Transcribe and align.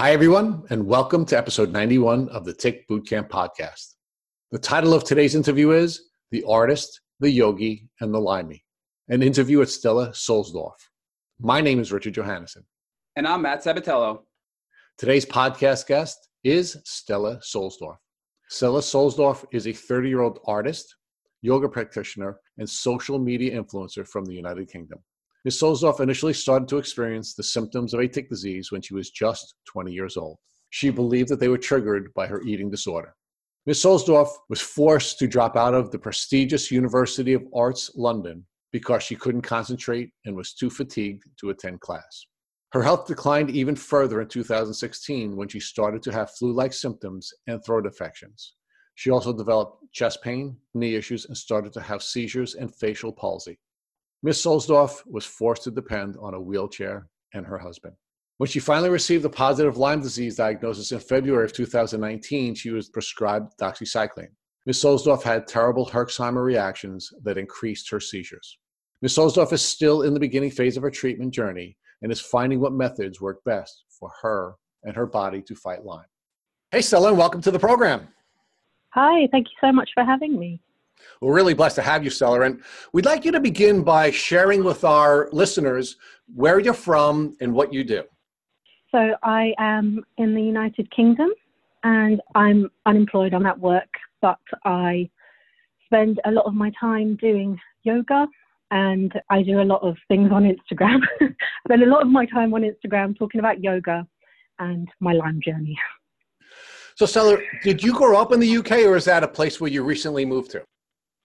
Hi, 0.00 0.12
everyone, 0.12 0.62
and 0.70 0.86
welcome 0.86 1.26
to 1.26 1.36
episode 1.36 1.72
91 1.72 2.30
of 2.30 2.46
the 2.46 2.54
Tick 2.54 2.88
Bootcamp 2.88 3.28
podcast. 3.28 3.96
The 4.50 4.58
title 4.58 4.94
of 4.94 5.04
today's 5.04 5.34
interview 5.34 5.72
is 5.72 6.12
The 6.30 6.42
Artist, 6.48 7.02
the 7.20 7.30
Yogi, 7.30 7.86
and 8.00 8.14
the 8.14 8.18
Lymie, 8.18 8.64
an 9.10 9.22
interview 9.22 9.58
with 9.58 9.70
Stella 9.70 10.08
Solsdorf. 10.12 10.78
My 11.38 11.60
name 11.60 11.80
is 11.80 11.92
Richard 11.92 12.14
Johannesson. 12.14 12.64
And 13.14 13.28
I'm 13.28 13.42
Matt 13.42 13.62
Sabatello. 13.62 14.20
Today's 14.96 15.26
podcast 15.26 15.86
guest 15.86 16.30
is 16.44 16.78
Stella 16.86 17.38
Solsdorf. 17.40 17.98
Stella 18.48 18.80
Solsdorf 18.80 19.44
is 19.52 19.66
a 19.66 19.74
30 19.74 20.08
year 20.08 20.22
old 20.22 20.38
artist, 20.46 20.96
yoga 21.42 21.68
practitioner, 21.68 22.40
and 22.56 22.66
social 22.66 23.18
media 23.18 23.62
influencer 23.62 24.08
from 24.08 24.24
the 24.24 24.32
United 24.32 24.66
Kingdom. 24.72 25.00
Ms. 25.46 25.58
Solsdorf 25.58 26.00
initially 26.00 26.34
started 26.34 26.68
to 26.68 26.76
experience 26.76 27.32
the 27.32 27.42
symptoms 27.42 27.94
of 27.94 28.00
a 28.00 28.08
tick 28.08 28.28
disease 28.28 28.70
when 28.70 28.82
she 28.82 28.92
was 28.92 29.10
just 29.10 29.54
20 29.72 29.90
years 29.90 30.18
old. 30.18 30.36
She 30.68 30.90
believed 30.90 31.30
that 31.30 31.40
they 31.40 31.48
were 31.48 31.56
triggered 31.56 32.12
by 32.14 32.26
her 32.26 32.42
eating 32.42 32.70
disorder. 32.70 33.14
Ms. 33.64 33.82
Solsdorf 33.82 34.28
was 34.50 34.60
forced 34.60 35.18
to 35.18 35.26
drop 35.26 35.56
out 35.56 35.72
of 35.72 35.90
the 35.90 35.98
prestigious 35.98 36.70
University 36.70 37.32
of 37.32 37.46
Arts 37.54 37.90
London 37.94 38.44
because 38.70 39.02
she 39.02 39.16
couldn't 39.16 39.40
concentrate 39.40 40.10
and 40.26 40.36
was 40.36 40.52
too 40.52 40.68
fatigued 40.68 41.24
to 41.38 41.50
attend 41.50 41.80
class. 41.80 42.26
Her 42.72 42.82
health 42.82 43.06
declined 43.06 43.50
even 43.50 43.74
further 43.76 44.20
in 44.20 44.28
2016 44.28 45.36
when 45.36 45.48
she 45.48 45.58
started 45.58 46.02
to 46.02 46.12
have 46.12 46.30
flu 46.32 46.52
like 46.52 46.74
symptoms 46.74 47.32
and 47.46 47.64
throat 47.64 47.86
infections. 47.86 48.54
She 48.94 49.10
also 49.10 49.32
developed 49.32 49.84
chest 49.92 50.22
pain, 50.22 50.56
knee 50.74 50.94
issues, 50.94 51.24
and 51.24 51.36
started 51.36 51.72
to 51.72 51.80
have 51.80 52.02
seizures 52.02 52.54
and 52.54 52.74
facial 52.76 53.12
palsy. 53.12 53.58
Ms. 54.22 54.42
Solsdorf 54.42 55.00
was 55.06 55.24
forced 55.24 55.62
to 55.64 55.70
depend 55.70 56.16
on 56.20 56.34
a 56.34 56.40
wheelchair 56.40 57.06
and 57.32 57.46
her 57.46 57.58
husband. 57.58 57.94
When 58.36 58.48
she 58.48 58.60
finally 58.60 58.90
received 58.90 59.24
a 59.24 59.30
positive 59.30 59.78
Lyme 59.78 60.02
disease 60.02 60.36
diagnosis 60.36 60.92
in 60.92 61.00
February 61.00 61.46
of 61.46 61.54
2019, 61.54 62.54
she 62.54 62.70
was 62.70 62.90
prescribed 62.90 63.54
doxycycline. 63.58 64.28
Ms. 64.66 64.82
Solsdorf 64.82 65.22
had 65.22 65.46
terrible 65.46 65.86
Herxheimer 65.86 66.44
reactions 66.44 67.10
that 67.22 67.38
increased 67.38 67.90
her 67.90 68.00
seizures. 68.00 68.58
Ms. 69.00 69.16
Solsdorf 69.16 69.54
is 69.54 69.62
still 69.62 70.02
in 70.02 70.12
the 70.12 70.20
beginning 70.20 70.50
phase 70.50 70.76
of 70.76 70.82
her 70.82 70.90
treatment 70.90 71.32
journey 71.32 71.78
and 72.02 72.12
is 72.12 72.20
finding 72.20 72.60
what 72.60 72.74
methods 72.74 73.22
work 73.22 73.42
best 73.44 73.84
for 73.98 74.10
her 74.20 74.54
and 74.84 74.94
her 74.94 75.06
body 75.06 75.40
to 75.42 75.54
fight 75.54 75.84
Lyme. 75.84 76.04
Hey, 76.72 76.82
Stella, 76.82 77.08
and 77.08 77.18
welcome 77.18 77.40
to 77.40 77.50
the 77.50 77.58
program. 77.58 78.08
Hi, 78.90 79.28
thank 79.32 79.46
you 79.48 79.54
so 79.66 79.72
much 79.72 79.88
for 79.94 80.04
having 80.04 80.38
me. 80.38 80.60
We're 81.20 81.34
really 81.34 81.54
blessed 81.54 81.76
to 81.76 81.82
have 81.82 82.04
you, 82.04 82.10
Stella. 82.10 82.42
And 82.42 82.62
we'd 82.92 83.04
like 83.04 83.24
you 83.24 83.32
to 83.32 83.40
begin 83.40 83.82
by 83.82 84.10
sharing 84.10 84.64
with 84.64 84.84
our 84.84 85.28
listeners 85.32 85.96
where 86.34 86.58
you're 86.58 86.74
from 86.74 87.36
and 87.40 87.52
what 87.52 87.72
you 87.72 87.84
do. 87.84 88.04
So 88.90 89.14
I 89.22 89.54
am 89.58 90.04
in 90.18 90.34
the 90.34 90.42
United 90.42 90.90
Kingdom 90.90 91.30
and 91.84 92.20
I'm 92.34 92.70
unemployed. 92.86 93.34
I'm 93.34 93.46
at 93.46 93.58
work, 93.58 93.88
but 94.20 94.38
I 94.64 95.08
spend 95.84 96.20
a 96.24 96.30
lot 96.30 96.46
of 96.46 96.54
my 96.54 96.72
time 96.80 97.16
doing 97.16 97.58
yoga 97.82 98.26
and 98.70 99.12
I 99.30 99.42
do 99.42 99.60
a 99.60 99.64
lot 99.64 99.82
of 99.82 99.96
things 100.08 100.30
on 100.32 100.44
Instagram. 100.44 101.00
I 101.20 101.28
spend 101.66 101.82
a 101.82 101.86
lot 101.86 102.02
of 102.02 102.08
my 102.08 102.26
time 102.26 102.54
on 102.54 102.62
Instagram 102.62 103.18
talking 103.18 103.40
about 103.40 103.62
yoga 103.62 104.06
and 104.58 104.88
my 105.00 105.12
Lyme 105.12 105.40
journey. 105.44 105.78
So, 106.94 107.06
Stella, 107.06 107.38
did 107.62 107.82
you 107.82 107.92
grow 107.92 108.20
up 108.20 108.32
in 108.32 108.40
the 108.40 108.56
UK 108.58 108.72
or 108.84 108.96
is 108.96 109.04
that 109.06 109.24
a 109.24 109.28
place 109.28 109.60
where 109.60 109.70
you 109.70 109.82
recently 109.82 110.24
moved 110.24 110.50
to? 110.52 110.62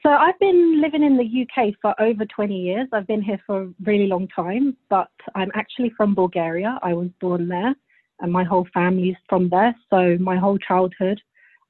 So 0.06 0.12
I've 0.12 0.38
been 0.38 0.82
living 0.82 1.02
in 1.02 1.18
the 1.18 1.26
UK 1.42 1.74
for 1.82 2.00
over 2.00 2.26
20 2.26 2.56
years. 2.56 2.88
I've 2.94 3.08
been 3.08 3.24
here 3.24 3.42
for 3.48 3.64
a 3.64 3.70
really 3.86 4.06
long 4.06 4.28
time, 4.28 4.78
but 4.88 5.10
I'm 5.34 5.50
actually 5.56 5.92
from 5.98 6.14
Bulgaria. 6.14 6.78
I 6.84 6.94
was 6.94 7.10
born 7.20 7.48
there 7.48 7.74
and 8.20 8.32
my 8.32 8.44
whole 8.44 8.68
family's 8.72 9.16
from 9.28 9.50
there. 9.50 9.76
So 9.90 10.16
my 10.20 10.38
whole 10.38 10.60
childhood 10.60 11.20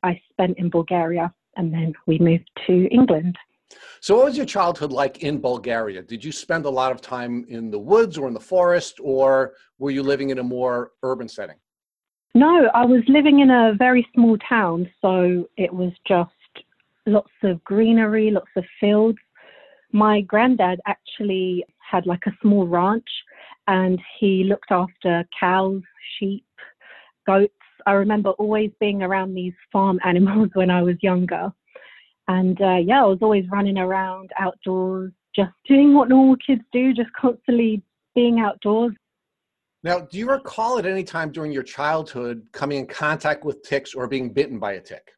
I 0.04 0.20
spent 0.30 0.58
in 0.58 0.70
Bulgaria 0.70 1.34
and 1.56 1.74
then 1.74 1.94
we 2.08 2.20
moved 2.20 2.50
to 2.68 2.90
England. 2.92 3.38
So 4.02 4.18
what 4.18 4.26
was 4.26 4.36
your 4.36 4.46
childhood 4.46 4.92
like 4.92 5.24
in 5.24 5.40
Bulgaria? 5.40 6.02
Did 6.02 6.22
you 6.22 6.34
spend 6.34 6.66
a 6.66 6.70
lot 6.82 6.92
of 6.92 7.00
time 7.00 7.46
in 7.48 7.72
the 7.72 7.80
woods 7.80 8.18
or 8.18 8.28
in 8.28 8.34
the 8.34 8.48
forest 8.56 9.00
or 9.02 9.54
were 9.80 9.92
you 9.92 10.04
living 10.04 10.32
in 10.32 10.40
a 10.40 10.44
more 10.44 10.92
urban 11.04 11.30
setting? 11.30 11.56
No, 12.34 12.70
I 12.74 12.84
was 12.84 13.02
living 13.08 13.40
in 13.40 13.50
a 13.50 13.76
very 13.80 14.06
small 14.14 14.38
town, 14.40 14.90
so 15.02 15.48
it 15.56 15.74
was 15.74 15.94
just 16.06 16.35
lots 17.06 17.32
of 17.44 17.64
greenery, 17.64 18.32
lots 18.32 18.52
of 18.56 18.66
fields. 18.80 19.18
My 19.92 20.22
granddad 20.22 20.80
actually 20.86 21.64
had 21.80 22.06
like 22.06 22.24
a 22.28 22.38
small 22.42 22.68
ranch 22.68 23.08
and 23.68 24.00
he 24.20 24.44
looked 24.44 24.72
after 24.72 25.26
cows, 25.40 25.82
sheep, 26.18 26.46
goats. 27.26 27.54
I 27.86 27.94
remember 27.94 28.32
always 28.32 28.72
being 28.80 29.04
around 29.04 29.34
these 29.34 29.54
farm 29.72 30.00
animals 30.06 30.50
when 30.54 30.70
I 30.70 30.82
was 30.82 30.96
younger. 31.02 31.52
And 32.28 32.60
uh, 32.60 32.78
yeah, 32.78 33.04
I 33.04 33.08
was 33.08 33.20
always 33.22 33.46
running 33.52 33.78
around 33.78 34.32
outdoors, 34.40 35.12
just 35.36 35.52
doing 35.68 35.94
what 35.94 36.10
normal 36.10 36.38
kids 36.38 36.64
do, 36.72 36.94
just 36.94 37.12
constantly 37.20 37.84
being 38.16 38.40
outdoors. 38.40 38.94
Now, 39.84 40.00
do 40.00 40.18
you 40.18 40.28
recall 40.28 40.80
at 40.80 40.88
any 40.88 41.04
time 41.04 41.32
during 41.32 41.52
your 41.52 41.62
childhood 41.62 42.48
coming 42.52 42.80
in 42.80 42.88
contact 42.88 43.46
with 43.46 43.62
ticks 43.62 43.94
or 43.94 44.08
being 44.08 44.34
bitten 44.34 44.58
by 44.58 44.74
a 44.74 44.82
tick? 44.82 45.15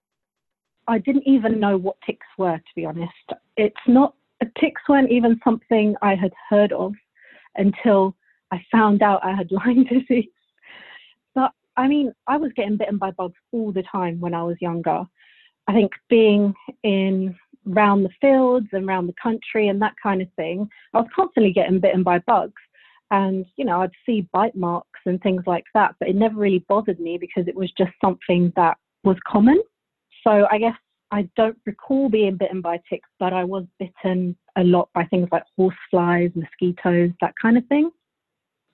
I 0.87 0.99
didn't 0.99 1.27
even 1.27 1.59
know 1.59 1.77
what 1.77 1.97
ticks 2.05 2.27
were, 2.37 2.57
to 2.57 2.75
be 2.75 2.85
honest. 2.85 3.11
It's 3.57 3.75
not, 3.87 4.15
ticks 4.59 4.81
weren't 4.87 5.11
even 5.11 5.39
something 5.43 5.95
I 6.01 6.15
had 6.15 6.31
heard 6.49 6.71
of 6.71 6.93
until 7.55 8.15
I 8.51 8.63
found 8.71 9.01
out 9.01 9.23
I 9.23 9.33
had 9.33 9.51
Lyme 9.51 9.85
disease. 9.85 10.29
But 11.35 11.51
I 11.75 11.87
mean, 11.87 12.13
I 12.27 12.37
was 12.37 12.51
getting 12.55 12.77
bitten 12.77 12.97
by 12.97 13.11
bugs 13.11 13.35
all 13.51 13.71
the 13.71 13.83
time 13.83 14.19
when 14.19 14.33
I 14.33 14.43
was 14.43 14.57
younger. 14.61 15.03
I 15.67 15.73
think 15.73 15.91
being 16.09 16.53
in 16.83 17.35
around 17.69 18.03
the 18.03 18.09
fields 18.21 18.67
and 18.71 18.87
around 18.87 19.07
the 19.07 19.15
country 19.21 19.67
and 19.67 19.81
that 19.81 19.95
kind 20.01 20.21
of 20.21 20.29
thing, 20.37 20.69
I 20.93 20.99
was 20.99 21.09
constantly 21.13 21.51
getting 21.51 21.79
bitten 21.79 22.03
by 22.03 22.19
bugs. 22.19 22.61
And, 23.11 23.45
you 23.57 23.65
know, 23.65 23.81
I'd 23.81 23.91
see 24.05 24.27
bite 24.33 24.55
marks 24.55 24.99
and 25.05 25.21
things 25.21 25.43
like 25.45 25.63
that, 25.73 25.95
but 25.99 26.09
it 26.09 26.15
never 26.15 26.35
really 26.35 26.65
bothered 26.67 26.99
me 26.99 27.17
because 27.17 27.47
it 27.47 27.55
was 27.55 27.71
just 27.77 27.91
something 28.01 28.51
that 28.55 28.77
was 29.03 29.17
common. 29.25 29.61
So 30.27 30.45
I 30.51 30.57
guess 30.57 30.75
I 31.11 31.29
don't 31.37 31.57
recall 31.65 32.09
being 32.09 32.35
bitten 32.35 32.59
by 32.59 32.81
ticks, 32.89 33.07
but 33.17 33.31
I 33.31 33.45
was 33.45 33.63
bitten 33.79 34.35
a 34.57 34.63
lot 34.63 34.89
by 34.93 35.05
things 35.05 35.29
like 35.31 35.43
horseflies, 35.57 36.31
mosquitoes, 36.35 37.11
that 37.21 37.33
kind 37.41 37.57
of 37.57 37.65
thing. 37.67 37.91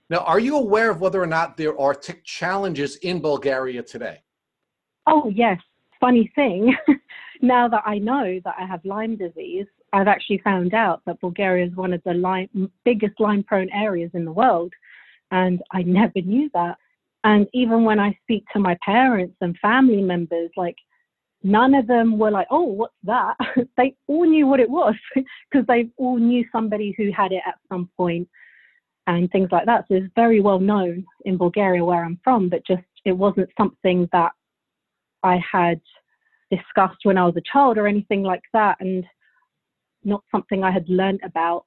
Now, 0.09 0.19
are 0.19 0.39
you 0.39 0.57
aware 0.57 0.89
of 0.89 0.99
whether 0.99 1.21
or 1.21 1.27
not 1.27 1.55
there 1.55 1.79
are 1.79 1.93
tick 1.93 2.23
challenges 2.23 2.95
in 2.97 3.21
Bulgaria 3.21 3.83
today? 3.83 4.23
Oh, 5.05 5.31
yes. 5.33 5.59
Funny 5.99 6.31
thing, 6.35 6.75
now 7.41 7.67
that 7.67 7.83
I 7.85 7.99
know 7.99 8.39
that 8.43 8.55
I 8.59 8.65
have 8.65 8.83
Lyme 8.83 9.15
disease, 9.15 9.67
I've 9.93 10.07
actually 10.07 10.39
found 10.39 10.73
out 10.73 11.01
that 11.05 11.21
Bulgaria 11.21 11.67
is 11.67 11.75
one 11.75 11.93
of 11.93 12.01
the 12.03 12.15
Lyme, 12.15 12.71
biggest 12.83 13.19
Lyme 13.19 13.43
prone 13.43 13.69
areas 13.69 14.11
in 14.15 14.25
the 14.25 14.31
world. 14.31 14.73
And 15.29 15.61
I 15.71 15.83
never 15.83 16.19
knew 16.19 16.49
that. 16.55 16.77
And 17.23 17.47
even 17.53 17.85
when 17.85 17.99
I 17.99 18.17
speak 18.23 18.43
to 18.53 18.59
my 18.59 18.75
parents 18.83 19.37
and 19.39 19.57
family 19.59 20.01
members, 20.01 20.49
like 20.57 20.75
none 21.43 21.75
of 21.75 21.87
them 21.87 22.17
were 22.17 22.31
like, 22.31 22.47
oh, 22.49 22.63
what's 22.63 22.93
that? 23.03 23.35
they 23.77 23.95
all 24.07 24.25
knew 24.25 24.47
what 24.47 24.59
it 24.59 24.69
was 24.69 24.95
because 25.15 25.65
they 25.67 25.89
all 25.97 26.17
knew 26.17 26.45
somebody 26.51 26.93
who 26.97 27.11
had 27.11 27.31
it 27.31 27.41
at 27.45 27.55
some 27.69 27.89
point 27.97 28.27
and 29.07 29.29
things 29.31 29.49
like 29.51 29.65
that. 29.65 29.85
So 29.87 29.95
it's 29.95 30.13
very 30.15 30.39
well 30.39 30.59
known 30.59 31.05
in 31.25 31.37
Bulgaria 31.37 31.83
where 31.83 32.03
I'm 32.03 32.19
from, 32.23 32.49
but 32.49 32.65
just 32.65 32.83
it 33.05 33.11
wasn't 33.11 33.49
something 33.57 34.07
that 34.13 34.31
I 35.23 35.41
had 35.51 35.81
discussed 36.49 36.99
when 37.03 37.17
I 37.17 37.25
was 37.25 37.35
a 37.35 37.51
child 37.51 37.77
or 37.77 37.87
anything 37.87 38.23
like 38.23 38.43
that, 38.53 38.77
and 38.79 39.03
not 40.03 40.23
something 40.31 40.63
I 40.63 40.71
had 40.71 40.87
learnt 40.87 41.21
about. 41.23 41.65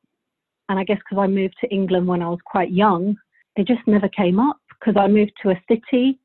And 0.69 0.79
I 0.79 0.85
guess 0.85 0.99
because 0.99 1.23
I 1.23 1.27
moved 1.27 1.57
to 1.61 1.69
England 1.69 2.07
when 2.07 2.23
I 2.23 2.29
was 2.29 2.39
quite 2.45 2.73
young, 2.73 3.17
it 3.57 3.67
just 3.67 3.87
never 3.87 4.09
came 4.09 4.39
up 4.41 4.57
because 4.79 4.99
I 4.99 5.07
moved 5.07 5.33
to 5.43 5.51
a 5.51 5.63
city 5.69 6.19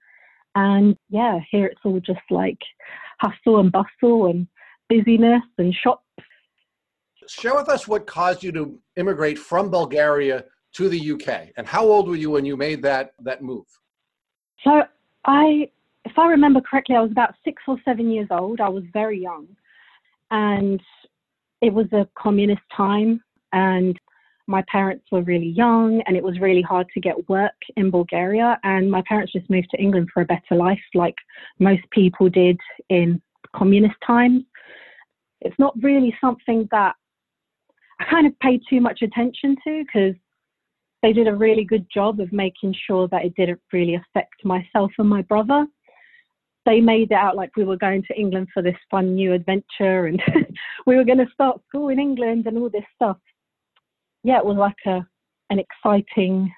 and 0.55 0.97
yeah, 1.09 1.39
here 1.49 1.65
it's 1.67 1.81
all 1.83 1.99
just 1.99 2.19
like 2.29 2.57
hustle 3.21 3.59
and 3.59 3.71
bustle 3.71 4.27
and 4.27 4.47
busyness 4.89 5.43
and 5.57 5.73
shops. 5.73 6.03
Share 7.27 7.55
with 7.55 7.69
us 7.69 7.87
what 7.87 8.07
caused 8.07 8.43
you 8.43 8.51
to 8.53 8.77
immigrate 8.97 9.37
from 9.37 9.69
Bulgaria 9.69 10.45
to 10.73 10.89
the 10.89 11.11
UK, 11.11 11.49
and 11.57 11.67
how 11.67 11.85
old 11.85 12.07
were 12.07 12.15
you 12.15 12.31
when 12.31 12.45
you 12.45 12.57
made 12.57 12.81
that 12.81 13.13
that 13.19 13.41
move? 13.41 13.65
So 14.63 14.83
I, 15.25 15.69
if 16.05 16.17
I 16.17 16.27
remember 16.27 16.61
correctly, 16.61 16.95
I 16.95 17.01
was 17.01 17.11
about 17.11 17.35
six 17.43 17.61
or 17.67 17.77
seven 17.85 18.09
years 18.09 18.27
old. 18.31 18.59
I 18.59 18.69
was 18.69 18.83
very 18.91 19.21
young, 19.21 19.47
and 20.31 20.81
it 21.61 21.73
was 21.73 21.87
a 21.93 22.07
communist 22.15 22.61
time, 22.75 23.21
and 23.53 23.99
my 24.47 24.63
parents 24.71 25.05
were 25.11 25.21
really 25.21 25.47
young 25.49 26.01
and 26.05 26.17
it 26.17 26.23
was 26.23 26.39
really 26.39 26.61
hard 26.61 26.87
to 26.93 26.99
get 26.99 27.29
work 27.29 27.53
in 27.77 27.91
Bulgaria. 27.91 28.59
And 28.63 28.89
my 28.89 29.01
parents 29.07 29.33
just 29.33 29.49
moved 29.49 29.69
to 29.71 29.81
England 29.81 30.09
for 30.13 30.21
a 30.21 30.25
better 30.25 30.55
life, 30.55 30.81
like 30.93 31.15
most 31.59 31.83
people 31.91 32.29
did 32.29 32.59
in 32.89 33.21
communist 33.55 33.95
times. 34.05 34.43
It's 35.41 35.57
not 35.57 35.73
really 35.81 36.15
something 36.21 36.67
that 36.71 36.95
I 37.99 38.05
kind 38.09 38.27
of 38.27 38.37
paid 38.39 38.61
too 38.69 38.81
much 38.81 39.01
attention 39.01 39.55
to 39.63 39.83
because 39.85 40.15
they 41.01 41.13
did 41.13 41.27
a 41.27 41.35
really 41.35 41.63
good 41.63 41.85
job 41.93 42.19
of 42.19 42.31
making 42.31 42.75
sure 42.87 43.07
that 43.09 43.25
it 43.25 43.35
didn't 43.35 43.61
really 43.73 43.95
affect 43.95 44.45
myself 44.45 44.91
and 44.97 45.09
my 45.09 45.21
brother. 45.23 45.65
They 46.65 46.79
made 46.79 47.11
it 47.11 47.15
out 47.15 47.35
like 47.35 47.55
we 47.55 47.63
were 47.63 47.77
going 47.77 48.03
to 48.03 48.19
England 48.19 48.49
for 48.53 48.61
this 48.61 48.75
fun 48.91 49.15
new 49.15 49.33
adventure 49.33 50.05
and 50.05 50.21
we 50.85 50.95
were 50.95 51.03
going 51.03 51.17
to 51.17 51.33
start 51.33 51.59
school 51.67 51.89
in 51.89 51.99
England 51.99 52.45
and 52.45 52.57
all 52.57 52.69
this 52.69 52.83
stuff. 52.95 53.17
Yeah, 54.23 54.37
it 54.37 54.45
was 54.45 54.57
like 54.57 54.75
a 54.85 55.05
an 55.49 55.59
exciting 55.59 56.51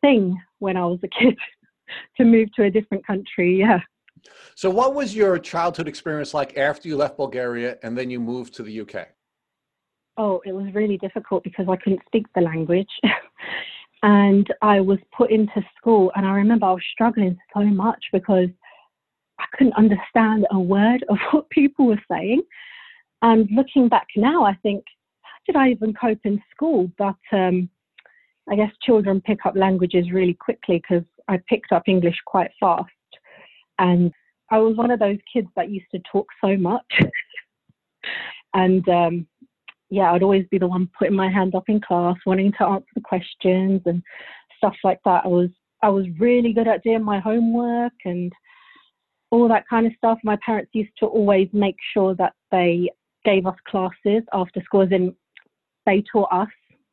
thing 0.00 0.40
when 0.58 0.76
I 0.76 0.84
was 0.84 1.00
a 1.02 1.08
kid 1.08 1.36
to 2.16 2.24
move 2.24 2.52
to 2.54 2.64
a 2.64 2.70
different 2.70 3.06
country. 3.06 3.58
Yeah. 3.58 3.80
So, 4.54 4.70
what 4.70 4.94
was 4.94 5.14
your 5.14 5.38
childhood 5.38 5.88
experience 5.88 6.34
like 6.34 6.56
after 6.56 6.88
you 6.88 6.96
left 6.96 7.16
Bulgaria 7.16 7.78
and 7.82 7.96
then 7.96 8.10
you 8.10 8.20
moved 8.20 8.54
to 8.54 8.62
the 8.62 8.80
UK? 8.80 9.08
Oh, 10.16 10.42
it 10.44 10.52
was 10.52 10.74
really 10.74 10.98
difficult 10.98 11.44
because 11.44 11.66
I 11.68 11.76
couldn't 11.76 12.02
speak 12.06 12.26
the 12.34 12.40
language. 12.40 12.90
and 14.02 14.46
I 14.62 14.80
was 14.80 14.98
put 15.16 15.30
into 15.30 15.62
school, 15.76 16.12
and 16.16 16.26
I 16.26 16.32
remember 16.32 16.66
I 16.66 16.72
was 16.72 16.82
struggling 16.92 17.38
so 17.54 17.62
much 17.62 18.04
because 18.12 18.48
I 19.38 19.44
couldn't 19.54 19.74
understand 19.74 20.46
a 20.50 20.58
word 20.58 21.04
of 21.08 21.18
what 21.30 21.48
people 21.50 21.86
were 21.86 22.02
saying. 22.10 22.42
And 23.22 23.48
looking 23.50 23.88
back 23.88 24.06
now, 24.16 24.44
I 24.44 24.54
think, 24.62 24.84
did 25.48 25.56
I 25.56 25.70
even 25.70 25.94
cope 25.94 26.20
in 26.24 26.40
school? 26.54 26.92
But 26.98 27.16
um, 27.32 27.68
I 28.48 28.54
guess 28.54 28.70
children 28.82 29.20
pick 29.22 29.44
up 29.46 29.56
languages 29.56 30.12
really 30.12 30.34
quickly 30.34 30.80
because 30.80 31.04
I 31.26 31.40
picked 31.48 31.72
up 31.72 31.84
English 31.88 32.16
quite 32.26 32.50
fast. 32.60 32.90
And 33.78 34.12
I 34.50 34.58
was 34.58 34.76
one 34.76 34.90
of 34.90 35.00
those 35.00 35.18
kids 35.32 35.48
that 35.56 35.70
used 35.70 35.90
to 35.92 36.00
talk 36.12 36.26
so 36.44 36.56
much. 36.56 36.84
and 38.54 38.86
um, 38.88 39.26
yeah, 39.90 40.12
I'd 40.12 40.22
always 40.22 40.46
be 40.50 40.58
the 40.58 40.68
one 40.68 40.88
putting 40.98 41.16
my 41.16 41.30
hand 41.30 41.54
up 41.54 41.64
in 41.68 41.80
class, 41.80 42.16
wanting 42.26 42.52
to 42.58 42.64
answer 42.64 42.86
the 42.94 43.00
questions 43.00 43.80
and 43.86 44.02
stuff 44.58 44.74
like 44.84 45.00
that. 45.04 45.24
I 45.24 45.28
was 45.28 45.50
I 45.82 45.88
was 45.88 46.06
really 46.18 46.52
good 46.52 46.68
at 46.68 46.82
doing 46.82 47.04
my 47.04 47.20
homework 47.20 47.92
and 48.04 48.32
all 49.30 49.48
that 49.48 49.68
kind 49.70 49.86
of 49.86 49.92
stuff. 49.96 50.18
My 50.24 50.36
parents 50.44 50.70
used 50.74 50.90
to 50.98 51.06
always 51.06 51.48
make 51.52 51.76
sure 51.94 52.14
that 52.16 52.32
they 52.50 52.90
gave 53.24 53.46
us 53.46 53.54
classes 53.68 54.22
after 54.32 54.60
school, 54.62 54.82
as 54.82 54.90
in 54.90 55.14
they 55.88 56.04
taught 56.12 56.28
us. 56.30 56.48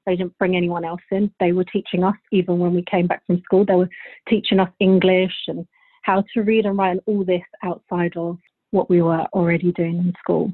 They 0.05 0.15
didn't 0.15 0.37
bring 0.37 0.55
anyone 0.55 0.85
else 0.85 1.01
in. 1.11 1.31
They 1.39 1.51
were 1.51 1.65
teaching 1.65 2.03
us 2.03 2.15
even 2.31 2.59
when 2.59 2.73
we 2.73 2.83
came 2.89 3.07
back 3.07 3.25
from 3.27 3.41
school. 3.43 3.65
They 3.65 3.75
were 3.75 3.89
teaching 4.29 4.59
us 4.59 4.69
English 4.79 5.33
and 5.47 5.67
how 6.03 6.23
to 6.33 6.41
read 6.41 6.65
and 6.65 6.77
write 6.77 6.91
and 6.91 7.01
all 7.05 7.25
this 7.25 7.41
outside 7.63 8.13
of 8.15 8.37
what 8.71 8.89
we 8.89 9.01
were 9.01 9.25
already 9.33 9.71
doing 9.71 9.97
in 9.97 10.13
school. 10.19 10.53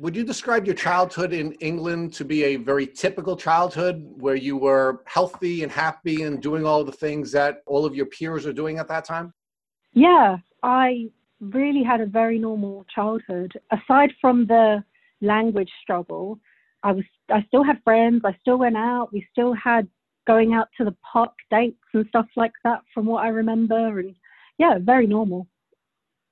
Would 0.00 0.16
you 0.16 0.24
describe 0.24 0.66
your 0.66 0.74
childhood 0.74 1.32
in 1.32 1.52
England 1.54 2.12
to 2.14 2.24
be 2.24 2.42
a 2.42 2.56
very 2.56 2.86
typical 2.86 3.36
childhood 3.36 4.04
where 4.16 4.34
you 4.34 4.56
were 4.56 5.02
healthy 5.06 5.62
and 5.62 5.70
happy 5.70 6.24
and 6.24 6.42
doing 6.42 6.66
all 6.66 6.82
the 6.82 6.92
things 6.92 7.30
that 7.32 7.62
all 7.66 7.86
of 7.86 7.94
your 7.94 8.06
peers 8.06 8.44
are 8.44 8.52
doing 8.52 8.78
at 8.78 8.88
that 8.88 9.04
time? 9.04 9.32
Yeah, 9.92 10.38
I 10.64 11.10
really 11.40 11.84
had 11.84 12.00
a 12.00 12.06
very 12.06 12.40
normal 12.40 12.84
childhood. 12.92 13.52
Aside 13.70 14.12
from 14.20 14.46
the 14.46 14.82
language 15.20 15.70
struggle, 15.80 16.40
I 16.84 16.92
was 16.92 17.04
I 17.30 17.42
still 17.48 17.64
had 17.64 17.82
friends, 17.82 18.22
I 18.24 18.36
still 18.40 18.58
went 18.58 18.76
out, 18.76 19.12
we 19.12 19.26
still 19.32 19.54
had 19.54 19.88
going 20.26 20.54
out 20.54 20.68
to 20.78 20.84
the 20.84 20.96
park 21.12 21.32
dates 21.50 21.76
and 21.92 22.06
stuff 22.08 22.26
like 22.36 22.52
that 22.62 22.80
from 22.92 23.06
what 23.06 23.24
I 23.24 23.28
remember 23.28 23.98
and 23.98 24.14
yeah, 24.58 24.78
very 24.80 25.06
normal. 25.06 25.48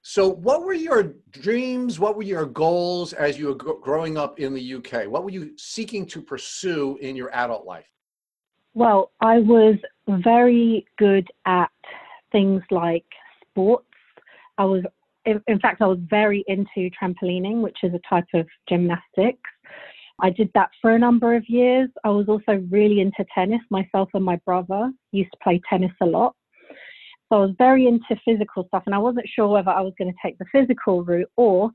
So, 0.03 0.29
what 0.29 0.65
were 0.65 0.75
your 0.75 1.15
dreams? 1.31 2.01
What 2.01 2.17
were 2.17 2.25
your 2.25 2.45
goals 2.45 3.13
as 3.13 3.39
you 3.39 3.49
were 3.49 3.55
growing 3.55 4.19
up 4.19 4.41
in 4.41 4.53
the 4.53 4.75
UK? 4.75 5.09
What 5.09 5.23
were 5.23 5.31
you 5.31 5.53
seeking 5.57 6.07
to 6.07 6.21
pursue 6.21 6.99
in 7.01 7.15
your 7.15 7.33
adult 7.35 7.65
life? 7.65 7.87
Well, 8.75 9.13
I 9.21 9.39
was 9.39 9.77
very 10.09 10.87
good 10.99 11.29
at 11.47 11.71
things 12.33 12.63
like 12.71 13.05
sports. 13.49 13.87
I 14.59 14.65
was, 14.65 14.83
in 15.25 15.61
fact, 15.61 15.81
I 15.81 15.87
was 15.87 15.99
very 16.11 16.45
into 16.49 16.91
trampolining, 17.01 17.61
which 17.61 17.79
is 17.85 17.93
a 17.95 18.01
type 18.09 18.27
of 18.35 18.47
gymnastics. 18.69 19.51
I 20.23 20.31
did 20.31 20.51
that 20.55 20.71
for 20.81 20.93
a 20.93 20.99
number 20.99 21.35
of 21.35 21.45
years. 21.49 21.91
I 22.05 22.11
was 22.11 22.29
also 22.29 22.65
really 22.71 23.01
into 23.01 23.25
tennis. 23.35 23.61
Myself 23.71 24.09
and 24.15 24.25
my 24.25 24.37
brother 24.47 24.93
used 25.11 25.33
to 25.33 25.39
play 25.43 25.61
tennis 25.69 25.93
a 26.01 26.07
lot. 26.07 26.35
So 27.29 27.39
I 27.39 27.47
was 27.47 27.55
very 27.59 27.87
into 27.89 28.21
physical 28.25 28.67
stuff, 28.69 28.85
and 28.87 28.95
I 28.95 28.99
wasn't 28.99 29.27
sure 29.35 29.49
whether 29.49 29.71
I 29.71 29.81
was 29.81 29.95
going 29.99 30.13
to 30.13 30.19
take 30.25 30.39
the 30.39 30.45
physical 30.53 31.03
route 31.03 31.31
or 31.37 31.71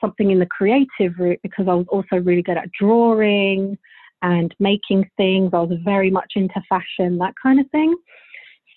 something 0.00 0.30
in 0.30 0.38
the 0.38 0.46
creative 0.46 1.18
route 1.18 1.40
because 1.42 1.68
I 1.68 1.74
was 1.74 1.86
also 1.88 2.16
really 2.16 2.42
good 2.42 2.56
at 2.56 2.70
drawing 2.72 3.78
and 4.22 4.54
making 4.58 5.08
things. 5.16 5.50
I 5.52 5.60
was 5.60 5.78
very 5.84 6.10
much 6.10 6.32
into 6.34 6.60
fashion, 6.68 7.18
that 7.18 7.34
kind 7.40 7.60
of 7.60 7.70
thing. 7.70 7.94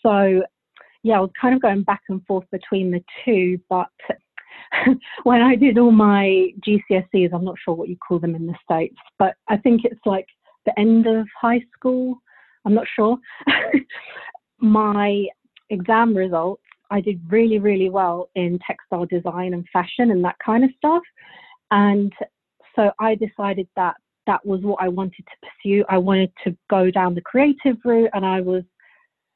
So, 0.05 0.43
yeah, 1.03 1.17
I 1.17 1.21
was 1.21 1.31
kind 1.39 1.55
of 1.55 1.61
going 1.61 1.83
back 1.83 2.01
and 2.09 2.23
forth 2.25 2.45
between 2.51 2.91
the 2.91 3.03
two. 3.25 3.59
But 3.67 3.89
when 5.23 5.41
I 5.41 5.55
did 5.55 5.77
all 5.77 5.91
my 5.91 6.49
GCSEs, 6.67 7.33
I'm 7.33 7.45
not 7.45 7.57
sure 7.63 7.73
what 7.73 7.89
you 7.89 7.97
call 7.97 8.19
them 8.19 8.35
in 8.35 8.47
the 8.47 8.55
States, 8.63 8.97
but 9.19 9.35
I 9.49 9.57
think 9.57 9.81
it's 9.83 9.99
like 10.05 10.27
the 10.65 10.77
end 10.79 11.07
of 11.07 11.27
high 11.39 11.61
school. 11.73 12.15
I'm 12.65 12.73
not 12.73 12.87
sure. 12.95 13.17
my 14.59 15.25
exam 15.69 16.15
results, 16.15 16.63
I 16.91 17.01
did 17.01 17.21
really, 17.29 17.59
really 17.59 17.89
well 17.89 18.29
in 18.35 18.59
textile 18.67 19.05
design 19.05 19.53
and 19.53 19.65
fashion 19.71 20.11
and 20.11 20.23
that 20.25 20.35
kind 20.43 20.63
of 20.63 20.69
stuff. 20.77 21.03
And 21.71 22.11
so 22.75 22.91
I 22.99 23.15
decided 23.15 23.67
that 23.75 23.95
that 24.27 24.45
was 24.45 24.61
what 24.61 24.81
I 24.81 24.87
wanted 24.87 25.25
to 25.25 25.47
pursue. 25.47 25.85
I 25.89 25.97
wanted 25.97 26.31
to 26.43 26.55
go 26.69 26.91
down 26.91 27.15
the 27.15 27.21
creative 27.21 27.77
route, 27.83 28.09
and 28.13 28.25
I 28.25 28.41
was 28.41 28.63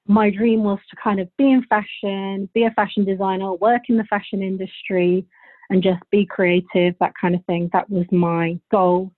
my 0.08 0.30
dream 0.30 0.64
was 0.64 0.80
to 0.90 0.96
kind 1.02 1.20
of 1.20 1.28
be 1.38 1.52
in 1.52 1.64
fashion, 1.64 2.50
be 2.54 2.64
a 2.66 2.72
fashion 2.72 3.06
designer, 3.06 3.54
work 3.54 3.84
in 3.90 3.98
the 3.98 4.04
fashion 4.06 4.44
industry, 4.44 5.26
and 5.70 5.82
just 5.82 6.00
be 6.12 6.26
creative, 6.26 6.94
that 7.00 7.14
kind 7.20 7.34
of 7.34 7.44
thing. 7.46 7.70
That 7.74 7.90
was 7.90 8.06
my 8.12 8.60
goal. 8.72 9.12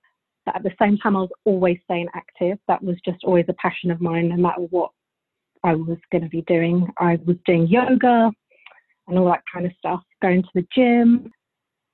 But 0.45 0.55
at 0.55 0.63
the 0.63 0.71
same 0.81 0.97
time, 0.97 1.17
I 1.17 1.21
was 1.21 1.29
always 1.43 1.77
staying 1.83 2.07
active. 2.15 2.57
That 2.69 2.81
was 2.81 2.95
just 3.03 3.23
always 3.25 3.45
a 3.49 3.53
passion 3.53 3.91
of 3.91 3.99
mine, 3.99 4.29
no 4.29 4.37
matter 4.37 4.61
what 4.69 4.91
I 5.63 5.75
was 5.75 5.97
going 6.11 6.23
to 6.23 6.29
be 6.29 6.43
doing. 6.43 6.87
I 6.99 7.19
was 7.25 7.35
doing 7.45 7.67
yoga 7.67 8.31
and 9.07 9.19
all 9.19 9.25
that 9.25 9.43
kind 9.51 9.65
of 9.65 9.73
stuff, 9.77 10.01
going 10.21 10.41
to 10.41 10.49
the 10.55 10.65
gym. 10.73 11.29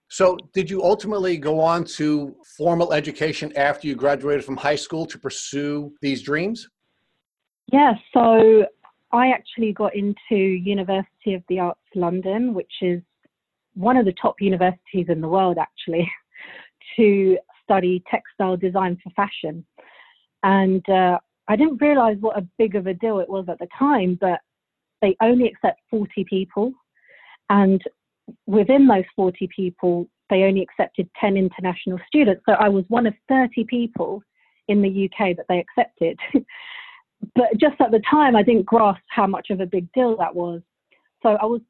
So, 0.09 0.37
did 0.53 0.69
you 0.69 0.83
ultimately 0.83 1.37
go 1.37 1.59
on 1.59 1.85
to 1.85 2.35
formal 2.55 2.93
education 2.93 3.51
after 3.55 3.87
you 3.87 3.95
graduated 3.95 4.45
from 4.45 4.57
high 4.57 4.75
school 4.75 5.07
to 5.07 5.17
pursue 5.17 5.91
these 6.01 6.21
dreams? 6.21 6.69
Yeah, 7.71 7.93
so 8.13 8.67
I 9.13 9.29
actually 9.29 9.73
got 9.73 9.95
into 9.95 10.35
University 10.35 11.35
of 11.35 11.43
the 11.47 11.59
Arts 11.59 11.79
London, 11.95 12.53
which 12.55 12.73
is 12.81 13.01
one 13.75 13.95
of 13.95 14.05
the 14.05 14.13
top 14.19 14.41
universities 14.41 15.05
in 15.07 15.21
the 15.21 15.27
world, 15.27 15.57
actually, 15.59 16.11
to 16.97 17.37
study 17.63 18.03
textile 18.09 18.57
design 18.57 18.97
for 19.03 19.11
fashion. 19.11 19.65
And 20.41 20.87
uh, 20.89 21.19
I 21.47 21.55
didn't 21.55 21.79
realize 21.79 22.17
what 22.19 22.37
a 22.37 22.47
big 22.57 22.75
of 22.75 22.87
a 22.87 22.93
deal 22.95 23.19
it 23.19 23.29
was 23.29 23.45
at 23.49 23.59
the 23.59 23.67
time, 23.77 24.17
but 24.19 24.39
they 25.01 25.15
only 25.21 25.47
accept 25.47 25.79
40 25.91 26.25
people. 26.27 26.73
And 27.49 27.81
within 28.47 28.87
those 28.87 29.05
40 29.15 29.47
people, 29.55 30.07
they 30.29 30.43
only 30.43 30.63
accepted 30.63 31.07
10 31.21 31.37
international 31.37 31.99
students. 32.07 32.41
So 32.47 32.53
I 32.53 32.67
was 32.67 32.83
one 32.87 33.05
of 33.05 33.13
30 33.29 33.65
people 33.65 34.23
in 34.67 34.81
the 34.81 35.05
UK 35.05 35.37
that 35.37 35.45
they 35.49 35.59
accepted. 35.59 36.17
but 37.35 37.57
just 37.59 37.79
at 37.79 37.91
the 37.91 38.01
time, 38.09 38.35
I 38.35 38.43
didn't 38.43 38.65
grasp 38.65 39.01
how 39.07 39.27
much 39.27 39.49
of 39.49 39.59
a 39.59 39.65
big 39.65 39.91
deal 39.93 40.17
that 40.17 40.35
was. 40.35 40.61
So 41.21 41.29
I 41.41 41.45
was 41.45 41.61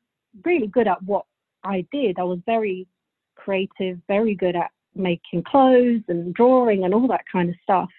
really 0.44 0.68
good 0.68 0.88
at 0.88 1.02
what 1.04 1.26
I 1.64 1.86
did. 1.92 2.20
I 2.20 2.24
was 2.24 2.40
very 2.46 2.88
creative, 3.36 4.00
very 4.08 4.36
good 4.36 4.56
at 4.56 4.72
making 4.96 5.44
clothes 5.44 6.02
and 6.08 6.34
drawing 6.34 6.84
and 6.84 6.94
all 6.94 7.08
that 7.08 7.26
kind 7.32 7.50
of 7.50 7.56
stuff. 7.64 7.90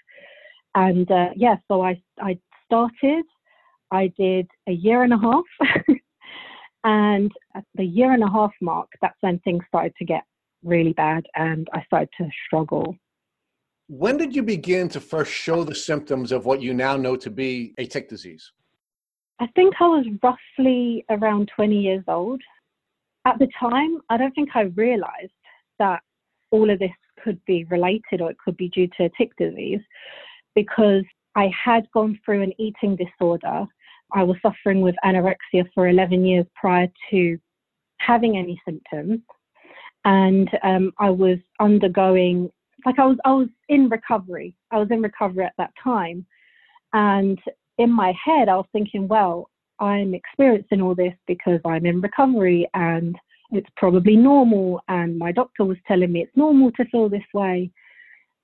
And 0.74 1.10
uh, 1.10 1.30
yeah, 1.36 1.56
so 1.68 1.82
I, 1.82 2.00
I 2.20 2.38
started, 2.66 3.24
I 3.90 4.12
did 4.18 4.48
a 4.66 4.72
year 4.72 5.02
and 5.02 5.12
a 5.12 5.18
half. 5.18 5.44
and 6.84 7.30
at 7.54 7.64
the 7.74 7.84
year 7.84 8.12
and 8.12 8.22
a 8.22 8.30
half 8.30 8.52
mark, 8.60 8.88
that's 9.00 9.16
when 9.20 9.38
things 9.40 9.64
started 9.68 9.94
to 9.98 10.04
get 10.04 10.24
really 10.64 10.92
bad 10.92 11.26
and 11.36 11.68
I 11.72 11.82
started 11.84 12.08
to 12.18 12.28
struggle. 12.46 12.96
When 13.88 14.16
did 14.16 14.34
you 14.34 14.42
begin 14.42 14.88
to 14.90 15.00
first 15.00 15.30
show 15.30 15.62
the 15.62 15.74
symptoms 15.74 16.32
of 16.32 16.46
what 16.46 16.62
you 16.62 16.72
now 16.72 16.96
know 16.96 17.16
to 17.16 17.30
be 17.30 17.74
a 17.76 17.84
tick 17.84 18.08
disease? 18.08 18.50
I 19.40 19.46
think 19.48 19.74
I 19.80 19.86
was 19.86 20.06
roughly 20.22 21.04
around 21.10 21.50
20 21.54 21.76
years 21.76 22.04
old. 22.08 22.40
At 23.26 23.38
the 23.38 23.48
time, 23.60 23.98
I 24.08 24.16
don't 24.16 24.34
think 24.34 24.50
I 24.54 24.62
realized 24.62 25.32
that 25.78 26.00
all 26.50 26.70
of 26.70 26.78
this 26.78 26.90
could 27.22 27.38
be 27.46 27.64
related 27.64 28.20
or 28.20 28.30
it 28.30 28.38
could 28.42 28.56
be 28.56 28.68
due 28.68 28.88
to 28.98 29.10
tick 29.18 29.32
disease 29.36 29.80
because 30.54 31.04
I 31.34 31.50
had 31.64 31.90
gone 31.92 32.18
through 32.24 32.42
an 32.42 32.52
eating 32.58 32.96
disorder. 32.96 33.66
I 34.12 34.22
was 34.22 34.36
suffering 34.40 34.80
with 34.80 34.94
anorexia 35.04 35.68
for 35.74 35.88
11 35.88 36.24
years 36.24 36.46
prior 36.54 36.88
to 37.10 37.38
having 37.98 38.36
any 38.36 38.60
symptoms. 38.64 39.20
And 40.04 40.48
um, 40.62 40.92
I 40.98 41.10
was 41.10 41.38
undergoing, 41.60 42.50
like, 42.86 42.98
I 42.98 43.06
was, 43.06 43.16
I 43.24 43.32
was 43.32 43.48
in 43.68 43.88
recovery. 43.88 44.54
I 44.70 44.78
was 44.78 44.88
in 44.90 45.02
recovery 45.02 45.44
at 45.44 45.54
that 45.58 45.72
time. 45.82 46.26
And 46.92 47.38
in 47.78 47.90
my 47.90 48.12
head, 48.24 48.48
I 48.48 48.56
was 48.56 48.66
thinking, 48.72 49.08
well, 49.08 49.50
I'm 49.80 50.14
experiencing 50.14 50.80
all 50.80 50.94
this 50.94 51.14
because 51.26 51.60
I'm 51.64 51.86
in 51.86 52.00
recovery 52.00 52.68
and 52.74 53.16
it's 53.50 53.68
probably 53.76 54.16
normal. 54.16 54.80
And 54.88 55.18
my 55.18 55.32
doctor 55.32 55.64
was 55.64 55.76
telling 55.86 56.12
me 56.12 56.22
it's 56.22 56.36
normal 56.36 56.70
to 56.72 56.84
feel 56.86 57.08
this 57.08 57.22
way. 57.32 57.70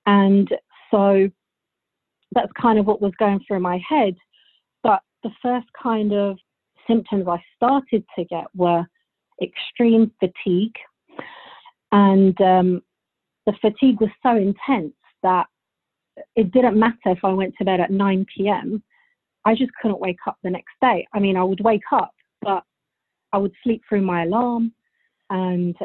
And 0.05 0.49
so 0.89 1.29
that's 2.33 2.51
kind 2.59 2.79
of 2.79 2.85
what 2.85 3.01
was 3.01 3.13
going 3.19 3.39
through 3.47 3.59
my 3.59 3.81
head. 3.87 4.15
But 4.83 5.01
the 5.23 5.31
first 5.41 5.67
kind 5.81 6.13
of 6.13 6.37
symptoms 6.87 7.25
I 7.27 7.41
started 7.55 8.03
to 8.17 8.25
get 8.25 8.45
were 8.55 8.85
extreme 9.41 10.11
fatigue. 10.19 10.75
And 11.91 12.39
um, 12.41 12.81
the 13.45 13.53
fatigue 13.61 14.01
was 14.01 14.09
so 14.23 14.35
intense 14.35 14.93
that 15.23 15.47
it 16.35 16.51
didn't 16.51 16.79
matter 16.79 16.97
if 17.07 17.19
I 17.23 17.31
went 17.33 17.55
to 17.57 17.65
bed 17.65 17.79
at 17.79 17.91
9 17.91 18.25
p.m. 18.35 18.83
I 19.45 19.55
just 19.55 19.71
couldn't 19.81 19.99
wake 19.99 20.19
up 20.27 20.37
the 20.43 20.49
next 20.49 20.73
day. 20.81 21.07
I 21.13 21.19
mean, 21.19 21.37
I 21.37 21.43
would 21.43 21.61
wake 21.61 21.91
up, 21.91 22.13
but 22.41 22.63
I 23.33 23.37
would 23.37 23.53
sleep 23.63 23.81
through 23.87 24.01
my 24.01 24.23
alarm 24.23 24.73
and 25.29 25.75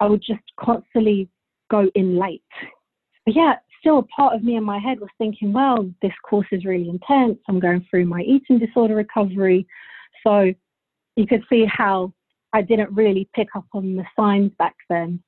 I 0.00 0.06
would 0.06 0.22
just 0.24 0.42
constantly 0.60 1.28
go 1.70 1.90
in 1.94 2.18
late. 2.18 2.42
But 3.24 3.34
yeah, 3.34 3.54
still 3.80 3.98
a 3.98 4.02
part 4.04 4.34
of 4.34 4.44
me 4.44 4.56
in 4.56 4.64
my 4.64 4.78
head 4.78 5.00
was 5.00 5.10
thinking, 5.18 5.52
well, 5.52 5.90
this 6.02 6.12
course 6.28 6.46
is 6.52 6.64
really 6.64 6.88
intense. 6.88 7.38
I'm 7.48 7.60
going 7.60 7.86
through 7.88 8.06
my 8.06 8.20
eating 8.20 8.58
disorder 8.58 8.94
recovery. 8.94 9.66
So 10.26 10.52
you 11.16 11.26
could 11.26 11.42
see 11.50 11.66
how 11.66 12.12
I 12.52 12.62
didn't 12.62 12.92
really 12.92 13.28
pick 13.34 13.48
up 13.56 13.66
on 13.72 13.96
the 13.96 14.04
signs 14.16 14.52
back 14.58 14.76
then. 14.88 15.22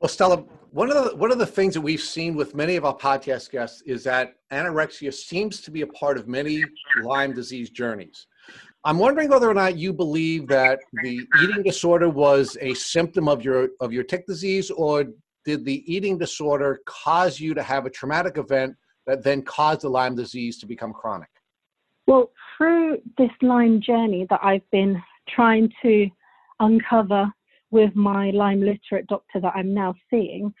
Well, 0.00 0.08
Stella, 0.08 0.44
one 0.70 0.90
of 0.90 1.04
the 1.04 1.14
one 1.16 1.30
of 1.30 1.38
the 1.38 1.46
things 1.46 1.74
that 1.74 1.82
we've 1.82 2.00
seen 2.00 2.34
with 2.34 2.54
many 2.54 2.76
of 2.76 2.86
our 2.86 2.96
podcast 2.96 3.50
guests 3.50 3.82
is 3.82 4.02
that 4.04 4.36
anorexia 4.50 5.12
seems 5.12 5.60
to 5.60 5.70
be 5.70 5.82
a 5.82 5.86
part 5.88 6.16
of 6.16 6.26
many 6.26 6.64
Lyme 7.02 7.34
disease 7.34 7.68
journeys. 7.68 8.26
I'm 8.84 8.98
wondering 8.98 9.28
whether 9.28 9.46
or 9.46 9.52
not 9.52 9.76
you 9.76 9.92
believe 9.92 10.48
that 10.48 10.78
the 11.02 11.20
eating 11.42 11.62
disorder 11.62 12.08
was 12.08 12.56
a 12.62 12.72
symptom 12.72 13.28
of 13.28 13.44
your 13.44 13.68
of 13.80 13.92
your 13.92 14.02
tick 14.02 14.26
disease, 14.26 14.70
or 14.70 15.04
did 15.44 15.66
the 15.66 15.84
eating 15.92 16.16
disorder 16.16 16.80
cause 16.86 17.38
you 17.38 17.52
to 17.52 17.62
have 17.62 17.84
a 17.84 17.90
traumatic 17.90 18.38
event 18.38 18.74
that 19.06 19.22
then 19.22 19.42
caused 19.42 19.82
the 19.82 19.90
Lyme 19.90 20.16
disease 20.16 20.58
to 20.60 20.66
become 20.66 20.94
chronic? 20.94 21.28
Well, 22.06 22.30
through 22.56 23.02
this 23.18 23.30
Lyme 23.42 23.82
journey 23.82 24.26
that 24.30 24.40
I've 24.42 24.68
been 24.70 25.02
trying 25.28 25.70
to 25.82 26.08
uncover 26.58 27.30
with 27.70 27.94
my 27.94 28.30
Lyme 28.30 28.60
literate 28.60 29.06
doctor 29.06 29.40
that 29.40 29.52
I'm 29.54 29.72
now 29.74 29.94
seeing, 30.10 30.52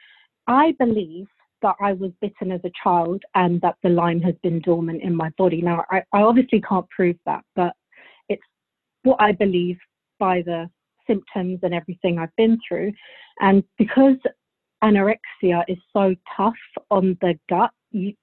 I 0.46 0.74
believe 0.78 1.26
that 1.62 1.76
I 1.80 1.92
was 1.92 2.10
bitten 2.20 2.52
as 2.52 2.60
a 2.64 2.72
child 2.82 3.22
and 3.34 3.60
that 3.60 3.76
the 3.82 3.90
Lyme 3.90 4.20
has 4.22 4.34
been 4.42 4.60
dormant 4.60 5.02
in 5.02 5.14
my 5.14 5.30
body. 5.36 5.60
Now, 5.60 5.84
I, 5.90 6.02
I 6.12 6.22
obviously 6.22 6.60
can't 6.60 6.88
prove 6.88 7.16
that, 7.26 7.44
but 7.54 7.74
it's 8.28 8.42
what 9.02 9.20
I 9.20 9.32
believe 9.32 9.78
by 10.18 10.42
the 10.42 10.70
symptoms 11.06 11.60
and 11.62 11.74
everything 11.74 12.18
I've 12.18 12.34
been 12.36 12.58
through. 12.66 12.92
And 13.40 13.64
because 13.78 14.16
anorexia 14.82 15.64
is 15.68 15.78
so 15.92 16.14
tough 16.36 16.54
on 16.90 17.18
the 17.20 17.38
gut, 17.48 17.70
you, 17.90 18.14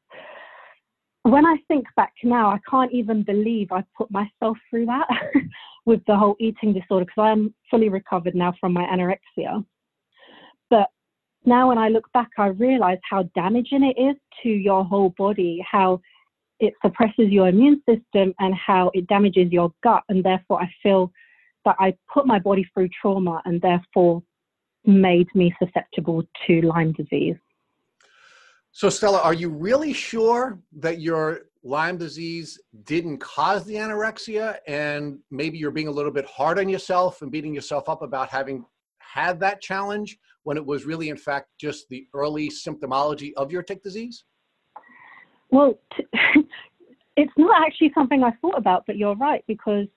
when 1.32 1.46
I 1.46 1.58
think 1.68 1.86
back 1.96 2.14
now, 2.24 2.50
I 2.50 2.60
can't 2.70 2.92
even 2.94 3.24
believe 3.24 3.72
I 3.72 3.84
put 3.98 4.10
myself 4.12 4.58
through 4.70 4.86
that 4.86 5.08
with 5.86 6.02
the 6.08 6.16
whole 6.16 6.36
eating 6.40 6.74
disorder 6.74 7.06
because 7.06 7.22
I'm 7.22 7.54
fully 7.70 7.90
recovered 7.90 8.36
now 8.36 8.54
from 8.60 8.74
my 8.74 8.84
anorexia. 8.84 9.66
But 10.70 10.90
now 11.46 11.70
when 11.70 11.78
I 11.78 11.90
look 11.90 12.12
back, 12.14 12.30
I 12.38 12.48
realize 12.48 13.00
how 13.10 13.24
damaging 13.36 13.84
it 13.84 14.02
is 14.02 14.16
to 14.44 14.50
your 14.50 14.86
whole 14.86 15.14
body, 15.18 15.66
how 15.70 16.02
it 16.60 16.74
suppresses 16.84 17.30
your 17.30 17.48
immune 17.48 17.82
system 17.88 18.34
and 18.40 18.54
how 18.56 18.92
it 18.94 19.08
damages 19.08 19.52
your 19.52 19.72
gut. 19.84 20.04
And 20.10 20.24
therefore, 20.24 20.62
I 20.62 20.70
feel 20.82 21.12
that 21.66 21.76
I 21.80 21.96
put 22.12 22.26
my 22.26 22.40
body 22.40 22.68
through 22.74 22.90
trauma 23.02 23.42
and 23.46 23.62
therefore 23.62 24.24
made 24.86 25.28
me 25.36 25.54
susceptible 25.62 26.24
to 26.48 26.62
Lyme 26.62 26.94
disease. 26.94 27.36
So, 28.78 28.92
Stella, 28.92 29.20
are 29.22 29.34
you 29.34 29.50
really 29.50 29.92
sure 29.92 30.60
that 30.78 31.02
your 31.02 31.46
Lyme 31.64 31.98
disease 31.98 32.60
didn't 32.84 33.18
cause 33.18 33.66
the 33.66 33.74
anorexia 33.74 34.58
and 34.68 35.18
maybe 35.32 35.58
you're 35.58 35.72
being 35.72 35.88
a 35.88 35.92
little 35.92 36.12
bit 36.12 36.28
hard 36.28 36.60
on 36.60 36.70
yourself 36.70 37.24
and 37.24 37.32
beating 37.32 37.56
yourself 37.56 37.90
up 37.90 38.04
about 38.04 38.30
having 38.30 38.64
had 39.00 39.40
that 39.40 39.62
challenge 39.62 40.20
when 40.44 40.58
it 40.58 40.64
was 40.64 40.86
really, 40.86 41.10
in 41.10 41.18
fact, 41.18 41.48
just 41.60 41.90
the 41.90 42.08
early 42.14 42.52
symptomology 42.52 43.32
of 43.36 43.52
your 43.52 43.64
tick 43.64 43.82
disease? 43.82 44.26
Well, 45.50 45.80
t- 45.96 46.06
it's 47.18 47.34
not 47.36 47.66
actually 47.66 47.94
something 47.96 48.24
I 48.24 48.34
thought 48.42 48.60
about, 48.60 48.84
but 48.86 48.96
you're 48.96 49.16
right, 49.16 49.44
because 49.48 49.88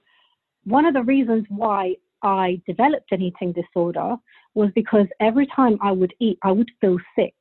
one 0.65 0.87
of 0.87 0.95
the 0.95 1.03
reasons 1.03 1.45
why 1.51 1.97
I 2.23 2.63
developed 2.67 3.13
an 3.13 3.21
eating 3.21 3.53
disorder 3.53 4.17
was 4.55 4.71
because 4.75 5.07
every 5.21 5.47
time 5.55 5.77
I 5.83 5.93
would 5.93 6.15
eat, 6.19 6.39
I 6.43 6.53
would 6.53 6.71
feel 6.81 6.97
sick. 7.15 7.35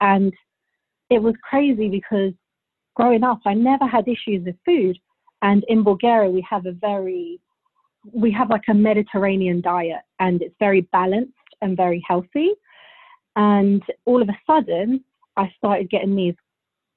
And 0.00 0.32
it 1.14 1.22
was 1.22 1.34
crazy 1.48 1.88
because 1.88 2.32
growing 2.96 3.22
up, 3.22 3.40
I 3.46 3.54
never 3.54 3.86
had 3.86 4.08
issues 4.08 4.44
with 4.44 4.56
food. 4.64 4.98
And 5.42 5.64
in 5.68 5.84
Bulgaria, 5.84 6.28
we 6.28 6.44
have 6.48 6.66
a 6.66 6.72
very, 6.72 7.40
we 8.12 8.32
have 8.32 8.50
like 8.50 8.64
a 8.68 8.74
Mediterranean 8.74 9.60
diet 9.60 10.02
and 10.18 10.42
it's 10.42 10.56
very 10.58 10.82
balanced 10.92 11.32
and 11.62 11.76
very 11.76 12.02
healthy. 12.06 12.50
And 13.36 13.82
all 14.06 14.20
of 14.20 14.28
a 14.28 14.38
sudden, 14.46 15.04
I 15.36 15.52
started 15.56 15.88
getting 15.88 16.16
these 16.16 16.34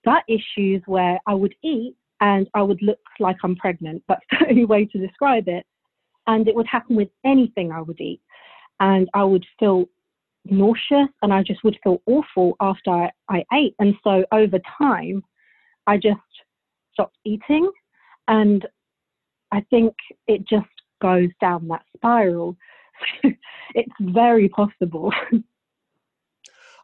gut 0.04 0.24
issues 0.28 0.82
where 0.88 1.20
I 1.28 1.36
would 1.36 1.56
eat 1.64 1.96
and 2.20 2.48
I 2.56 2.64
would 2.64 2.82
look 2.82 3.00
like 3.20 3.38
I'm 3.44 3.56
pregnant. 3.56 4.04
That's 4.08 4.26
the 4.32 4.48
only 4.50 4.66
way 4.66 4.86
to 4.86 4.98
describe 4.98 5.48
it. 5.48 5.66
And 6.26 6.48
it 6.48 6.56
would 6.56 6.68
happen 6.68 6.96
with 6.96 7.10
anything 7.24 7.72
I 7.72 7.82
would 7.82 8.02
eat. 8.02 8.22
And 8.80 9.08
I 9.14 9.24
would 9.24 9.46
feel 9.60 9.86
nauseous 10.52 11.10
and 11.22 11.34
I 11.34 11.44
just 11.44 11.64
would 11.64 11.78
feel 11.84 12.02
awful 12.06 12.56
after 12.60 12.90
I, 12.92 13.12
I 13.30 13.44
ate. 13.54 13.76
And 13.80 13.96
so 14.04 14.26
over 14.32 14.60
time, 14.78 15.24
I 15.86 15.98
just 15.98 16.20
stopped 16.94 17.18
eating. 17.26 17.70
And 18.28 18.66
I 19.52 19.66
think 19.70 19.94
it 20.28 20.48
just 20.48 20.68
goes 21.02 21.30
down 21.40 21.68
that 21.70 21.84
spiral. 21.96 22.58
it's 23.24 23.94
very 24.00 24.50
possible. 24.50 25.12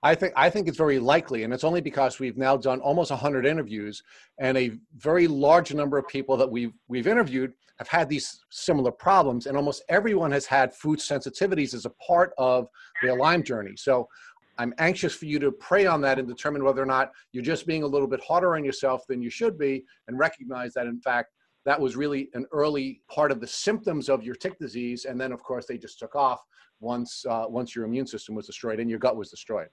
I 0.03 0.15
think 0.15 0.33
I 0.35 0.49
think 0.49 0.67
it's 0.67 0.77
very 0.77 0.99
likely, 0.99 1.43
and 1.43 1.53
it's 1.53 1.63
only 1.63 1.79
because 1.79 2.19
we've 2.19 2.37
now 2.37 2.57
done 2.57 2.81
almost 2.81 3.09
100 3.09 3.45
interviews, 3.45 4.03
and 4.37 4.57
a 4.57 4.71
very 4.97 5.27
large 5.27 5.73
number 5.73 5.97
of 5.97 6.05
people 6.09 6.35
that 6.35 6.49
we've 6.49 6.73
we've 6.89 7.07
interviewed 7.07 7.53
have 7.77 7.87
had 7.87 8.09
these 8.09 8.43
similar 8.49 8.91
problems, 8.91 9.47
and 9.47 9.55
almost 9.55 9.81
everyone 9.87 10.31
has 10.31 10.45
had 10.45 10.75
food 10.75 10.99
sensitivities 10.99 11.73
as 11.73 11.85
a 11.85 11.89
part 11.91 12.33
of 12.37 12.67
their 13.01 13.15
Lyme 13.15 13.43
journey. 13.43 13.77
So 13.77 14.09
I'm 14.57 14.73
anxious 14.77 15.15
for 15.15 15.25
you 15.25 15.39
to 15.39 15.53
pray 15.53 15.85
on 15.85 16.01
that 16.01 16.19
and 16.19 16.27
determine 16.27 16.65
whether 16.65 16.83
or 16.83 16.85
not 16.85 17.11
you're 17.31 17.41
just 17.41 17.65
being 17.65 17.83
a 17.83 17.87
little 17.87 18.07
bit 18.07 18.21
harder 18.21 18.55
on 18.55 18.65
yourself 18.65 19.07
than 19.07 19.21
you 19.21 19.29
should 19.29 19.57
be, 19.57 19.85
and 20.09 20.19
recognize 20.19 20.73
that 20.73 20.85
in 20.85 20.99
fact 20.99 21.29
that 21.65 21.79
was 21.79 21.95
really 21.95 22.29
an 22.33 22.45
early 22.51 23.01
part 23.09 23.31
of 23.31 23.39
the 23.39 23.47
symptoms 23.47 24.09
of 24.09 24.21
your 24.21 24.35
tick 24.35 24.59
disease, 24.59 25.05
and 25.05 25.19
then 25.19 25.31
of 25.31 25.41
course 25.41 25.65
they 25.65 25.77
just 25.77 25.97
took 25.97 26.13
off 26.13 26.41
once 26.81 27.25
uh, 27.29 27.45
once 27.47 27.73
your 27.73 27.85
immune 27.85 28.05
system 28.05 28.35
was 28.35 28.45
destroyed 28.45 28.81
and 28.81 28.89
your 28.89 28.99
gut 28.99 29.15
was 29.15 29.29
destroyed. 29.29 29.69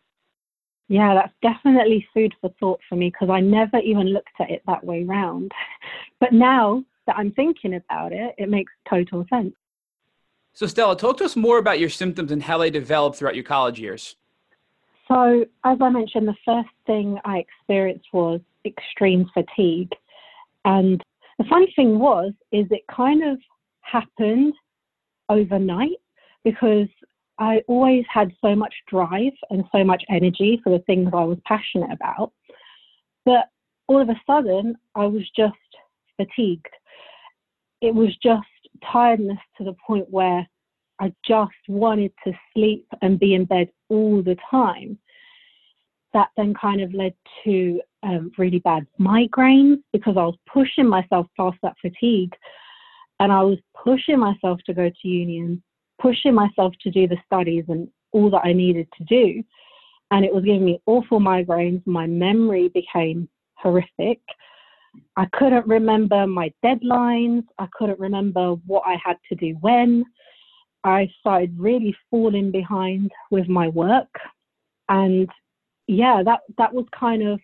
Yeah, 0.90 1.14
that's 1.14 1.32
definitely 1.40 2.04
food 2.12 2.34
for 2.40 2.50
thought 2.58 2.80
for 2.88 2.96
me 2.96 3.10
because 3.10 3.30
I 3.30 3.38
never 3.38 3.78
even 3.78 4.08
looked 4.08 4.32
at 4.40 4.50
it 4.50 4.62
that 4.66 4.84
way 4.84 5.04
round. 5.04 5.52
But 6.18 6.34
now 6.34 6.84
that 7.06 7.16
I'm 7.16 7.32
thinking 7.32 7.74
about 7.76 8.12
it, 8.12 8.34
it 8.36 8.50
makes 8.50 8.72
total 8.90 9.24
sense. 9.30 9.54
So, 10.52 10.66
Stella, 10.66 10.96
talk 10.96 11.16
to 11.18 11.24
us 11.24 11.34
more 11.34 11.56
about 11.56 11.80
your 11.80 11.88
symptoms 11.88 12.30
and 12.30 12.42
how 12.42 12.58
they 12.58 12.68
developed 12.68 13.16
throughout 13.16 13.36
your 13.36 13.44
college 13.44 13.80
years. 13.80 14.16
So, 15.08 15.46
as 15.64 15.78
I 15.80 15.88
mentioned, 15.88 16.28
the 16.28 16.36
first 16.44 16.68
thing 16.86 17.18
I 17.24 17.38
experienced 17.38 18.08
was 18.12 18.40
extreme 18.66 19.30
fatigue. 19.32 19.92
And 20.66 21.02
the 21.38 21.44
funny 21.44 21.72
thing 21.74 21.98
was, 21.98 22.32
is 22.52 22.66
it 22.70 22.82
kind 22.94 23.22
of 23.22 23.38
happened 23.80 24.52
overnight 25.30 26.00
because 26.44 26.88
I 27.40 27.62
always 27.68 28.04
had 28.12 28.32
so 28.42 28.54
much 28.54 28.74
drive 28.86 29.32
and 29.48 29.64
so 29.72 29.82
much 29.82 30.04
energy 30.10 30.60
for 30.62 30.70
the 30.70 30.84
things 30.84 31.08
I 31.14 31.24
was 31.24 31.38
passionate 31.46 31.90
about. 31.90 32.32
But 33.24 33.48
all 33.88 34.00
of 34.00 34.10
a 34.10 34.20
sudden, 34.26 34.76
I 34.94 35.06
was 35.06 35.22
just 35.34 35.54
fatigued. 36.18 36.68
It 37.80 37.94
was 37.94 38.14
just 38.22 38.46
tiredness 38.92 39.38
to 39.56 39.64
the 39.64 39.74
point 39.86 40.06
where 40.10 40.46
I 41.00 41.14
just 41.26 41.52
wanted 41.66 42.12
to 42.24 42.32
sleep 42.52 42.86
and 43.00 43.18
be 43.18 43.34
in 43.34 43.46
bed 43.46 43.70
all 43.88 44.22
the 44.22 44.36
time. 44.50 44.98
That 46.12 46.28
then 46.36 46.52
kind 46.52 46.82
of 46.82 46.92
led 46.92 47.14
to 47.44 47.80
um, 48.02 48.32
really 48.36 48.58
bad 48.58 48.86
migraines 49.00 49.78
because 49.94 50.16
I 50.18 50.24
was 50.24 50.36
pushing 50.52 50.86
myself 50.86 51.26
past 51.38 51.56
that 51.62 51.76
fatigue 51.80 52.34
and 53.18 53.32
I 53.32 53.42
was 53.42 53.58
pushing 53.82 54.18
myself 54.18 54.60
to 54.66 54.74
go 54.74 54.90
to 54.90 55.08
union 55.08 55.62
pushing 56.00 56.34
myself 56.34 56.74
to 56.82 56.90
do 56.90 57.06
the 57.06 57.18
studies 57.26 57.64
and 57.68 57.88
all 58.12 58.30
that 58.30 58.42
I 58.44 58.52
needed 58.52 58.88
to 58.98 59.04
do. 59.04 59.42
And 60.10 60.24
it 60.24 60.34
was 60.34 60.44
giving 60.44 60.64
me 60.64 60.80
awful 60.86 61.20
migraines. 61.20 61.86
My 61.86 62.06
memory 62.06 62.68
became 62.68 63.28
horrific. 63.54 64.20
I 65.16 65.26
couldn't 65.32 65.66
remember 65.66 66.26
my 66.26 66.52
deadlines. 66.64 67.44
I 67.58 67.68
couldn't 67.72 68.00
remember 68.00 68.54
what 68.66 68.82
I 68.86 68.96
had 69.04 69.16
to 69.28 69.36
do 69.36 69.56
when. 69.60 70.04
I 70.82 71.10
started 71.20 71.54
really 71.58 71.94
falling 72.10 72.50
behind 72.50 73.12
with 73.30 73.48
my 73.48 73.68
work. 73.68 74.08
And 74.88 75.28
yeah, 75.86 76.22
that, 76.24 76.40
that 76.58 76.72
was 76.72 76.86
kind 76.98 77.22
of 77.22 77.38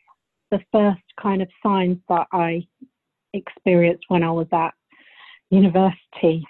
the 0.51 0.61
first 0.73 1.03
kind 1.21 1.43
of 1.43 1.49
signs 1.63 1.99
that 2.09 2.27
I 2.33 2.67
experienced 3.35 4.05
when 4.09 4.23
I 4.23 4.31
was 4.31 4.47
at 4.53 4.73
university. 5.51 6.45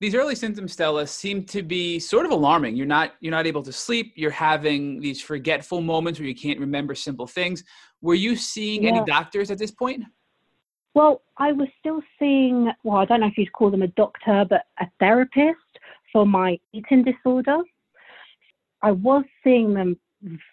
These 0.00 0.14
early 0.14 0.36
symptoms, 0.36 0.72
Stella, 0.72 1.06
seem 1.06 1.44
to 1.46 1.62
be 1.62 1.98
sort 1.98 2.24
of 2.24 2.30
alarming. 2.30 2.76
You're 2.76 2.86
not 2.86 3.14
you're 3.20 3.32
not 3.32 3.46
able 3.46 3.62
to 3.62 3.72
sleep. 3.72 4.12
You're 4.14 4.30
having 4.30 5.00
these 5.00 5.20
forgetful 5.20 5.80
moments 5.80 6.20
where 6.20 6.28
you 6.28 6.36
can't 6.36 6.60
remember 6.60 6.94
simple 6.94 7.26
things. 7.26 7.64
Were 8.00 8.14
you 8.14 8.36
seeing 8.36 8.84
yeah. 8.84 8.90
any 8.90 9.04
doctors 9.04 9.50
at 9.50 9.58
this 9.58 9.72
point? 9.72 10.04
Well, 10.94 11.22
I 11.36 11.52
was 11.52 11.68
still 11.78 12.00
seeing, 12.18 12.72
well, 12.82 12.98
I 12.98 13.04
don't 13.04 13.20
know 13.20 13.26
if 13.26 13.36
you'd 13.36 13.52
call 13.52 13.70
them 13.70 13.82
a 13.82 13.88
doctor, 13.88 14.44
but 14.48 14.62
a 14.80 14.86
therapist 14.98 15.58
for 16.12 16.26
my 16.26 16.58
eating 16.72 17.04
disorder. 17.04 17.58
I 18.82 18.92
was 18.92 19.24
seeing 19.44 19.74
them 19.74 19.96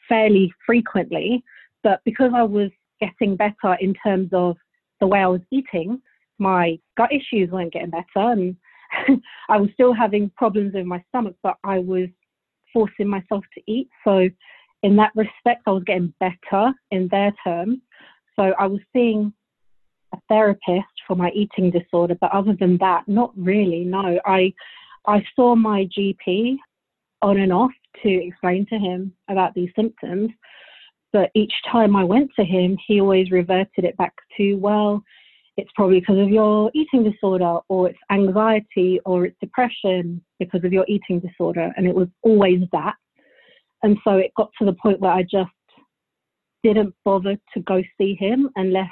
fairly 0.07 0.53
frequently, 0.65 1.43
but 1.83 2.01
because 2.03 2.31
I 2.35 2.43
was 2.43 2.69
getting 2.99 3.35
better 3.35 3.75
in 3.79 3.93
terms 4.03 4.29
of 4.33 4.57
the 4.99 5.07
way 5.07 5.19
I 5.19 5.27
was 5.27 5.41
eating, 5.51 6.01
my 6.37 6.79
gut 6.97 7.11
issues 7.11 7.49
weren't 7.49 7.73
getting 7.73 7.91
better. 7.91 8.05
And 8.15 8.55
I 9.49 9.57
was 9.57 9.69
still 9.73 9.93
having 9.93 10.31
problems 10.35 10.73
with 10.73 10.85
my 10.85 11.03
stomach, 11.09 11.35
but 11.43 11.55
I 11.63 11.79
was 11.79 12.07
forcing 12.73 13.07
myself 13.07 13.43
to 13.53 13.61
eat. 13.67 13.89
So, 14.03 14.29
in 14.83 14.95
that 14.97 15.11
respect, 15.15 15.63
I 15.65 15.71
was 15.71 15.83
getting 15.85 16.13
better 16.19 16.73
in 16.91 17.07
their 17.09 17.33
terms. 17.43 17.79
So, 18.35 18.53
I 18.59 18.67
was 18.67 18.81
seeing 18.93 19.33
a 20.13 20.17
therapist 20.29 20.93
for 21.07 21.15
my 21.15 21.31
eating 21.31 21.71
disorder, 21.71 22.15
but 22.19 22.31
other 22.31 22.55
than 22.59 22.77
that, 22.79 23.07
not 23.07 23.31
really. 23.35 23.83
No, 23.83 24.19
I 24.25 24.53
I 25.07 25.23
saw 25.35 25.55
my 25.55 25.87
GP 25.97 26.57
on 27.21 27.37
and 27.39 27.53
off 27.53 27.71
to 28.03 28.09
explain 28.09 28.65
to 28.67 28.77
him 28.77 29.13
about 29.29 29.53
these 29.53 29.69
symptoms, 29.75 30.29
but 31.13 31.31
each 31.33 31.53
time 31.71 31.95
I 31.95 32.03
went 32.03 32.31
to 32.37 32.43
him, 32.43 32.77
he 32.87 32.99
always 32.99 33.31
reverted 33.31 33.85
it 33.85 33.97
back 33.97 34.13
to 34.37 34.55
well, 34.55 35.03
it's 35.57 35.71
probably 35.75 35.99
because 36.01 36.19
of 36.19 36.29
your 36.29 36.69
eating 36.73 37.09
disorder, 37.09 37.59
or 37.69 37.89
it's 37.89 37.99
anxiety, 38.11 38.99
or 39.05 39.25
it's 39.25 39.37
depression 39.39 40.23
because 40.39 40.63
of 40.63 40.73
your 40.73 40.85
eating 40.87 41.19
disorder, 41.19 41.71
and 41.77 41.87
it 41.87 41.95
was 41.95 42.07
always 42.23 42.61
that. 42.71 42.95
And 43.83 43.97
so 44.03 44.17
it 44.17 44.31
got 44.35 44.49
to 44.59 44.65
the 44.65 44.73
point 44.73 44.99
where 44.99 45.11
I 45.11 45.23
just 45.23 45.51
didn't 46.63 46.93
bother 47.05 47.37
to 47.53 47.59
go 47.61 47.83
see 47.97 48.15
him 48.15 48.49
unless 48.55 48.89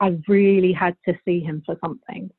I 0.00 0.16
really 0.28 0.72
had 0.72 0.96
to 1.08 1.14
see 1.24 1.40
him 1.40 1.62
for 1.66 1.76
something. 1.84 2.30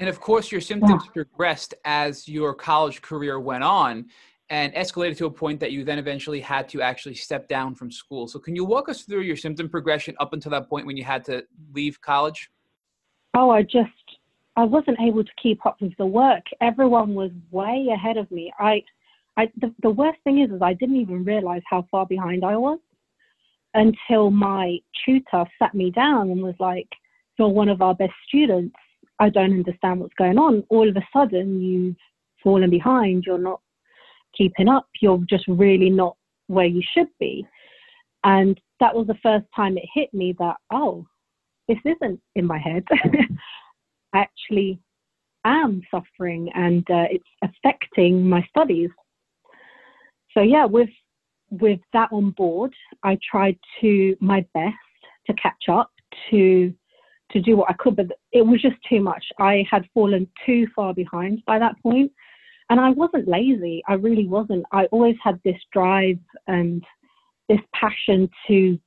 And 0.00 0.08
of 0.08 0.20
course, 0.20 0.50
your 0.50 0.60
symptoms 0.60 1.02
yeah. 1.06 1.12
progressed 1.12 1.74
as 1.84 2.26
your 2.26 2.54
college 2.54 3.02
career 3.02 3.38
went 3.38 3.62
on 3.62 4.06
and 4.50 4.74
escalated 4.74 5.16
to 5.18 5.26
a 5.26 5.30
point 5.30 5.60
that 5.60 5.72
you 5.72 5.84
then 5.84 5.98
eventually 5.98 6.40
had 6.40 6.68
to 6.70 6.82
actually 6.82 7.14
step 7.14 7.48
down 7.48 7.74
from 7.74 7.90
school. 7.90 8.26
So, 8.26 8.38
can 8.38 8.56
you 8.56 8.64
walk 8.64 8.88
us 8.88 9.02
through 9.02 9.22
your 9.22 9.36
symptom 9.36 9.68
progression 9.68 10.16
up 10.18 10.32
until 10.32 10.50
that 10.50 10.68
point 10.68 10.86
when 10.86 10.96
you 10.96 11.04
had 11.04 11.24
to 11.26 11.44
leave 11.72 12.00
college? 12.00 12.50
Oh, 13.34 13.50
I 13.50 13.62
just 13.62 13.90
I 14.56 14.64
wasn't 14.64 15.00
able 15.00 15.24
to 15.24 15.30
keep 15.42 15.66
up 15.66 15.80
with 15.80 15.96
the 15.98 16.06
work. 16.06 16.44
Everyone 16.60 17.14
was 17.14 17.30
way 17.50 17.88
ahead 17.92 18.16
of 18.16 18.30
me. 18.30 18.52
I, 18.58 18.82
I 19.36 19.50
the, 19.60 19.74
the 19.82 19.90
worst 19.90 20.18
thing 20.22 20.40
is, 20.40 20.50
is 20.50 20.62
I 20.62 20.74
didn't 20.74 20.96
even 20.96 21.24
realize 21.24 21.62
how 21.68 21.86
far 21.90 22.06
behind 22.06 22.44
I 22.44 22.56
was 22.56 22.78
until 23.74 24.30
my 24.30 24.78
tutor 25.04 25.44
sat 25.58 25.74
me 25.74 25.90
down 25.90 26.30
and 26.30 26.40
was 26.40 26.54
like, 26.60 26.88
You're 27.38 27.48
one 27.48 27.68
of 27.68 27.82
our 27.82 27.94
best 27.94 28.12
students. 28.28 28.76
I 29.18 29.28
don't 29.28 29.52
understand 29.52 30.00
what's 30.00 30.14
going 30.14 30.38
on. 30.38 30.64
All 30.68 30.88
of 30.88 30.96
a 30.96 31.06
sudden, 31.12 31.60
you've 31.60 31.96
fallen 32.42 32.70
behind. 32.70 33.24
You're 33.26 33.38
not 33.38 33.60
keeping 34.36 34.68
up. 34.68 34.86
You're 35.00 35.22
just 35.28 35.44
really 35.48 35.90
not 35.90 36.16
where 36.46 36.66
you 36.66 36.82
should 36.94 37.08
be. 37.18 37.46
And 38.22 38.60
that 38.80 38.94
was 38.94 39.06
the 39.06 39.18
first 39.22 39.46
time 39.54 39.76
it 39.76 39.84
hit 39.92 40.12
me 40.14 40.34
that, 40.38 40.56
oh, 40.72 41.06
this 41.68 41.78
isn't 41.84 42.20
in 42.34 42.46
my 42.46 42.58
head. 42.58 42.84
I 44.14 44.18
actually 44.18 44.78
am 45.44 45.82
suffering 45.90 46.50
and 46.54 46.88
uh, 46.90 47.06
it's 47.10 47.24
affecting 47.42 48.28
my 48.28 48.44
studies. 48.48 48.90
So, 50.32 50.40
yeah, 50.40 50.64
with 50.64 50.90
with 51.50 51.80
that 51.92 52.08
on 52.10 52.30
board, 52.30 52.72
I 53.04 53.18
tried 53.30 53.58
to 53.80 54.16
my 54.20 54.44
best 54.54 54.74
to 55.26 55.34
catch 55.34 55.68
up 55.70 55.90
to 56.30 56.72
to 57.30 57.40
do 57.40 57.56
what 57.56 57.70
I 57.70 57.74
could, 57.74 57.96
but 57.96 58.06
it 58.32 58.42
was 58.42 58.62
just 58.62 58.76
too 58.88 59.00
much. 59.00 59.24
I 59.38 59.64
had 59.70 59.88
fallen 59.94 60.28
too 60.46 60.66
far 60.74 60.94
behind 60.94 61.42
by 61.46 61.58
that 61.58 61.80
point, 61.82 62.12
and 62.70 62.80
I 62.80 62.90
wasn't 62.90 63.28
lazy. 63.28 63.82
I 63.88 63.94
really 63.94 64.26
wasn't. 64.26 64.64
I 64.72 64.86
always 64.86 65.16
had 65.22 65.40
this 65.44 65.60
drive 65.72 66.18
and 66.46 66.84
this 67.48 67.60
passion 67.74 68.28
to 68.48 68.78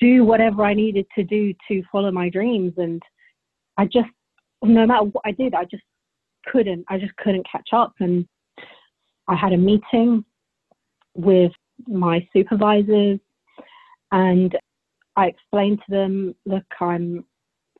do 0.00 0.24
whatever 0.24 0.64
I 0.64 0.74
needed 0.74 1.06
to 1.16 1.24
do 1.24 1.54
to 1.68 1.82
follow 1.90 2.10
my 2.10 2.28
dreams, 2.28 2.74
and 2.76 3.02
I 3.76 3.86
just, 3.86 4.08
no 4.62 4.86
matter 4.86 5.04
what 5.04 5.22
I 5.24 5.32
did, 5.32 5.54
I 5.54 5.64
just 5.64 5.84
couldn't. 6.46 6.84
I 6.88 6.98
just 6.98 7.16
couldn't 7.16 7.46
catch 7.50 7.68
up, 7.72 7.94
and 8.00 8.26
I 9.28 9.34
had 9.34 9.52
a 9.52 9.56
meeting 9.56 10.24
with 11.14 11.52
my 11.86 12.26
supervisors 12.32 13.18
and 14.12 14.56
I 15.16 15.26
explained 15.26 15.78
to 15.78 15.90
them, 15.90 16.34
look, 16.44 16.64
I'm 16.80 17.24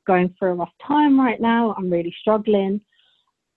going 0.07 0.35
through 0.39 0.53
a 0.53 0.55
rough 0.55 0.73
time 0.87 1.21
right 1.21 1.41
now. 1.41 1.75
I'm 1.77 1.91
really 1.91 2.15
struggling. 2.21 2.81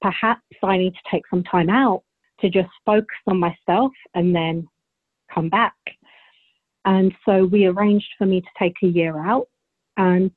Perhaps 0.01 0.41
I 0.63 0.77
need 0.77 0.93
to 0.93 1.09
take 1.11 1.23
some 1.29 1.43
time 1.43 1.69
out 1.69 2.03
to 2.41 2.49
just 2.49 2.69
focus 2.85 3.17
on 3.27 3.39
myself 3.39 3.91
and 4.15 4.35
then 4.35 4.67
come 5.33 5.49
back. 5.49 5.75
And 6.85 7.13
so 7.25 7.45
we 7.45 7.65
arranged 7.65 8.09
for 8.17 8.25
me 8.25 8.41
to 8.41 8.47
take 8.57 8.75
a 8.83 8.87
year 8.87 9.19
out. 9.19 9.47
And 9.97 10.31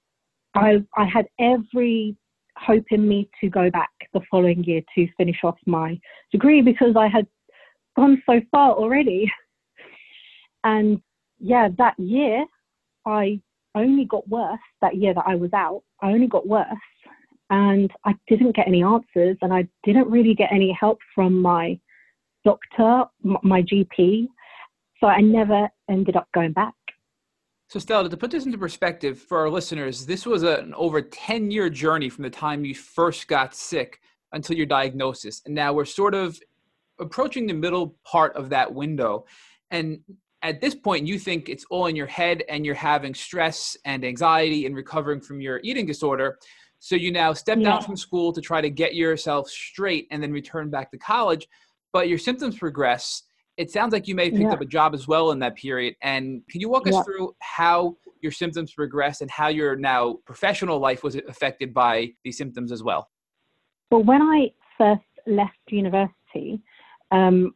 I, 0.54 0.84
I 0.96 1.04
had 1.04 1.26
every 1.38 2.16
hope 2.56 2.84
in 2.90 3.08
me 3.08 3.28
to 3.40 3.48
go 3.48 3.70
back 3.70 3.90
the 4.12 4.20
following 4.30 4.62
year 4.64 4.82
to 4.94 5.08
finish 5.16 5.38
off 5.44 5.56
my 5.66 5.98
degree 6.30 6.60
because 6.60 6.96
I 6.96 7.08
had 7.08 7.26
gone 7.96 8.22
so 8.26 8.40
far 8.50 8.72
already. 8.72 9.30
And 10.64 11.02
yeah, 11.40 11.70
that 11.78 11.98
year 11.98 12.44
I 13.04 13.40
only 13.74 14.04
got 14.04 14.28
worse 14.28 14.60
that 14.80 14.96
year 14.96 15.12
that 15.12 15.24
I 15.26 15.34
was 15.34 15.52
out. 15.52 15.82
I 16.00 16.12
only 16.12 16.28
got 16.28 16.46
worse 16.46 16.66
and 17.50 17.90
I 18.04 18.14
didn't 18.28 18.56
get 18.56 18.68
any 18.68 18.82
answers 18.82 19.36
and 19.42 19.52
I 19.52 19.66
didn't 19.82 20.08
really 20.08 20.34
get 20.34 20.52
any 20.52 20.72
help 20.78 20.98
from 21.14 21.40
my 21.40 21.78
doctor, 22.44 23.04
my 23.22 23.62
GP. 23.62 24.28
So 25.02 25.08
I 25.08 25.20
never 25.20 25.68
ended 25.90 26.16
up 26.16 26.28
going 26.32 26.52
back. 26.52 26.74
So, 27.68 27.80
Stella, 27.80 28.08
to 28.08 28.16
put 28.16 28.30
this 28.30 28.46
into 28.46 28.58
perspective 28.58 29.18
for 29.18 29.38
our 29.38 29.50
listeners, 29.50 30.06
this 30.06 30.26
was 30.26 30.44
an 30.44 30.74
over 30.76 31.02
10 31.02 31.50
year 31.50 31.68
journey 31.68 32.08
from 32.08 32.22
the 32.22 32.30
time 32.30 32.64
you 32.64 32.74
first 32.74 33.26
got 33.26 33.54
sick 33.54 33.98
until 34.32 34.56
your 34.56 34.66
diagnosis. 34.66 35.42
And 35.44 35.54
now 35.54 35.72
we're 35.72 35.86
sort 35.86 36.14
of 36.14 36.38
approaching 37.00 37.46
the 37.46 37.54
middle 37.54 37.96
part 38.04 38.36
of 38.36 38.50
that 38.50 38.72
window. 38.72 39.24
And 39.70 40.00
at 40.42 40.60
this 40.60 40.74
point 40.74 41.06
you 41.06 41.18
think 41.18 41.48
it's 41.48 41.64
all 41.70 41.86
in 41.86 41.96
your 41.96 42.06
head 42.06 42.44
and 42.48 42.66
you're 42.66 42.74
having 42.74 43.14
stress 43.14 43.76
and 43.84 44.04
anxiety 44.04 44.66
and 44.66 44.76
recovering 44.76 45.20
from 45.20 45.40
your 45.40 45.60
eating 45.62 45.86
disorder 45.86 46.38
so 46.78 46.96
you 46.96 47.12
now 47.12 47.32
step 47.32 47.58
yeah. 47.58 47.70
down 47.70 47.82
from 47.82 47.96
school 47.96 48.32
to 48.32 48.40
try 48.40 48.60
to 48.60 48.68
get 48.70 48.94
yourself 48.94 49.48
straight 49.48 50.08
and 50.10 50.22
then 50.22 50.32
return 50.32 50.68
back 50.68 50.90
to 50.90 50.98
college 50.98 51.46
but 51.92 52.08
your 52.08 52.18
symptoms 52.18 52.58
progress 52.58 53.22
it 53.56 53.70
sounds 53.70 53.92
like 53.92 54.08
you 54.08 54.14
may 54.14 54.24
have 54.24 54.32
picked 54.32 54.44
yeah. 54.44 54.52
up 54.52 54.60
a 54.60 54.66
job 54.66 54.94
as 54.94 55.06
well 55.06 55.30
in 55.30 55.38
that 55.38 55.54
period 55.56 55.94
and 56.02 56.42
can 56.48 56.60
you 56.60 56.68
walk 56.68 56.86
yeah. 56.86 56.98
us 56.98 57.04
through 57.04 57.34
how 57.40 57.96
your 58.20 58.32
symptoms 58.32 58.72
progressed 58.72 59.20
and 59.20 59.30
how 59.30 59.48
your 59.48 59.76
now 59.76 60.16
professional 60.24 60.78
life 60.78 61.02
was 61.02 61.16
affected 61.28 61.74
by 61.74 62.10
these 62.24 62.38
symptoms 62.38 62.72
as 62.72 62.82
well 62.82 63.08
well 63.90 64.02
when 64.02 64.22
i 64.22 64.50
first 64.78 65.02
left 65.26 65.58
university 65.68 66.60
um, 67.12 67.54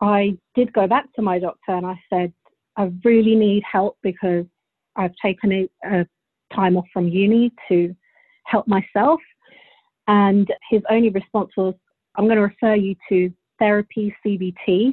I 0.00 0.38
did 0.54 0.72
go 0.72 0.86
back 0.86 1.12
to 1.14 1.22
my 1.22 1.38
doctor 1.38 1.72
and 1.72 1.86
I 1.86 2.00
said, 2.08 2.32
I 2.76 2.90
really 3.04 3.34
need 3.34 3.62
help 3.70 3.98
because 4.02 4.46
I've 4.96 5.14
taken 5.22 5.52
a, 5.52 5.68
a 5.84 6.06
time 6.54 6.76
off 6.76 6.86
from 6.92 7.08
uni 7.08 7.52
to 7.68 7.94
help 8.44 8.66
myself. 8.66 9.20
And 10.08 10.48
his 10.70 10.82
only 10.90 11.10
response 11.10 11.50
was, 11.56 11.74
I'm 12.16 12.24
going 12.24 12.36
to 12.36 12.42
refer 12.42 12.74
you 12.74 12.96
to 13.08 13.30
therapy 13.58 14.14
CBT. 14.24 14.92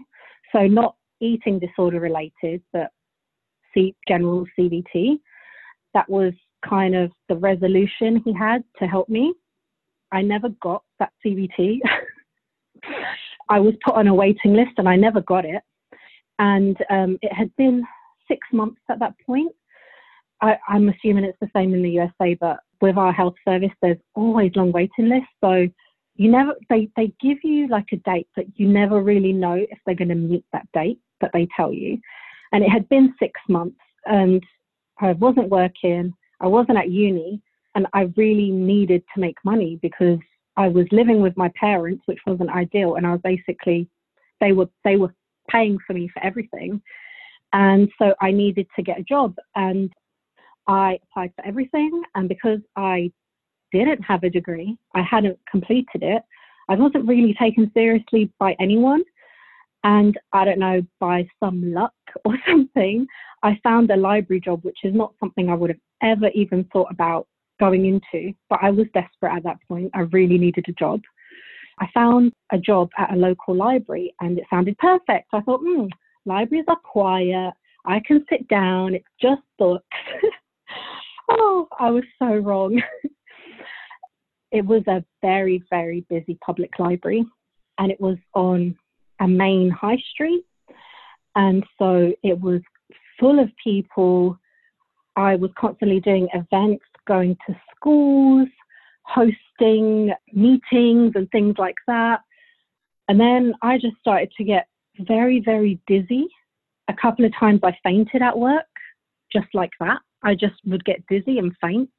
So, 0.51 0.67
not 0.67 0.95
eating 1.19 1.59
disorder 1.59 1.99
related, 1.99 2.61
but 2.73 2.91
C- 3.73 3.95
general 4.07 4.45
CBT. 4.57 5.19
That 5.93 6.09
was 6.09 6.33
kind 6.67 6.95
of 6.95 7.11
the 7.29 7.35
resolution 7.35 8.21
he 8.23 8.33
had 8.33 8.63
to 8.79 8.85
help 8.85 9.09
me. 9.09 9.33
I 10.11 10.21
never 10.21 10.49
got 10.61 10.83
that 10.99 11.11
CBT. 11.25 11.79
I 13.49 13.59
was 13.59 13.73
put 13.83 13.95
on 13.95 14.07
a 14.07 14.13
waiting 14.13 14.53
list 14.53 14.71
and 14.77 14.87
I 14.87 14.95
never 14.95 15.21
got 15.21 15.45
it. 15.45 15.61
And 16.39 16.77
um, 16.89 17.17
it 17.21 17.33
had 17.33 17.55
been 17.55 17.83
six 18.27 18.45
months 18.51 18.81
at 18.89 18.99
that 18.99 19.13
point. 19.25 19.51
I, 20.41 20.57
I'm 20.67 20.89
assuming 20.89 21.23
it's 21.23 21.37
the 21.41 21.49
same 21.55 21.73
in 21.73 21.81
the 21.81 21.91
USA, 21.91 22.35
but 22.39 22.59
with 22.81 22.97
our 22.97 23.11
health 23.11 23.35
service, 23.47 23.71
there's 23.81 23.97
always 24.13 24.51
long 24.55 24.71
waiting 24.71 25.09
lists. 25.09 25.29
So 25.43 25.67
you 26.17 26.29
never 26.31 26.53
they 26.69 26.89
they 26.95 27.13
give 27.21 27.37
you 27.43 27.67
like 27.67 27.87
a 27.93 27.97
date, 27.97 28.27
but 28.35 28.45
you 28.55 28.67
never 28.67 29.01
really 29.01 29.31
know 29.31 29.53
if 29.53 29.79
they're 29.85 29.95
going 29.95 30.09
to 30.09 30.15
meet 30.15 30.43
that 30.51 30.67
date 30.73 30.99
that 31.21 31.31
they 31.33 31.47
tell 31.55 31.71
you. 31.71 31.99
And 32.51 32.63
it 32.63 32.69
had 32.69 32.89
been 32.89 33.13
six 33.19 33.39
months, 33.47 33.79
and 34.05 34.43
I 34.99 35.13
wasn't 35.13 35.49
working. 35.49 36.13
I 36.39 36.47
wasn't 36.47 36.77
at 36.77 36.89
uni, 36.89 37.41
and 37.75 37.87
I 37.93 38.11
really 38.15 38.51
needed 38.51 39.03
to 39.13 39.21
make 39.21 39.37
money 39.45 39.79
because 39.81 40.19
I 40.55 40.67
was 40.67 40.85
living 40.91 41.21
with 41.21 41.37
my 41.37 41.51
parents, 41.59 42.03
which 42.05 42.19
wasn't 42.25 42.49
ideal, 42.49 42.95
and 42.95 43.05
I 43.05 43.11
was 43.11 43.21
basically 43.23 43.87
they 44.41 44.51
were 44.53 44.69
they 44.83 44.95
were 44.95 45.13
paying 45.49 45.77
for 45.85 45.93
me 45.93 46.09
for 46.11 46.23
everything, 46.23 46.81
and 47.53 47.89
so 47.99 48.15
I 48.21 48.31
needed 48.31 48.67
to 48.75 48.81
get 48.81 48.99
a 48.99 49.03
job, 49.03 49.35
and 49.55 49.91
I 50.67 50.99
applied 51.03 51.33
for 51.35 51.45
everything, 51.45 52.01
and 52.15 52.27
because 52.27 52.59
I 52.75 53.11
didn't 53.71 54.01
have 54.01 54.23
a 54.23 54.29
degree, 54.29 54.77
I 54.95 55.01
hadn't 55.01 55.39
completed 55.49 56.03
it, 56.03 56.23
I 56.69 56.75
wasn't 56.75 57.07
really 57.07 57.33
taken 57.39 57.71
seriously 57.73 58.31
by 58.39 58.55
anyone. 58.59 59.03
And 59.83 60.19
I 60.33 60.43
don't 60.43 60.59
know, 60.59 60.81
by 60.99 61.27
some 61.39 61.73
luck 61.73 61.93
or 62.25 62.37
something, 62.47 63.07
I 63.43 63.59
found 63.63 63.89
a 63.91 63.95
library 63.95 64.41
job, 64.41 64.63
which 64.63 64.79
is 64.83 64.93
not 64.93 65.13
something 65.19 65.49
I 65.49 65.55
would 65.55 65.69
have 65.69 65.79
ever 66.01 66.29
even 66.33 66.65
thought 66.65 66.91
about 66.91 67.27
going 67.59 67.85
into. 67.85 68.33
But 68.49 68.59
I 68.61 68.71
was 68.71 68.87
desperate 68.93 69.35
at 69.35 69.43
that 69.43 69.57
point. 69.67 69.91
I 69.93 70.01
really 70.01 70.37
needed 70.37 70.65
a 70.67 70.73
job. 70.73 71.01
I 71.79 71.87
found 71.93 72.33
a 72.51 72.57
job 72.57 72.89
at 72.97 73.13
a 73.13 73.15
local 73.15 73.55
library 73.55 74.13
and 74.19 74.37
it 74.37 74.45
sounded 74.49 74.77
perfect. 74.79 75.27
I 75.31 75.41
thought, 75.41 75.61
hmm, 75.63 75.85
libraries 76.25 76.65
are 76.67 76.79
quiet. 76.83 77.53
I 77.85 78.01
can 78.05 78.25
sit 78.29 78.47
down. 78.47 78.95
It's 78.95 79.05
just 79.21 79.41
books. 79.59 79.85
oh, 81.29 81.67
I 81.79 81.91
was 81.91 82.03
so 82.19 82.35
wrong. 82.35 82.81
it 84.51 84.65
was 84.65 84.83
a 84.87 85.03
very, 85.21 85.63
very 85.69 86.05
busy 86.09 86.37
public 86.45 86.79
library 86.79 87.25
and 87.77 87.91
it 87.91 87.99
was 87.99 88.17
on 88.33 88.75
a 89.19 89.27
main 89.27 89.69
high 89.69 90.01
street. 90.11 90.45
And 91.35 91.63
so 91.77 92.13
it 92.23 92.39
was 92.39 92.61
full 93.19 93.39
of 93.39 93.49
people. 93.63 94.37
I 95.15 95.35
was 95.35 95.51
constantly 95.57 95.99
doing 95.99 96.27
events, 96.33 96.85
going 97.07 97.37
to 97.47 97.55
schools, 97.75 98.47
hosting 99.03 100.11
meetings 100.33 101.13
and 101.15 101.29
things 101.31 101.55
like 101.57 101.75
that. 101.87 102.21
And 103.07 103.19
then 103.19 103.53
I 103.61 103.77
just 103.77 103.97
started 103.99 104.31
to 104.37 104.43
get 104.43 104.67
very, 104.99 105.39
very 105.39 105.79
dizzy. 105.87 106.27
A 106.89 106.93
couple 106.93 107.25
of 107.25 107.35
times 107.37 107.61
I 107.63 107.77
fainted 107.83 108.21
at 108.21 108.37
work, 108.37 108.65
just 109.31 109.47
like 109.53 109.71
that. 109.79 109.99
I 110.23 110.33
just 110.33 110.55
would 110.65 110.83
get 110.85 111.05
dizzy 111.07 111.37
and 111.37 111.53
faint. 111.61 111.89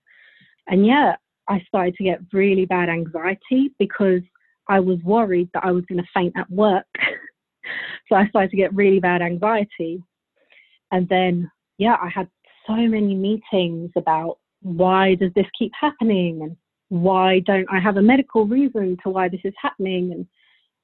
And 0.67 0.85
yeah, 0.85 1.17
I 1.49 1.61
started 1.67 1.95
to 1.97 2.05
get 2.05 2.21
really 2.33 2.67
bad 2.67 2.89
anxiety 2.89 3.75
because 3.79 4.21
I 4.69 4.81
was 4.81 4.99
worried 5.03 5.49
that 5.55 5.65
I 5.65 5.71
was 5.71 5.85
going 5.87 6.03
to 6.03 6.09
faint 6.13 6.35
at 6.37 6.51
work. 6.51 6.87
so 8.09 8.17
I 8.17 8.29
started 8.29 8.51
to 8.51 8.57
get 8.57 8.75
really 8.75 9.01
bad 9.01 9.23
anxiety. 9.23 10.03
And 10.93 11.09
then, 11.09 11.51
yeah, 11.79 11.97
I 12.01 12.09
had 12.09 12.29
so 12.67 12.77
many 12.77 13.15
meetings 13.15 13.91
about 13.97 14.39
why 14.61 15.15
does 15.15 15.33
this 15.35 15.47
keep 15.59 15.73
happening 15.79 16.43
and 16.43 16.57
why 16.91 17.41
don't 17.41 17.69
I 17.71 17.79
have 17.79 17.97
a 17.97 18.03
medical 18.03 18.47
reason 18.47 18.97
to 19.03 19.11
why 19.11 19.29
this 19.29 19.41
is 19.45 19.55
happening? 19.61 20.13
And 20.13 20.27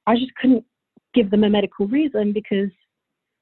I 0.07 0.15
just 0.15 0.33
couldn't 0.35 0.65
give 1.13 1.29
them 1.29 1.43
a 1.43 1.49
medical 1.49 1.87
reason 1.87 2.33
because 2.33 2.69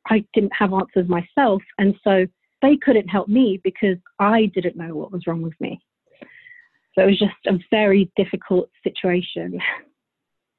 I 0.09 0.25
didn't 0.33 0.53
have 0.57 0.73
answers 0.73 1.07
myself. 1.07 1.61
And 1.77 1.95
so 2.03 2.25
they 2.61 2.77
couldn't 2.77 3.07
help 3.07 3.27
me 3.27 3.61
because 3.63 3.97
I 4.19 4.51
didn't 4.53 4.77
know 4.77 4.95
what 4.95 5.11
was 5.11 5.27
wrong 5.27 5.41
with 5.41 5.59
me. 5.59 5.81
So 6.95 7.03
it 7.03 7.07
was 7.07 7.19
just 7.19 7.33
a 7.47 7.57
very 7.71 8.11
difficult 8.15 8.69
situation. 8.83 9.59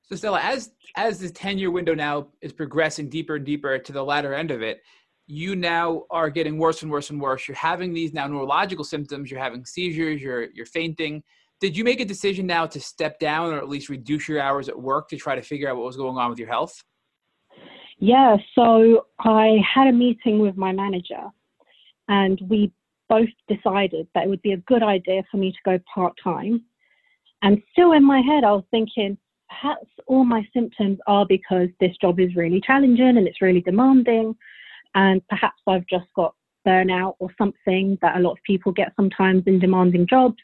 So 0.06 0.16
Stella, 0.16 0.40
as 0.42 0.70
as 0.98 1.18
the 1.18 1.30
ten 1.30 1.56
year 1.56 1.70
window 1.70 1.94
now 1.94 2.28
is 2.42 2.52
progressing 2.52 3.08
deeper 3.08 3.36
and 3.36 3.44
deeper 3.44 3.78
to 3.78 3.90
the 3.90 4.04
latter 4.04 4.34
end 4.34 4.50
of 4.50 4.60
it, 4.60 4.82
you 5.26 5.56
now 5.56 6.02
are 6.10 6.28
getting 6.28 6.58
worse 6.58 6.82
and 6.82 6.90
worse 6.90 7.08
and 7.08 7.18
worse. 7.18 7.48
You're 7.48 7.56
having 7.56 7.94
these 7.94 8.12
now 8.12 8.26
neurological 8.26 8.84
symptoms. 8.84 9.30
You're 9.30 9.40
having 9.40 9.64
seizures. 9.64 10.20
You're 10.20 10.50
you're 10.52 10.66
fainting. 10.66 11.22
Did 11.60 11.74
you 11.74 11.84
make 11.84 12.00
a 12.00 12.04
decision 12.04 12.46
now 12.46 12.66
to 12.66 12.80
step 12.80 13.18
down 13.18 13.54
or 13.54 13.56
at 13.56 13.68
least 13.68 13.88
reduce 13.88 14.28
your 14.28 14.40
hours 14.40 14.68
at 14.68 14.78
work 14.78 15.08
to 15.08 15.16
try 15.16 15.34
to 15.34 15.42
figure 15.42 15.70
out 15.70 15.76
what 15.76 15.86
was 15.86 15.96
going 15.96 16.18
on 16.18 16.28
with 16.28 16.38
your 16.38 16.48
health? 16.48 16.84
Yeah. 17.98 18.36
So 18.54 19.06
I 19.20 19.56
had 19.74 19.86
a 19.86 19.92
meeting 19.92 20.40
with 20.40 20.58
my 20.58 20.72
manager, 20.72 21.30
and 22.08 22.38
we 22.46 22.72
both 23.08 23.28
decided 23.48 24.06
that 24.14 24.24
it 24.24 24.28
would 24.28 24.42
be 24.42 24.52
a 24.52 24.58
good 24.58 24.82
idea 24.82 25.22
for 25.30 25.36
me 25.36 25.52
to 25.52 25.58
go 25.64 25.78
part 25.92 26.14
time. 26.22 26.64
And 27.42 27.62
still 27.72 27.92
in 27.92 28.04
my 28.04 28.20
head, 28.20 28.44
I 28.44 28.52
was 28.52 28.64
thinking, 28.70 29.18
perhaps 29.48 29.86
all 30.06 30.24
my 30.24 30.46
symptoms 30.52 30.98
are 31.06 31.26
because 31.26 31.68
this 31.80 31.96
job 32.00 32.18
is 32.18 32.34
really 32.34 32.60
challenging 32.60 33.16
and 33.16 33.26
it's 33.28 33.42
really 33.42 33.60
demanding. 33.60 34.34
And 34.94 35.26
perhaps 35.28 35.60
I've 35.66 35.86
just 35.86 36.06
got 36.16 36.34
burnout 36.66 37.16
or 37.18 37.30
something 37.36 37.98
that 38.00 38.16
a 38.16 38.20
lot 38.20 38.32
of 38.32 38.38
people 38.46 38.72
get 38.72 38.92
sometimes 38.96 39.42
in 39.46 39.58
demanding 39.58 40.06
jobs. 40.06 40.36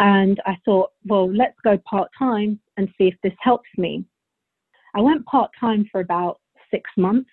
And 0.00 0.40
I 0.44 0.56
thought, 0.64 0.90
well, 1.06 1.32
let's 1.32 1.56
go 1.64 1.78
part 1.88 2.10
time 2.18 2.60
and 2.76 2.88
see 2.98 3.08
if 3.08 3.14
this 3.22 3.32
helps 3.40 3.68
me. 3.78 4.04
I 4.94 5.00
went 5.00 5.24
part 5.26 5.50
time 5.58 5.88
for 5.90 6.00
about 6.00 6.40
six 6.70 6.90
months 6.96 7.30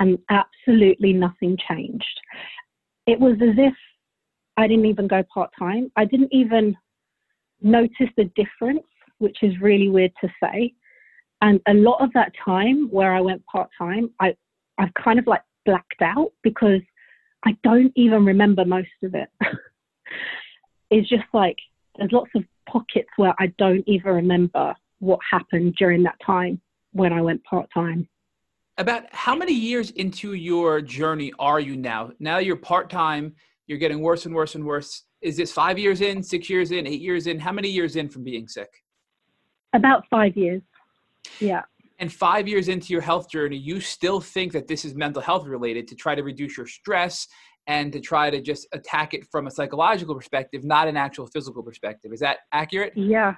and 0.00 0.18
absolutely 0.30 1.12
nothing 1.12 1.56
changed. 1.68 2.20
It 3.06 3.20
was 3.20 3.34
as 3.34 3.56
if 3.56 3.74
I 4.56 4.66
didn't 4.66 4.86
even 4.86 5.06
go 5.06 5.22
part 5.32 5.50
time. 5.58 5.90
I 5.96 6.04
didn't 6.04 6.32
even 6.32 6.76
notice 7.60 8.10
the 8.16 8.30
difference 8.34 8.84
which 9.18 9.38
is 9.42 9.60
really 9.60 9.88
weird 9.88 10.12
to 10.20 10.28
say. 10.42 10.72
And 11.42 11.60
a 11.68 11.74
lot 11.74 12.02
of 12.02 12.12
that 12.14 12.32
time 12.42 12.88
where 12.90 13.14
I 13.14 13.20
went 13.20 13.44
part 13.46 13.70
time, 13.78 14.10
I 14.20 14.34
I've 14.78 14.92
kind 14.94 15.18
of 15.18 15.26
like 15.26 15.42
blacked 15.64 16.02
out 16.02 16.32
because 16.42 16.80
I 17.44 17.56
don't 17.62 17.92
even 17.96 18.24
remember 18.24 18.64
most 18.64 18.88
of 19.02 19.14
it. 19.14 19.28
it's 20.90 21.08
just 21.08 21.24
like 21.32 21.56
there's 21.96 22.12
lots 22.12 22.30
of 22.34 22.44
pockets 22.68 23.08
where 23.16 23.34
I 23.38 23.52
don't 23.58 23.84
even 23.86 24.12
remember 24.12 24.74
what 24.98 25.20
happened 25.30 25.74
during 25.78 26.02
that 26.04 26.16
time 26.24 26.60
when 26.92 27.12
I 27.12 27.20
went 27.20 27.44
part 27.44 27.68
time. 27.72 28.08
About 28.78 29.04
how 29.12 29.34
many 29.34 29.54
years 29.54 29.90
into 29.92 30.34
your 30.34 30.82
journey 30.82 31.32
are 31.38 31.60
you 31.60 31.76
now? 31.76 32.10
Now 32.20 32.38
you're 32.38 32.56
part 32.56 32.90
time, 32.90 33.34
you're 33.66 33.78
getting 33.78 34.00
worse 34.00 34.26
and 34.26 34.34
worse 34.34 34.54
and 34.54 34.64
worse. 34.64 35.04
Is 35.22 35.38
this 35.38 35.50
five 35.50 35.78
years 35.78 36.02
in, 36.02 36.22
six 36.22 36.50
years 36.50 36.72
in, 36.72 36.86
eight 36.86 37.00
years 37.00 37.26
in? 37.26 37.38
How 37.38 37.52
many 37.52 37.68
years 37.68 37.96
in 37.96 38.10
from 38.10 38.22
being 38.22 38.46
sick? 38.46 38.68
About 39.72 40.06
five 40.10 40.36
years. 40.36 40.60
Yeah. 41.40 41.62
And 41.98 42.12
five 42.12 42.46
years 42.46 42.68
into 42.68 42.92
your 42.92 43.00
health 43.00 43.30
journey, 43.30 43.56
you 43.56 43.80
still 43.80 44.20
think 44.20 44.52
that 44.52 44.68
this 44.68 44.84
is 44.84 44.94
mental 44.94 45.22
health 45.22 45.46
related 45.46 45.88
to 45.88 45.94
try 45.94 46.14
to 46.14 46.22
reduce 46.22 46.58
your 46.58 46.66
stress 46.66 47.26
and 47.66 47.90
to 47.94 48.00
try 48.00 48.28
to 48.28 48.42
just 48.42 48.68
attack 48.72 49.14
it 49.14 49.26
from 49.32 49.46
a 49.46 49.50
psychological 49.50 50.14
perspective, 50.14 50.64
not 50.64 50.86
an 50.86 50.98
actual 50.98 51.26
physical 51.28 51.62
perspective. 51.62 52.12
Is 52.12 52.20
that 52.20 52.40
accurate? 52.52 52.92
Yeah. 52.94 53.36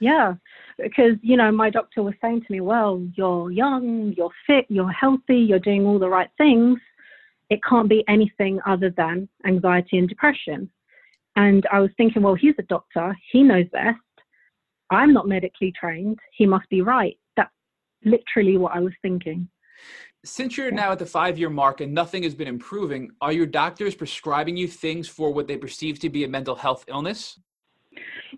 Yeah. 0.00 0.34
Because, 0.78 1.14
you 1.22 1.36
know, 1.36 1.50
my 1.50 1.70
doctor 1.70 2.02
was 2.02 2.14
saying 2.20 2.42
to 2.42 2.52
me, 2.52 2.60
well, 2.60 3.04
you're 3.16 3.50
young, 3.50 4.14
you're 4.16 4.30
fit, 4.46 4.66
you're 4.68 4.92
healthy, 4.92 5.38
you're 5.38 5.58
doing 5.58 5.84
all 5.84 5.98
the 5.98 6.08
right 6.08 6.30
things. 6.38 6.78
It 7.50 7.60
can't 7.68 7.88
be 7.88 8.04
anything 8.08 8.60
other 8.66 8.90
than 8.96 9.28
anxiety 9.46 9.98
and 9.98 10.08
depression. 10.08 10.70
And 11.36 11.66
I 11.72 11.80
was 11.80 11.90
thinking, 11.96 12.22
well, 12.22 12.34
he's 12.34 12.54
a 12.58 12.62
doctor, 12.62 13.16
he 13.32 13.42
knows 13.42 13.66
best. 13.72 13.98
I'm 14.90 15.12
not 15.12 15.28
medically 15.28 15.72
trained. 15.78 16.18
He 16.32 16.46
must 16.46 16.68
be 16.68 16.80
right. 16.80 17.18
That's 17.36 17.50
literally 18.04 18.56
what 18.56 18.74
I 18.74 18.80
was 18.80 18.94
thinking. 19.02 19.48
Since 20.24 20.56
you're 20.56 20.70
now 20.70 20.92
at 20.92 20.98
the 20.98 21.06
five 21.06 21.38
year 21.38 21.50
mark 21.50 21.80
and 21.80 21.94
nothing 21.94 22.22
has 22.22 22.34
been 22.34 22.48
improving, 22.48 23.10
are 23.20 23.32
your 23.32 23.46
doctors 23.46 23.94
prescribing 23.94 24.56
you 24.56 24.66
things 24.66 25.08
for 25.08 25.32
what 25.32 25.46
they 25.46 25.56
perceive 25.56 26.00
to 26.00 26.08
be 26.08 26.24
a 26.24 26.28
mental 26.28 26.56
health 26.56 26.84
illness? 26.88 27.38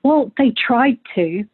Well, 0.03 0.33
they 0.39 0.53
tried 0.53 0.99
to, 1.15 1.45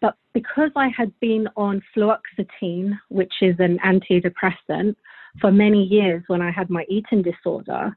but 0.00 0.16
because 0.32 0.70
I 0.76 0.88
had 0.88 1.12
been 1.20 1.48
on 1.56 1.82
fluoxetine, 1.94 2.98
which 3.08 3.34
is 3.42 3.56
an 3.58 3.78
antidepressant, 3.84 4.96
for 5.40 5.52
many 5.52 5.84
years 5.84 6.24
when 6.26 6.42
I 6.42 6.50
had 6.50 6.70
my 6.70 6.84
eating 6.88 7.22
disorder, 7.22 7.96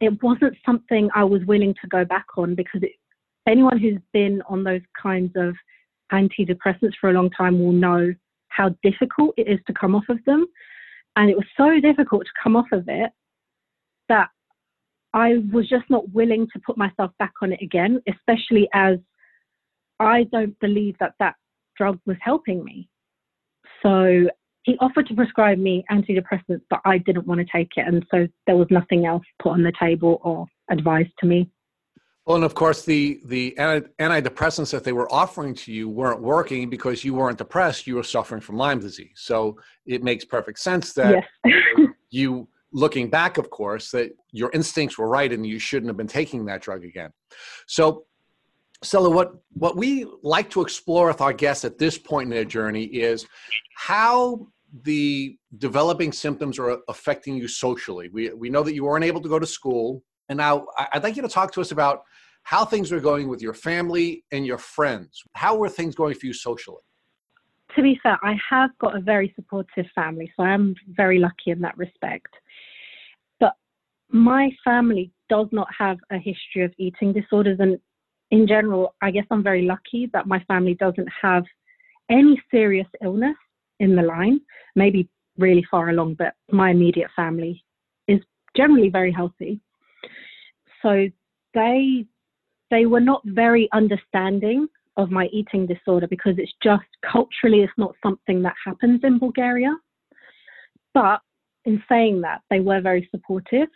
it 0.00 0.22
wasn't 0.22 0.56
something 0.64 1.08
I 1.14 1.24
was 1.24 1.44
willing 1.44 1.74
to 1.80 1.88
go 1.88 2.04
back 2.04 2.26
on 2.36 2.54
because 2.54 2.82
it 2.82 2.92
anyone 3.46 3.78
who's 3.78 4.00
been 4.12 4.42
on 4.48 4.62
those 4.62 4.82
kinds 5.00 5.32
of 5.34 5.54
antidepressants 6.12 6.92
for 7.00 7.10
a 7.10 7.12
long 7.12 7.30
time 7.30 7.58
will 7.58 7.72
know 7.72 8.14
how 8.48 8.74
difficult 8.82 9.34
it 9.38 9.48
is 9.48 9.58
to 9.66 9.72
come 9.72 9.94
off 9.94 10.04
of 10.08 10.22
them. 10.26 10.46
And 11.16 11.30
it 11.30 11.36
was 11.36 11.46
so 11.56 11.80
difficult 11.80 12.24
to 12.24 12.42
come 12.42 12.56
off 12.56 12.66
of 12.72 12.84
it 12.88 13.10
that 14.08 14.28
I 15.18 15.38
was 15.52 15.68
just 15.68 15.90
not 15.90 16.08
willing 16.10 16.46
to 16.52 16.60
put 16.64 16.78
myself 16.78 17.10
back 17.18 17.32
on 17.42 17.52
it 17.52 17.60
again, 17.60 18.00
especially 18.08 18.68
as 18.72 18.98
I 19.98 20.24
don't 20.24 20.58
believe 20.60 20.94
that 21.00 21.14
that 21.18 21.34
drug 21.76 21.98
was 22.06 22.16
helping 22.20 22.62
me. 22.62 22.88
So 23.82 24.28
he 24.62 24.76
offered 24.80 25.08
to 25.08 25.14
prescribe 25.14 25.58
me 25.58 25.84
antidepressants, 25.90 26.62
but 26.70 26.80
I 26.84 26.98
didn't 26.98 27.26
want 27.26 27.40
to 27.40 27.46
take 27.52 27.70
it. 27.76 27.84
And 27.88 28.06
so 28.12 28.28
there 28.46 28.56
was 28.56 28.68
nothing 28.70 29.06
else 29.06 29.24
put 29.42 29.50
on 29.50 29.64
the 29.64 29.72
table 29.80 30.20
or 30.22 30.46
advised 30.70 31.12
to 31.18 31.26
me. 31.26 31.50
Well, 32.24 32.36
and 32.36 32.44
of 32.44 32.54
course, 32.54 32.84
the 32.84 33.20
the 33.24 33.54
antidepressants 33.58 34.70
that 34.70 34.84
they 34.84 34.92
were 34.92 35.10
offering 35.12 35.54
to 35.54 35.72
you 35.72 35.88
weren't 35.88 36.20
working 36.20 36.68
because 36.70 37.02
you 37.02 37.14
weren't 37.14 37.38
depressed; 37.38 37.86
you 37.86 37.96
were 37.96 38.02
suffering 38.04 38.42
from 38.42 38.56
Lyme 38.56 38.78
disease. 38.78 39.16
So 39.16 39.58
it 39.86 40.02
makes 40.04 40.24
perfect 40.26 40.58
sense 40.60 40.92
that 40.92 41.24
yes. 41.46 41.56
you, 42.10 42.46
looking 42.72 43.08
back, 43.08 43.38
of 43.38 43.50
course, 43.50 43.90
that 43.92 44.12
your 44.32 44.50
instincts 44.52 44.98
were 44.98 45.08
right 45.08 45.32
and 45.32 45.46
you 45.46 45.58
shouldn't 45.58 45.88
have 45.88 45.96
been 45.96 46.06
taking 46.06 46.44
that 46.46 46.62
drug 46.62 46.84
again. 46.84 47.10
So, 47.66 48.04
Stella, 48.82 49.10
what 49.10 49.32
what 49.54 49.76
we 49.76 50.06
like 50.22 50.50
to 50.50 50.62
explore 50.62 51.08
with 51.08 51.20
our 51.20 51.32
guests 51.32 51.64
at 51.64 51.78
this 51.78 51.98
point 51.98 52.26
in 52.26 52.30
their 52.30 52.44
journey 52.44 52.84
is 52.84 53.26
how 53.74 54.46
the 54.82 55.36
developing 55.56 56.12
symptoms 56.12 56.58
are 56.58 56.78
affecting 56.88 57.36
you 57.36 57.48
socially. 57.48 58.08
We 58.12 58.30
we 58.30 58.50
know 58.50 58.62
that 58.62 58.74
you 58.74 58.84
weren't 58.84 59.04
able 59.04 59.20
to 59.22 59.28
go 59.28 59.38
to 59.38 59.46
school 59.46 60.04
and 60.28 60.36
now 60.36 60.66
I'd 60.92 61.02
like 61.02 61.16
you 61.16 61.22
to 61.22 61.28
talk 61.28 61.52
to 61.52 61.60
us 61.60 61.72
about 61.72 62.02
how 62.42 62.64
things 62.64 62.92
are 62.92 63.00
going 63.00 63.28
with 63.28 63.42
your 63.42 63.54
family 63.54 64.24
and 64.32 64.46
your 64.46 64.58
friends. 64.58 65.22
How 65.34 65.62
are 65.62 65.68
things 65.68 65.94
going 65.94 66.14
for 66.14 66.26
you 66.26 66.32
socially? 66.32 66.82
To 67.76 67.82
be 67.82 67.98
fair, 68.02 68.18
I 68.22 68.36
have 68.48 68.70
got 68.78 68.96
a 68.96 69.00
very 69.00 69.32
supportive 69.36 69.86
family, 69.94 70.32
so 70.36 70.42
I'm 70.42 70.74
very 70.88 71.18
lucky 71.18 71.50
in 71.50 71.60
that 71.60 71.76
respect. 71.76 72.28
My 74.10 74.50
family 74.64 75.10
does 75.28 75.48
not 75.52 75.68
have 75.78 75.98
a 76.10 76.16
history 76.16 76.64
of 76.64 76.72
eating 76.78 77.12
disorders, 77.12 77.58
and 77.60 77.78
in 78.30 78.46
general, 78.46 78.94
I 79.02 79.10
guess 79.10 79.26
I'm 79.30 79.42
very 79.42 79.62
lucky 79.62 80.08
that 80.12 80.26
my 80.26 80.42
family 80.44 80.74
doesn't 80.74 81.08
have 81.22 81.44
any 82.10 82.40
serious 82.50 82.86
illness 83.02 83.36
in 83.80 83.94
the 83.94 84.02
line, 84.02 84.40
maybe 84.74 85.08
really 85.36 85.64
far 85.70 85.90
along, 85.90 86.14
but 86.14 86.34
my 86.50 86.70
immediate 86.70 87.10
family 87.14 87.62
is 88.08 88.20
generally 88.56 88.88
very 88.88 89.12
healthy 89.12 89.60
so 90.82 91.08
they 91.54 92.04
they 92.70 92.86
were 92.86 93.00
not 93.00 93.22
very 93.24 93.68
understanding 93.72 94.68
of 94.96 95.10
my 95.10 95.26
eating 95.26 95.66
disorder 95.66 96.06
because 96.06 96.34
it's 96.38 96.52
just 96.62 96.84
culturally 97.10 97.60
it's 97.60 97.72
not 97.76 97.94
something 98.02 98.42
that 98.42 98.54
happens 98.64 99.00
in 99.04 99.18
Bulgaria. 99.18 99.74
But 100.92 101.20
in 101.64 101.82
saying 101.88 102.22
that, 102.22 102.42
they 102.50 102.60
were 102.60 102.80
very 102.80 103.08
supportive. 103.10 103.68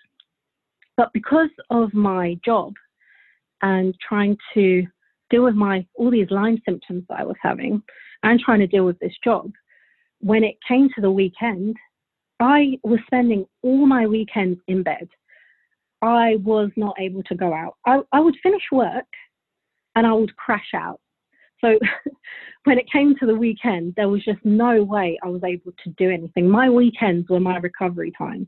But 1.03 1.13
because 1.13 1.51
of 1.71 1.93
my 1.93 2.39
job 2.45 2.75
and 3.61 3.93
trying 4.09 4.37
to 4.55 4.87
deal 5.31 5.43
with 5.43 5.57
my 5.57 5.85
all 5.97 6.13
these 6.13 6.31
Lyme 6.31 6.63
symptoms 6.65 7.03
that 7.09 7.19
I 7.19 7.25
was 7.25 7.35
having 7.43 7.83
and 8.23 8.39
trying 8.39 8.61
to 8.61 8.69
deal 8.69 8.85
with 8.85 9.01
this 9.01 9.15
job, 9.25 9.51
when 10.21 10.45
it 10.45 10.55
came 10.69 10.89
to 10.95 11.01
the 11.01 11.11
weekend, 11.11 11.75
I 12.39 12.79
was 12.85 13.01
spending 13.09 13.47
all 13.63 13.85
my 13.85 14.07
weekends 14.07 14.61
in 14.69 14.85
bed 14.85 15.09
I 16.03 16.37
was 16.45 16.71
not 16.77 16.95
able 17.01 17.25
to 17.25 17.35
go 17.35 17.53
out. 17.53 17.75
I, 17.85 17.99
I 18.13 18.21
would 18.21 18.37
finish 18.41 18.63
work 18.71 19.07
and 19.97 20.07
I 20.07 20.13
would 20.13 20.37
crash 20.37 20.71
out. 20.73 21.01
So 21.61 21.81
when 22.65 22.79
it 22.79 22.87
came 22.93 23.17
to 23.17 23.27
the 23.27 23.35
weekend, 23.35 23.95
there 23.97 24.09
was 24.09 24.25
just 24.25 24.45
no 24.45 24.85
way 24.85 25.19
I 25.25 25.27
was 25.27 25.43
able 25.43 25.73
to 25.83 25.91
do 25.99 26.11
anything. 26.11 26.49
My 26.49 26.71
weekends 26.71 27.29
were 27.29 27.41
my 27.41 27.57
recovery 27.57 28.13
time. 28.17 28.47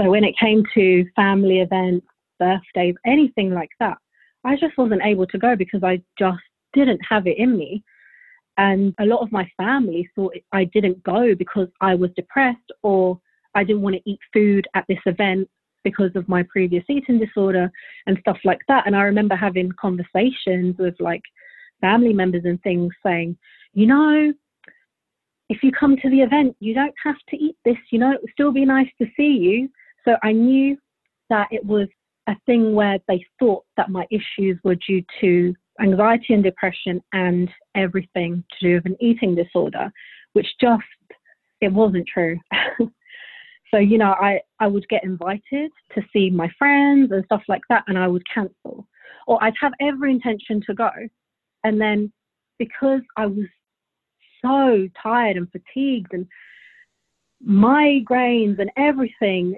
So 0.00 0.08
when 0.08 0.24
it 0.24 0.38
came 0.38 0.62
to 0.74 1.04
family 1.14 1.60
events, 1.60 2.06
birthdays, 2.38 2.94
anything 3.04 3.52
like 3.52 3.70
that, 3.80 3.98
I 4.44 4.56
just 4.56 4.78
wasn't 4.78 5.02
able 5.04 5.26
to 5.26 5.38
go 5.38 5.56
because 5.56 5.82
I 5.84 6.00
just 6.18 6.40
didn't 6.72 7.00
have 7.06 7.26
it 7.26 7.36
in 7.36 7.56
me. 7.56 7.84
And 8.56 8.94
a 8.98 9.04
lot 9.04 9.20
of 9.20 9.30
my 9.30 9.50
family 9.56 10.08
thought 10.14 10.34
I 10.52 10.64
didn't 10.64 11.02
go 11.02 11.34
because 11.34 11.68
I 11.80 11.94
was 11.94 12.10
depressed 12.16 12.72
or 12.82 13.20
I 13.54 13.64
didn't 13.64 13.82
want 13.82 13.96
to 13.96 14.10
eat 14.10 14.20
food 14.32 14.66
at 14.74 14.86
this 14.88 14.98
event 15.04 15.48
because 15.84 16.12
of 16.14 16.28
my 16.28 16.44
previous 16.44 16.84
eating 16.88 17.18
disorder 17.18 17.70
and 18.06 18.16
stuff 18.20 18.38
like 18.44 18.60
that. 18.68 18.86
And 18.86 18.96
I 18.96 19.02
remember 19.02 19.36
having 19.36 19.72
conversations 19.72 20.76
with 20.78 20.94
like 20.98 21.22
family 21.80 22.12
members 22.14 22.44
and 22.44 22.62
things 22.62 22.92
saying, 23.04 23.36
you 23.74 23.86
know, 23.86 24.32
if 25.50 25.62
you 25.62 25.72
come 25.72 25.96
to 25.96 26.08
the 26.08 26.20
event, 26.20 26.56
you 26.60 26.74
don't 26.74 26.94
have 27.04 27.16
to 27.28 27.36
eat 27.36 27.56
this, 27.64 27.76
you 27.90 27.98
know, 27.98 28.12
it 28.12 28.20
would 28.22 28.32
still 28.32 28.52
be 28.52 28.64
nice 28.64 28.88
to 28.98 29.06
see 29.16 29.36
you. 29.36 29.68
So 30.04 30.16
I 30.22 30.32
knew 30.32 30.76
that 31.28 31.48
it 31.50 31.64
was 31.64 31.88
a 32.26 32.36
thing 32.46 32.74
where 32.74 32.98
they 33.08 33.24
thought 33.38 33.64
that 33.76 33.90
my 33.90 34.06
issues 34.10 34.58
were 34.64 34.76
due 34.76 35.02
to 35.20 35.54
anxiety 35.80 36.34
and 36.34 36.42
depression 36.42 37.02
and 37.12 37.48
everything 37.74 38.44
to 38.58 38.68
do 38.68 38.74
with 38.74 38.86
an 38.86 38.96
eating 39.00 39.34
disorder, 39.34 39.90
which 40.32 40.46
just, 40.60 40.82
it 41.60 41.72
wasn't 41.72 42.06
true. 42.06 42.38
So, 43.70 43.78
you 43.78 43.98
know, 43.98 44.14
I, 44.20 44.40
I 44.58 44.66
would 44.66 44.88
get 44.88 45.04
invited 45.04 45.70
to 45.94 46.02
see 46.12 46.30
my 46.30 46.50
friends 46.58 47.12
and 47.12 47.24
stuff 47.24 47.42
like 47.48 47.62
that, 47.68 47.84
and 47.86 47.98
I 47.98 48.08
would 48.08 48.24
cancel. 48.32 48.86
Or 49.26 49.42
I'd 49.42 49.54
have 49.60 49.72
every 49.80 50.10
intention 50.10 50.60
to 50.66 50.74
go. 50.74 50.90
And 51.62 51.80
then 51.80 52.12
because 52.58 53.02
I 53.16 53.26
was 53.26 53.46
so 54.42 54.88
tired 55.00 55.36
and 55.36 55.48
fatigued 55.52 56.12
and 56.12 56.26
migraines 57.46 58.58
and 58.58 58.70
everything, 58.76 59.56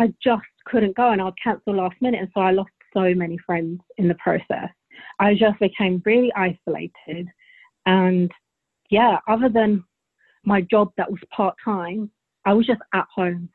I 0.00 0.14
just 0.24 0.42
couldn't 0.64 0.96
go 0.96 1.10
and 1.10 1.20
I'd 1.20 1.34
cancel 1.44 1.76
last 1.76 1.96
minute. 2.00 2.20
And 2.20 2.30
so 2.34 2.40
I 2.40 2.52
lost 2.52 2.70
so 2.94 3.12
many 3.14 3.36
friends 3.44 3.80
in 3.98 4.08
the 4.08 4.14
process. 4.14 4.70
I 5.18 5.34
just 5.34 5.60
became 5.60 6.00
really 6.06 6.32
isolated. 6.34 7.28
And 7.84 8.30
yeah, 8.90 9.18
other 9.28 9.50
than 9.50 9.84
my 10.44 10.62
job 10.62 10.90
that 10.96 11.10
was 11.10 11.20
part 11.36 11.54
time, 11.62 12.10
I 12.46 12.54
was 12.54 12.66
just 12.66 12.80
at 12.94 13.04
home. 13.14 13.50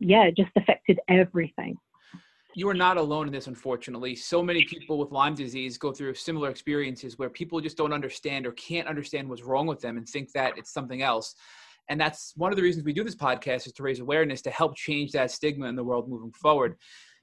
Yeah, 0.00 0.24
it 0.24 0.36
just 0.36 0.50
affected 0.56 0.98
everything. 1.08 1.76
You 2.54 2.70
are 2.70 2.74
not 2.74 2.96
alone 2.96 3.26
in 3.26 3.32
this, 3.34 3.46
unfortunately. 3.46 4.16
So 4.16 4.42
many 4.42 4.64
people 4.64 4.98
with 4.98 5.12
Lyme 5.12 5.34
disease 5.34 5.76
go 5.76 5.92
through 5.92 6.14
similar 6.14 6.48
experiences 6.48 7.18
where 7.18 7.28
people 7.28 7.60
just 7.60 7.76
don't 7.76 7.92
understand 7.92 8.46
or 8.46 8.52
can't 8.52 8.88
understand 8.88 9.28
what's 9.28 9.42
wrong 9.42 9.66
with 9.66 9.82
them 9.82 9.98
and 9.98 10.08
think 10.08 10.32
that 10.32 10.56
it's 10.56 10.72
something 10.72 11.02
else. 11.02 11.34
And 11.88 12.00
that's 12.00 12.32
one 12.36 12.52
of 12.52 12.56
the 12.56 12.62
reasons 12.62 12.84
we 12.84 12.92
do 12.92 13.04
this 13.04 13.14
podcast 13.14 13.66
is 13.66 13.72
to 13.74 13.82
raise 13.82 14.00
awareness 14.00 14.42
to 14.42 14.50
help 14.50 14.76
change 14.76 15.12
that 15.12 15.30
stigma 15.30 15.66
in 15.66 15.76
the 15.76 15.84
world 15.84 16.08
moving 16.08 16.32
forward. 16.32 16.76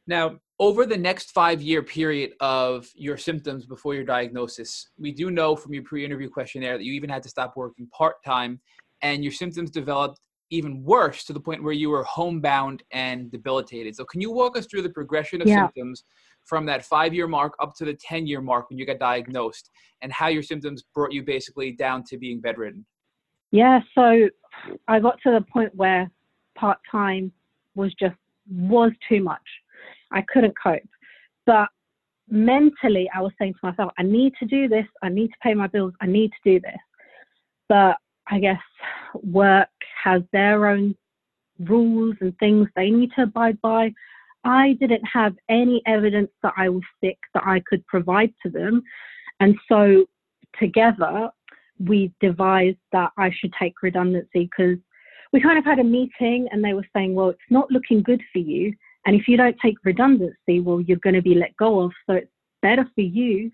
Now, 0.07 0.37
over 0.59 0.85
the 0.85 0.97
next 0.97 1.31
five 1.31 1.61
year 1.61 1.81
period 1.81 2.33
of 2.39 2.87
your 2.95 3.17
symptoms 3.17 3.65
before 3.65 3.93
your 3.95 4.03
diagnosis, 4.03 4.89
we 4.97 5.11
do 5.11 5.31
know 5.31 5.55
from 5.55 5.73
your 5.73 5.83
pre 5.83 6.03
interview 6.03 6.29
questionnaire 6.29 6.77
that 6.77 6.83
you 6.83 6.93
even 6.93 7.09
had 7.09 7.23
to 7.23 7.29
stop 7.29 7.53
working 7.55 7.87
part 7.87 8.15
time 8.23 8.59
and 9.01 9.23
your 9.23 9.33
symptoms 9.33 9.71
developed 9.71 10.19
even 10.49 10.83
worse 10.83 11.23
to 11.23 11.33
the 11.33 11.39
point 11.39 11.63
where 11.63 11.73
you 11.73 11.89
were 11.89 12.03
homebound 12.03 12.83
and 12.91 13.31
debilitated. 13.31 13.95
So, 13.95 14.05
can 14.05 14.21
you 14.21 14.31
walk 14.31 14.57
us 14.57 14.65
through 14.65 14.83
the 14.83 14.89
progression 14.89 15.41
of 15.41 15.47
yeah. 15.47 15.63
symptoms 15.63 16.03
from 16.43 16.65
that 16.65 16.85
five 16.85 17.13
year 17.13 17.27
mark 17.27 17.53
up 17.61 17.73
to 17.75 17.85
the 17.85 17.93
10 17.93 18.27
year 18.27 18.41
mark 18.41 18.69
when 18.69 18.77
you 18.77 18.85
got 18.85 18.99
diagnosed 18.99 19.69
and 20.01 20.11
how 20.11 20.27
your 20.27 20.43
symptoms 20.43 20.83
brought 20.93 21.13
you 21.13 21.23
basically 21.23 21.71
down 21.71 22.03
to 22.03 22.17
being 22.17 22.41
bedridden? 22.41 22.85
Yeah, 23.53 23.81
so 23.93 24.29
I 24.87 24.99
got 24.99 25.21
to 25.21 25.31
the 25.31 25.45
point 25.53 25.75
where 25.75 26.09
part 26.55 26.79
time 26.91 27.31
was 27.75 27.93
just 27.99 28.15
was 28.51 28.91
too 29.07 29.21
much. 29.21 29.47
I 30.11 30.23
couldn't 30.23 30.55
cope. 30.61 30.81
But 31.45 31.69
mentally 32.27 33.07
I 33.13 33.21
was 33.21 33.31
saying 33.37 33.53
to 33.53 33.59
myself, 33.69 33.91
I 33.99 34.01
need 34.01 34.33
to 34.39 34.47
do 34.47 34.67
this, 34.67 34.87
I 35.03 35.09
need 35.09 35.27
to 35.27 35.37
pay 35.43 35.53
my 35.53 35.67
bills, 35.67 35.93
I 36.01 36.07
need 36.07 36.31
to 36.31 36.51
do 36.51 36.59
this. 36.61 36.79
But 37.69 37.97
I 38.25 38.39
guess 38.39 38.59
work 39.21 39.69
has 40.03 40.23
their 40.31 40.65
own 40.65 40.95
rules 41.59 42.15
and 42.21 42.35
things 42.39 42.67
they 42.75 42.89
need 42.89 43.11
to 43.17 43.23
abide 43.23 43.61
by. 43.61 43.93
I 44.43 44.73
didn't 44.79 45.05
have 45.05 45.35
any 45.47 45.83
evidence 45.85 46.31
that 46.41 46.53
I 46.57 46.69
was 46.69 46.81
sick 47.03 47.19
that 47.35 47.43
I 47.45 47.61
could 47.69 47.85
provide 47.85 48.33
to 48.41 48.49
them. 48.49 48.81
And 49.39 49.55
so 49.69 50.05
together 50.59 51.29
we 51.79 52.13
devised 52.19 52.77
that 52.91 53.11
I 53.17 53.31
should 53.31 53.53
take 53.59 53.81
redundancy 53.81 54.49
because 54.49 54.77
we 55.31 55.41
kind 55.41 55.57
of 55.57 55.65
had 55.65 55.79
a 55.79 55.83
meeting 55.83 56.47
and 56.51 56.63
they 56.63 56.73
were 56.73 56.87
saying, 56.95 57.15
well, 57.15 57.29
it's 57.29 57.39
not 57.49 57.71
looking 57.71 58.01
good 58.03 58.21
for 58.31 58.39
you. 58.39 58.73
And 59.05 59.15
if 59.15 59.27
you 59.27 59.35
don't 59.35 59.57
take 59.61 59.75
redundancy, 59.83 60.59
well, 60.59 60.79
you're 60.79 60.97
going 60.97 61.15
to 61.15 61.21
be 61.21 61.35
let 61.35 61.55
go 61.57 61.81
of. 61.81 61.91
So 62.07 62.13
it's 62.13 62.31
better 62.61 62.87
for 62.95 63.01
you 63.01 63.51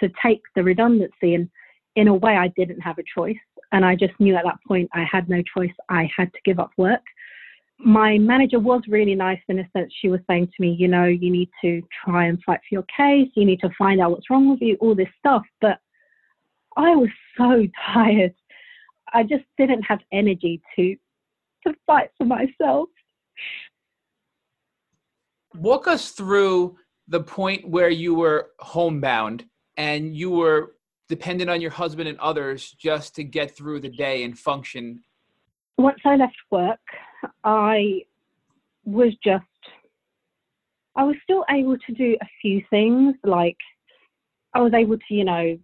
to 0.00 0.10
take 0.22 0.40
the 0.56 0.62
redundancy. 0.64 1.34
And 1.34 1.48
in 1.96 2.08
a 2.08 2.14
way, 2.14 2.36
I 2.36 2.48
didn't 2.56 2.80
have 2.80 2.98
a 2.98 3.04
choice. 3.14 3.36
And 3.72 3.84
I 3.84 3.94
just 3.94 4.18
knew 4.18 4.34
at 4.34 4.44
that 4.44 4.58
point 4.66 4.88
I 4.94 5.04
had 5.10 5.28
no 5.28 5.42
choice. 5.56 5.72
I 5.88 6.10
had 6.16 6.32
to 6.32 6.38
give 6.44 6.58
up 6.58 6.70
work. 6.78 7.02
My 7.78 8.18
manager 8.18 8.58
was 8.58 8.82
really 8.88 9.14
nice 9.14 9.40
in 9.48 9.60
a 9.60 9.68
sense. 9.72 9.92
She 10.00 10.08
was 10.08 10.20
saying 10.28 10.46
to 10.46 10.62
me, 10.62 10.74
you 10.76 10.88
know, 10.88 11.04
you 11.04 11.30
need 11.30 11.50
to 11.62 11.82
try 12.04 12.26
and 12.26 12.42
fight 12.42 12.60
for 12.68 12.74
your 12.74 12.84
case. 12.84 13.30
You 13.36 13.44
need 13.44 13.60
to 13.60 13.70
find 13.78 14.00
out 14.00 14.10
what's 14.10 14.30
wrong 14.30 14.50
with 14.50 14.60
you, 14.60 14.76
all 14.80 14.96
this 14.96 15.08
stuff. 15.18 15.42
But 15.60 15.78
I 16.78 16.96
was 16.96 17.10
so 17.36 17.66
tired. 17.92 18.34
I 19.12 19.22
just 19.22 19.44
didn't 19.58 19.82
have 19.82 20.00
energy 20.12 20.62
to 20.76 20.96
to 21.66 21.74
fight 21.86 22.10
for 22.16 22.24
myself. 22.24 22.88
Walk 25.54 25.86
us 25.88 26.12
through 26.12 26.76
the 27.08 27.20
point 27.20 27.68
where 27.68 27.90
you 27.90 28.14
were 28.14 28.50
homebound 28.60 29.44
and 29.76 30.16
you 30.16 30.30
were 30.30 30.74
dependent 31.08 31.50
on 31.50 31.60
your 31.60 31.70
husband 31.70 32.08
and 32.08 32.18
others 32.20 32.70
just 32.78 33.14
to 33.16 33.24
get 33.24 33.56
through 33.56 33.80
the 33.80 33.88
day 33.88 34.22
and 34.22 34.38
function 34.38 35.02
once 35.78 36.00
I 36.04 36.16
left 36.16 36.36
work, 36.50 36.80
I 37.44 38.02
was 38.84 39.12
just, 39.24 39.44
I 40.96 41.04
was 41.04 41.16
still 41.22 41.44
able 41.48 41.78
to 41.78 41.92
do 41.94 42.16
a 42.20 42.26
few 42.42 42.62
things. 42.68 43.14
Like 43.22 43.56
I 44.54 44.60
was 44.60 44.74
able 44.74 44.98
to, 44.98 45.14
you 45.14 45.24
know, 45.24 45.58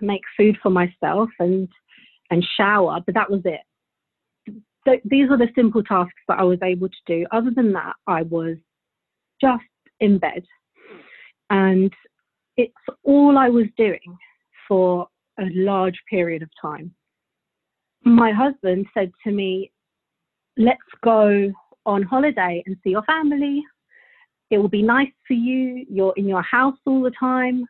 make 0.00 0.22
food 0.36 0.56
for 0.62 0.70
myself 0.70 1.28
and 1.38 1.68
and 2.30 2.46
shower, 2.56 3.00
but 3.04 3.14
that 3.14 3.30
was 3.30 3.42
it. 3.44 3.60
Th- 4.86 5.02
these 5.04 5.28
are 5.30 5.36
the 5.36 5.48
simple 5.54 5.82
tasks 5.82 6.12
that 6.28 6.38
I 6.38 6.44
was 6.44 6.58
able 6.62 6.88
to 6.88 6.94
do. 7.06 7.26
Other 7.32 7.50
than 7.50 7.72
that, 7.72 7.94
I 8.06 8.22
was 8.22 8.56
just 9.40 9.64
in 9.98 10.18
bed, 10.18 10.44
and 11.50 11.92
it's 12.56 12.72
all 13.02 13.36
I 13.36 13.48
was 13.48 13.66
doing 13.76 14.16
for 14.68 15.08
a 15.38 15.46
large 15.52 15.98
period 16.08 16.42
of 16.42 16.50
time. 16.60 16.94
My 18.04 18.32
husband 18.32 18.86
said 18.94 19.10
to 19.24 19.32
me, 19.32 19.72
Let's 20.56 20.80
go 21.02 21.50
on 21.86 22.02
holiday 22.02 22.62
and 22.66 22.76
see 22.82 22.90
your 22.90 23.02
family. 23.04 23.62
It 24.50 24.58
will 24.58 24.68
be 24.68 24.82
nice 24.82 25.12
for 25.26 25.34
you. 25.34 25.86
You're 25.88 26.12
in 26.16 26.28
your 26.28 26.42
house 26.42 26.76
all 26.84 27.02
the 27.02 27.12
time. 27.18 27.66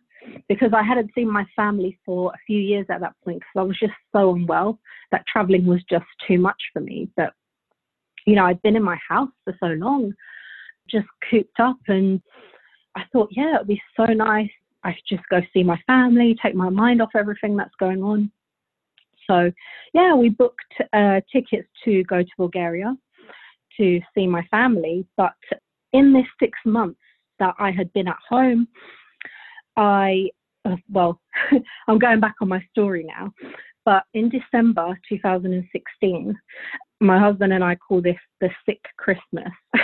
Because 0.48 0.72
I 0.74 0.83
hadn't 0.83 1.11
seen 1.14 1.33
my 1.33 1.46
family 1.56 1.98
for 2.04 2.33
a 2.33 2.38
few 2.46 2.59
years 2.59 2.87
at 2.90 3.00
that 3.00 3.14
point 3.24 3.38
because 3.38 3.56
I 3.56 3.62
was 3.62 3.78
just 3.78 3.92
so 4.12 4.35
unwell 4.35 4.78
that 5.11 5.24
traveling 5.26 5.66
was 5.66 5.83
just 5.90 6.04
too 6.26 6.38
much 6.38 6.61
for 6.72 6.80
me. 6.80 7.09
But, 7.16 7.33
you 8.26 8.35
know, 8.35 8.44
I'd 8.44 8.62
been 8.62 8.76
in 8.76 8.83
my 8.83 8.98
house 9.09 9.30
for 9.44 9.56
so 9.61 9.66
long, 9.66 10.12
just 10.88 11.06
cooped 11.30 11.59
up, 11.59 11.78
and 11.88 12.20
I 12.94 13.02
thought, 13.12 13.30
yeah, 13.33 13.56
it'd 13.56 13.68
be 13.68 13.80
so 13.96 14.04
nice 14.04 14.50
I 14.83 14.92
could 14.92 15.16
just 15.16 15.28
go 15.30 15.40
see 15.52 15.62
my 15.62 15.80
family, 15.87 16.37
take 16.42 16.54
my 16.54 16.68
mind 16.68 17.02
off 17.02 17.11
everything 17.14 17.56
that's 17.56 17.74
going 17.78 18.02
on. 18.02 18.30
So, 19.26 19.52
yeah, 19.92 20.14
we 20.14 20.30
booked 20.30 20.74
uh, 20.92 21.20
tickets 21.33 21.68
to 21.85 22.02
go 22.04 22.22
to 22.22 22.30
Bulgaria 22.37 22.96
to 23.76 24.00
see 24.14 24.26
my 24.26 24.42
family. 24.50 25.06
But 25.16 25.35
in 25.92 26.12
this 26.12 26.26
six 26.40 26.59
months 26.64 27.00
that 27.38 27.54
I 27.59 27.70
had 27.70 27.92
been 27.92 28.09
at 28.09 28.18
home, 28.28 28.68
I, 29.80 30.28
uh, 30.66 30.76
well, 30.90 31.18
I'm 31.88 31.98
going 31.98 32.20
back 32.20 32.34
on 32.42 32.48
my 32.48 32.62
story 32.70 33.04
now. 33.04 33.32
But 33.86 34.04
in 34.12 34.28
December 34.28 35.00
2016, 35.08 36.38
my 37.00 37.18
husband 37.18 37.54
and 37.54 37.64
I 37.64 37.76
call 37.76 38.02
this 38.02 38.18
the 38.42 38.50
sick 38.66 38.84
Christmas 38.98 39.50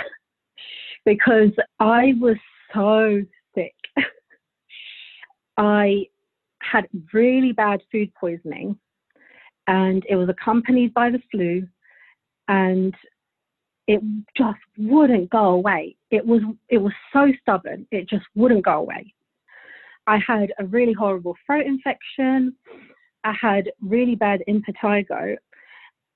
because 1.05 1.49
I 1.79 2.13
was 2.19 2.37
so 2.73 3.21
sick. 3.55 3.73
I 5.57 6.05
had 6.61 6.87
really 7.11 7.53
bad 7.53 7.81
food 7.91 8.13
poisoning 8.19 8.77
and 9.65 10.05
it 10.07 10.15
was 10.15 10.29
accompanied 10.29 10.93
by 10.93 11.09
the 11.09 11.21
flu 11.31 11.67
and 12.47 12.93
it 13.87 14.01
just 14.37 14.59
wouldn't 14.77 15.31
go 15.31 15.45
away. 15.45 15.95
It 16.11 16.23
was 16.23 16.41
it 16.69 16.77
was 16.77 16.93
so 17.11 17.31
stubborn, 17.41 17.87
it 17.89 18.07
just 18.07 18.25
wouldn't 18.35 18.63
go 18.63 18.73
away. 18.73 19.13
I 20.07 20.19
had 20.25 20.53
a 20.57 20.65
really 20.65 20.93
horrible 20.93 21.35
throat 21.45 21.65
infection. 21.65 22.55
I 23.23 23.33
had 23.39 23.69
really 23.81 24.15
bad 24.15 24.41
impetigo. 24.47 25.35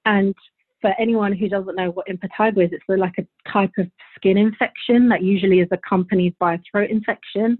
And 0.05 0.33
for 0.79 0.93
anyone 0.97 1.33
who 1.33 1.49
doesn't 1.49 1.75
know 1.75 1.91
what 1.91 2.07
impetigo 2.07 2.63
is, 2.65 2.71
it's 2.71 2.83
like 2.87 3.17
a 3.19 3.49
type 3.51 3.71
of 3.77 3.87
skin 4.15 4.37
infection 4.37 5.09
that 5.09 5.21
usually 5.21 5.59
is 5.59 5.67
accompanied 5.71 6.37
by 6.39 6.55
a 6.55 6.59
throat 6.71 6.89
infection. 6.89 7.57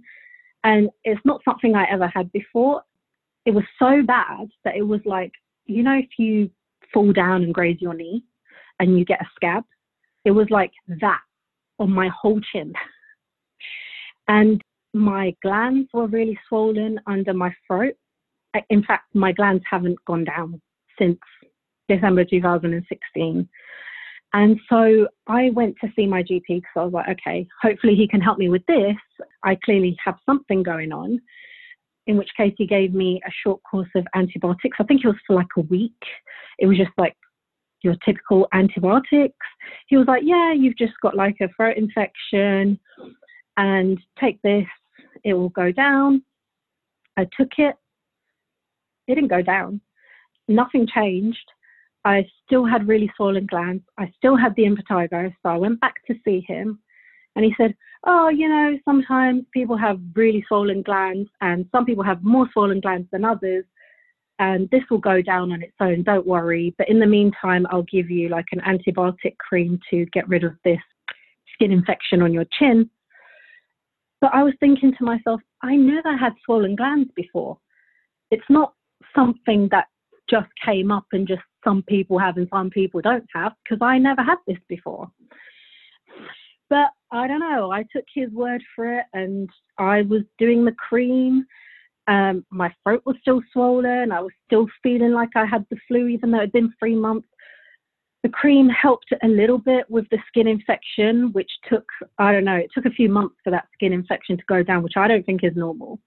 And 0.64 0.90
it's 1.04 1.22
not 1.26 1.42
something 1.44 1.76
I 1.76 1.86
ever 1.92 2.08
had 2.08 2.32
before. 2.32 2.82
It 3.46 3.52
was 3.52 3.66
so 3.78 4.02
bad 4.02 4.48
that 4.64 4.76
it 4.76 4.84
was 4.84 5.02
like, 5.06 5.32
you 5.66 5.84
know, 5.84 5.98
if 5.98 6.10
you 6.18 6.50
fall 6.94 7.12
down 7.12 7.44
and 7.44 7.54
graze 7.54 7.82
your 7.82 7.94
knee 7.94 8.24
and 8.80 8.98
you 8.98 9.04
get 9.06 9.22
a 9.22 9.30
scab, 9.36 9.64
it 10.24 10.32
was 10.32 10.48
like 10.50 10.72
that 11.02 11.22
on 11.78 11.92
my 11.92 12.10
whole 12.10 12.40
chin. 12.52 12.74
And 14.28 14.62
my 14.94 15.36
glands 15.42 15.90
were 15.94 16.08
really 16.08 16.38
swollen 16.48 17.00
under 17.08 17.34
my 17.34 17.54
throat. 17.68 17.94
In 18.70 18.84
fact, 18.84 19.06
my 19.14 19.32
glands 19.32 19.64
haven't 19.70 19.98
gone 20.06 20.26
down 20.26 20.62
since 21.00 21.20
December 21.88 22.26
2016. 22.26 23.50
And 24.34 24.60
so 24.70 25.08
I 25.28 25.50
went 25.52 25.76
to 25.82 25.92
see 25.96 26.06
my 26.06 26.24
GP 26.24 26.44
because 26.48 26.72
I 26.76 26.84
was 26.84 26.94
like, 26.94 27.10
okay, 27.10 27.48
hopefully 27.62 27.96
he 27.96 28.08
can 28.08 28.22
help 28.22 28.38
me 28.38 28.50
with 28.50 28.66
this. 28.66 28.96
I 29.44 29.58
clearly 29.64 29.98
have 30.04 30.16
something 30.26 30.64
going 30.64 30.92
on. 30.92 31.20
In 32.08 32.18
which 32.18 32.30
case, 32.36 32.54
he 32.58 32.66
gave 32.66 32.94
me 32.94 33.22
a 33.28 33.32
short 33.44 33.62
course 33.70 33.90
of 33.96 34.08
antibiotics. 34.16 34.78
I 34.80 34.84
think 34.84 35.02
it 35.04 35.08
was 35.08 35.18
for 35.28 35.36
like 35.36 35.48
a 35.58 35.62
week. 35.62 36.02
It 36.60 36.66
was 36.66 36.78
just 36.78 36.92
like 36.98 37.16
your 37.84 37.96
typical 38.06 38.48
antibiotics. 38.54 39.36
He 39.88 39.98
was 39.98 40.08
like, 40.08 40.24
yeah, 40.26 40.54
you've 40.54 40.78
just 40.78 40.94
got 41.02 41.16
like 41.16 41.38
a 41.42 41.50
throat 41.56 41.78
infection 41.78 42.80
and 43.58 44.00
take 44.20 44.42
this, 44.42 44.66
it 45.24 45.34
will 45.34 45.50
go 45.50 45.72
down. 45.72 46.24
I 47.18 47.28
took 47.38 47.50
it, 47.58 47.76
it 49.08 49.16
didn't 49.16 49.30
go 49.30 49.42
down. 49.42 49.82
Nothing 50.48 50.88
changed. 50.88 51.52
I 52.04 52.26
still 52.46 52.66
had 52.66 52.88
really 52.88 53.12
swollen 53.16 53.46
glands. 53.46 53.84
I 53.98 54.12
still 54.18 54.36
had 54.36 54.56
the 54.56 54.64
impetigo. 54.64 55.34
So 55.44 55.50
I 55.50 55.58
went 55.58 55.80
back 55.80 56.06
to 56.08 56.16
see 56.26 56.44
him 56.48 56.80
and 57.36 57.46
he 57.46 57.54
said, 57.58 57.76
Oh, 58.06 58.30
you 58.30 58.50
know, 58.50 58.78
sometimes 58.84 59.44
people 59.54 59.78
have 59.78 60.00
really 60.16 60.44
swollen 60.48 60.82
glands 60.82 61.30
and 61.42 61.68
some 61.72 61.86
people 61.86 62.04
have 62.04 62.24
more 62.24 62.50
swollen 62.52 62.80
glands 62.80 63.08
than 63.12 63.24
others. 63.24 63.64
And 64.40 64.68
this 64.72 64.82
will 64.90 64.98
go 64.98 65.22
down 65.22 65.52
on 65.52 65.62
its 65.62 65.76
own. 65.80 66.02
Don't 66.02 66.26
worry. 66.26 66.74
But 66.80 66.90
in 66.90 67.00
the 67.00 67.06
meantime, 67.06 67.68
I'll 67.70 67.84
give 67.84 68.10
you 68.10 68.30
like 68.30 68.48
an 68.52 68.62
antibiotic 68.62 69.38
cream 69.38 69.80
to 69.92 70.06
get 70.08 70.28
rid 70.28 70.44
of 70.44 70.56
this 70.66 70.80
skin 71.54 71.72
infection 71.72 72.24
on 72.24 72.34
your 72.34 72.46
chin. 72.58 72.90
But 74.22 74.34
I 74.34 74.44
was 74.44 74.54
thinking 74.60 74.94
to 74.98 75.04
myself, 75.04 75.42
I 75.64 75.76
never 75.76 76.16
had 76.16 76.34
swollen 76.46 76.76
glands 76.76 77.10
before. 77.16 77.58
It's 78.30 78.50
not 78.50 78.74
something 79.16 79.68
that 79.72 79.88
just 80.30 80.48
came 80.64 80.92
up 80.92 81.06
and 81.12 81.28
just 81.28 81.42
some 81.64 81.84
people 81.84 82.18
have 82.18 82.38
and 82.38 82.48
some 82.54 82.70
people 82.70 83.02
don't 83.02 83.26
have 83.34 83.54
because 83.64 83.84
I 83.84 83.98
never 83.98 84.24
had 84.24 84.38
this 84.48 84.58
before. 84.70 85.10
But 86.70 86.92
I 87.12 87.28
don't 87.28 87.40
know, 87.40 87.72
I 87.72 87.84
took 87.94 88.06
his 88.14 88.32
word 88.32 88.64
for 88.76 89.00
it 89.00 89.06
and 89.14 89.50
I 89.78 90.04
was 90.04 90.22
doing 90.38 90.64
the 90.64 90.72
cream. 90.72 91.46
Um, 92.08 92.46
my 92.50 92.74
throat 92.84 93.04
was 93.06 93.18
still 93.22 93.42
swollen. 93.52 94.12
I 94.12 94.22
was 94.22 94.32
still 94.46 94.68
feeling 94.82 95.12
like 95.12 95.30
I 95.36 95.46
had 95.46 95.66
the 95.70 95.78
flu, 95.88 96.08
even 96.08 96.32
though 96.32 96.38
it 96.38 96.42
had 96.42 96.52
been 96.52 96.74
three 96.80 96.96
months. 96.96 97.28
The 98.24 98.30
cream 98.30 98.70
helped 98.70 99.12
a 99.24 99.28
little 99.28 99.58
bit 99.58 99.90
with 99.90 100.08
the 100.12 100.20
skin 100.28 100.48
infection, 100.48 101.32
which 101.34 101.50
took, 101.68 101.86
I 102.20 102.32
don't 102.32 102.46
know, 102.46 102.56
it 102.56 102.70
took 102.74 102.86
a 102.86 102.92
few 102.92 103.10
months 103.10 103.36
for 103.44 103.50
that 103.50 103.68
skin 103.74 103.94
infection 103.94 104.38
to 104.38 104.44
go 104.48 104.62
down, 104.62 104.84
which 104.84 104.98
I 104.98 105.08
don't 105.08 105.26
think 105.26 105.44
is 105.44 105.56
normal. 105.56 106.00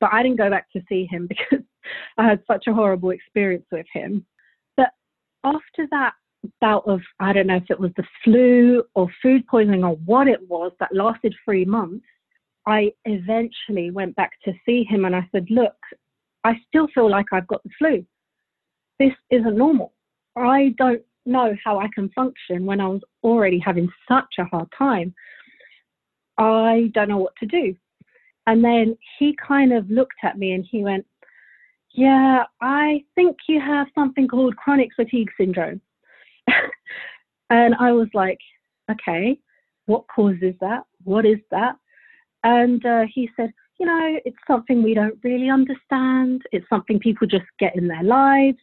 But 0.00 0.10
I 0.12 0.22
didn't 0.22 0.38
go 0.38 0.48
back 0.48 0.70
to 0.72 0.82
see 0.88 1.06
him 1.10 1.26
because 1.28 1.64
I 2.16 2.26
had 2.26 2.42
such 2.46 2.66
a 2.66 2.74
horrible 2.74 3.10
experience 3.10 3.66
with 3.70 3.86
him. 3.92 4.24
But 4.76 4.90
after 5.44 5.86
that 5.90 6.14
bout 6.60 6.84
of, 6.86 7.00
I 7.20 7.32
don't 7.32 7.48
know 7.48 7.56
if 7.56 7.70
it 7.70 7.80
was 7.80 7.90
the 7.96 8.06
flu 8.24 8.84
or 8.94 9.08
food 9.22 9.46
poisoning 9.46 9.84
or 9.84 9.96
what 10.06 10.28
it 10.28 10.48
was 10.48 10.72
that 10.80 10.94
lasted 10.94 11.34
three 11.44 11.66
months, 11.66 12.06
I 12.66 12.92
eventually 13.04 13.90
went 13.90 14.14
back 14.16 14.32
to 14.44 14.52
see 14.64 14.84
him 14.84 15.04
and 15.04 15.16
I 15.16 15.26
said, 15.32 15.46
Look, 15.50 15.76
I 16.44 16.54
still 16.68 16.88
feel 16.94 17.10
like 17.10 17.26
I've 17.32 17.46
got 17.46 17.62
the 17.64 17.70
flu. 17.78 18.04
This 18.98 19.12
isn't 19.30 19.56
normal. 19.56 19.92
I 20.36 20.74
don't 20.78 21.02
know 21.28 21.54
how 21.64 21.78
I 21.78 21.88
can 21.94 22.08
function 22.10 22.66
when 22.66 22.80
I 22.80 22.88
was 22.88 23.02
already 23.22 23.58
having 23.58 23.88
such 24.08 24.34
a 24.38 24.44
hard 24.44 24.68
time. 24.76 25.14
I 26.38 26.90
don't 26.94 27.08
know 27.08 27.18
what 27.18 27.36
to 27.40 27.46
do. 27.46 27.74
And 28.46 28.64
then 28.64 28.96
he 29.18 29.36
kind 29.46 29.72
of 29.72 29.90
looked 29.90 30.20
at 30.22 30.38
me 30.38 30.52
and 30.52 30.66
he 30.70 30.82
went, 30.82 31.04
Yeah, 31.92 32.44
I 32.60 33.04
think 33.14 33.36
you 33.46 33.60
have 33.60 33.88
something 33.94 34.26
called 34.26 34.56
chronic 34.56 34.88
fatigue 34.96 35.28
syndrome. 35.38 35.80
and 37.50 37.74
I 37.78 37.92
was 37.92 38.08
like, 38.14 38.38
Okay, 38.90 39.38
what 39.86 40.04
causes 40.14 40.54
that? 40.60 40.84
What 41.04 41.26
is 41.26 41.38
that? 41.50 41.76
And 42.42 42.84
uh, 42.86 43.04
he 43.12 43.28
said, 43.36 43.52
You 43.78 43.86
know, 43.86 44.18
it's 44.24 44.36
something 44.46 44.82
we 44.82 44.94
don't 44.94 45.18
really 45.22 45.50
understand. 45.50 46.42
It's 46.52 46.68
something 46.70 46.98
people 46.98 47.26
just 47.26 47.44
get 47.58 47.76
in 47.76 47.86
their 47.86 48.04
lives. 48.04 48.58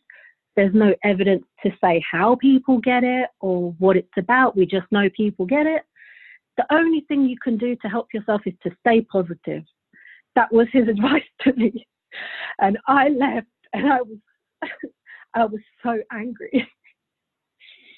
There's 0.55 0.73
no 0.73 0.95
evidence 1.03 1.45
to 1.63 1.71
say 1.83 2.03
how 2.09 2.35
people 2.35 2.79
get 2.79 3.03
it 3.03 3.29
or 3.41 3.73
what 3.77 3.97
it's 3.97 4.07
about. 4.17 4.55
We 4.55 4.65
just 4.65 4.89
know 4.91 5.09
people 5.15 5.45
get 5.45 5.65
it. 5.65 5.83
The 6.57 6.65
only 6.71 7.01
thing 7.07 7.25
you 7.25 7.37
can 7.43 7.57
do 7.57 7.75
to 7.77 7.87
help 7.89 8.07
yourself 8.13 8.41
is 8.45 8.53
to 8.63 8.71
stay 8.79 9.01
positive. 9.01 9.63
That 10.35 10.51
was 10.53 10.67
his 10.71 10.87
advice 10.87 11.23
to 11.41 11.53
me. 11.53 11.85
And 12.59 12.77
I 12.87 13.09
left 13.09 13.47
and 13.73 13.91
I 13.91 14.01
was 14.01 14.17
I 15.33 15.45
was 15.45 15.59
so 15.83 15.97
angry. 16.13 16.65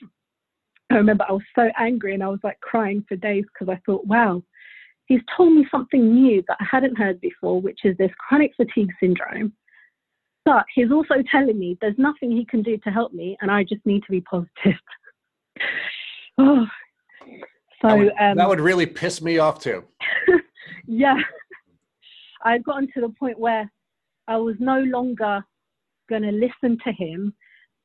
I 0.89 0.95
remember 0.95 1.25
I 1.27 1.33
was 1.33 1.43
so 1.53 1.69
angry 1.77 2.13
and 2.15 2.23
I 2.23 2.29
was 2.29 2.39
like 2.43 2.59
crying 2.61 3.05
for 3.07 3.15
days 3.17 3.43
because 3.53 3.71
I 3.71 3.79
thought, 3.85 4.07
wow, 4.07 4.41
he's 5.05 5.21
told 5.35 5.53
me 5.53 5.67
something 5.69 6.13
new 6.13 6.43
that 6.47 6.57
I 6.59 6.65
hadn't 6.69 6.97
heard 6.97 7.21
before, 7.21 7.61
which 7.61 7.81
is 7.83 7.95
this 7.97 8.11
chronic 8.17 8.53
fatigue 8.55 8.91
syndrome 8.99 9.53
But 10.47 10.63
he's 10.73 10.93
also 10.93 11.15
telling 11.29 11.59
me 11.59 11.77
there's 11.81 11.97
nothing 11.97 12.31
he 12.31 12.45
can 12.45 12.63
do 12.63 12.77
to 12.77 12.89
help 12.89 13.11
me, 13.11 13.35
and 13.41 13.51
I 13.51 13.63
just 13.63 13.85
need 13.85 14.01
to 14.03 14.11
be 14.11 14.21
positive. 14.21 14.79
oh, 16.37 16.65
so 17.81 17.87
that 17.89 17.97
would, 17.97 18.13
um, 18.17 18.37
that 18.37 18.47
would 18.47 18.61
really 18.61 18.85
piss 18.85 19.21
me 19.21 19.39
off 19.39 19.59
too. 19.59 19.83
yeah, 20.87 21.17
I'd 22.45 22.63
gotten 22.63 22.87
to 22.93 23.01
the 23.01 23.13
point 23.19 23.37
where 23.37 23.69
I 24.29 24.37
was 24.37 24.55
no 24.59 24.79
longer 24.79 25.43
going 26.09 26.21
to 26.21 26.31
listen 26.31 26.77
to 26.85 26.93
him 26.93 27.33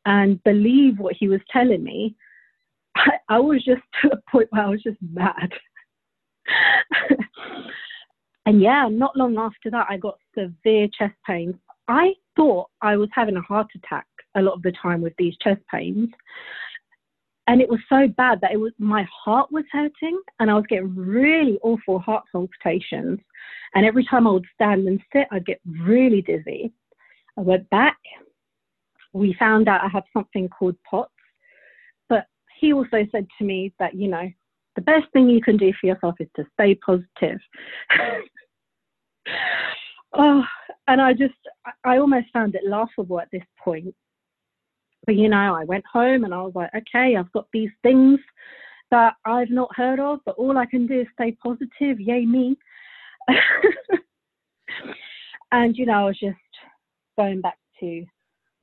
and 0.07 0.41
believe 0.45 1.01
what 1.01 1.17
he 1.19 1.27
was 1.27 1.41
telling 1.51 1.83
me. 1.83 2.15
I, 2.95 3.11
I 3.29 3.41
was 3.41 3.65
just 3.65 3.83
to 4.03 4.09
the 4.09 4.23
point 4.31 4.47
where 4.51 4.63
I 4.63 4.69
was 4.69 4.85
just 4.85 4.99
mad. 5.13 5.51
and 8.47 8.63
yeah, 8.63 8.87
not 8.89 9.17
long 9.17 9.37
after 9.37 9.69
that, 9.73 9.87
I 9.91 9.97
got 9.97 10.15
severe 10.39 10.87
chest 10.97 11.17
pains. 11.27 11.57
I 11.89 12.15
thought 12.37 12.71
I 12.81 12.97
was 12.97 13.09
having 13.13 13.37
a 13.37 13.43
heart 13.43 13.69
attack 13.75 14.07
a 14.35 14.43
lot 14.43 14.55
of 14.55 14.63
the 14.63 14.73
time 14.73 15.03
with 15.03 15.15
these 15.19 15.37
chest 15.43 15.61
pains. 15.71 16.09
And 17.49 17.61
it 17.61 17.69
was 17.69 17.81
so 17.89 18.07
bad 18.09 18.41
that 18.41 18.53
it 18.53 18.61
was 18.61 18.73
my 18.79 19.07
heart 19.13 19.51
was 19.51 19.65
hurting 19.73 20.21
and 20.39 20.51
I 20.51 20.55
was 20.55 20.65
getting 20.69 20.95
really 20.95 21.59
awful 21.63 21.99
heart 21.99 22.25
palpitations. 22.31 23.19
And 23.75 23.85
every 23.85 24.05
time 24.05 24.27
I 24.27 24.31
would 24.31 24.47
stand 24.55 24.87
and 24.87 25.01
sit, 25.13 25.27
I'd 25.31 25.45
get 25.45 25.61
really 25.67 26.23
dizzy. 26.23 26.73
I 27.37 27.41
went 27.41 27.69
back. 27.71 27.99
We 29.13 29.35
found 29.39 29.69
out 29.69 29.83
I 29.83 29.89
have 29.89 30.05
something 30.13 30.49
called 30.49 30.77
POTS. 30.89 31.11
But 32.09 32.27
he 32.61 32.73
also 32.73 33.07
said 33.11 33.27
to 33.39 33.45
me 33.45 33.75
that, 33.79 33.95
you 33.95 34.09
know, 34.09 34.31
the 34.77 34.83
best 34.83 35.07
thing 35.13 35.29
you 35.29 35.43
can 35.43 35.57
do 35.57 35.73
for 35.81 35.87
yourself 35.89 36.15
is 36.21 36.29
to 36.37 36.45
stay 36.55 36.77
positive. 36.77 37.41
oh, 40.15 40.43
and 40.89 41.01
I 41.01 41.13
just, 41.13 41.35
I 41.85 41.99
almost 41.99 42.27
found 42.33 42.55
it 42.55 42.63
laughable 42.67 43.21
at 43.21 43.31
this 43.33 43.45
point. 43.63 43.95
But 45.07 45.17
you 45.17 45.29
know, 45.29 45.55
I 45.55 45.65
went 45.65 45.85
home 45.91 46.25
and 46.25 46.33
I 46.33 46.43
was 46.43 46.53
like, 46.55 46.71
okay, 46.75 47.17
I've 47.17 47.33
got 47.33 47.47
these 47.53 47.71
things 47.83 48.21
that 48.91 49.15
I've 49.25 49.51
not 49.51 49.75
heard 49.75 49.99
of, 49.99 50.21
but 50.25 50.37
all 50.37 50.57
I 50.59 50.67
can 50.67 50.87
do 50.87 51.01
is 51.01 51.07
stay 51.15 51.37
positive. 51.43 51.99
Yay, 51.99 52.25
me. 52.27 52.57
and 55.53 55.77
you 55.77 55.87
know, 55.87 55.95
I 55.95 56.05
was 56.05 56.19
just 56.21 56.37
going 57.17 57.41
back 57.41 57.59
to 57.81 58.05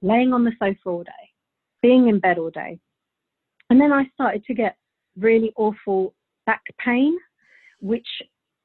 laying 0.02 0.34
on 0.34 0.44
the 0.46 0.52
sofa 0.60 0.78
all 0.86 1.04
day, 1.04 1.12
being 1.82 2.08
in 2.08 2.20
bed 2.20 2.38
all 2.38 2.52
day. 2.52 2.80
And 3.70 3.80
then 3.80 3.92
I 3.92 4.06
started 4.14 4.44
to 4.46 4.54
get 4.54 4.78
really 5.18 5.52
awful 5.58 6.14
back 6.46 6.62
pain, 6.84 7.18
which 7.82 8.08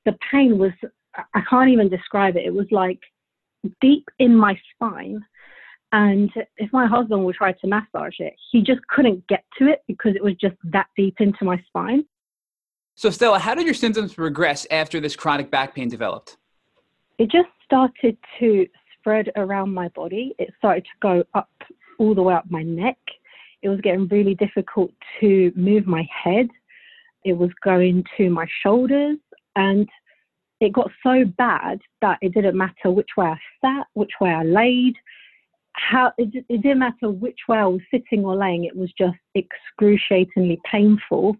the 0.04 0.16
pain 0.30 0.58
was, 0.58 0.72
I 1.34 1.40
can't 1.48 1.70
even 1.70 1.88
describe 1.88 2.36
it. 2.36 2.44
It 2.44 2.54
was 2.54 2.66
like 2.70 3.00
deep 3.80 4.08
in 4.18 4.36
my 4.36 4.58
spine. 4.74 5.24
And 5.92 6.30
if 6.56 6.72
my 6.72 6.86
husband 6.86 7.24
would 7.24 7.36
try 7.36 7.52
to 7.52 7.66
massage 7.66 8.18
it, 8.18 8.34
he 8.50 8.62
just 8.62 8.80
couldn't 8.88 9.26
get 9.28 9.44
to 9.58 9.68
it 9.68 9.82
because 9.86 10.16
it 10.16 10.24
was 10.24 10.34
just 10.40 10.56
that 10.64 10.86
deep 10.96 11.20
into 11.20 11.44
my 11.44 11.62
spine. 11.68 12.04
So, 12.96 13.10
Stella, 13.10 13.38
how 13.38 13.54
did 13.54 13.64
your 13.64 13.74
symptoms 13.74 14.14
progress 14.14 14.66
after 14.70 15.00
this 15.00 15.16
chronic 15.16 15.50
back 15.50 15.74
pain 15.74 15.88
developed? 15.88 16.36
It 17.18 17.30
just 17.30 17.48
started 17.64 18.16
to 18.40 18.66
spread 18.98 19.30
around 19.36 19.72
my 19.72 19.88
body. 19.88 20.34
It 20.38 20.52
started 20.58 20.84
to 20.84 20.90
go 21.00 21.24
up 21.34 21.50
all 21.98 22.14
the 22.14 22.22
way 22.22 22.34
up 22.34 22.50
my 22.50 22.62
neck. 22.62 22.98
It 23.62 23.68
was 23.68 23.80
getting 23.80 24.08
really 24.08 24.34
difficult 24.34 24.90
to 25.20 25.52
move 25.54 25.86
my 25.86 26.06
head. 26.10 26.48
It 27.24 27.34
was 27.34 27.50
going 27.64 28.04
to 28.16 28.30
my 28.30 28.46
shoulders. 28.62 29.18
And 29.56 29.88
it 30.64 30.72
got 30.72 30.90
so 31.02 31.24
bad 31.36 31.80
that 32.00 32.18
it 32.22 32.34
didn't 32.34 32.56
matter 32.56 32.90
which 32.90 33.10
way 33.16 33.26
I 33.26 33.38
sat, 33.60 33.86
which 33.94 34.12
way 34.20 34.30
I 34.30 34.42
laid, 34.42 34.94
how 35.74 36.12
it, 36.18 36.30
it 36.48 36.62
didn't 36.62 36.78
matter 36.78 37.10
which 37.10 37.40
way 37.48 37.58
I 37.58 37.66
was 37.66 37.80
sitting 37.90 38.24
or 38.24 38.36
laying. 38.36 38.64
It 38.64 38.76
was 38.76 38.90
just 38.96 39.18
excruciatingly 39.34 40.60
painful. 40.70 41.36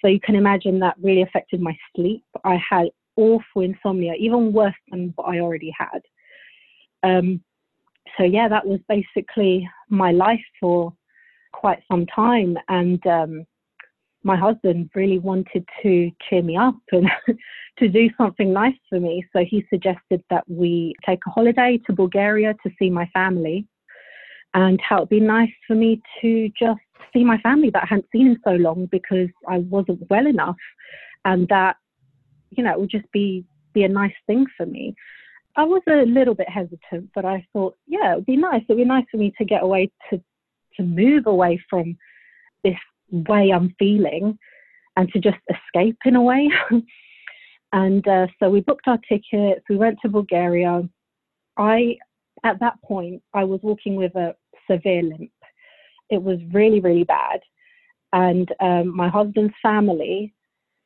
So 0.00 0.08
you 0.08 0.20
can 0.20 0.34
imagine 0.34 0.78
that 0.80 0.96
really 1.02 1.22
affected 1.22 1.60
my 1.60 1.76
sleep. 1.94 2.24
I 2.44 2.60
had 2.68 2.88
awful 3.16 3.62
insomnia, 3.62 4.14
even 4.18 4.52
worse 4.52 4.74
than 4.90 5.12
what 5.16 5.28
I 5.28 5.40
already 5.40 5.72
had. 5.76 6.00
Um, 7.02 7.42
so 8.16 8.24
yeah, 8.24 8.48
that 8.48 8.66
was 8.66 8.80
basically 8.88 9.68
my 9.88 10.12
life 10.12 10.44
for 10.60 10.92
quite 11.52 11.82
some 11.90 12.06
time. 12.06 12.56
And 12.68 13.04
um, 13.06 13.46
my 14.24 14.36
husband 14.36 14.90
really 14.94 15.18
wanted 15.18 15.66
to 15.82 16.10
cheer 16.28 16.42
me 16.42 16.56
up 16.56 16.76
and 16.92 17.10
to 17.78 17.88
do 17.88 18.08
something 18.16 18.52
nice 18.52 18.76
for 18.88 19.00
me. 19.00 19.24
So 19.32 19.44
he 19.44 19.64
suggested 19.68 20.22
that 20.30 20.44
we 20.48 20.94
take 21.04 21.20
a 21.26 21.30
holiday 21.30 21.80
to 21.86 21.92
Bulgaria 21.92 22.54
to 22.62 22.70
see 22.78 22.90
my 22.90 23.06
family 23.12 23.66
and 24.54 24.80
how 24.80 24.98
it'd 24.98 25.08
be 25.08 25.20
nice 25.20 25.52
for 25.66 25.74
me 25.74 26.00
to 26.20 26.50
just 26.58 26.80
see 27.12 27.24
my 27.24 27.38
family 27.38 27.70
that 27.70 27.84
I 27.84 27.86
hadn't 27.86 28.06
seen 28.12 28.28
in 28.28 28.38
so 28.44 28.52
long 28.52 28.86
because 28.90 29.28
I 29.48 29.58
wasn't 29.58 30.08
well 30.10 30.26
enough 30.26 30.56
and 31.24 31.48
that, 31.48 31.76
you 32.50 32.62
know, 32.62 32.72
it 32.72 32.80
would 32.80 32.90
just 32.90 33.10
be, 33.12 33.44
be 33.72 33.84
a 33.84 33.88
nice 33.88 34.14
thing 34.26 34.46
for 34.56 34.66
me. 34.66 34.94
I 35.56 35.64
was 35.64 35.82
a 35.88 36.04
little 36.06 36.34
bit 36.34 36.48
hesitant, 36.48 37.10
but 37.14 37.24
I 37.24 37.46
thought, 37.52 37.76
yeah, 37.86 38.12
it 38.12 38.16
would 38.16 38.26
be 38.26 38.36
nice. 38.36 38.62
It 38.62 38.68
would 38.68 38.78
be 38.78 38.84
nice 38.84 39.04
for 39.10 39.18
me 39.18 39.32
to 39.38 39.44
get 39.44 39.62
away 39.62 39.90
to, 40.10 40.22
to 40.76 40.82
move 40.82 41.26
away 41.26 41.62
from 41.68 41.96
way 43.12 43.50
I'm 43.54 43.74
feeling 43.78 44.38
and 44.96 45.08
to 45.12 45.20
just 45.20 45.38
escape 45.50 45.98
in 46.04 46.16
a 46.16 46.22
way. 46.22 46.50
and 47.72 48.06
uh, 48.06 48.26
so 48.38 48.50
we 48.50 48.60
booked 48.60 48.88
our 48.88 48.98
tickets, 49.08 49.64
we 49.68 49.76
went 49.76 49.98
to 50.02 50.08
Bulgaria. 50.08 50.82
I, 51.56 51.96
at 52.44 52.60
that 52.60 52.80
point, 52.82 53.22
I 53.34 53.44
was 53.44 53.60
walking 53.62 53.96
with 53.96 54.14
a 54.16 54.34
severe 54.70 55.02
limp. 55.02 55.30
It 56.10 56.22
was 56.22 56.38
really, 56.52 56.80
really 56.80 57.04
bad. 57.04 57.40
And 58.12 58.48
um, 58.60 58.94
my 58.94 59.08
husband's 59.08 59.54
family 59.62 60.34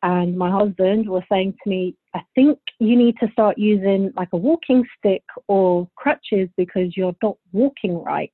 and 0.02 0.36
my 0.38 0.50
husband 0.50 1.08
was 1.08 1.22
saying 1.30 1.54
to 1.64 1.70
me, 1.70 1.96
I 2.14 2.20
think 2.34 2.58
you 2.78 2.96
need 2.96 3.16
to 3.18 3.30
start 3.32 3.58
using 3.58 4.12
like 4.16 4.28
a 4.32 4.36
walking 4.36 4.84
stick 4.98 5.24
or 5.48 5.88
crutches 5.96 6.48
because 6.56 6.96
you're 6.96 7.16
not 7.22 7.36
walking 7.52 8.02
right. 8.02 8.32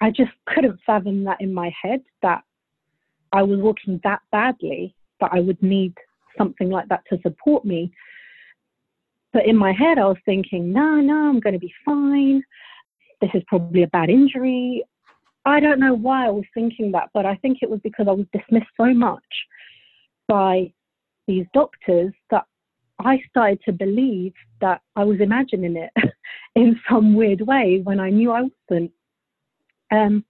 I 0.00 0.10
just 0.10 0.30
couldn't 0.46 0.78
fathom 0.86 1.24
that 1.24 1.40
in 1.40 1.52
my 1.52 1.72
head 1.82 2.00
that 2.22 2.42
I 3.32 3.42
was 3.42 3.58
walking 3.60 4.00
that 4.04 4.20
badly 4.32 4.94
that 5.20 5.30
I 5.32 5.40
would 5.40 5.62
need 5.62 5.94
something 6.36 6.70
like 6.70 6.88
that 6.88 7.02
to 7.10 7.18
support 7.22 7.64
me. 7.64 7.92
But 9.32 9.46
in 9.46 9.56
my 9.56 9.72
head, 9.72 9.98
I 9.98 10.06
was 10.06 10.16
thinking, 10.24 10.72
no, 10.72 10.96
no, 10.96 11.28
I'm 11.28 11.40
going 11.40 11.52
to 11.52 11.58
be 11.58 11.72
fine. 11.84 12.42
This 13.20 13.30
is 13.34 13.42
probably 13.46 13.82
a 13.82 13.88
bad 13.88 14.08
injury. 14.08 14.84
I 15.44 15.60
don't 15.60 15.80
know 15.80 15.94
why 15.94 16.26
I 16.26 16.30
was 16.30 16.44
thinking 16.54 16.92
that, 16.92 17.10
but 17.12 17.26
I 17.26 17.36
think 17.36 17.58
it 17.62 17.70
was 17.70 17.80
because 17.82 18.06
I 18.08 18.12
was 18.12 18.26
dismissed 18.32 18.70
so 18.76 18.92
much 18.94 19.22
by 20.26 20.72
these 21.26 21.46
doctors 21.52 22.12
that 22.30 22.44
I 22.98 23.20
started 23.28 23.60
to 23.64 23.72
believe 23.72 24.32
that 24.60 24.80
I 24.96 25.04
was 25.04 25.20
imagining 25.20 25.76
it 25.76 25.90
in 26.54 26.78
some 26.88 27.14
weird 27.14 27.40
way 27.42 27.80
when 27.82 28.00
I 28.00 28.10
knew 28.10 28.32
I 28.32 28.48
wasn't. 28.70 28.92
Um, 29.90 30.24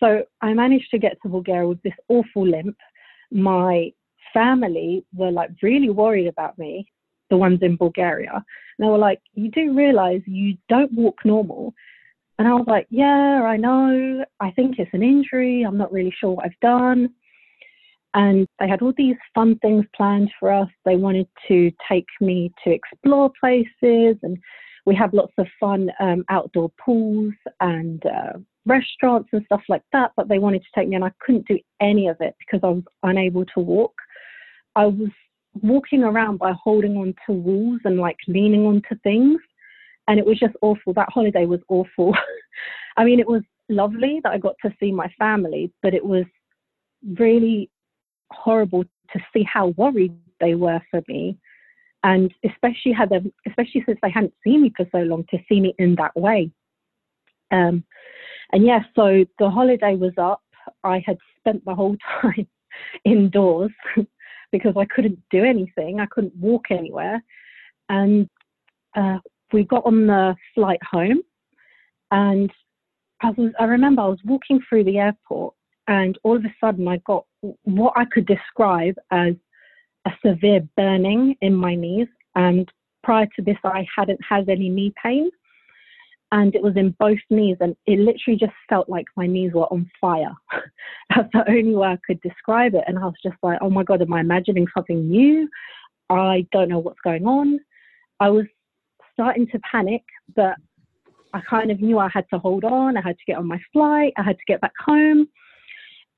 so 0.00 0.24
I 0.40 0.54
managed 0.54 0.90
to 0.90 0.98
get 0.98 1.16
to 1.22 1.28
Bulgaria 1.28 1.68
with 1.68 1.82
this 1.82 1.94
awful 2.08 2.46
limp. 2.46 2.76
My 3.30 3.92
family 4.32 5.04
were 5.14 5.30
like 5.30 5.50
really 5.62 5.90
worried 5.90 6.28
about 6.28 6.58
me, 6.58 6.90
the 7.30 7.36
ones 7.36 7.60
in 7.62 7.76
Bulgaria. 7.76 8.32
And 8.34 8.86
they 8.86 8.90
were 8.90 8.98
like, 8.98 9.20
You 9.34 9.50
do 9.50 9.74
realize 9.74 10.20
you 10.26 10.56
don't 10.68 10.92
walk 10.92 11.24
normal. 11.24 11.74
And 12.38 12.46
I 12.46 12.54
was 12.54 12.66
like, 12.66 12.86
Yeah, 12.90 13.42
I 13.44 13.56
know. 13.56 14.24
I 14.40 14.50
think 14.52 14.78
it's 14.78 14.94
an 14.94 15.02
injury. 15.02 15.62
I'm 15.62 15.78
not 15.78 15.92
really 15.92 16.14
sure 16.18 16.32
what 16.32 16.46
I've 16.46 16.60
done. 16.60 17.10
And 18.14 18.46
they 18.58 18.68
had 18.68 18.82
all 18.82 18.94
these 18.96 19.16
fun 19.34 19.58
things 19.58 19.84
planned 19.94 20.30
for 20.40 20.50
us. 20.52 20.68
They 20.84 20.96
wanted 20.96 21.28
to 21.48 21.70
take 21.90 22.06
me 22.20 22.52
to 22.64 22.70
explore 22.70 23.30
places, 23.38 24.16
and 24.22 24.38
we 24.86 24.94
had 24.94 25.12
lots 25.12 25.34
of 25.36 25.46
fun 25.60 25.90
um, 26.00 26.24
outdoor 26.30 26.70
pools 26.82 27.34
and 27.60 28.04
uh, 28.06 28.38
restaurants 28.68 29.30
and 29.32 29.44
stuff 29.46 29.62
like 29.68 29.82
that, 29.92 30.12
but 30.16 30.28
they 30.28 30.38
wanted 30.38 30.62
to 30.62 30.68
take 30.74 30.88
me 30.88 30.96
and 30.96 31.04
I 31.04 31.12
couldn't 31.20 31.48
do 31.48 31.58
any 31.80 32.06
of 32.06 32.16
it 32.20 32.36
because 32.38 32.60
I 32.62 32.70
was 32.70 32.84
unable 33.02 33.44
to 33.46 33.60
walk. 33.60 33.94
I 34.76 34.86
was 34.86 35.10
walking 35.62 36.04
around 36.04 36.38
by 36.38 36.52
holding 36.52 36.96
on 36.96 37.14
to 37.26 37.32
walls 37.32 37.80
and 37.84 37.98
like 37.98 38.18
leaning 38.28 38.66
onto 38.66 38.96
things. 39.02 39.40
And 40.06 40.18
it 40.18 40.26
was 40.26 40.38
just 40.38 40.54
awful. 40.62 40.92
That 40.94 41.08
holiday 41.10 41.46
was 41.46 41.60
awful. 41.68 42.14
I 42.96 43.04
mean, 43.04 43.20
it 43.20 43.28
was 43.28 43.42
lovely 43.68 44.20
that 44.22 44.32
I 44.32 44.38
got 44.38 44.54
to 44.64 44.72
see 44.80 44.92
my 44.92 45.08
family, 45.18 45.72
but 45.82 45.94
it 45.94 46.04
was 46.04 46.24
really 47.18 47.70
horrible 48.30 48.84
to 48.84 49.20
see 49.32 49.42
how 49.42 49.68
worried 49.68 50.14
they 50.40 50.54
were 50.54 50.80
for 50.90 51.02
me. 51.08 51.38
And 52.04 52.32
especially 52.44 52.92
had 52.92 53.10
them, 53.10 53.32
especially 53.46 53.82
since 53.84 53.98
they 54.02 54.10
hadn't 54.10 54.34
seen 54.44 54.62
me 54.62 54.72
for 54.76 54.86
so 54.92 54.98
long, 54.98 55.24
to 55.30 55.38
see 55.48 55.60
me 55.60 55.74
in 55.78 55.96
that 55.96 56.16
way. 56.16 56.50
Um, 57.50 57.84
and 58.52 58.64
yeah, 58.64 58.80
so 58.94 59.24
the 59.38 59.50
holiday 59.50 59.94
was 59.94 60.12
up. 60.16 60.42
I 60.84 61.02
had 61.04 61.18
spent 61.38 61.64
the 61.64 61.74
whole 61.74 61.96
time 62.22 62.46
indoors 63.04 63.70
because 64.52 64.74
I 64.76 64.86
couldn't 64.86 65.18
do 65.30 65.44
anything. 65.44 66.00
I 66.00 66.06
couldn't 66.06 66.36
walk 66.36 66.70
anywhere. 66.70 67.22
And 67.88 68.28
uh, 68.96 69.18
we 69.52 69.64
got 69.64 69.86
on 69.86 70.06
the 70.06 70.36
flight 70.54 70.80
home, 70.82 71.22
And 72.10 72.52
I 73.22 73.30
was, 73.30 73.52
I 73.58 73.64
remember 73.64 74.02
I 74.02 74.08
was 74.08 74.20
walking 74.24 74.60
through 74.68 74.84
the 74.84 74.98
airport 74.98 75.54
and 75.86 76.18
all 76.22 76.36
of 76.36 76.44
a 76.44 76.54
sudden 76.60 76.86
I 76.86 76.98
got 76.98 77.24
what 77.64 77.94
I 77.96 78.04
could 78.04 78.26
describe 78.26 78.94
as 79.10 79.34
a 80.06 80.10
severe 80.24 80.60
burning 80.76 81.36
in 81.40 81.54
my 81.54 81.74
knees. 81.74 82.08
And 82.34 82.70
prior 83.02 83.26
to 83.36 83.42
this, 83.42 83.56
I 83.64 83.86
hadn't 83.96 84.20
had 84.28 84.48
any 84.48 84.68
knee 84.68 84.92
pain. 85.02 85.30
And 86.30 86.54
it 86.54 86.62
was 86.62 86.76
in 86.76 86.94
both 86.98 87.18
knees, 87.30 87.56
and 87.60 87.74
it 87.86 87.98
literally 87.98 88.38
just 88.38 88.52
felt 88.68 88.88
like 88.88 89.06
my 89.16 89.26
knees 89.26 89.52
were 89.54 89.72
on 89.72 89.90
fire. 89.98 90.34
That's 91.14 91.28
the 91.32 91.48
only 91.48 91.74
way 91.74 91.88
I 91.88 91.98
could 92.06 92.20
describe 92.20 92.74
it. 92.74 92.84
And 92.86 92.98
I 92.98 93.04
was 93.06 93.14
just 93.22 93.36
like, 93.42 93.58
oh 93.62 93.70
my 93.70 93.82
God, 93.82 94.02
am 94.02 94.12
I 94.12 94.20
imagining 94.20 94.66
something 94.74 95.08
new? 95.08 95.48
I 96.10 96.46
don't 96.52 96.68
know 96.68 96.80
what's 96.80 97.00
going 97.02 97.26
on. 97.26 97.58
I 98.20 98.28
was 98.28 98.44
starting 99.14 99.46
to 99.48 99.58
panic, 99.60 100.02
but 100.36 100.54
I 101.32 101.40
kind 101.48 101.70
of 101.70 101.80
knew 101.80 101.98
I 101.98 102.08
had 102.12 102.26
to 102.32 102.38
hold 102.38 102.64
on. 102.64 102.96
I 102.96 103.02
had 103.02 103.18
to 103.18 103.24
get 103.26 103.36
on 103.36 103.46
my 103.46 103.60
flight. 103.72 104.12
I 104.16 104.22
had 104.22 104.38
to 104.38 104.44
get 104.46 104.60
back 104.60 104.72
home. 104.84 105.28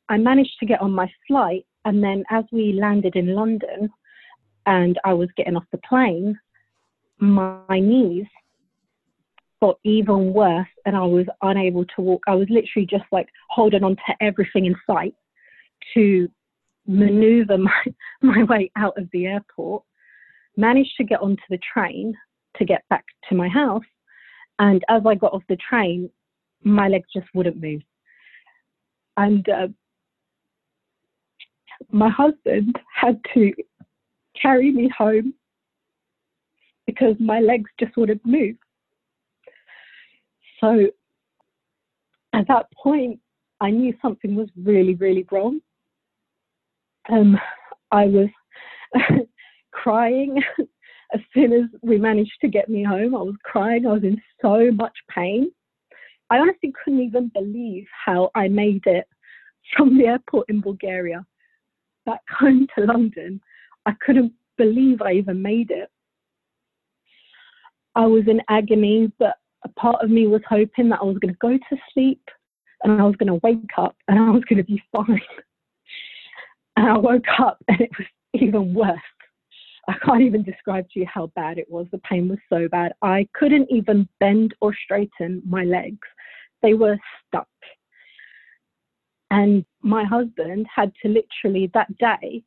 I 0.08 0.18
managed 0.18 0.58
to 0.60 0.66
get 0.66 0.80
on 0.80 0.92
my 0.92 1.10
flight. 1.26 1.64
And 1.84 2.02
then 2.02 2.24
as 2.30 2.44
we 2.52 2.72
landed 2.72 3.16
in 3.16 3.34
London 3.34 3.90
and 4.66 4.98
I 5.04 5.12
was 5.14 5.28
getting 5.36 5.56
off 5.56 5.64
the 5.72 5.78
plane, 5.88 6.38
my 7.18 7.78
knees 7.80 8.26
got 9.60 9.78
even 9.84 10.32
worse 10.32 10.68
and 10.86 10.96
I 10.96 11.04
was 11.04 11.26
unable 11.42 11.84
to 11.84 12.00
walk. 12.00 12.22
I 12.26 12.34
was 12.34 12.48
literally 12.50 12.86
just 12.86 13.04
like 13.12 13.28
holding 13.48 13.84
on 13.84 13.96
to 13.96 14.14
everything 14.20 14.66
in 14.66 14.74
sight 14.86 15.14
to 15.94 16.28
maneuver 16.86 17.58
my, 17.58 17.84
my 18.22 18.42
way 18.44 18.70
out 18.76 18.96
of 18.98 19.08
the 19.12 19.26
airport. 19.26 19.82
Managed 20.56 20.96
to 20.96 21.04
get 21.04 21.20
onto 21.20 21.42
the 21.48 21.58
train 21.72 22.14
to 22.56 22.64
get 22.64 22.82
back 22.90 23.04
to 23.28 23.34
my 23.34 23.48
house. 23.48 23.84
And 24.58 24.84
as 24.88 25.02
I 25.06 25.14
got 25.14 25.32
off 25.32 25.42
the 25.48 25.56
train, 25.56 26.10
my 26.62 26.88
legs 26.88 27.08
just 27.14 27.28
wouldn't 27.34 27.60
move. 27.60 27.82
And 29.16 29.48
uh, 29.48 29.68
my 31.90 32.08
husband 32.08 32.78
had 32.94 33.20
to 33.34 33.52
carry 34.40 34.70
me 34.70 34.90
home 34.96 35.34
because 36.86 37.14
my 37.18 37.40
legs 37.40 37.70
just 37.78 37.96
wouldn't 37.96 38.24
move. 38.26 38.56
So 40.60 40.86
at 42.32 42.46
that 42.48 42.66
point, 42.72 43.18
I 43.60 43.70
knew 43.70 43.94
something 44.00 44.34
was 44.34 44.48
really, 44.56 44.94
really 44.94 45.26
wrong. 45.30 45.60
Um, 47.10 47.38
I 47.90 48.06
was 48.06 48.28
crying 49.72 50.42
as 51.14 51.20
soon 51.34 51.52
as 51.52 51.64
we 51.82 51.98
managed 51.98 52.38
to 52.40 52.48
get 52.48 52.68
me 52.68 52.84
home. 52.84 53.14
I 53.14 53.22
was 53.22 53.36
crying. 53.44 53.86
I 53.86 53.92
was 53.92 54.04
in 54.04 54.20
so 54.40 54.70
much 54.72 54.96
pain. 55.14 55.50
I 56.30 56.38
honestly 56.38 56.72
couldn't 56.84 57.00
even 57.00 57.28
believe 57.34 57.86
how 58.04 58.30
I 58.34 58.48
made 58.48 58.82
it 58.86 59.06
from 59.76 59.98
the 59.98 60.06
airport 60.06 60.48
in 60.48 60.60
Bulgaria 60.60 61.26
back 62.06 62.20
home 62.38 62.66
to 62.78 62.84
London. 62.84 63.40
I 63.86 63.92
couldn't 64.04 64.32
believe 64.56 65.02
I 65.02 65.12
even 65.12 65.42
made 65.42 65.70
it. 65.70 65.90
I 67.96 68.06
was 68.06 68.24
in 68.28 68.40
agony, 68.48 69.10
but 69.18 69.34
a 69.64 69.68
part 69.70 70.02
of 70.02 70.10
me 70.10 70.26
was 70.26 70.42
hoping 70.48 70.88
that 70.88 71.00
I 71.00 71.04
was 71.04 71.18
going 71.18 71.34
to 71.34 71.38
go 71.40 71.56
to 71.56 71.82
sleep 71.92 72.22
and 72.82 73.00
I 73.00 73.04
was 73.04 73.16
going 73.16 73.28
to 73.28 73.40
wake 73.42 73.70
up 73.76 73.96
and 74.08 74.18
I 74.18 74.30
was 74.30 74.44
going 74.44 74.58
to 74.58 74.64
be 74.64 74.82
fine. 74.92 75.20
And 76.76 76.88
I 76.88 76.96
woke 76.96 77.26
up 77.38 77.58
and 77.68 77.80
it 77.80 77.90
was 77.98 78.06
even 78.34 78.72
worse. 78.72 78.98
I 79.88 79.94
can't 80.04 80.22
even 80.22 80.42
describe 80.42 80.88
to 80.90 81.00
you 81.00 81.06
how 81.12 81.32
bad 81.34 81.58
it 81.58 81.70
was. 81.70 81.86
The 81.90 81.98
pain 81.98 82.28
was 82.28 82.38
so 82.48 82.68
bad. 82.68 82.92
I 83.02 83.26
couldn't 83.34 83.70
even 83.70 84.08
bend 84.20 84.54
or 84.60 84.74
straighten 84.84 85.42
my 85.44 85.64
legs, 85.64 86.06
they 86.62 86.74
were 86.74 86.96
stuck. 87.26 87.48
And 89.30 89.64
my 89.82 90.04
husband 90.04 90.66
had 90.74 90.92
to 91.02 91.08
literally 91.08 91.70
that 91.74 91.96
day 91.98 92.42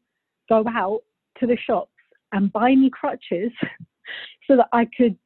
go 0.50 0.64
out 0.68 1.02
to 1.40 1.48
the 1.48 1.58
shops 1.58 1.92
and 2.32 2.52
buy 2.52 2.76
me 2.76 2.90
crutches 2.90 3.52
so 4.48 4.58
that 4.58 4.68
I 4.74 4.88
could 4.98 5.18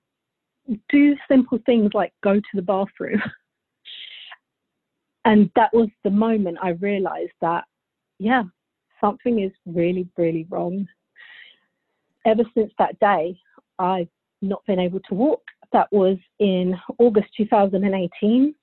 do 0.89 1.15
simple 1.27 1.59
things 1.65 1.91
like 1.93 2.13
go 2.23 2.35
to 2.35 2.53
the 2.53 2.61
bathroom. 2.61 3.21
and 5.25 5.49
that 5.55 5.73
was 5.73 5.89
the 6.03 6.09
moment 6.09 6.57
I 6.61 6.69
realized 6.69 7.33
that, 7.41 7.65
yeah, 8.19 8.43
something 8.99 9.41
is 9.41 9.51
really, 9.65 10.07
really 10.17 10.45
wrong. 10.49 10.87
Ever 12.25 12.43
since 12.53 12.71
that 12.79 12.99
day, 12.99 13.39
I've 13.79 14.09
not 14.41 14.65
been 14.65 14.79
able 14.79 14.99
to 15.01 15.13
walk. 15.13 15.41
That 15.73 15.87
was 15.91 16.17
in 16.39 16.75
August 16.97 17.29
2018, 17.37 18.55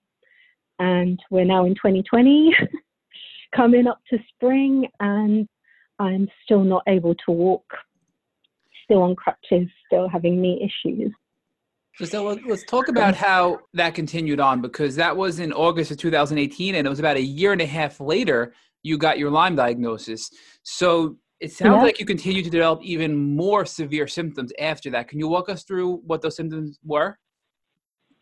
and 0.78 1.20
we're 1.30 1.44
now 1.44 1.64
in 1.64 1.74
2020, 1.74 2.54
coming 3.54 3.86
up 3.86 4.00
to 4.10 4.18
spring, 4.34 4.88
and 5.00 5.48
I'm 5.98 6.28
still 6.44 6.64
not 6.64 6.82
able 6.86 7.14
to 7.26 7.30
walk, 7.30 7.64
still 8.84 9.02
on 9.02 9.14
crutches, 9.16 9.68
still 9.86 10.08
having 10.08 10.40
knee 10.40 10.60
issues. 10.62 11.12
So, 12.02 12.38
let's 12.46 12.64
talk 12.64 12.88
about 12.88 13.14
how 13.14 13.60
that 13.74 13.94
continued 13.94 14.40
on 14.40 14.60
because 14.60 14.96
that 14.96 15.16
was 15.16 15.38
in 15.38 15.52
August 15.52 15.92
of 15.92 15.96
2018, 15.98 16.74
and 16.74 16.86
it 16.86 16.90
was 16.90 16.98
about 16.98 17.16
a 17.16 17.22
year 17.22 17.52
and 17.52 17.60
a 17.60 17.66
half 17.66 18.00
later 18.00 18.52
you 18.84 18.98
got 18.98 19.18
your 19.18 19.30
Lyme 19.30 19.56
diagnosis. 19.56 20.30
So 20.62 21.16
it 21.40 21.50
sounds 21.50 21.78
yeah. 21.78 21.82
like 21.82 21.98
you 21.98 22.06
continued 22.06 22.44
to 22.44 22.50
develop 22.50 22.80
even 22.82 23.34
more 23.34 23.66
severe 23.66 24.06
symptoms 24.06 24.52
after 24.60 24.90
that. 24.90 25.08
Can 25.08 25.18
you 25.18 25.26
walk 25.26 25.48
us 25.48 25.64
through 25.64 25.96
what 26.06 26.22
those 26.22 26.36
symptoms 26.36 26.78
were? 26.84 27.18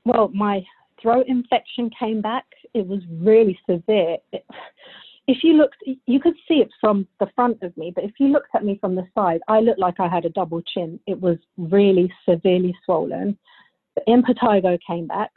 Well, 0.06 0.30
my 0.32 0.64
throat 1.00 1.26
infection 1.28 1.90
came 1.98 2.22
back. 2.22 2.46
It 2.72 2.86
was 2.86 3.00
really 3.10 3.58
severe. 3.68 4.16
It, 4.32 4.46
if 5.28 5.38
you 5.44 5.52
looked, 5.52 5.76
you 6.06 6.20
could 6.20 6.34
see 6.48 6.54
it 6.54 6.70
from 6.80 7.06
the 7.20 7.28
front 7.34 7.62
of 7.62 7.76
me, 7.76 7.92
but 7.94 8.04
if 8.04 8.12
you 8.18 8.28
looked 8.28 8.48
at 8.54 8.64
me 8.64 8.78
from 8.80 8.96
the 8.96 9.06
side, 9.14 9.40
I 9.46 9.60
looked 9.60 9.78
like 9.78 10.00
I 10.00 10.08
had 10.08 10.24
a 10.24 10.30
double 10.30 10.62
chin. 10.62 10.98
It 11.06 11.20
was 11.20 11.36
really 11.56 12.12
severely 12.28 12.74
swollen. 12.84 13.38
The 13.96 14.02
impetigo 14.08 14.78
came 14.86 15.06
back. 15.06 15.30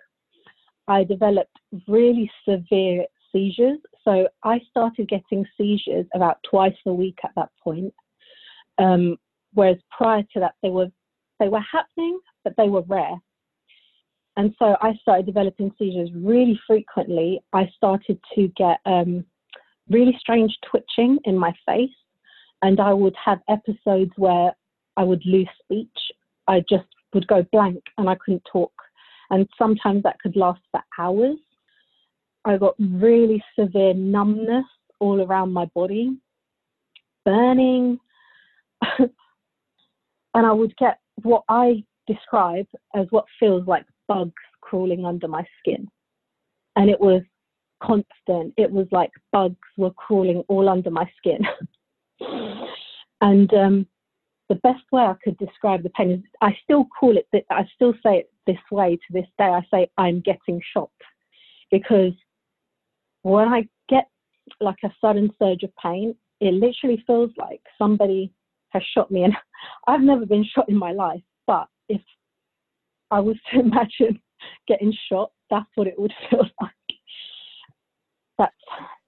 I 0.88 1.03
developed 1.03 1.58
really 1.88 2.32
severe 2.47 3.06
seizures. 3.32 3.80
So 4.03 4.28
I 4.43 4.60
started 4.70 5.10
getting 5.10 5.45
seizures 5.58 6.06
about 6.14 6.38
twice 6.49 6.76
a 6.86 6.93
week 6.93 7.18
at 7.24 7.32
that 7.36 7.49
point. 7.64 7.93
Um, 8.78 9.18
whereas 9.53 9.78
prior 9.95 10.24
to 10.34 10.39
that, 10.39 10.56
they 10.62 10.70
were 10.70 10.88
they 11.39 11.49
were 11.49 11.60
happening, 11.60 12.20
but 12.43 12.53
they 12.58 12.70
were 12.70 12.84
rare. 12.88 13.16
And 14.38 14.53
so 14.60 14.76
I 14.82 14.93
started 15.01 15.26
developing 15.26 15.72
seizures 15.78 16.10
really 16.14 16.60
frequently. 16.68 17.41
I 17.53 17.70
started 17.76 18.20
to 18.36 18.47
get 18.56 18.80
um, 18.86 19.26
really 19.89 20.16
strange 20.20 20.58
twitching 20.70 21.20
in 21.26 21.38
my 21.38 21.53
face, 21.66 21.89
and 22.62 22.80
I 22.80 22.93
would 22.93 23.16
have 23.24 23.39
episodes 23.49 24.12
where 24.18 24.51
I 24.97 25.03
would 25.03 25.24
lose 25.26 25.49
speech. 25.64 25.97
I 26.47 26.62
just 26.70 26.86
would 27.16 27.28
go 27.28 27.43
blank 27.51 27.82
and 27.97 28.07
I 28.07 28.16
couldn't 28.16 28.43
talk. 28.51 28.74
And 29.32 29.49
sometimes 29.57 30.03
that 30.03 30.20
could 30.20 30.36
last 30.36 30.61
for 30.72 30.82
hours. 30.99 31.38
I 32.43 32.57
got 32.57 32.76
really 32.78 33.43
severe 33.59 33.95
numbness 33.95 34.66
all 34.99 35.20
around 35.20 35.51
my 35.51 35.66
body, 35.74 36.16
burning. 37.24 37.99
and 38.99 39.09
I 40.36 40.51
would 40.51 40.78
get 40.78 40.99
what 41.24 41.43
I 41.49 41.84
describe 42.05 42.68
as 42.95 43.07
what 43.09 43.26
feels 43.39 43.66
like 43.66 43.86
bugs 44.07 44.34
crawling 44.61 45.05
under 45.05 45.28
my 45.28 45.43
skin. 45.59 45.88
And 46.76 46.89
it 46.89 46.99
was 46.99 47.24
constant. 47.82 48.53
It 48.57 48.70
was 48.70 48.88
like 48.91 49.09
bugs 49.32 49.55
were 49.78 49.91
crawling 49.91 50.43
all 50.47 50.70
under 50.70 50.91
my 50.91 51.09
skin. 51.18 51.39
and 53.22 53.51
um, 53.53 53.88
the 54.50 54.56
best 54.56 54.84
way 54.91 55.02
I 55.02 55.16
could 55.24 55.38
describe 55.38 55.84
the 55.84 55.89
pain 55.89 56.12
is 56.12 56.20
I 56.41 56.56
still 56.64 56.86
call 57.00 57.18
it, 57.18 57.28
I 57.50 57.66
still 57.76 57.93
say 58.04 58.18
it 58.20 58.32
this 58.46 58.60
way 58.72 58.96
to 58.96 59.14
this 59.14 59.28
day. 59.38 59.46
I 59.46 59.66
say 59.72 59.89
I'm 59.98 60.22
getting 60.22 60.62
shot 60.74 60.91
because 61.72 62.14
when 63.24 63.48
I 63.48 63.68
get 63.89 64.08
like 64.60 64.78
a 64.84 64.93
sudden 65.02 65.32
surge 65.39 65.64
of 65.64 65.72
pain, 65.82 66.16
it 66.41 66.54
literally 66.54 67.04
feels 67.08 67.32
like 67.38 67.62
somebody 67.78 68.32
has 68.70 68.84
shot 68.93 69.10
me. 69.10 69.24
And 69.24 69.36
I've 69.88 70.02
never 70.02 70.26
been 70.26 70.46
shot 70.46 70.70
in 70.70 70.78
my 70.78 70.91
life, 70.91 71.24
but 71.48 71.68
if 71.89 72.02
I 73.12 73.20
was 73.20 73.38
to 73.52 73.60
imagine 73.62 74.22
getting 74.68 74.93
shot, 75.10 75.32
that's 75.50 75.70
what 75.76 75.88
it 75.88 75.98
would 75.98 76.14
feel 76.30 76.46
like. 76.62 76.72
That's 78.38 78.54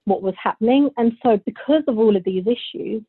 what 0.04 0.22
was 0.22 0.34
happening. 0.42 0.90
And 0.96 1.12
so, 1.22 1.38
because 1.44 1.82
of 1.86 1.98
all 1.98 2.16
of 2.16 2.24
these 2.24 2.44
issues, 2.46 3.02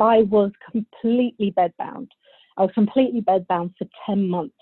I 0.00 0.22
was 0.22 0.50
completely 0.70 1.52
bedbound. 1.56 2.08
I 2.56 2.62
was 2.62 2.70
completely 2.74 3.20
bedbound 3.20 3.72
for 3.78 3.86
10 4.06 4.28
months, 4.28 4.54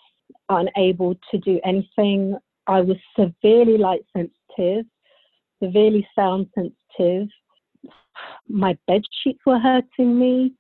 unable 0.48 1.14
to 1.30 1.38
do 1.38 1.60
anything. 1.64 2.36
I 2.66 2.80
was 2.80 2.96
severely 3.18 3.78
light 3.78 4.04
sensitive, 4.16 4.86
severely 5.62 6.06
sound 6.14 6.48
sensitive. 6.54 7.28
My 8.48 8.76
bed 8.86 9.02
sheets 9.22 9.40
were 9.46 9.58
hurting 9.58 10.18
me. 10.18 10.52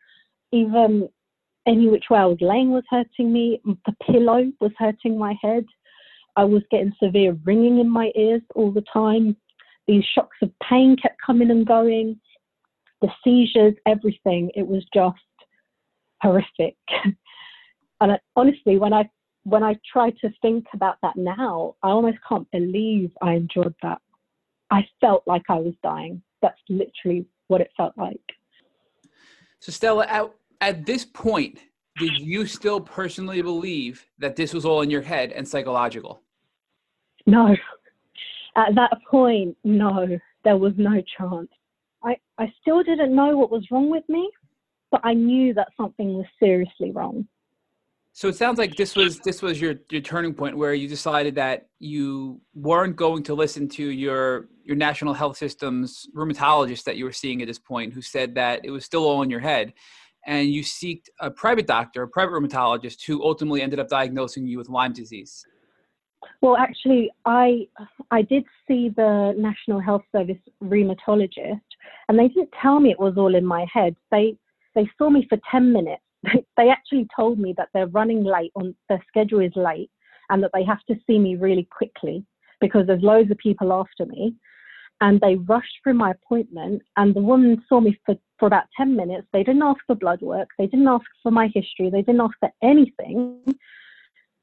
Even 0.52 1.08
any 1.66 1.88
which 1.88 2.04
way 2.10 2.18
I 2.18 2.26
was 2.26 2.40
laying 2.40 2.70
was 2.72 2.84
hurting 2.90 3.32
me. 3.32 3.60
The 3.64 3.94
pillow 4.10 4.50
was 4.60 4.72
hurting 4.78 5.18
my 5.18 5.34
head. 5.40 5.64
I 6.36 6.44
was 6.44 6.62
getting 6.70 6.92
severe 7.02 7.36
ringing 7.44 7.78
in 7.78 7.90
my 7.90 8.10
ears 8.16 8.42
all 8.54 8.72
the 8.72 8.84
time. 8.92 9.36
These 9.86 10.04
shocks 10.14 10.36
of 10.42 10.50
pain 10.68 10.96
kept 10.96 11.20
coming 11.24 11.50
and 11.50 11.66
going. 11.66 12.18
The 13.02 13.08
seizures, 13.22 13.74
everything. 13.86 14.50
It 14.54 14.66
was 14.66 14.84
just 14.94 15.18
horrific. 16.22 16.76
and 18.00 18.12
I, 18.12 18.18
honestly, 18.36 18.78
when 18.78 18.92
I 18.92 19.10
when 19.44 19.62
I 19.62 19.76
try 19.92 20.10
to 20.10 20.30
think 20.40 20.66
about 20.72 20.96
that 21.02 21.16
now, 21.16 21.74
I 21.82 21.88
almost 21.88 22.18
can't 22.28 22.48
believe 22.52 23.10
I 23.20 23.32
endured 23.32 23.74
that. 23.82 24.00
I 24.70 24.86
felt 25.00 25.24
like 25.26 25.42
I 25.48 25.56
was 25.56 25.74
dying. 25.82 26.22
That's 26.40 26.60
literally 26.68 27.26
what 27.48 27.60
it 27.60 27.70
felt 27.76 27.92
like. 27.96 28.20
So, 29.58 29.72
Stella, 29.72 30.06
at, 30.06 30.30
at 30.60 30.86
this 30.86 31.04
point, 31.04 31.58
did 31.98 32.12
you 32.18 32.46
still 32.46 32.80
personally 32.80 33.42
believe 33.42 34.06
that 34.18 34.36
this 34.36 34.54
was 34.54 34.64
all 34.64 34.80
in 34.80 34.90
your 34.90 35.02
head 35.02 35.32
and 35.32 35.46
psychological? 35.46 36.22
No. 37.26 37.54
At 38.56 38.74
that 38.74 38.96
point, 39.10 39.56
no, 39.64 40.18
there 40.44 40.56
was 40.56 40.72
no 40.76 41.02
chance. 41.18 41.48
I, 42.04 42.16
I 42.38 42.52
still 42.60 42.82
didn't 42.82 43.14
know 43.14 43.36
what 43.36 43.50
was 43.50 43.66
wrong 43.70 43.90
with 43.90 44.04
me, 44.08 44.30
but 44.90 45.00
I 45.04 45.14
knew 45.14 45.54
that 45.54 45.68
something 45.76 46.14
was 46.14 46.26
seriously 46.40 46.90
wrong. 46.90 47.26
So 48.14 48.28
it 48.28 48.36
sounds 48.36 48.58
like 48.58 48.76
this 48.76 48.94
was 48.94 49.20
this 49.20 49.40
was 49.40 49.58
your 49.58 49.76
your 49.90 50.02
turning 50.02 50.34
point 50.34 50.56
where 50.56 50.74
you 50.74 50.86
decided 50.86 51.34
that 51.36 51.68
you 51.78 52.42
weren't 52.54 52.94
going 52.94 53.22
to 53.24 53.34
listen 53.34 53.68
to 53.70 53.84
your 53.84 54.48
your 54.64 54.76
national 54.76 55.14
health 55.14 55.38
system's 55.38 56.06
rheumatologist 56.14 56.84
that 56.84 56.96
you 56.96 57.06
were 57.06 57.12
seeing 57.12 57.40
at 57.40 57.48
this 57.48 57.58
point, 57.58 57.94
who 57.94 58.02
said 58.02 58.34
that 58.34 58.60
it 58.64 58.70
was 58.70 58.84
still 58.84 59.04
all 59.04 59.22
in 59.22 59.30
your 59.30 59.40
head, 59.40 59.72
and 60.26 60.50
you 60.50 60.62
seeked 60.62 61.06
a 61.20 61.30
private 61.30 61.66
doctor, 61.66 62.02
a 62.02 62.08
private 62.08 62.32
rheumatologist, 62.32 63.06
who 63.06 63.24
ultimately 63.24 63.62
ended 63.62 63.80
up 63.80 63.88
diagnosing 63.88 64.46
you 64.46 64.58
with 64.58 64.68
Lyme 64.68 64.92
disease. 64.92 65.46
Well, 66.40 66.56
actually, 66.56 67.10
I 67.24 67.66
I 68.10 68.22
did 68.22 68.44
see 68.66 68.88
the 68.88 69.34
National 69.36 69.80
Health 69.80 70.02
Service 70.12 70.38
rheumatologist, 70.62 71.60
and 72.08 72.18
they 72.18 72.28
didn't 72.28 72.50
tell 72.60 72.80
me 72.80 72.90
it 72.90 72.98
was 72.98 73.14
all 73.16 73.34
in 73.34 73.44
my 73.44 73.66
head. 73.72 73.96
They 74.10 74.36
they 74.74 74.88
saw 74.98 75.10
me 75.10 75.26
for 75.28 75.38
ten 75.50 75.72
minutes. 75.72 76.02
They 76.56 76.68
actually 76.68 77.08
told 77.16 77.38
me 77.38 77.54
that 77.56 77.68
they're 77.74 77.88
running 77.88 78.22
late 78.24 78.52
on 78.54 78.74
their 78.88 79.02
schedule 79.08 79.40
is 79.40 79.52
late 79.56 79.90
and 80.30 80.42
that 80.42 80.50
they 80.54 80.64
have 80.64 80.82
to 80.88 80.94
see 81.06 81.18
me 81.18 81.36
really 81.36 81.68
quickly 81.70 82.24
because 82.60 82.86
there's 82.86 83.02
loads 83.02 83.30
of 83.30 83.38
people 83.38 83.72
after 83.72 84.06
me. 84.06 84.34
And 85.00 85.20
they 85.20 85.34
rushed 85.34 85.74
through 85.82 85.94
my 85.94 86.12
appointment 86.12 86.80
and 86.96 87.12
the 87.12 87.20
woman 87.20 87.62
saw 87.68 87.80
me 87.80 87.98
for, 88.06 88.14
for 88.38 88.46
about 88.46 88.64
10 88.76 88.94
minutes. 88.96 89.26
They 89.32 89.42
didn't 89.42 89.64
ask 89.64 89.80
for 89.84 89.96
blood 89.96 90.22
work. 90.22 90.48
They 90.58 90.66
didn't 90.66 90.86
ask 90.86 91.04
for 91.24 91.32
my 91.32 91.48
history. 91.52 91.90
They 91.90 92.02
didn't 92.02 92.20
ask 92.20 92.34
for 92.38 92.50
anything. 92.62 93.42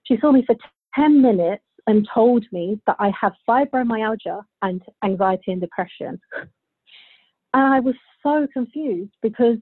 She 0.04 0.18
saw 0.20 0.34
me 0.34 0.44
for 0.46 0.56
10 0.96 1.22
minutes 1.22 1.64
and 1.88 2.08
told 2.14 2.46
me 2.52 2.80
that 2.88 2.96
i 3.00 3.12
have 3.20 3.34
fibromyalgia 3.48 4.42
and 4.62 4.82
anxiety 5.04 5.52
and 5.52 5.62
depression 5.62 6.20
and 6.36 6.48
i 7.54 7.80
was 7.80 7.96
so 8.24 8.48
confused 8.54 9.12
because 9.22 9.58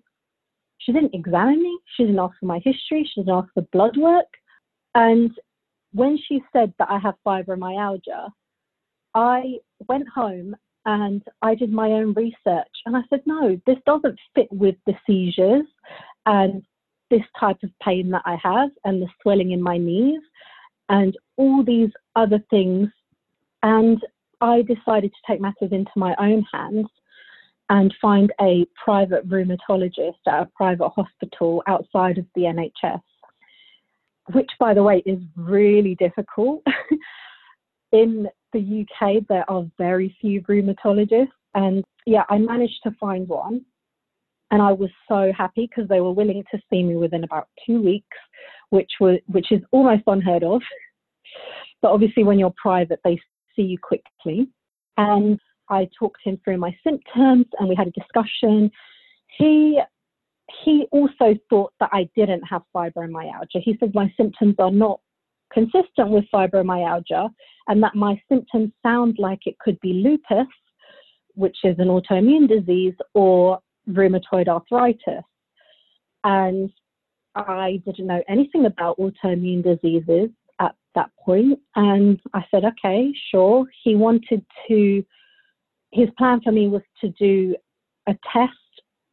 she 0.88 0.92
didn't 0.92 1.14
examine 1.14 1.62
me. 1.62 1.78
She 1.96 2.04
didn't 2.04 2.20
ask 2.20 2.40
for 2.40 2.46
my 2.46 2.60
history. 2.64 3.04
She 3.04 3.22
didn't 3.22 3.36
ask 3.36 3.54
for 3.54 3.64
blood 3.74 3.98
work. 3.98 4.28
And 4.96 5.32
when 5.94 6.18
she 6.28 6.42
said 6.54 6.74
that 6.80 6.90
I 6.90 7.00
have 7.00 7.16
fibromyalgia, 7.26 8.30
I 9.14 9.58
went 9.88 10.08
home 10.08 10.56
and 10.86 11.22
I 11.42 11.56
did 11.56 11.72
my 11.72 11.90
own 11.90 12.14
research. 12.14 12.72
And 12.86 12.96
I 12.96 13.02
said, 13.10 13.22
no, 13.26 13.60
this 13.66 13.78
doesn't 13.86 14.20
fit 14.36 14.48
with 14.52 14.76
the 14.86 14.94
seizures 15.06 15.66
and 16.26 16.64
this 17.10 17.24
type 17.40 17.58
of 17.64 17.70
pain 17.84 18.10
that 18.12 18.24
I 18.26 18.38
have 18.42 18.70
and 18.86 19.02
the 19.02 19.08
swelling 19.22 19.52
in 19.52 19.62
my 19.62 19.78
knees 19.78 20.22
and 20.90 21.18
all 21.36 21.64
these 21.64 21.90
other 22.16 22.44
things. 22.50 22.90
And 23.64 24.02
I 24.42 24.62
decided 24.62 25.12
to 25.12 25.32
take 25.32 25.42
matters 25.42 25.72
into 25.72 25.92
my 25.96 26.16
own 26.20 26.46
hands 26.54 26.88
and 27.70 27.94
find 28.02 28.32
a 28.40 28.66
private 28.84 29.28
rheumatologist 29.28 30.16
at 30.28 30.42
a 30.42 30.50
private 30.56 30.90
hospital 30.90 31.64
outside 31.68 32.18
of 32.18 32.26
the 32.36 32.44
NHS, 32.44 33.02
which, 34.32 34.50
by 34.60 34.74
the 34.74 34.84
way, 34.84 35.04
is 35.06 35.20
really 35.36 35.96
difficult. 35.96 36.64
In 37.92 38.28
the 38.54 38.86
UK, 38.86 39.24
there 39.28 39.50
are 39.50 39.66
very 39.78 40.16
few 40.22 40.42
rheumatologists, 40.44 41.28
and 41.56 41.84
yeah, 42.06 42.24
I 42.30 42.38
managed 42.38 42.82
to 42.84 42.92
find 43.00 43.28
one. 43.28 43.66
And 44.50 44.62
I 44.62 44.72
was 44.72 44.90
so 45.10 45.34
happy 45.38 45.68
because 45.68 45.90
they 45.90 46.00
were 46.00 46.14
willing 46.14 46.42
to 46.52 46.62
see 46.70 46.82
me 46.82 46.96
within 46.96 47.26
about 47.26 47.50
two 47.66 47.82
weeks, 47.82 48.18
which 48.70 48.92
was 49.00 49.20
which 49.28 49.52
is 49.52 49.62
almost 49.72 50.04
unheard 50.08 50.44
of. 50.44 50.62
But 51.82 51.92
obviously, 51.92 52.24
when 52.24 52.40
you're 52.40 52.54
private, 52.62 53.00
they 53.04 53.20
see 53.56 53.64
you 53.64 53.78
quickly. 53.78 54.50
And 54.98 55.40
I 55.70 55.88
talked 55.98 56.22
him 56.24 56.40
through 56.44 56.58
my 56.58 56.76
symptoms 56.84 57.46
and 57.60 57.70
we 57.70 57.76
had 57.76 57.88
a 57.88 57.92
discussion. 57.92 58.72
He 59.38 59.80
he 60.64 60.88
also 60.92 61.36
thought 61.50 61.74
that 61.80 61.90
I 61.92 62.10
didn't 62.16 62.44
have 62.44 62.64
fibromyalgia. 62.76 63.62
He 63.62 63.76
said 63.80 63.94
my 63.94 64.12
symptoms 64.16 64.56
are 64.60 64.72
not 64.72 65.00
consistent 65.52 66.10
with 66.10 66.26
fibromyalgia 66.34 67.30
and 67.68 67.84
that 67.84 67.96
my 67.96 68.20
symptoms 68.30 68.72
sound 68.82 69.18
like 69.20 69.40
it 69.46 69.60
could 69.60 69.80
be 69.82 69.94
lupus, 69.94 70.48
which 71.36 71.58
is 71.64 71.76
an 71.80 71.88
autoimmune 71.88 72.48
disease, 72.48 72.94
or 73.14 73.60
rheumatoid 73.90 74.48
arthritis. 74.48 75.24
And 76.24 76.72
I 77.38 77.82
didn't 77.86 78.08
know 78.08 78.24
anything 78.28 78.66
about 78.66 78.98
autoimmune 78.98 79.64
diseases 79.64 80.30
at 80.60 80.76
that 80.96 81.12
point. 81.24 81.60
And 81.76 82.20
I 82.34 82.46
said, 82.50 82.64
okay, 82.66 83.14
sure. 83.32 83.66
He 83.84 83.96
wanted 83.96 84.46
to 84.68 85.06
his 85.92 86.10
plan 86.18 86.42
for 86.42 86.52
me 86.52 86.68
was 86.68 86.82
to 87.02 87.10
do 87.10 87.56
a 88.08 88.16
test, 88.34 88.52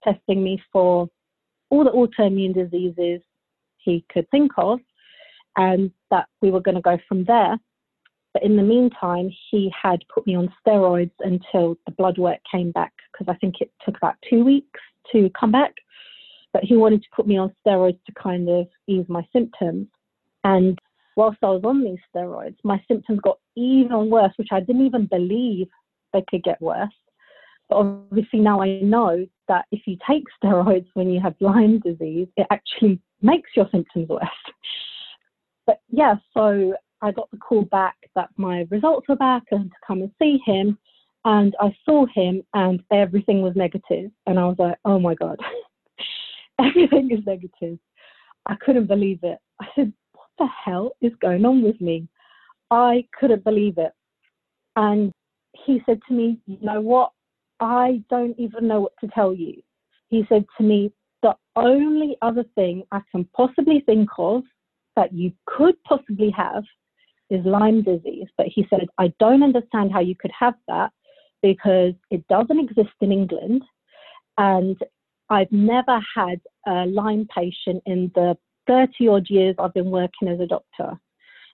testing 0.02 0.42
me 0.42 0.62
for 0.72 1.08
all 1.70 1.84
the 1.84 1.90
autoimmune 1.90 2.54
diseases 2.54 3.20
he 3.78 4.04
could 4.12 4.28
think 4.30 4.52
of, 4.56 4.80
and 5.56 5.90
that 6.10 6.26
we 6.40 6.50
were 6.50 6.60
going 6.60 6.74
to 6.74 6.80
go 6.80 6.98
from 7.08 7.24
there. 7.24 7.58
But 8.32 8.42
in 8.42 8.56
the 8.56 8.62
meantime, 8.62 9.30
he 9.50 9.72
had 9.80 10.00
put 10.12 10.26
me 10.26 10.34
on 10.34 10.52
steroids 10.66 11.12
until 11.20 11.76
the 11.86 11.92
blood 11.92 12.18
work 12.18 12.40
came 12.50 12.72
back, 12.72 12.92
because 13.12 13.32
I 13.32 13.38
think 13.38 13.60
it 13.60 13.70
took 13.84 13.96
about 13.96 14.16
two 14.28 14.44
weeks 14.44 14.80
to 15.12 15.30
come 15.38 15.52
back. 15.52 15.74
But 16.54 16.64
he 16.64 16.76
wanted 16.76 17.02
to 17.02 17.08
put 17.14 17.26
me 17.26 17.36
on 17.36 17.52
steroids 17.66 17.98
to 18.06 18.12
kind 18.14 18.48
of 18.48 18.66
ease 18.86 19.04
my 19.08 19.26
symptoms. 19.32 19.88
And 20.44 20.78
whilst 21.16 21.38
I 21.42 21.48
was 21.48 21.62
on 21.64 21.84
these 21.84 21.98
steroids, 22.14 22.56
my 22.62 22.82
symptoms 22.88 23.20
got 23.22 23.38
even 23.56 24.08
worse, 24.08 24.32
which 24.36 24.48
I 24.52 24.60
didn't 24.60 24.86
even 24.86 25.06
believe 25.06 25.66
they 26.12 26.24
could 26.30 26.42
get 26.42 26.62
worse. 26.62 26.94
But 27.68 27.76
obviously 27.76 28.38
now 28.40 28.62
I 28.62 28.80
know 28.80 29.26
that 29.48 29.66
if 29.72 29.82
you 29.86 29.98
take 30.08 30.24
steroids 30.42 30.86
when 30.94 31.10
you 31.10 31.20
have 31.20 31.34
Lyme 31.40 31.80
disease, 31.80 32.28
it 32.36 32.46
actually 32.50 33.00
makes 33.20 33.50
your 33.56 33.68
symptoms 33.70 34.08
worse. 34.08 34.22
But 35.66 35.80
yeah, 35.90 36.14
so 36.34 36.74
I 37.02 37.10
got 37.10 37.30
the 37.30 37.38
call 37.38 37.64
back 37.64 37.96
that 38.14 38.28
my 38.36 38.66
results 38.70 39.08
were 39.08 39.16
back 39.16 39.42
and 39.50 39.70
to 39.70 39.76
come 39.86 40.02
and 40.02 40.10
see 40.20 40.38
him. 40.46 40.78
And 41.24 41.54
I 41.58 41.74
saw 41.86 42.06
him 42.14 42.42
and 42.52 42.82
everything 42.92 43.40
was 43.40 43.56
negative. 43.56 44.10
And 44.26 44.38
I 44.38 44.44
was 44.44 44.56
like, 44.58 44.76
oh 44.84 44.98
my 44.98 45.14
God, 45.14 45.38
everything 46.64 47.10
is 47.10 47.24
negative. 47.26 47.78
I 48.46 48.56
couldn't 48.56 48.86
believe 48.86 49.20
it. 49.22 49.38
I 49.60 49.66
said, 49.74 49.92
what 50.12 50.28
the 50.38 50.48
hell 50.64 50.92
is 51.00 51.12
going 51.20 51.44
on 51.44 51.62
with 51.62 51.80
me? 51.80 52.08
I 52.70 53.06
couldn't 53.18 53.44
believe 53.44 53.78
it. 53.78 53.92
And 54.76 55.12
he 55.64 55.82
said 55.86 56.00
to 56.08 56.14
me, 56.14 56.38
You 56.46 56.58
know 56.60 56.80
what? 56.80 57.12
I 57.60 58.02
don't 58.10 58.38
even 58.38 58.66
know 58.66 58.80
what 58.80 58.92
to 59.00 59.08
tell 59.08 59.32
you. 59.32 59.62
He 60.08 60.24
said 60.28 60.44
to 60.58 60.64
me, 60.64 60.92
The 61.22 61.34
only 61.56 62.16
other 62.22 62.44
thing 62.54 62.82
I 62.92 63.00
can 63.12 63.24
possibly 63.36 63.80
think 63.86 64.08
of 64.18 64.42
that 64.96 65.12
you 65.12 65.32
could 65.46 65.82
possibly 65.84 66.30
have 66.30 66.64
is 67.30 67.44
Lyme 67.44 67.82
disease. 67.82 68.28
But 68.36 68.46
he 68.48 68.66
said, 68.68 68.86
I 68.98 69.12
don't 69.18 69.42
understand 69.42 69.92
how 69.92 70.00
you 70.00 70.14
could 70.14 70.32
have 70.38 70.54
that 70.68 70.92
because 71.42 71.94
it 72.10 72.26
doesn't 72.28 72.58
exist 72.58 72.94
in 73.00 73.12
England. 73.12 73.62
And 74.38 74.76
I've 75.30 75.50
never 75.50 76.00
had 76.14 76.40
a 76.66 76.86
Lyme 76.86 77.26
patient 77.34 77.82
in 77.86 78.10
the 78.14 78.36
30 78.66 79.08
odd 79.08 79.30
years 79.30 79.54
I've 79.58 79.74
been 79.74 79.90
working 79.90 80.28
as 80.28 80.40
a 80.40 80.46
doctor. 80.46 80.98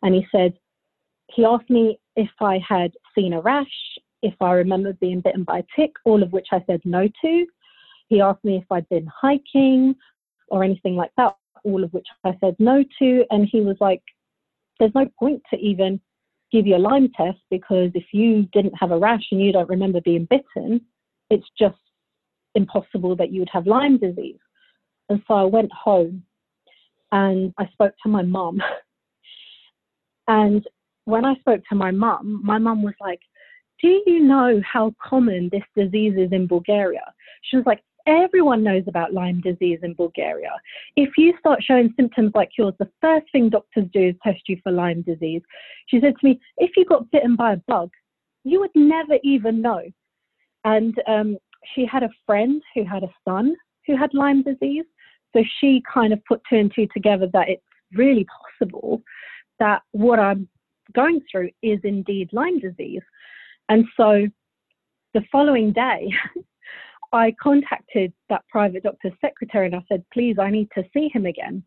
And 0.02 0.14
he 0.14 0.26
said, 0.32 0.54
he 1.28 1.44
asked 1.44 1.70
me 1.70 2.00
if 2.16 2.30
I 2.40 2.60
had 2.66 2.92
seen 3.14 3.32
a 3.32 3.40
rash, 3.40 3.66
if 4.22 4.34
I 4.40 4.52
remember 4.52 4.92
being 4.94 5.20
bitten 5.20 5.44
by 5.44 5.60
a 5.60 5.64
tick, 5.76 5.92
all 6.04 6.22
of 6.22 6.32
which 6.32 6.48
I 6.52 6.62
said 6.66 6.80
no 6.84 7.08
to. 7.22 7.46
He 8.08 8.20
asked 8.20 8.44
me 8.44 8.56
if 8.56 8.64
I'd 8.70 8.88
been 8.88 9.06
hiking 9.06 9.94
or 10.48 10.64
anything 10.64 10.96
like 10.96 11.12
that, 11.16 11.36
all 11.64 11.84
of 11.84 11.92
which 11.92 12.06
I 12.24 12.36
said 12.40 12.56
no 12.58 12.84
to. 12.98 13.24
And 13.30 13.48
he 13.50 13.60
was 13.60 13.76
like, 13.80 14.02
there's 14.78 14.94
no 14.94 15.08
point 15.18 15.42
to 15.50 15.58
even 15.58 16.00
give 16.50 16.66
you 16.66 16.76
a 16.76 16.78
Lyme 16.78 17.10
test 17.16 17.38
because 17.50 17.90
if 17.94 18.06
you 18.12 18.42
didn't 18.52 18.74
have 18.78 18.90
a 18.90 18.98
rash 18.98 19.22
and 19.30 19.40
you 19.40 19.52
don't 19.52 19.68
remember 19.68 20.00
being 20.00 20.26
bitten, 20.28 20.80
it's 21.30 21.46
just 21.56 21.76
impossible 22.54 23.16
that 23.16 23.30
you 23.32 23.40
would 23.40 23.50
have 23.52 23.66
Lyme 23.66 23.98
disease. 23.98 24.38
And 25.08 25.22
so 25.26 25.34
I 25.34 25.44
went 25.44 25.72
home 25.72 26.22
and 27.12 27.52
I 27.58 27.66
spoke 27.72 27.94
to 28.02 28.08
my 28.08 28.22
mum. 28.22 28.62
and 30.28 30.66
when 31.04 31.24
I 31.24 31.34
spoke 31.36 31.62
to 31.68 31.74
my 31.74 31.90
mum, 31.90 32.40
my 32.44 32.58
mum 32.58 32.82
was 32.82 32.94
like, 33.00 33.20
Do 33.82 34.02
you 34.06 34.20
know 34.20 34.60
how 34.64 34.94
common 35.02 35.48
this 35.50 35.64
disease 35.76 36.14
is 36.16 36.32
in 36.32 36.46
Bulgaria? 36.46 37.04
She 37.42 37.56
was 37.56 37.66
like, 37.66 37.82
Everyone 38.06 38.64
knows 38.64 38.84
about 38.86 39.12
Lyme 39.12 39.40
disease 39.40 39.80
in 39.82 39.94
Bulgaria. 39.94 40.52
If 40.96 41.10
you 41.18 41.34
start 41.38 41.62
showing 41.62 41.92
symptoms 41.96 42.32
like 42.34 42.50
yours, 42.56 42.74
the 42.78 42.90
first 43.00 43.26
thing 43.30 43.50
doctors 43.50 43.86
do 43.92 44.08
is 44.08 44.14
test 44.22 44.40
you 44.48 44.58
for 44.62 44.72
Lyme 44.72 45.02
disease. 45.02 45.42
She 45.86 46.00
said 46.00 46.14
to 46.18 46.26
me, 46.26 46.40
If 46.56 46.70
you 46.76 46.84
got 46.84 47.10
bitten 47.10 47.36
by 47.36 47.54
a 47.54 47.62
bug, 47.68 47.90
you 48.44 48.60
would 48.60 48.70
never 48.74 49.18
even 49.22 49.60
know. 49.60 49.82
And 50.64 50.94
um, 51.06 51.36
she 51.74 51.86
had 51.86 52.02
a 52.02 52.10
friend 52.26 52.62
who 52.74 52.84
had 52.84 53.02
a 53.02 53.14
son 53.26 53.54
who 53.86 53.96
had 53.96 54.14
Lyme 54.14 54.42
disease. 54.42 54.84
So 55.34 55.42
she 55.60 55.82
kind 55.92 56.12
of 56.12 56.24
put 56.24 56.40
two 56.48 56.56
and 56.56 56.72
two 56.74 56.88
together 56.92 57.28
that 57.32 57.48
it's 57.48 57.62
really 57.94 58.26
possible 58.58 59.02
that 59.58 59.82
what 59.92 60.18
I'm 60.18 60.48
going 60.92 61.20
through 61.30 61.50
is 61.62 61.78
indeed 61.84 62.30
Lyme 62.32 62.58
disease. 62.58 63.02
And 63.68 63.84
so 63.96 64.26
the 65.14 65.22
following 65.30 65.72
day, 65.72 66.10
I 67.12 67.34
contacted 67.42 68.12
that 68.28 68.44
private 68.48 68.84
doctor's 68.84 69.12
secretary 69.20 69.66
and 69.66 69.74
I 69.74 69.84
said, 69.88 70.04
please, 70.12 70.36
I 70.40 70.50
need 70.50 70.68
to 70.76 70.84
see 70.94 71.10
him 71.12 71.26
again. 71.26 71.62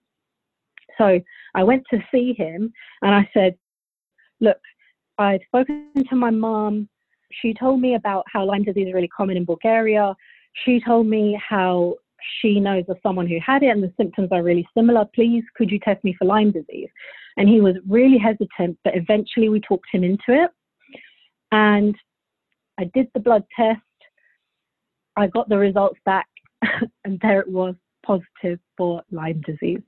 So 0.98 1.20
I 1.56 1.64
went 1.64 1.84
to 1.92 2.00
see 2.12 2.34
him 2.34 2.72
and 3.02 3.14
I 3.14 3.30
said, 3.34 3.56
look, 4.40 4.60
I'd 5.18 5.42
spoken 5.48 5.92
to 6.10 6.16
my 6.16 6.30
mom. 6.30 6.90
She 7.42 7.54
told 7.54 7.82
me 7.82 7.96
about 7.96 8.26
how 8.32 8.46
Lyme 8.46 8.64
disease 8.64 8.88
is 8.88 8.94
really 8.94 9.08
common 9.08 9.38
in 9.38 9.46
Bulgaria. 9.46 10.16
She 10.66 10.80
told 10.80 11.08
me 11.08 11.40
how 11.50 11.96
she 12.40 12.60
knows 12.60 12.86
of 12.88 12.98
someone 13.04 13.28
who 13.28 13.38
had 13.46 13.64
it 13.64 13.70
and 13.70 13.84
the 13.84 13.94
symptoms 13.98 14.30
are 14.32 14.44
really 14.44 14.68
similar. 14.76 15.06
Please, 15.14 15.44
could 15.56 15.70
you 15.70 15.80
test 15.80 16.04
me 16.04 16.16
for 16.18 16.26
Lyme 16.26 16.52
disease? 16.52 16.90
And 17.38 17.50
he 17.50 17.62
was 17.62 17.76
really 17.88 18.18
hesitant, 18.18 18.78
but 18.84 18.96
eventually 18.96 19.50
we 19.50 19.60
talked 19.60 19.88
him 19.92 20.04
into 20.04 20.30
it. 20.30 20.52
And 21.52 21.96
I 22.80 22.86
did 22.94 23.08
the 23.14 23.20
blood 23.20 23.44
test. 23.56 23.82
I 25.16 25.28
got 25.28 25.50
the 25.50 25.58
results 25.58 26.00
back, 26.06 26.28
and 27.06 27.20
there 27.22 27.40
it 27.40 27.48
was 27.48 27.76
positive 28.06 28.60
for 28.78 29.04
Lyme 29.12 29.42
disease. 29.46 29.82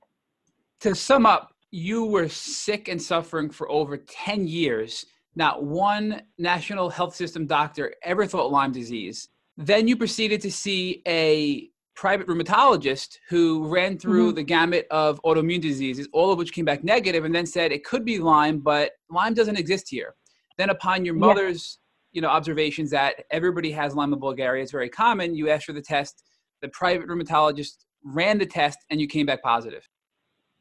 To 0.80 0.94
sum 0.94 1.26
up, 1.26 1.52
you 1.70 2.04
were 2.04 2.28
sick 2.28 2.88
and 2.88 3.00
suffering 3.00 3.50
for 3.50 3.68
over 3.70 3.96
10 3.96 4.46
years. 4.46 5.06
Not 5.36 5.62
one 5.62 6.22
national 6.38 6.88
health 6.88 7.14
system 7.14 7.46
doctor 7.46 7.94
ever 8.02 8.26
thought 8.26 8.50
Lyme 8.50 8.72
disease. 8.72 9.28
Then 9.58 9.86
you 9.86 9.96
proceeded 9.96 10.40
to 10.40 10.50
see 10.50 11.02
a 11.06 11.70
private 11.94 12.26
rheumatologist 12.26 13.18
who 13.28 13.66
ran 13.68 13.98
through 13.98 14.28
mm-hmm. 14.28 14.36
the 14.36 14.42
gamut 14.42 14.86
of 14.90 15.20
autoimmune 15.24 15.60
diseases, 15.60 16.08
all 16.12 16.30
of 16.30 16.38
which 16.38 16.52
came 16.52 16.64
back 16.64 16.84
negative, 16.84 17.24
and 17.24 17.34
then 17.34 17.46
said 17.46 17.72
it 17.72 17.84
could 17.84 18.04
be 18.04 18.18
Lyme, 18.18 18.58
but 18.58 18.92
Lyme 19.10 19.34
doesn't 19.34 19.58
exist 19.58 19.88
here. 19.88 20.14
Then, 20.58 20.70
upon 20.70 21.04
your 21.04 21.14
mother's 21.14 21.78
you 22.12 22.22
know 22.22 22.28
observations 22.28 22.90
that 22.90 23.24
everybody 23.30 23.70
has 23.72 23.94
Lyme 23.94 24.12
in 24.12 24.20
Bulgaria, 24.20 24.62
it's 24.62 24.72
very 24.72 24.88
common. 24.88 25.34
You 25.34 25.50
asked 25.50 25.66
for 25.66 25.74
the 25.74 25.82
test. 25.82 26.22
The 26.62 26.68
private 26.68 27.06
rheumatologist 27.08 27.84
ran 28.04 28.38
the 28.38 28.46
test, 28.46 28.78
and 28.90 29.00
you 29.00 29.06
came 29.06 29.26
back 29.26 29.42
positive. 29.42 29.86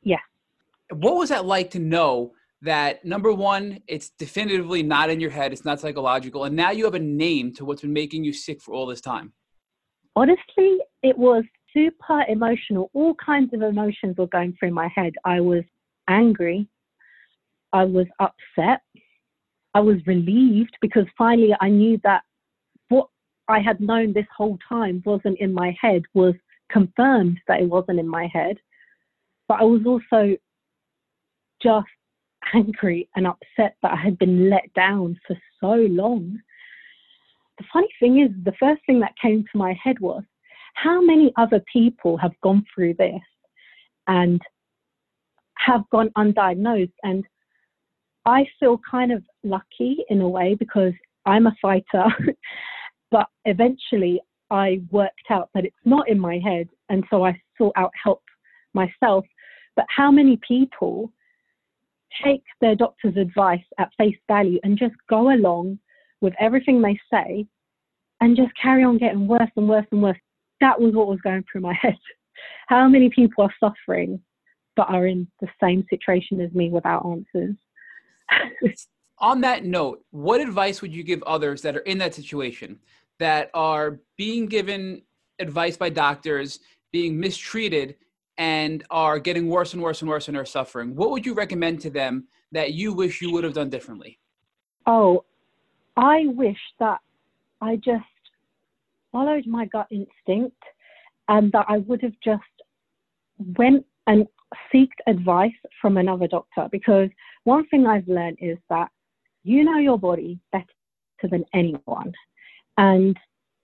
Yeah. 0.03 0.19
What 0.91 1.15
was 1.15 1.29
that 1.29 1.45
like 1.45 1.71
to 1.71 1.79
know 1.79 2.33
that 2.65 3.03
number 3.03 3.33
one, 3.33 3.79
it's 3.87 4.11
definitively 4.11 4.83
not 4.83 5.09
in 5.09 5.19
your 5.19 5.31
head, 5.31 5.53
it's 5.53 5.65
not 5.65 5.79
psychological, 5.79 6.43
and 6.43 6.55
now 6.55 6.71
you 6.71 6.85
have 6.85 6.93
a 6.93 6.99
name 6.99 7.53
to 7.53 7.65
what's 7.65 7.81
been 7.81 7.93
making 7.93 8.23
you 8.23 8.33
sick 8.33 8.61
for 8.61 8.73
all 8.73 8.85
this 8.85 9.01
time? 9.01 9.33
honestly, 10.15 10.77
it 11.03 11.17
was 11.17 11.43
super 11.73 12.23
emotional. 12.27 12.89
All 12.93 13.15
kinds 13.15 13.53
of 13.53 13.61
emotions 13.61 14.15
were 14.17 14.27
going 14.27 14.55
through 14.57 14.71
my 14.71 14.89
head. 14.95 15.13
I 15.25 15.41
was 15.41 15.63
angry. 16.07 16.67
I 17.73 17.83
was 17.83 18.07
upset. 18.19 18.81
I 19.73 19.81
was 19.81 19.97
relieved 20.07 20.77
because 20.81 21.05
finally 21.17 21.53
I 21.59 21.69
knew 21.69 21.99
that 22.03 22.21
what 22.87 23.07
I 23.49 23.59
had 23.59 23.81
known 23.81 24.13
this 24.13 24.27
whole 24.35 24.57
time 24.67 25.03
wasn't 25.05 25.39
in 25.39 25.53
my 25.53 25.75
head, 25.79 26.03
was 26.13 26.33
confirmed 26.71 27.39
that 27.47 27.61
it 27.61 27.69
wasn't 27.69 27.99
in 27.99 28.07
my 28.07 28.27
head. 28.31 28.57
But 29.47 29.59
I 29.59 29.63
was 29.63 29.81
also 29.85 30.37
just 31.61 31.87
angry 32.53 33.09
and 33.15 33.27
upset 33.27 33.75
that 33.81 33.91
I 33.91 33.95
had 33.95 34.17
been 34.17 34.49
let 34.49 34.71
down 34.73 35.19
for 35.27 35.37
so 35.61 35.73
long 35.73 36.39
the 37.57 37.65
funny 37.71 37.87
thing 37.99 38.19
is, 38.19 38.29
the 38.43 38.53
first 38.59 38.81
thing 38.85 38.99
that 38.99 39.13
came 39.21 39.43
to 39.43 39.57
my 39.57 39.77
head 39.81 39.99
was 39.99 40.23
how 40.73 41.01
many 41.01 41.31
other 41.37 41.63
people 41.71 42.17
have 42.17 42.33
gone 42.41 42.65
through 42.73 42.95
this 42.95 43.21
and 44.07 44.41
have 45.57 45.89
gone 45.89 46.09
undiagnosed. 46.17 46.91
And 47.03 47.23
I 48.25 48.45
feel 48.59 48.79
kind 48.89 49.11
of 49.11 49.23
lucky 49.43 49.97
in 50.09 50.21
a 50.21 50.27
way 50.27 50.55
because 50.55 50.93
I'm 51.25 51.47
a 51.47 51.55
fighter, 51.61 52.05
but 53.11 53.27
eventually 53.45 54.19
I 54.51 54.81
worked 54.91 55.29
out 55.29 55.49
that 55.53 55.65
it's 55.65 55.75
not 55.85 56.09
in 56.09 56.19
my 56.19 56.39
head. 56.43 56.67
And 56.89 57.05
so 57.09 57.25
I 57.25 57.39
sought 57.57 57.73
out 57.77 57.91
help 58.01 58.21
myself. 58.73 59.25
But 59.75 59.85
how 59.89 60.11
many 60.11 60.39
people 60.45 61.11
take 62.23 62.43
their 62.61 62.75
doctor's 62.75 63.17
advice 63.17 63.63
at 63.77 63.91
face 63.97 64.17
value 64.27 64.59
and 64.63 64.77
just 64.77 64.95
go 65.09 65.33
along 65.33 65.79
with 66.21 66.33
everything 66.39 66.81
they 66.81 66.99
say 67.11 67.45
and 68.21 68.37
just 68.37 68.51
carry 68.61 68.83
on 68.83 68.97
getting 68.97 69.27
worse 69.27 69.49
and 69.55 69.67
worse 69.67 69.85
and 69.91 70.01
worse. 70.01 70.17
That 70.61 70.79
was 70.79 70.93
what 70.93 71.07
was 71.07 71.19
going 71.21 71.43
through 71.51 71.61
my 71.61 71.73
head. 71.81 71.97
How 72.67 72.87
many 72.87 73.09
people 73.09 73.43
are 73.43 73.53
suffering 73.59 74.19
but 74.75 74.89
are 74.89 75.07
in 75.07 75.27
the 75.39 75.47
same 75.61 75.85
situation 75.89 76.41
as 76.41 76.51
me 76.53 76.69
without 76.69 77.05
answers? 77.05 77.55
On 79.19 79.39
that 79.41 79.63
note, 79.63 80.03
what 80.11 80.41
advice 80.41 80.81
would 80.81 80.93
you 80.93 81.03
give 81.03 81.23
others 81.23 81.61
that 81.61 81.77
are 81.77 81.81
in 81.81 81.97
that 81.99 82.13
situation 82.13 82.79
that 83.19 83.49
are 83.53 83.99
being 84.17 84.45
given 84.45 85.01
advice 85.39 85.77
by 85.77 85.89
doctors, 85.89 86.59
being 86.91 87.17
mistreated, 87.17 87.95
and 88.37 88.83
are 88.89 89.19
getting 89.19 89.47
worse 89.47 89.73
and 89.73 89.81
worse 89.81 90.01
and 90.01 90.09
worse 90.09 90.27
and 90.27 90.37
are 90.37 90.45
suffering? 90.45 90.95
What 90.95 91.11
would 91.11 91.25
you 91.25 91.33
recommend 91.33 91.81
to 91.81 91.89
them 91.89 92.27
that 92.51 92.73
you 92.73 92.93
wish 92.93 93.21
you 93.21 93.31
would 93.31 93.43
have 93.43 93.53
done 93.53 93.69
differently? 93.69 94.19
Oh, 94.85 95.23
I 95.97 96.25
wish 96.27 96.59
that 96.79 96.99
I 97.61 97.77
just 97.77 98.03
followed 99.11 99.47
my 99.47 99.65
gut 99.65 99.87
instinct 99.91 100.61
and 101.27 101.51
that 101.53 101.65
I 101.69 101.77
would 101.79 102.01
have 102.01 102.13
just 102.23 102.43
went 103.57 103.85
and 104.07 104.27
seeked 104.73 104.99
advice 105.07 105.51
from 105.81 105.97
another 105.97 106.27
doctor 106.27 106.67
because 106.71 107.09
one 107.43 107.65
thing 107.67 107.87
I've 107.87 108.07
learned 108.07 108.37
is 108.41 108.57
that 108.69 108.89
you 109.43 109.63
know 109.63 109.77
your 109.77 109.97
body 109.97 110.39
better 110.51 110.65
than 111.23 111.45
anyone. 111.53 112.13
And 112.77 113.17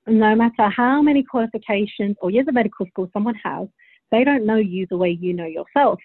no 0.08 0.36
matter 0.36 0.70
how 0.70 1.02
many 1.02 1.24
qualifications 1.24 2.16
or 2.22 2.32
years 2.32 2.48
of 2.48 2.54
medical 2.54 2.86
school 2.88 3.10
someone 3.14 3.36
has, 3.44 3.68
they 4.12 4.24
don't 4.24 4.46
know 4.46 4.58
you 4.58 4.88
the 4.90 4.98
way 4.98 5.18
you 5.20 5.34
know 5.34 5.46
yourself. 5.46 6.00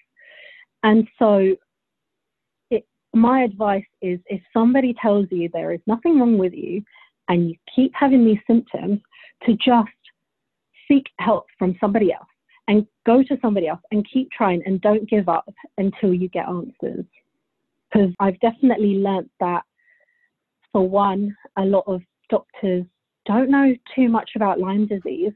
And 0.83 1.09
so 1.19 1.57
my 3.15 3.43
advice 3.43 3.85
is 4.03 4.21
if 4.27 4.41
somebody 4.53 4.95
tells 5.01 5.27
you 5.31 5.49
there 5.53 5.73
is 5.73 5.81
nothing 5.87 6.21
wrong 6.21 6.37
with 6.37 6.53
you 6.53 6.83
and 7.29 7.49
you 7.49 7.57
keep 7.75 7.93
having 7.95 8.25
these 8.25 8.39
symptoms, 8.47 9.01
to 9.45 9.55
just 9.55 9.89
seek 10.89 11.07
help 11.19 11.47
from 11.59 11.77
somebody 11.81 12.13
else 12.13 12.29
and 12.69 12.87
go 13.05 13.23
to 13.23 13.37
somebody 13.43 13.69
else 13.69 13.81
and 13.91 14.07
keep 14.13 14.31
trying 14.31 14.63
and 14.67 14.81
don't 14.81 15.09
give 15.09 15.29
up 15.29 15.53
until 15.79 16.13
you 16.15 16.29
get 16.29 16.49
answers. 16.49 17.05
Because 17.93 18.11
I've 18.21 18.39
definitely 18.41 18.95
learnt 18.97 19.31
that, 19.41 19.63
for 20.73 20.89
one, 20.89 21.35
a 21.57 21.65
lot 21.65 21.85
of 21.87 22.03
doctors 22.29 22.85
don't 23.25 23.51
know 23.51 23.75
too 23.95 24.09
much 24.09 24.31
about 24.37 24.61
Lyme 24.61 24.87
disease, 24.87 25.33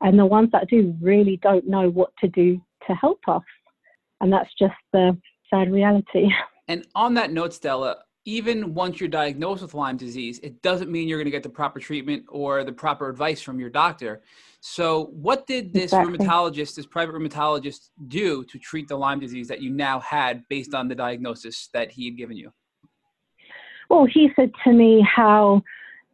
and 0.00 0.18
the 0.18 0.26
ones 0.26 0.50
that 0.52 0.68
do 0.68 0.94
really 1.00 1.38
don't 1.42 1.66
know 1.66 1.88
what 1.88 2.10
to 2.20 2.28
do 2.28 2.60
to 2.86 2.94
help 2.94 3.20
us. 3.28 3.42
And 4.20 4.32
that's 4.32 4.50
just 4.58 4.74
the 4.92 5.16
sad 5.50 5.70
reality. 5.72 6.28
And 6.66 6.86
on 6.94 7.12
that 7.12 7.30
note, 7.30 7.52
Stella, 7.52 7.98
even 8.24 8.72
once 8.72 8.98
you're 8.98 9.08
diagnosed 9.08 9.60
with 9.60 9.74
Lyme 9.74 9.98
disease, 9.98 10.38
it 10.38 10.62
doesn't 10.62 10.90
mean 10.90 11.08
you're 11.08 11.18
going 11.18 11.26
to 11.26 11.30
get 11.30 11.42
the 11.42 11.48
proper 11.50 11.78
treatment 11.78 12.24
or 12.30 12.64
the 12.64 12.72
proper 12.72 13.10
advice 13.10 13.42
from 13.42 13.60
your 13.60 13.68
doctor. 13.68 14.22
So, 14.60 15.10
what 15.12 15.46
did 15.46 15.74
this 15.74 15.92
exactly. 15.92 16.16
rheumatologist, 16.16 16.74
this 16.74 16.86
private 16.86 17.14
rheumatologist, 17.14 17.90
do 18.08 18.44
to 18.44 18.58
treat 18.58 18.88
the 18.88 18.96
Lyme 18.96 19.20
disease 19.20 19.46
that 19.48 19.60
you 19.60 19.68
now 19.68 20.00
had 20.00 20.42
based 20.48 20.74
on 20.74 20.88
the 20.88 20.94
diagnosis 20.94 21.68
that 21.74 21.90
he 21.90 22.06
had 22.06 22.16
given 22.16 22.38
you? 22.38 22.50
Well, 23.90 24.06
he 24.06 24.30
said 24.34 24.52
to 24.64 24.72
me 24.72 25.02
how 25.02 25.62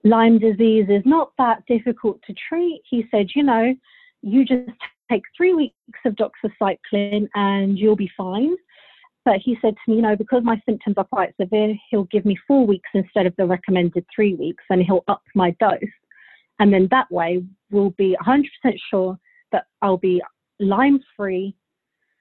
Lyme 0.05 0.39
disease 0.39 0.87
is 0.89 1.03
not 1.05 1.33
that 1.39 1.65
difficult 1.67 2.21
to 2.27 2.35
treat. 2.49 2.83
He 2.89 3.05
said, 3.11 3.29
you 3.35 3.43
know, 3.43 3.75
you 4.23 4.45
just 4.45 4.71
take 5.11 5.23
three 5.37 5.55
weeks 5.55 5.75
of 6.05 6.15
doxycycline 6.15 7.29
and 7.35 7.79
you'll 7.79 7.97
be 7.97 8.11
fine. 8.17 8.55
But 9.25 9.37
he 9.45 9.59
said 9.61 9.75
to 9.75 9.91
me, 9.91 9.97
you 9.97 10.03
know, 10.03 10.17
because 10.17 10.43
my 10.43 10.61
symptoms 10.65 10.95
are 10.97 11.05
quite 11.05 11.35
severe, 11.39 11.75
he'll 11.91 12.05
give 12.05 12.25
me 12.25 12.39
four 12.49 12.67
weeks 12.67 12.89
instead 12.95 13.27
of 13.27 13.35
the 13.37 13.45
recommended 13.45 14.07
three 14.15 14.35
weeks 14.35 14.65
and 14.71 14.83
he'll 14.83 15.05
up 15.09 15.23
my 15.35 15.51
dose. 15.61 15.79
And 16.59 16.73
then 16.73 16.89
that 16.91 17.11
way 17.11 17.43
we'll 17.71 17.91
be 17.91 18.17
100% 18.25 18.45
sure 18.91 19.19
that 19.53 19.65
I'll 19.83 19.99
be 19.99 20.23
Lyme 20.59 21.01
free 21.17 21.55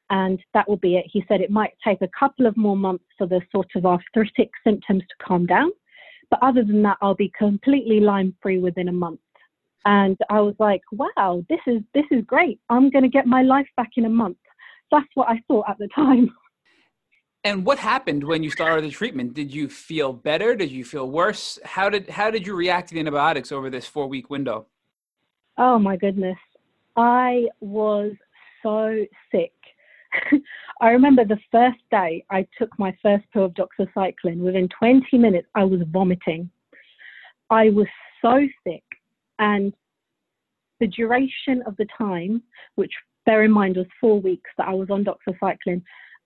and 0.09 0.39
that 0.53 0.67
will 0.67 0.77
be 0.77 0.95
it. 0.95 1.05
He 1.07 1.23
said 1.27 1.39
it 1.39 1.51
might 1.51 1.73
take 1.85 2.01
a 2.01 2.09
couple 2.17 2.45
of 2.45 2.57
more 2.57 2.77
months 2.77 3.05
for 3.17 3.27
the 3.27 3.41
sort 3.51 3.67
of 3.75 3.85
arthritic 3.85 4.49
symptoms 4.63 5.03
to 5.03 5.25
calm 5.25 5.45
down, 5.45 5.71
but 6.29 6.39
other 6.41 6.63
than 6.63 6.81
that, 6.83 6.97
I'll 7.01 7.15
be 7.15 7.31
completely 7.37 7.99
Lyme 7.99 8.35
free 8.41 8.59
within 8.59 8.87
a 8.87 8.93
month. 8.93 9.19
And 9.85 10.17
I 10.29 10.41
was 10.41 10.55
like, 10.59 10.81
wow, 10.91 11.43
this 11.49 11.59
is 11.65 11.81
this 11.93 12.05
is 12.11 12.23
great. 12.25 12.59
I'm 12.69 12.89
going 12.89 13.03
to 13.03 13.09
get 13.09 13.25
my 13.25 13.41
life 13.41 13.67
back 13.77 13.91
in 13.95 14.05
a 14.05 14.09
month. 14.09 14.37
That's 14.91 15.07
what 15.15 15.29
I 15.29 15.41
thought 15.47 15.69
at 15.69 15.77
the 15.77 15.87
time. 15.95 16.29
And 17.45 17.65
what 17.65 17.79
happened 17.79 18.25
when 18.25 18.43
you 18.43 18.51
started 18.51 18.83
the 18.83 18.89
treatment? 18.89 19.33
Did 19.33 19.53
you 19.53 19.69
feel 19.69 20.11
better? 20.11 20.57
Did 20.57 20.71
you 20.71 20.83
feel 20.83 21.09
worse? 21.09 21.57
How 21.63 21.89
did 21.89 22.09
how 22.09 22.29
did 22.29 22.45
you 22.45 22.53
react 22.53 22.89
to 22.89 22.95
the 22.95 22.99
antibiotics 22.99 23.53
over 23.53 23.69
this 23.69 23.85
four 23.85 24.07
week 24.07 24.29
window? 24.29 24.67
Oh 25.57 25.79
my 25.79 25.95
goodness. 25.95 26.37
I 26.97 27.45
was 27.61 28.11
so 28.61 29.05
sick. 29.31 29.53
I 30.81 30.89
remember 30.89 31.25
the 31.25 31.39
first 31.51 31.79
day 31.91 32.23
I 32.29 32.47
took 32.57 32.77
my 32.79 32.95
first 33.01 33.25
pill 33.33 33.45
of 33.45 33.53
doxycycline, 33.53 34.39
within 34.39 34.69
20 34.77 35.17
minutes 35.17 35.47
I 35.55 35.63
was 35.63 35.81
vomiting. 35.91 36.49
I 37.49 37.69
was 37.69 37.87
so 38.21 38.39
sick. 38.65 38.83
And 39.39 39.73
the 40.79 40.87
duration 40.87 41.63
of 41.65 41.75
the 41.77 41.87
time, 41.97 42.41
which 42.75 42.91
bear 43.25 43.43
in 43.43 43.51
mind 43.51 43.77
was 43.77 43.85
four 43.99 44.19
weeks 44.19 44.49
that 44.57 44.67
I 44.67 44.73
was 44.73 44.89
on 44.89 45.05
doxycycline, 45.05 45.81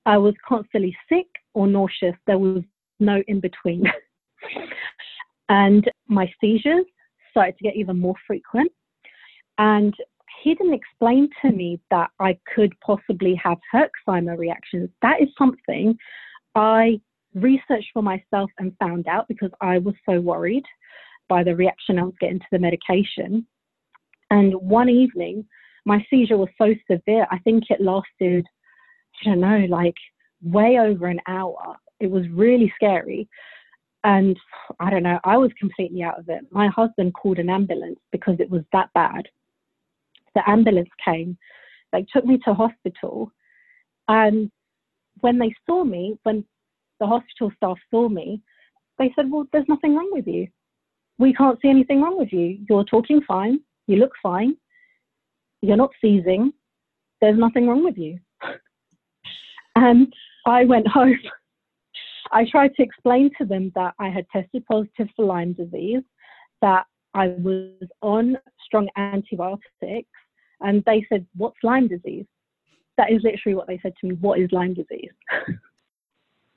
I 0.06 0.18
was 0.18 0.34
constantly 0.48 0.96
sick 1.10 1.28
or 1.54 1.68
nauseous. 1.68 2.16
There 2.28 2.38
was 2.38 2.64
no 3.00 3.24
in 3.28 3.40
between. 3.40 3.84
and 5.50 5.90
my 6.08 6.32
seizures 6.40 6.86
started 7.32 7.58
to 7.58 7.64
get 7.64 7.76
even 7.76 8.00
more 8.00 8.16
frequent. 8.28 8.72
And 9.58 9.94
he 10.44 10.54
didn't 10.56 10.74
explain 10.74 11.30
to 11.42 11.52
me 11.52 11.80
that 11.90 12.10
I 12.20 12.38
could 12.54 12.74
possibly 12.82 13.34
have 13.42 13.58
Herxheimer 13.74 14.38
reactions. 14.38 14.90
That 15.02 15.22
is 15.22 15.30
something 15.38 15.98
I 16.54 17.00
researched 17.34 17.92
for 17.94 18.04
myself 18.04 18.52
and 18.60 18.76
found 18.78 19.08
out 19.08 19.28
because 19.30 19.52
I 19.62 19.78
was 19.78 19.96
so 20.08 20.20
worried 20.20 20.66
by 21.30 21.44
the 21.44 21.56
reaction 21.56 21.98
I 21.98 22.04
was 22.04 22.14
getting 22.20 22.40
to 22.40 22.46
the 22.52 22.60
medication. 22.60 23.48
And 24.32 24.54
one 24.56 24.90
evening, 24.90 25.46
my 25.86 26.06
seizure 26.10 26.38
was 26.38 26.50
so 26.58 26.74
severe, 26.92 27.26
I 27.32 27.40
think 27.40 27.64
it 27.70 27.80
lasted, 27.80 28.46
I 29.22 29.30
don't 29.30 29.40
know, 29.40 29.66
like 29.70 29.96
way 30.42 30.78
over 30.78 31.08
an 31.08 31.22
hour. 31.28 31.78
It 32.02 32.12
was 32.12 32.28
really 32.30 32.72
scary. 32.76 33.30
And 34.04 34.38
I 34.82 34.90
don't 34.90 35.04
know, 35.04 35.20
I 35.24 35.38
was 35.38 35.52
completely 35.58 36.04
out 36.04 36.20
of 36.20 36.28
it. 36.28 36.42
My 36.52 36.68
husband 36.68 37.14
called 37.14 37.40
an 37.40 37.50
ambulance 37.50 38.00
because 38.12 38.36
it 38.40 38.50
was 38.50 38.64
that 38.74 38.90
bad. 38.94 39.24
The 40.36 40.48
ambulance 40.50 40.90
came, 41.04 41.38
they 41.92 42.06
took 42.12 42.26
me 42.26 42.40
to 42.46 42.54
hospital. 42.54 43.32
And 44.08 44.52
when 45.22 45.38
they 45.40 45.54
saw 45.66 45.84
me, 45.84 46.18
when 46.24 46.44
the 47.00 47.08
hospital 47.08 47.52
staff 47.56 47.78
saw 47.92 48.10
me, 48.10 48.42
they 48.98 49.12
said, 49.16 49.30
Well, 49.30 49.46
there's 49.52 49.68
nothing 49.68 49.96
wrong 49.96 50.10
with 50.12 50.28
you 50.28 50.48
we 51.18 51.34
can't 51.34 51.60
see 51.62 51.70
anything 51.70 52.02
wrong 52.02 52.18
with 52.18 52.32
you. 52.32 52.60
You're 52.70 52.84
talking 52.84 53.22
fine. 53.28 53.60
You 53.88 53.98
look 53.98 54.12
fine. 54.22 54.56
You're 55.62 55.78
not 55.78 55.92
seizing. 56.02 56.52
There's 57.22 57.38
nothing 57.38 57.68
wrong 57.68 57.84
with 57.84 57.98
you. 57.98 58.20
and 59.76 60.12
I 60.46 60.66
went 60.66 60.88
home. 60.88 61.18
I 62.32 62.46
tried 62.50 62.74
to 62.76 62.84
explain 62.84 63.30
to 63.38 63.46
them 63.46 63.72
that 63.76 63.94
I 64.00 64.10
had 64.10 64.26
tested 64.32 64.66
positive 64.66 65.08
for 65.16 65.26
Lyme 65.26 65.54
disease, 65.54 66.02
that 66.62 66.86
I 67.14 67.28
was 67.28 67.70
on 68.02 68.38
strong 68.66 68.90
antibiotics, 68.98 70.10
and 70.64 70.84
they 70.86 71.06
said, 71.10 71.26
What's 71.36 71.58
Lyme 71.64 71.88
disease? 71.88 72.26
That 72.98 73.12
is 73.12 73.22
literally 73.24 73.56
what 73.56 73.68
they 73.68 73.80
said 73.82 73.94
to 74.02 74.08
me. 74.08 74.16
What 74.16 74.40
is 74.40 74.50
Lyme 74.52 74.74
disease? 74.74 75.12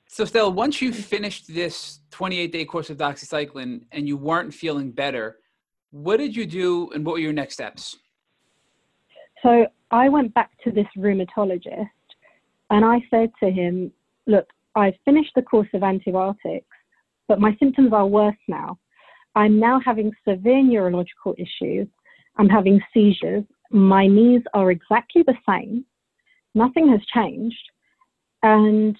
So, 0.09 0.23
Stella, 0.23 0.49
once 0.49 0.81
you 0.81 0.91
mm-hmm. 0.91 1.01
finished 1.01 1.53
this 1.53 1.99
28 2.11 2.51
day 2.51 2.65
course 2.65 2.89
of 2.89 2.97
doxycycline 2.97 3.81
and 3.91 4.07
you 4.07 4.15
weren't 4.15 4.53
feeling 4.53 4.91
better, 4.91 5.37
what 5.91 6.17
did 6.17 6.35
you 6.35 6.45
do 6.45 6.89
and 6.91 7.05
what 7.05 7.13
were 7.13 7.19
your 7.19 7.33
next 7.33 7.55
steps? 7.55 7.97
So, 9.43 9.67
I 9.91 10.09
went 10.09 10.33
back 10.33 10.51
to 10.63 10.71
this 10.71 10.87
rheumatologist 10.97 11.89
and 12.69 12.85
I 12.85 13.03
said 13.11 13.31
to 13.41 13.51
him, 13.51 13.91
Look, 14.25 14.47
I've 14.75 14.95
finished 15.05 15.31
the 15.35 15.41
course 15.41 15.67
of 15.73 15.83
antibiotics, 15.83 16.65
but 17.27 17.39
my 17.39 17.55
symptoms 17.59 17.91
are 17.93 18.07
worse 18.07 18.35
now. 18.47 18.79
I'm 19.35 19.59
now 19.59 19.79
having 19.85 20.11
severe 20.27 20.63
neurological 20.63 21.35
issues. 21.37 21.87
I'm 22.37 22.49
having 22.49 22.81
seizures. 22.93 23.43
My 23.71 24.07
knees 24.07 24.41
are 24.53 24.71
exactly 24.71 25.23
the 25.23 25.35
same. 25.47 25.85
Nothing 26.55 26.89
has 26.89 27.01
changed. 27.13 27.57
And 28.43 28.97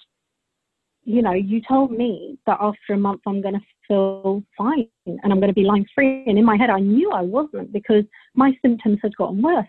you 1.04 1.22
know, 1.22 1.32
you 1.32 1.62
told 1.66 1.90
me 1.90 2.38
that 2.46 2.58
after 2.60 2.92
a 2.92 2.98
month 2.98 3.22
I'm 3.26 3.40
going 3.40 3.54
to 3.54 3.60
feel 3.86 4.42
fine 4.58 4.88
and 5.06 5.32
I'm 5.32 5.40
going 5.40 5.48
to 5.48 5.54
be 5.54 5.64
Lyme 5.64 5.86
free. 5.94 6.22
And 6.26 6.38
in 6.38 6.44
my 6.44 6.56
head, 6.58 6.68
I 6.68 6.80
knew 6.80 7.10
I 7.10 7.22
wasn't 7.22 7.72
because 7.72 8.04
my 8.34 8.52
symptoms 8.60 8.98
had 9.02 9.16
gotten 9.16 9.40
worse. 9.40 9.66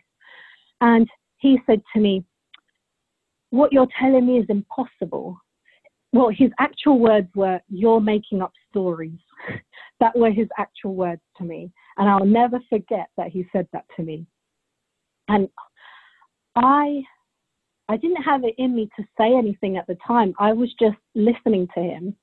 And 0.82 1.08
he 1.38 1.58
said 1.66 1.82
to 1.94 2.02
me, 2.02 2.26
What 3.52 3.72
you're 3.72 3.88
telling 3.98 4.28
me 4.28 4.40
is 4.40 4.48
impossible. 4.50 5.38
Well, 6.12 6.30
his 6.30 6.50
actual 6.60 7.00
words 7.00 7.30
were, 7.36 7.62
You're 7.70 8.02
making 8.02 8.42
up 8.42 8.52
stories. 8.70 9.20
that 10.00 10.18
were 10.18 10.32
his 10.32 10.48
actual 10.58 10.96
words 10.96 11.22
to 11.38 11.44
me. 11.44 11.72
And 11.98 12.10
I'll 12.10 12.26
never 12.26 12.60
forget 12.70 13.08
that 13.18 13.28
he 13.28 13.46
said 13.52 13.68
that 13.74 13.86
to 13.96 14.04
me. 14.04 14.26
And 15.30 15.48
I 16.56 17.04
I 17.88 17.98
didn't 17.98 18.22
have 18.22 18.44
it 18.44 18.54
in 18.58 18.76
me 18.76 18.90
to 18.98 19.04
say 19.18 19.34
anything 19.34 19.78
at 19.78 19.88
the 19.88 19.98
time. 20.06 20.34
I 20.40 20.54
was 20.54 20.70
just 20.80 20.98
listening 21.16 21.68
to 21.74 21.82
him. 21.82 22.16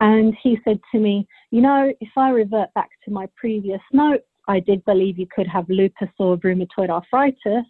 And 0.00 0.34
he 0.42 0.58
said 0.64 0.80
to 0.92 0.98
me, 0.98 1.26
You 1.50 1.60
know, 1.60 1.92
if 2.00 2.08
I 2.16 2.30
revert 2.30 2.72
back 2.74 2.88
to 3.04 3.10
my 3.10 3.26
previous 3.36 3.82
notes, 3.92 4.24
I 4.48 4.60
did 4.60 4.82
believe 4.86 5.18
you 5.18 5.26
could 5.34 5.46
have 5.46 5.68
lupus 5.68 6.08
or 6.18 6.38
rheumatoid 6.38 6.88
arthritis. 6.88 7.66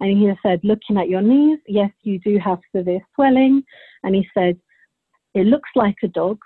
And 0.00 0.18
he 0.18 0.32
said, 0.42 0.60
Looking 0.62 0.96
at 0.96 1.10
your 1.10 1.20
knees, 1.20 1.58
yes, 1.66 1.90
you 2.02 2.18
do 2.18 2.38
have 2.38 2.58
severe 2.74 3.00
swelling. 3.14 3.62
And 4.02 4.14
he 4.14 4.26
said, 4.32 4.58
It 5.34 5.46
looks 5.46 5.68
like 5.74 5.96
a 6.02 6.08
dog 6.08 6.38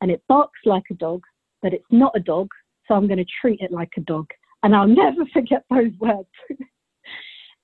and 0.00 0.10
it 0.10 0.22
barks 0.28 0.60
like 0.64 0.84
a 0.90 0.94
dog, 0.94 1.22
but 1.60 1.74
it's 1.74 1.84
not 1.90 2.12
a 2.16 2.20
dog. 2.20 2.48
So 2.88 2.94
I'm 2.94 3.06
going 3.06 3.18
to 3.18 3.32
treat 3.40 3.60
it 3.60 3.70
like 3.70 3.92
a 3.98 4.00
dog. 4.00 4.26
And 4.62 4.74
I'll 4.74 4.88
never 5.02 5.26
forget 5.32 5.64
those 5.68 5.92
words. 6.00 6.28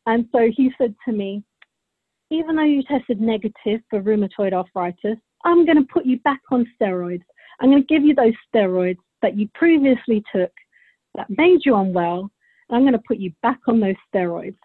and 0.09 0.27
so 0.33 0.51
he 0.57 0.73
said 0.79 0.95
to 1.05 1.13
me, 1.13 1.43
even 2.31 2.57
though 2.57 2.65
you 2.65 2.83
tested 2.83 3.21
negative 3.21 3.81
for 3.91 4.01
rheumatoid 4.01 4.55
arthritis, 4.55 5.19
I'm 5.45 5.67
going 5.67 5.77
to 5.77 5.93
put 5.93 6.07
you 6.07 6.19
back 6.21 6.41
on 6.51 6.67
steroids. 6.81 7.25
I'm 7.61 7.69
going 7.71 7.83
to 7.83 7.95
give 7.95 8.05
you 8.05 8.15
those 8.15 8.33
steroids 8.53 8.97
that 9.21 9.37
you 9.37 9.51
previously 9.55 10.25
took 10.35 10.51
that 11.15 11.27
made 11.29 11.61
you 11.67 11.77
unwell. 11.77 12.31
I'm 12.71 12.83
going 12.83 12.95
to 12.95 13.03
put 13.07 13.19
you 13.19 13.33
back 13.43 13.59
on 13.69 13.81
those 13.81 13.97
steroids. 14.13 14.57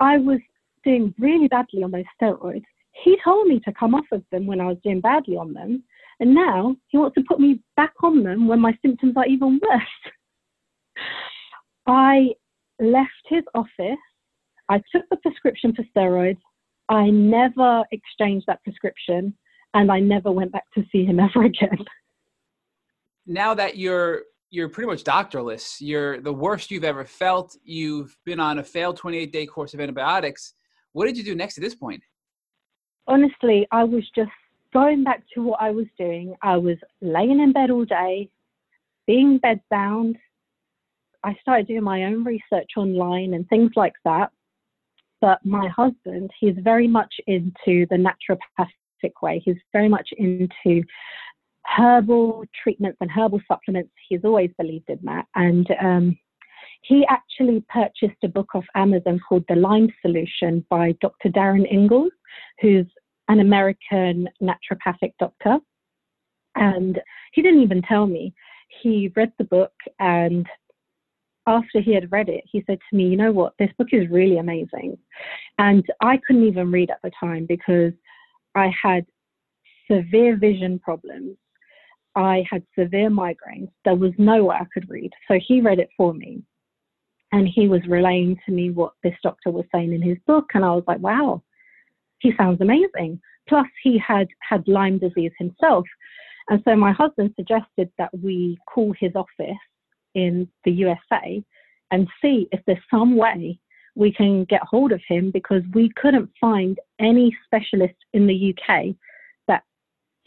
I 0.00 0.16
was 0.16 0.38
doing 0.84 1.14
really 1.18 1.48
badly 1.48 1.82
on 1.82 1.90
those 1.90 2.04
steroids. 2.20 2.64
He 3.04 3.18
told 3.22 3.48
me 3.48 3.60
to 3.66 3.74
come 3.74 3.94
off 3.94 4.06
of 4.10 4.22
them 4.32 4.46
when 4.46 4.60
I 4.60 4.68
was 4.68 4.78
doing 4.82 5.02
badly 5.02 5.36
on 5.36 5.52
them. 5.52 5.84
And 6.18 6.34
now 6.34 6.76
he 6.88 6.96
wants 6.96 7.16
to 7.16 7.24
put 7.28 7.40
me 7.40 7.60
back 7.76 7.92
on 8.02 8.22
them 8.22 8.48
when 8.48 8.60
my 8.60 8.76
symptoms 8.80 9.14
are 9.18 9.26
even 9.26 9.60
worse. 9.62 10.14
I 11.86 12.30
left 12.80 13.10
his 13.28 13.44
office. 13.54 13.98
I 14.72 14.80
took 14.90 15.08
the 15.10 15.16
prescription 15.16 15.74
for 15.74 15.84
steroids 15.94 16.38
I 16.88 17.08
never 17.10 17.84
exchanged 17.90 18.46
that 18.48 18.62
prescription 18.64 19.34
and 19.74 19.90
I 19.90 20.00
never 20.00 20.30
went 20.30 20.52
back 20.52 20.64
to 20.74 20.84
see 20.92 21.04
him 21.04 21.20
ever 21.26 21.44
again. 21.44 21.78
Now 23.26 23.54
that 23.54 23.76
you're 23.76 24.22
you're 24.50 24.68
pretty 24.68 24.88
much 24.88 25.02
doctorless, 25.02 25.76
you're 25.80 26.20
the 26.20 26.32
worst 26.32 26.70
you've 26.70 26.84
ever 26.84 27.06
felt, 27.06 27.56
you've 27.64 28.14
been 28.26 28.38
on 28.38 28.58
a 28.58 28.62
failed 28.62 28.98
28 28.98 29.32
day 29.32 29.46
course 29.46 29.72
of 29.72 29.80
antibiotics. 29.80 30.54
What 30.92 31.06
did 31.06 31.16
you 31.16 31.24
do 31.24 31.34
next 31.34 31.56
at 31.56 31.64
this 31.64 31.74
point? 31.74 32.02
Honestly, 33.06 33.66
I 33.70 33.84
was 33.84 34.04
just 34.14 34.30
going 34.74 35.04
back 35.04 35.22
to 35.34 35.42
what 35.42 35.62
I 35.62 35.70
was 35.70 35.86
doing. 35.98 36.34
I 36.42 36.58
was 36.58 36.76
laying 37.00 37.40
in 37.40 37.52
bed 37.52 37.70
all 37.70 37.86
day, 37.86 38.28
being 39.06 39.40
bedbound. 39.40 40.16
I 41.24 41.34
started 41.40 41.68
doing 41.68 41.84
my 41.84 42.04
own 42.04 42.24
research 42.24 42.72
online 42.76 43.32
and 43.32 43.48
things 43.48 43.70
like 43.76 43.94
that. 44.04 44.30
But 45.22 45.38
my 45.44 45.68
husband, 45.68 46.30
he's 46.38 46.56
very 46.58 46.88
much 46.88 47.14
into 47.28 47.86
the 47.88 47.96
naturopathic 47.96 49.12
way. 49.22 49.40
He's 49.42 49.56
very 49.72 49.88
much 49.88 50.08
into 50.18 50.82
herbal 51.64 52.44
treatments 52.60 52.98
and 53.00 53.08
herbal 53.08 53.40
supplements. 53.46 53.92
He's 54.08 54.24
always 54.24 54.50
believed 54.58 54.90
in 54.90 54.98
that. 55.04 55.26
And 55.36 55.68
um, 55.80 56.18
he 56.82 57.06
actually 57.08 57.64
purchased 57.68 58.18
a 58.24 58.28
book 58.28 58.48
off 58.56 58.64
Amazon 58.74 59.20
called 59.26 59.44
The 59.48 59.54
Lyme 59.54 59.92
Solution 60.02 60.66
by 60.68 60.96
Dr. 61.00 61.28
Darin 61.28 61.66
Ingels, 61.72 62.10
who's 62.60 62.86
an 63.28 63.38
American 63.38 64.28
naturopathic 64.42 65.12
doctor. 65.20 65.58
And 66.56 67.00
he 67.32 67.42
didn't 67.42 67.62
even 67.62 67.80
tell 67.82 68.06
me. 68.06 68.34
He 68.82 69.12
read 69.14 69.32
the 69.38 69.44
book 69.44 69.72
and 70.00 70.48
after 71.46 71.80
he 71.80 71.94
had 71.94 72.12
read 72.12 72.28
it, 72.28 72.44
he 72.50 72.62
said 72.66 72.78
to 72.88 72.96
me, 72.96 73.08
You 73.08 73.16
know 73.16 73.32
what? 73.32 73.54
This 73.58 73.70
book 73.78 73.88
is 73.92 74.08
really 74.10 74.38
amazing. 74.38 74.96
And 75.58 75.84
I 76.00 76.18
couldn't 76.26 76.46
even 76.46 76.70
read 76.70 76.90
at 76.90 77.00
the 77.02 77.10
time 77.18 77.46
because 77.46 77.92
I 78.54 78.72
had 78.80 79.06
severe 79.90 80.36
vision 80.36 80.78
problems. 80.78 81.36
I 82.14 82.44
had 82.50 82.62
severe 82.78 83.10
migraines. 83.10 83.70
There 83.84 83.94
was 83.94 84.12
no 84.18 84.44
way 84.44 84.56
I 84.56 84.66
could 84.72 84.88
read. 84.90 85.10
So 85.28 85.38
he 85.46 85.60
read 85.60 85.78
it 85.78 85.88
for 85.96 86.12
me. 86.12 86.42
And 87.32 87.48
he 87.48 87.66
was 87.66 87.80
relaying 87.88 88.38
to 88.44 88.52
me 88.52 88.70
what 88.70 88.92
this 89.02 89.14
doctor 89.22 89.50
was 89.50 89.64
saying 89.74 89.92
in 89.92 90.02
his 90.02 90.18
book. 90.26 90.50
And 90.52 90.64
I 90.64 90.72
was 90.72 90.84
like, 90.86 91.00
wow, 91.00 91.42
he 92.18 92.32
sounds 92.36 92.60
amazing. 92.60 93.20
Plus, 93.48 93.66
he 93.82 93.98
had 93.98 94.28
had 94.46 94.68
Lyme 94.68 94.98
disease 94.98 95.32
himself. 95.38 95.86
And 96.48 96.62
so 96.66 96.76
my 96.76 96.92
husband 96.92 97.32
suggested 97.36 97.90
that 97.96 98.10
we 98.22 98.58
call 98.66 98.94
his 98.98 99.12
office 99.14 99.56
in 100.14 100.48
the 100.64 100.70
USA 100.72 101.42
and 101.90 102.08
see 102.20 102.48
if 102.52 102.60
there's 102.66 102.78
some 102.90 103.16
way 103.16 103.58
we 103.94 104.12
can 104.12 104.44
get 104.44 104.62
hold 104.62 104.92
of 104.92 105.00
him 105.06 105.30
because 105.30 105.62
we 105.74 105.90
couldn't 105.96 106.30
find 106.40 106.78
any 106.98 107.36
specialist 107.44 107.94
in 108.14 108.26
the 108.26 108.54
UK 108.54 108.94
that 109.48 109.62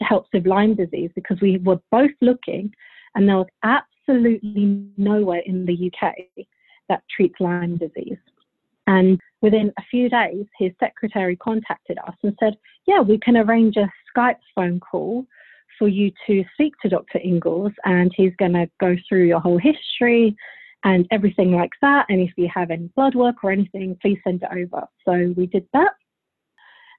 helps 0.00 0.28
with 0.32 0.46
Lyme 0.46 0.74
disease 0.74 1.10
because 1.14 1.40
we 1.40 1.58
were 1.58 1.80
both 1.90 2.12
looking 2.20 2.72
and 3.14 3.28
there 3.28 3.36
was 3.36 3.46
absolutely 3.64 4.86
nowhere 4.96 5.42
in 5.46 5.66
the 5.66 5.90
UK 5.92 6.14
that 6.88 7.02
treats 7.14 7.40
Lyme 7.40 7.76
disease. 7.76 8.18
And 8.86 9.20
within 9.42 9.72
a 9.78 9.82
few 9.90 10.08
days, 10.08 10.46
his 10.58 10.70
secretary 10.78 11.34
contacted 11.34 11.98
us 12.06 12.14
and 12.22 12.36
said, 12.38 12.56
Yeah, 12.86 13.00
we 13.00 13.18
can 13.18 13.36
arrange 13.36 13.76
a 13.76 13.90
Skype 14.16 14.38
phone 14.54 14.78
call 14.78 15.26
for 15.78 15.88
you 15.88 16.10
to 16.26 16.44
speak 16.54 16.74
to 16.82 16.88
Dr. 16.88 17.18
Ingels, 17.18 17.72
and 17.84 18.12
he's 18.16 18.34
going 18.38 18.52
to 18.52 18.68
go 18.80 18.96
through 19.08 19.24
your 19.24 19.40
whole 19.40 19.58
history 19.58 20.36
and 20.84 21.06
everything 21.10 21.52
like 21.52 21.72
that. 21.82 22.06
And 22.08 22.20
if 22.20 22.30
you 22.36 22.48
have 22.54 22.70
any 22.70 22.90
blood 22.94 23.14
work 23.14 23.36
or 23.42 23.50
anything, 23.50 23.96
please 24.00 24.18
send 24.24 24.42
it 24.42 24.48
over. 24.52 24.86
So 25.04 25.34
we 25.36 25.46
did 25.46 25.66
that, 25.72 25.92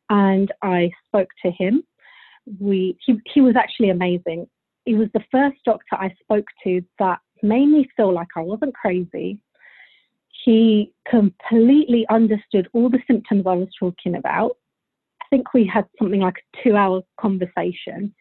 and 0.09 0.51
I 0.61 0.91
spoke 1.07 1.29
to 1.45 1.51
him. 1.51 1.83
We 2.59 2.97
he, 3.05 3.19
he 3.33 3.41
was 3.41 3.55
actually 3.55 3.89
amazing. 3.89 4.47
He 4.85 4.95
was 4.95 5.09
the 5.13 5.23
first 5.31 5.57
doctor 5.65 5.95
I 5.95 6.13
spoke 6.21 6.45
to 6.63 6.81
that 6.99 7.19
made 7.43 7.67
me 7.67 7.87
feel 7.95 8.13
like 8.13 8.27
I 8.35 8.41
wasn't 8.41 8.73
crazy. 8.73 9.39
He 10.45 10.93
completely 11.09 12.05
understood 12.09 12.69
all 12.73 12.89
the 12.89 13.01
symptoms 13.05 13.43
I 13.45 13.53
was 13.53 13.67
talking 13.77 14.15
about. 14.15 14.57
I 15.21 15.25
think 15.29 15.53
we 15.53 15.65
had 15.65 15.85
something 15.99 16.21
like 16.21 16.35
a 16.37 16.63
two 16.63 16.75
hour 16.77 17.01
conversation. 17.19 18.13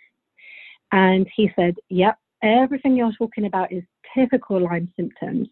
And 0.93 1.26
he 1.34 1.51
said, 1.57 1.76
Yep, 1.91 2.18
everything 2.43 2.97
you're 2.97 3.12
talking 3.12 3.47
about 3.47 3.72
is 3.72 3.82
typical 4.16 4.61
Lyme 4.61 4.93
symptoms. 4.97 5.49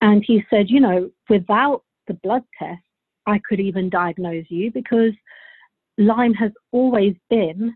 And 0.00 0.24
he 0.26 0.44
said, 0.50 0.70
You 0.70 0.80
know, 0.80 1.10
without 1.28 1.82
the 2.06 2.14
blood 2.14 2.44
test, 2.58 2.82
I 3.26 3.40
could 3.48 3.60
even 3.60 3.88
diagnose 3.88 4.46
you 4.48 4.70
because 4.70 5.12
Lyme 5.96 6.34
has 6.34 6.52
always 6.72 7.14
been 7.30 7.74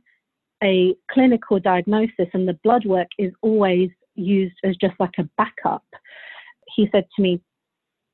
a 0.62 0.94
clinical 1.10 1.60
diagnosis 1.60 2.28
and 2.34 2.48
the 2.48 2.58
blood 2.64 2.84
work 2.84 3.08
is 3.18 3.32
always 3.42 3.90
used 4.14 4.56
as 4.64 4.76
just 4.76 4.94
like 4.98 5.14
a 5.18 5.28
backup. 5.38 5.84
He 6.74 6.88
said 6.92 7.06
to 7.16 7.22
me, 7.22 7.40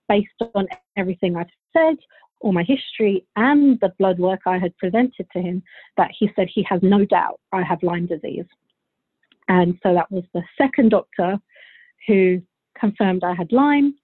based 0.08 0.28
on 0.54 0.66
everything 0.96 1.36
I've 1.36 1.46
said, 1.76 1.96
all 2.44 2.52
my 2.52 2.62
history, 2.62 3.26
and 3.36 3.80
the 3.80 3.92
blood 3.98 4.18
work 4.18 4.40
I 4.46 4.58
had 4.58 4.76
presented 4.76 5.26
to 5.32 5.40
him, 5.40 5.62
that 5.96 6.10
he 6.16 6.28
said 6.36 6.48
he 6.52 6.62
has 6.68 6.80
no 6.82 7.06
doubt 7.06 7.40
I 7.52 7.62
have 7.62 7.82
Lyme 7.82 8.06
disease. 8.06 8.44
And 9.48 9.78
so 9.82 9.94
that 9.94 10.10
was 10.12 10.24
the 10.34 10.42
second 10.58 10.90
doctor 10.90 11.38
who 12.06 12.42
confirmed 12.78 13.24
I 13.24 13.34
had 13.34 13.50
Lyme. 13.50 13.94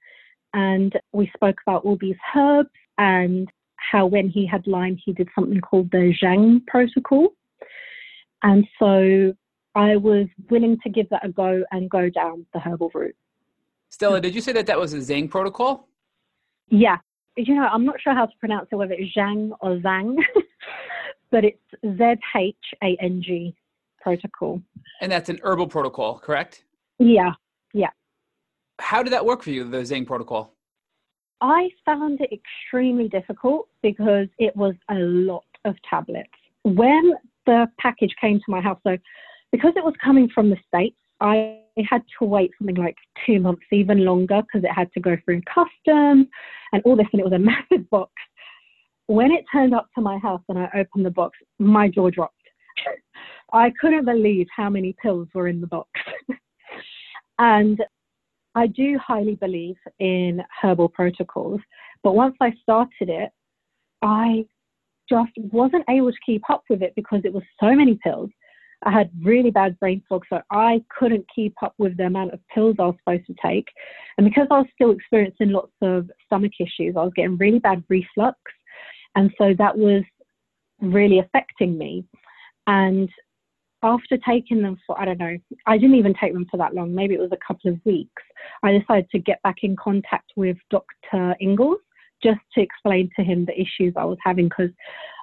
And 0.55 0.99
we 1.12 1.30
spoke 1.34 1.59
about 1.66 1.84
all 1.84 1.99
these 2.01 2.16
herbs 2.34 2.70
and 2.97 3.47
how 3.76 4.07
when 4.07 4.28
he 4.30 4.47
had 4.47 4.66
Lyme, 4.66 4.99
he 5.05 5.12
did 5.12 5.28
something 5.34 5.61
called 5.61 5.91
the 5.91 6.14
Zhang 6.22 6.66
protocol. 6.66 7.28
And 8.43 8.66
so 8.78 9.34
I 9.74 9.97
was 9.97 10.26
willing 10.51 10.78
to 10.82 10.88
give 10.88 11.11
that 11.11 11.26
a 11.26 11.28
go 11.28 11.62
and 11.72 11.91
go 11.91 12.09
down 12.09 12.47
the 12.55 12.59
herbal 12.59 12.91
route. 12.95 13.16
Stella, 13.91 14.20
did 14.20 14.34
you 14.34 14.41
say 14.41 14.53
that 14.53 14.66
that 14.66 14.78
was 14.78 14.95
a 14.95 14.99
Zhang 14.99 15.28
protocol? 15.28 15.88
Yeah. 16.68 16.97
You 17.47 17.55
know, 17.55 17.68
I'm 17.70 17.84
not 17.84 18.01
sure 18.01 18.14
how 18.14 18.26
to 18.26 18.32
pronounce 18.38 18.68
it, 18.70 18.76
whether 18.76 18.95
it's 18.95 19.14
Zhang 19.16 19.51
or 19.61 19.76
Zhang, 19.78 20.16
but 21.30 21.45
it's 21.45 21.59
Z 21.84 22.14
H 22.36 22.57
A 22.82 22.97
N 23.01 23.22
G 23.22 23.55
protocol. 24.01 24.61
And 25.01 25.11
that's 25.11 25.28
an 25.28 25.41
herbal 25.43 25.68
protocol, 25.68 26.18
correct? 26.18 26.64
Yeah, 26.99 27.32
yeah. 27.72 27.91
How 28.80 29.03
did 29.03 29.12
that 29.12 29.24
work 29.24 29.43
for 29.43 29.51
you, 29.51 29.68
the 29.68 29.78
Zhang 29.78 30.07
protocol? 30.07 30.55
I 31.41 31.70
found 31.86 32.20
it 32.20 32.30
extremely 32.32 33.09
difficult 33.09 33.68
because 33.82 34.28
it 34.38 34.55
was 34.55 34.74
a 34.91 34.97
lot 34.97 35.45
of 35.64 35.74
tablets. 35.88 36.28
When 36.64 37.14
the 37.47 37.66
package 37.78 38.14
came 38.20 38.38
to 38.38 38.45
my 38.49 38.61
house, 38.61 38.78
so 38.86 38.99
because 39.51 39.72
it 39.76 39.84
was 39.84 39.95
coming 40.05 40.28
from 40.28 40.51
the 40.51 40.57
States, 40.68 40.97
I 41.20 41.59
had 41.88 42.02
to 42.18 42.24
wait 42.24 42.50
something 42.58 42.76
like 42.76 42.96
two 43.26 43.40
months, 43.40 43.62
even 43.72 44.04
longer, 44.04 44.42
because 44.42 44.64
it 44.64 44.72
had 44.72 44.92
to 44.92 45.00
go 45.00 45.16
through 45.24 45.42
customs 45.42 46.26
and 46.72 46.82
all 46.84 46.96
this, 46.96 47.06
and 47.12 47.20
it 47.20 47.24
was 47.24 47.32
a 47.32 47.38
massive 47.38 47.88
box. 47.90 48.12
When 49.06 49.32
it 49.32 49.44
turned 49.52 49.74
up 49.74 49.88
to 49.94 50.00
my 50.00 50.18
house 50.18 50.42
and 50.48 50.58
I 50.58 50.68
opened 50.74 51.04
the 51.04 51.10
box, 51.10 51.36
my 51.58 51.88
jaw 51.88 52.10
dropped. 52.10 52.34
I 53.52 53.72
couldn't 53.80 54.04
believe 54.04 54.46
how 54.54 54.70
many 54.70 54.94
pills 55.02 55.28
were 55.34 55.48
in 55.48 55.60
the 55.60 55.66
box. 55.66 55.90
and 57.38 57.82
I 58.54 58.66
do 58.68 58.98
highly 58.98 59.34
believe 59.34 59.76
in 59.98 60.42
herbal 60.60 60.90
protocols, 60.90 61.60
but 62.02 62.14
once 62.14 62.36
I 62.40 62.52
started 62.62 63.08
it, 63.08 63.30
I 64.02 64.44
just 65.08 65.32
wasn't 65.36 65.84
able 65.88 66.12
to 66.12 66.18
keep 66.24 66.48
up 66.48 66.62
with 66.70 66.82
it 66.82 66.92
because 66.94 67.22
it 67.24 67.32
was 67.32 67.42
so 67.60 67.74
many 67.74 67.98
pills. 68.02 68.30
I 68.85 68.91
had 68.91 69.11
really 69.22 69.51
bad 69.51 69.78
brain 69.78 70.03
fog, 70.09 70.24
so 70.31 70.41
I 70.51 70.83
couldn't 70.97 71.26
keep 71.35 71.55
up 71.62 71.74
with 71.78 71.97
the 71.97 72.07
amount 72.07 72.33
of 72.33 72.41
pills 72.55 72.76
I 72.78 72.87
was 72.87 72.97
supposed 72.99 73.26
to 73.26 73.35
take. 73.45 73.68
And 74.16 74.26
because 74.26 74.47
I 74.51 74.59
was 74.59 74.66
still 74.74 74.91
experiencing 74.91 75.51
lots 75.51 75.72
of 75.83 76.11
stomach 76.24 76.53
issues, 76.59 76.97
I 76.97 77.03
was 77.03 77.12
getting 77.14 77.37
really 77.37 77.59
bad 77.59 77.85
reflux. 77.89 78.39
And 79.16 79.31
so 79.37 79.55
that 79.59 79.76
was 79.76 80.03
really 80.81 81.18
affecting 81.18 81.76
me. 81.76 82.05
And 82.66 83.11
after 83.83 84.18
taking 84.18 84.62
them 84.62 84.78
for, 84.87 84.99
I 85.01 85.05
don't 85.05 85.18
know, 85.18 85.37
I 85.66 85.78
didn't 85.78 85.97
even 85.97 86.14
take 86.14 86.33
them 86.33 86.47
for 86.51 86.57
that 86.59 86.74
long, 86.74 86.95
maybe 86.95 87.14
it 87.14 87.20
was 87.20 87.33
a 87.33 87.47
couple 87.47 87.70
of 87.70 87.78
weeks, 87.85 88.22
I 88.62 88.72
decided 88.72 89.11
to 89.11 89.18
get 89.18 89.43
back 89.43 89.57
in 89.62 89.76
contact 89.76 90.33
with 90.37 90.57
Dr. 90.70 91.35
Ingels 91.43 91.76
just 92.22 92.41
to 92.55 92.61
explain 92.61 93.11
to 93.16 93.24
him 93.24 93.47
the 93.47 93.59
issues 93.59 93.95
I 93.97 94.05
was 94.05 94.18
having 94.22 94.49
because 94.49 94.70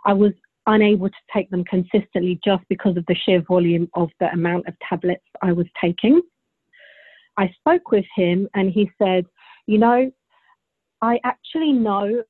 I 0.05 0.13
was 0.13 0.33
unable 0.67 1.09
to 1.09 1.15
take 1.33 1.49
them 1.49 1.63
consistently 1.63 2.39
just 2.43 2.63
because 2.69 2.97
of 2.97 3.05
the 3.07 3.15
sheer 3.15 3.41
volume 3.41 3.89
of 3.95 4.09
the 4.19 4.27
amount 4.31 4.67
of 4.67 4.75
tablets 4.87 5.23
I 5.41 5.53
was 5.53 5.65
taking. 5.81 6.21
I 7.37 7.49
spoke 7.59 7.91
with 7.91 8.05
him 8.15 8.47
and 8.53 8.71
he 8.71 8.89
said, 9.01 9.25
You 9.65 9.77
know, 9.79 10.11
I 11.01 11.19
actually 11.23 11.71
know 11.71 12.23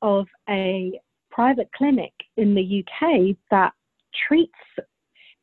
of 0.00 0.26
a 0.48 0.98
private 1.30 1.68
clinic 1.76 2.12
in 2.36 2.54
the 2.54 2.84
UK 2.84 3.36
that 3.50 3.72
treats 4.26 4.52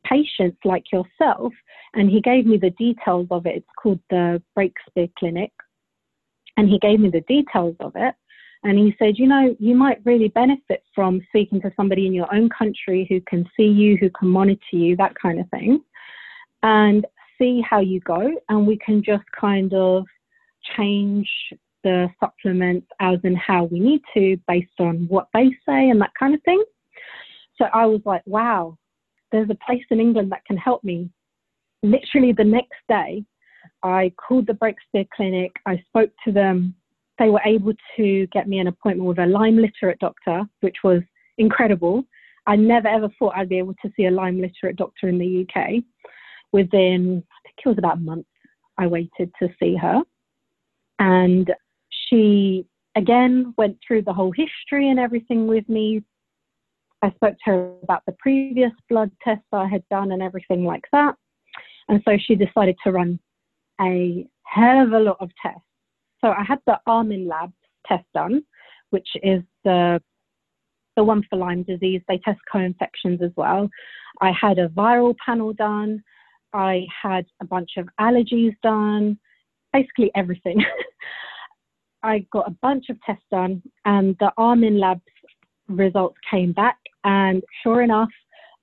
patients 0.05 0.57
like 0.65 0.85
yourself. 0.91 1.53
And 1.93 2.09
he 2.09 2.21
gave 2.21 2.45
me 2.45 2.57
the 2.57 2.69
details 2.71 3.27
of 3.31 3.45
it. 3.45 3.57
It's 3.57 3.67
called 3.81 3.99
the 4.09 4.41
Breakspear 4.57 5.11
Clinic. 5.17 5.51
And 6.57 6.69
he 6.69 6.79
gave 6.79 6.99
me 6.99 7.09
the 7.09 7.21
details 7.21 7.75
of 7.79 7.93
it. 7.95 8.15
And 8.63 8.77
he 8.77 8.93
said, 8.99 9.17
you 9.17 9.27
know, 9.27 9.55
you 9.59 9.75
might 9.75 10.01
really 10.03 10.27
benefit 10.27 10.83
from 10.93 11.21
speaking 11.29 11.61
to 11.61 11.71
somebody 11.77 12.05
in 12.07 12.13
your 12.13 12.33
own 12.33 12.49
country 12.49 13.05
who 13.09 13.21
can 13.21 13.49
see 13.55 13.67
you, 13.67 13.97
who 13.97 14.09
can 14.09 14.27
monitor 14.27 14.59
you, 14.73 14.97
that 14.97 15.15
kind 15.15 15.39
of 15.39 15.49
thing, 15.49 15.81
and 16.61 17.07
see 17.37 17.61
how 17.61 17.79
you 17.79 18.01
go. 18.01 18.31
And 18.49 18.67
we 18.67 18.77
can 18.77 19.01
just 19.01 19.23
kind 19.39 19.73
of 19.73 20.05
change 20.75 21.29
the 21.83 22.09
supplements 22.19 22.87
as 22.99 23.19
and 23.23 23.37
how 23.37 23.63
we 23.63 23.79
need 23.79 24.01
to 24.13 24.37
based 24.47 24.79
on 24.79 25.07
what 25.07 25.29
they 25.33 25.49
say 25.65 25.89
and 25.89 26.01
that 26.01 26.11
kind 26.19 26.35
of 26.35 26.43
thing. 26.43 26.61
So 27.57 27.65
I 27.73 27.85
was 27.85 28.01
like, 28.05 28.23
wow, 28.25 28.77
there's 29.31 29.49
a 29.49 29.57
place 29.65 29.83
in 29.89 30.01
England 30.01 30.31
that 30.31 30.43
can 30.45 30.57
help 30.57 30.83
me. 30.83 31.09
Literally 31.81 32.33
the 32.33 32.43
next 32.43 32.79
day, 32.89 33.23
I 33.83 34.11
called 34.17 34.47
the 34.47 34.53
Breakspear 34.53 35.07
Clinic. 35.15 35.53
I 35.65 35.81
spoke 35.87 36.11
to 36.25 36.33
them 36.33 36.75
they 37.19 37.29
were 37.29 37.41
able 37.45 37.73
to 37.97 38.27
get 38.27 38.47
me 38.47 38.59
an 38.59 38.67
appointment 38.67 39.07
with 39.07 39.19
a 39.19 39.25
Lyme 39.25 39.57
literate 39.57 39.99
doctor, 39.99 40.43
which 40.61 40.77
was 40.83 41.01
incredible. 41.37 42.03
I 42.47 42.55
never 42.55 42.87
ever 42.87 43.09
thought 43.19 43.33
I'd 43.35 43.49
be 43.49 43.59
able 43.59 43.75
to 43.83 43.91
see 43.95 44.05
a 44.05 44.11
Lyme 44.11 44.41
literate 44.41 44.77
doctor 44.77 45.07
in 45.09 45.19
the 45.19 45.45
UK. 45.45 45.83
Within, 46.51 47.23
I 47.31 47.39
think 47.43 47.57
it 47.63 47.69
was 47.69 47.77
about 47.77 47.97
a 47.97 48.01
month, 48.01 48.25
I 48.77 48.87
waited 48.87 49.31
to 49.39 49.49
see 49.61 49.75
her. 49.75 50.01
And 50.97 51.53
she 51.89 52.65
again 52.95 53.53
went 53.57 53.77
through 53.85 54.03
the 54.03 54.13
whole 54.13 54.31
history 54.31 54.89
and 54.89 54.99
everything 54.99 55.45
with 55.45 55.67
me. 55.69 56.01
I 57.01 57.11
spoke 57.11 57.35
to 57.45 57.51
her 57.51 57.73
about 57.83 58.03
the 58.05 58.15
previous 58.19 58.71
blood 58.89 59.11
tests 59.23 59.45
I 59.53 59.67
had 59.67 59.83
done 59.89 60.11
and 60.11 60.21
everything 60.21 60.65
like 60.65 60.85
that. 60.91 61.15
And 61.87 62.01
so 62.05 62.17
she 62.17 62.35
decided 62.35 62.77
to 62.83 62.91
run 62.91 63.19
a 63.81 64.27
hell 64.43 64.83
of 64.83 64.91
a 64.91 64.99
lot 64.99 65.17
of 65.19 65.29
tests 65.41 65.68
So 66.21 66.29
I 66.29 66.43
had 66.47 66.59
the 66.65 66.79
Armin 66.85 67.27
Labs 67.27 67.53
test 67.85 68.05
done, 68.13 68.43
which 68.89 69.07
is 69.23 69.41
the 69.63 70.01
the 70.95 71.03
one 71.03 71.23
for 71.29 71.37
Lyme 71.37 71.63
disease. 71.63 72.01
They 72.07 72.17
test 72.17 72.39
co-infections 72.51 73.21
as 73.21 73.31
well. 73.37 73.69
I 74.19 74.31
had 74.31 74.59
a 74.59 74.67
viral 74.67 75.15
panel 75.25 75.53
done. 75.53 76.03
I 76.51 76.85
had 77.01 77.25
a 77.41 77.45
bunch 77.45 77.71
of 77.77 77.87
allergies 78.01 78.55
done, 78.61 79.17
basically 79.71 80.11
everything. 80.15 80.63
I 82.03 82.25
got 82.31 82.47
a 82.47 82.55
bunch 82.61 82.85
of 82.89 82.97
tests 83.05 83.23
done, 83.31 83.61
and 83.85 84.15
the 84.19 84.31
Armin 84.37 84.79
Labs 84.79 85.01
results 85.67 86.17
came 86.29 86.53
back, 86.53 86.77
and 87.03 87.43
sure 87.63 87.81
enough, 87.81 88.09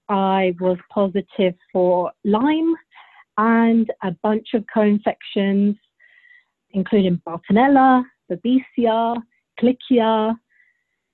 I 0.09 0.54
was 0.61 0.78
positive 0.92 1.54
for 1.72 2.12
Lyme 2.24 2.74
and 3.38 3.90
a 4.02 4.12
bunch 4.22 4.48
of 4.54 4.64
co-infections, 4.72 5.76
including 6.77 7.20
Bartonella, 7.27 8.05
Babesia, 8.31 9.16
Ehrlichia, 9.59 10.37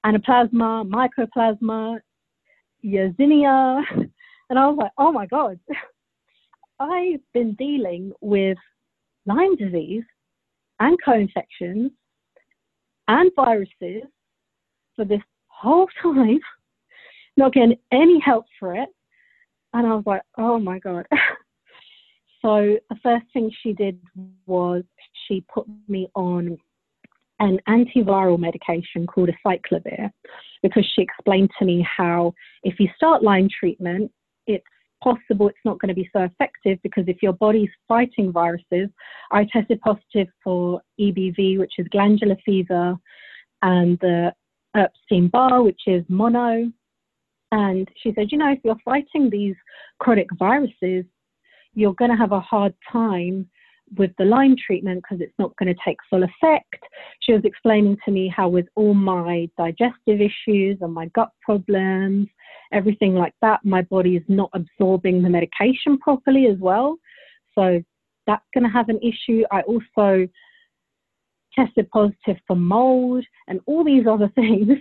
Anaplasma, 0.04 0.84
Mycoplasma, 0.86 2.00
Yersinia. 2.84 3.82
And 4.50 4.58
I 4.58 4.66
was 4.66 4.76
like, 4.76 4.92
oh 4.98 5.10
my 5.10 5.24
God, 5.24 5.58
I've 6.78 7.20
been 7.32 7.54
dealing 7.54 8.12
with 8.20 8.58
Lyme 9.24 9.56
disease 9.56 10.02
and 10.78 10.98
co-infections 11.02 11.90
and 13.08 13.30
viruses 13.34 14.02
for 14.94 15.06
this 15.06 15.22
whole 15.46 15.88
time, 16.02 16.40
not 17.38 17.54
getting 17.54 17.78
any 17.92 18.20
help 18.20 18.44
for 18.60 18.74
it. 18.74 18.90
And 19.72 19.86
I 19.86 19.94
was 19.94 20.04
like, 20.04 20.22
oh 20.36 20.58
my 20.58 20.78
God. 20.80 21.06
So 22.42 22.76
the 22.90 22.96
first 23.02 23.26
thing 23.32 23.50
she 23.62 23.72
did 23.72 23.98
was 24.46 24.82
she 25.26 25.44
put 25.52 25.66
me 25.88 26.08
on 26.14 26.58
an 27.38 27.58
antiviral 27.68 28.38
medication 28.38 29.06
called 29.06 29.30
acyclovir 29.30 30.10
because 30.62 30.84
she 30.94 31.02
explained 31.02 31.50
to 31.58 31.64
me 31.64 31.86
how 31.96 32.32
if 32.62 32.78
you 32.78 32.88
start 32.96 33.22
Lyme 33.22 33.48
treatment, 33.48 34.10
it's 34.46 34.64
possible 35.02 35.48
it's 35.48 35.58
not 35.64 35.80
going 35.80 35.88
to 35.88 35.94
be 35.94 36.08
so 36.12 36.22
effective 36.22 36.78
because 36.82 37.04
if 37.08 37.22
your 37.22 37.32
body's 37.32 37.70
fighting 37.88 38.30
viruses, 38.32 38.88
I 39.30 39.46
tested 39.52 39.80
positive 39.80 40.28
for 40.42 40.80
EBV, 41.00 41.58
which 41.58 41.72
is 41.78 41.86
glandular 41.88 42.36
fever, 42.44 42.96
and 43.62 43.98
the 44.00 44.32
Epstein 44.74 45.28
Barr, 45.28 45.62
which 45.62 45.82
is 45.86 46.04
mono. 46.08 46.70
And 47.50 47.88
she 48.02 48.12
said, 48.14 48.28
you 48.30 48.38
know, 48.38 48.52
if 48.52 48.60
you're 48.64 48.76
fighting 48.84 49.28
these 49.30 49.56
chronic 49.98 50.28
viruses, 50.38 51.04
you're 51.74 51.94
going 51.94 52.10
to 52.10 52.16
have 52.16 52.32
a 52.32 52.40
hard 52.40 52.74
time 52.90 53.48
with 53.96 54.10
the 54.18 54.24
Lyme 54.24 54.56
treatment 54.56 55.02
because 55.02 55.20
it's 55.20 55.38
not 55.38 55.54
going 55.56 55.72
to 55.72 55.80
take 55.84 55.98
full 56.08 56.22
effect. 56.22 56.82
She 57.20 57.32
was 57.32 57.42
explaining 57.44 57.98
to 58.04 58.10
me 58.10 58.32
how, 58.34 58.48
with 58.48 58.66
all 58.74 58.94
my 58.94 59.48
digestive 59.58 60.20
issues 60.20 60.78
and 60.80 60.92
my 60.92 61.06
gut 61.14 61.30
problems, 61.42 62.28
everything 62.72 63.14
like 63.14 63.34
that, 63.42 63.60
my 63.64 63.82
body 63.82 64.16
is 64.16 64.24
not 64.28 64.50
absorbing 64.54 65.22
the 65.22 65.28
medication 65.28 65.98
properly 65.98 66.46
as 66.46 66.58
well. 66.58 66.96
So 67.54 67.82
that's 68.26 68.44
going 68.54 68.64
to 68.64 68.70
have 68.70 68.88
an 68.88 69.00
issue. 69.02 69.42
I 69.50 69.60
also 69.62 70.26
tested 71.54 71.90
positive 71.90 72.38
for 72.46 72.56
mold 72.56 73.24
and 73.48 73.60
all 73.66 73.84
these 73.84 74.06
other 74.06 74.28
things. 74.34 74.78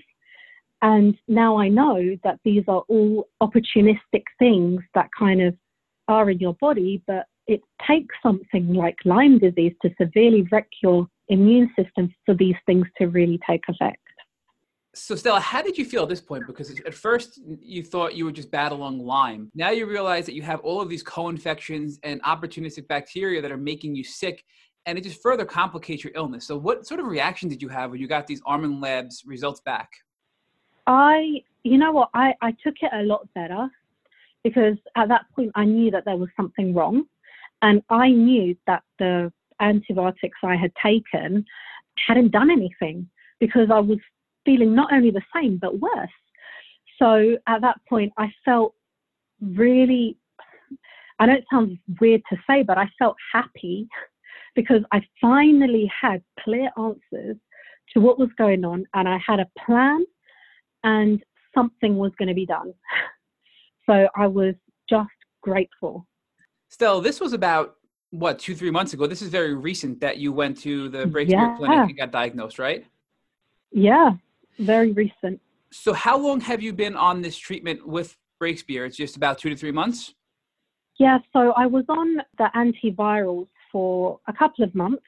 And 0.82 1.16
now 1.28 1.58
I 1.58 1.68
know 1.68 2.18
that 2.24 2.40
these 2.44 2.64
are 2.68 2.84
all 2.88 3.28
opportunistic 3.42 4.24
things 4.40 4.82
that 4.96 5.10
kind 5.18 5.42
of 5.42 5.56
are 6.12 6.30
in 6.30 6.40
your 6.40 6.54
body, 6.56 7.02
but 7.08 7.26
it 7.48 7.62
takes 7.88 8.16
something 8.22 8.74
like 8.74 8.96
Lyme 9.06 9.40
disease 9.40 9.74
to 9.82 9.90
severely 10.00 10.48
wreck 10.52 10.68
your 10.84 11.08
immune 11.30 11.72
system 11.78 12.14
for 12.26 12.36
these 12.36 12.56
things 12.66 12.86
to 12.98 13.08
really 13.08 13.40
take 13.48 13.64
effect. 13.68 13.98
So, 14.94 15.16
Stella, 15.16 15.40
how 15.40 15.62
did 15.62 15.78
you 15.78 15.86
feel 15.86 16.04
at 16.04 16.10
this 16.10 16.20
point? 16.20 16.46
Because 16.46 16.78
at 16.82 16.94
first 16.94 17.40
you 17.62 17.82
thought 17.82 18.14
you 18.14 18.26
were 18.26 18.32
just 18.32 18.52
battling 18.52 19.00
Lyme. 19.00 19.50
Now 19.56 19.70
you 19.70 19.86
realize 19.86 20.26
that 20.26 20.34
you 20.34 20.42
have 20.42 20.60
all 20.62 20.82
of 20.82 20.90
these 20.90 21.02
co 21.02 21.30
infections 21.30 21.98
and 22.04 22.22
opportunistic 22.24 22.88
bacteria 22.90 23.42
that 23.42 23.54
are 23.54 23.58
making 23.58 23.96
you 23.96 24.04
sick, 24.04 24.44
and 24.86 24.98
it 24.98 25.02
just 25.06 25.22
further 25.22 25.46
complicates 25.46 26.04
your 26.04 26.12
illness. 26.14 26.46
So, 26.46 26.58
what 26.58 26.86
sort 26.86 27.00
of 27.00 27.06
reaction 27.06 27.48
did 27.48 27.62
you 27.62 27.70
have 27.70 27.92
when 27.92 28.02
you 28.02 28.08
got 28.08 28.28
these 28.28 28.42
Armin 28.46 28.82
Labs 28.82 29.24
results 29.26 29.62
back? 29.62 29.90
I, 30.88 31.42
you 31.64 31.78
know 31.78 31.94
what, 31.94 32.10
I, 32.14 32.34
I 32.42 32.52
took 32.64 32.76
it 32.82 32.90
a 32.92 33.04
lot 33.04 33.30
better 33.34 33.70
because 34.44 34.78
at 34.96 35.08
that 35.10 35.26
point 35.36 35.52
I 35.56 35.66
knew 35.66 35.92
that 35.92 36.06
there 36.06 36.18
was 36.18 36.30
something 36.36 36.74
wrong. 36.74 37.04
And 37.62 37.84
I 37.90 38.10
knew 38.10 38.56
that 38.68 38.84
the 38.98 39.32
antibiotics 39.60 40.40
I 40.44 40.56
had 40.56 40.72
taken 40.84 41.46
hadn't 42.08 42.32
done 42.32 42.50
anything 42.50 43.08
because 43.40 43.70
I 43.72 43.80
was 43.80 44.00
feeling 44.46 44.74
not 44.74 44.92
only 44.92 45.12
the 45.12 45.22
same 45.36 45.58
but 45.58 45.80
worse. 45.80 46.10
So 47.00 47.38
at 47.48 47.62
that 47.62 47.78
point, 47.88 48.14
I 48.18 48.32
felt 48.46 48.74
really, 49.42 50.18
I 51.20 51.26
know 51.28 51.34
it 51.34 51.46
sounds 51.52 51.78
weird 52.00 52.22
to 52.30 52.38
say, 52.48 52.64
but 52.64 52.78
I 52.78 52.90
felt 52.98 53.16
happy 53.34 53.88
because 54.56 54.82
I 54.92 55.02
finally 55.20 55.92
had 56.02 56.24
clear 56.40 56.70
answers 56.78 57.38
to 57.94 58.00
what 58.00 58.20
was 58.20 58.30
going 58.38 58.64
on 58.66 58.86
and 58.94 59.08
I 59.08 59.20
had 59.26 59.40
a 59.40 59.48
plan 59.66 60.06
and 60.84 61.22
something 61.54 61.98
was 61.98 62.12
going 62.18 62.30
to 62.30 62.34
be 62.34 62.46
done. 62.46 62.74
So 63.92 64.08
I 64.16 64.26
was 64.28 64.56
just 64.90 65.10
grateful. 65.42 66.08
Stella, 66.70 67.02
this 67.02 67.20
was 67.20 67.34
about 67.34 67.76
what 68.12 68.40
two 68.40 68.56
three 68.56 68.72
months 68.72 68.94
ago. 68.94 69.06
This 69.06 69.22
is 69.22 69.30
very 69.30 69.54
recent 69.54 70.00
that 70.00 70.18
you 70.18 70.32
went 70.32 70.62
to 70.62 70.88
the 70.88 71.06
Breakthrough 71.06 71.38
yeah. 71.38 71.58
Clinic 71.58 71.90
and 71.90 71.98
got 71.98 72.12
diagnosed, 72.12 72.58
right? 72.58 72.86
Yeah, 73.72 74.12
very 74.60 74.94
recent. 74.94 75.42
So, 75.72 75.92
how 75.92 76.18
long 76.18 76.40
have 76.42 76.62
you 76.62 76.72
been 76.72 76.96
on 76.96 77.22
this 77.22 77.38
treatment 77.38 77.86
with 77.86 78.16
Breakspear? 78.42 78.88
It's 78.88 78.96
just 78.96 79.18
about 79.18 79.38
two 79.40 79.50
to 79.50 79.58
three 79.58 79.72
months. 79.72 80.14
Yeah, 80.98 81.18
so 81.34 81.52
I 81.58 81.66
was 81.66 81.84
on 81.90 82.18
the 82.38 82.50
antivirals 82.56 83.48
for 83.72 84.20
a 84.28 84.34
couple 84.34 84.64
of 84.64 84.74
months, 84.74 85.04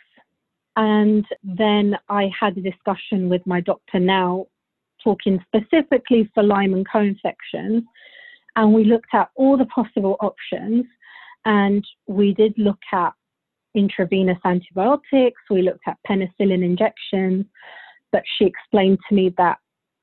and 0.76 1.26
then 1.42 1.98
I 2.10 2.30
had 2.38 2.58
a 2.58 2.62
discussion 2.62 3.30
with 3.30 3.46
my 3.46 3.62
doctor 3.62 4.00
now, 4.00 4.48
talking 5.02 5.44
specifically 5.48 6.30
for 6.34 6.44
Lyme 6.44 6.74
and 6.74 6.86
co-infections, 6.90 7.84
and 8.56 8.74
we 8.74 8.84
looked 8.84 9.14
at 9.14 9.30
all 9.36 9.58
the 9.58 9.66
possible 9.66 10.18
options 10.22 10.86
and 11.45 11.86
we 12.08 12.34
did 12.34 12.54
look 12.58 12.80
at 12.91 13.14
intravenous 13.76 14.38
antibiotics, 14.45 15.41
we 15.49 15.62
looked 15.62 15.88
at 15.88 15.97
penicillin 16.08 16.64
injections, 16.64 17.45
but 18.12 18.24
she 18.38 18.45
explained 18.45 18.99
to 19.10 19.16
me 19.16 19.34
that 19.38 19.58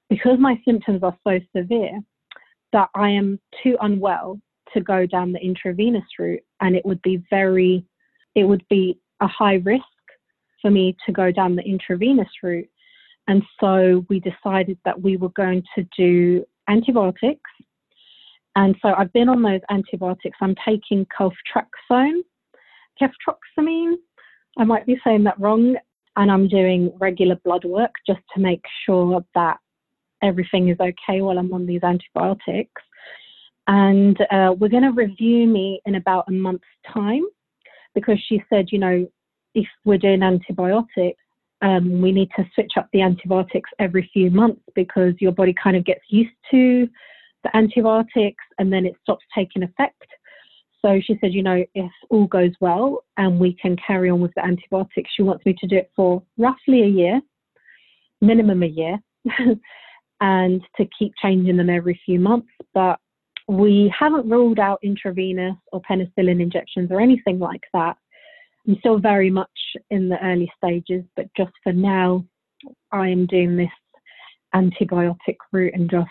because 0.08 0.38
my 0.38 0.60
symptoms 0.64 1.02
are 1.02 1.16
so 1.24 1.38
severe, 1.56 2.00
that 2.72 2.88
I 2.94 3.10
am 3.10 3.38
too 3.62 3.76
unwell 3.80 4.40
to 4.74 4.80
go 4.80 5.06
down 5.06 5.32
the 5.32 5.40
intravenous 5.40 6.04
route, 6.18 6.42
and 6.60 6.76
it 6.76 6.84
would 6.84 7.00
be 7.02 7.22
very, 7.30 7.84
it 8.34 8.44
would 8.44 8.64
be 8.68 8.98
a 9.20 9.26
high 9.26 9.54
risk 9.64 9.84
for 10.60 10.70
me 10.70 10.96
to 11.06 11.12
go 11.12 11.30
down 11.30 11.56
the 11.56 11.62
intravenous 11.62 12.28
route. 12.42 12.68
And 13.28 13.42
so 13.60 14.04
we 14.08 14.20
decided 14.20 14.78
that 14.84 15.00
we 15.00 15.16
were 15.16 15.30
going 15.30 15.62
to 15.76 15.86
do 15.96 16.44
antibiotics 16.68 17.50
and 18.56 18.76
so 18.82 18.92
I've 18.96 19.12
been 19.12 19.28
on 19.28 19.42
those 19.42 19.60
antibiotics. 19.70 20.36
I'm 20.40 20.54
taking 20.66 21.06
ceftriaxone, 21.18 22.20
ceftriaxone. 23.00 23.94
I 24.58 24.64
might 24.64 24.86
be 24.86 25.00
saying 25.04 25.24
that 25.24 25.38
wrong. 25.38 25.76
And 26.16 26.30
I'm 26.30 26.48
doing 26.48 26.92
regular 26.98 27.36
blood 27.44 27.64
work 27.64 27.92
just 28.06 28.20
to 28.34 28.40
make 28.40 28.62
sure 28.84 29.24
that 29.34 29.58
everything 30.22 30.68
is 30.68 30.76
okay 30.80 31.22
while 31.22 31.38
I'm 31.38 31.52
on 31.52 31.66
these 31.66 31.82
antibiotics. 31.84 32.82
And 33.68 34.20
uh, 34.32 34.54
we're 34.58 34.68
going 34.68 34.82
to 34.82 34.90
review 34.90 35.46
me 35.46 35.80
in 35.86 35.94
about 35.94 36.24
a 36.28 36.32
month's 36.32 36.64
time 36.92 37.22
because 37.94 38.18
she 38.28 38.42
said, 38.50 38.66
you 38.72 38.78
know, 38.78 39.06
if 39.54 39.66
we're 39.84 39.98
doing 39.98 40.22
antibiotics, 40.22 41.22
um, 41.62 42.00
we 42.00 42.10
need 42.10 42.30
to 42.36 42.44
switch 42.54 42.72
up 42.76 42.88
the 42.92 43.02
antibiotics 43.02 43.70
every 43.78 44.10
few 44.12 44.30
months 44.30 44.62
because 44.74 45.14
your 45.20 45.32
body 45.32 45.54
kind 45.62 45.76
of 45.76 45.84
gets 45.84 46.02
used 46.08 46.34
to 46.50 46.88
the 47.44 47.56
antibiotics 47.56 48.44
and 48.58 48.72
then 48.72 48.86
it 48.86 48.94
stops 49.02 49.24
taking 49.34 49.62
effect. 49.62 50.04
So 50.82 51.00
she 51.04 51.18
said, 51.20 51.34
you 51.34 51.42
know, 51.42 51.64
if 51.74 51.90
all 52.08 52.26
goes 52.26 52.52
well 52.60 53.04
and 53.16 53.38
we 53.38 53.54
can 53.60 53.76
carry 53.86 54.08
on 54.10 54.20
with 54.20 54.32
the 54.34 54.44
antibiotics, 54.44 55.10
she 55.14 55.22
wants 55.22 55.44
me 55.44 55.54
to 55.60 55.66
do 55.66 55.76
it 55.76 55.90
for 55.94 56.22
roughly 56.38 56.82
a 56.82 56.86
year, 56.86 57.20
minimum 58.20 58.62
a 58.62 58.66
year, 58.66 58.98
and 60.20 60.62
to 60.76 60.86
keep 60.98 61.12
changing 61.20 61.56
them 61.56 61.68
every 61.68 62.00
few 62.06 62.18
months. 62.18 62.48
But 62.72 62.98
we 63.46 63.92
haven't 63.98 64.30
ruled 64.30 64.58
out 64.58 64.78
intravenous 64.82 65.56
or 65.72 65.82
penicillin 65.82 66.40
injections 66.40 66.90
or 66.90 67.00
anything 67.00 67.38
like 67.38 67.64
that. 67.74 67.96
I'm 68.66 68.76
still 68.78 68.98
very 68.98 69.30
much 69.30 69.50
in 69.90 70.08
the 70.08 70.22
early 70.24 70.50
stages, 70.56 71.04
but 71.16 71.26
just 71.36 71.52
for 71.62 71.72
now, 71.72 72.24
I 72.92 73.08
am 73.08 73.26
doing 73.26 73.56
this 73.56 73.68
antibiotic 74.54 75.36
route 75.52 75.74
and 75.74 75.90
just 75.90 76.08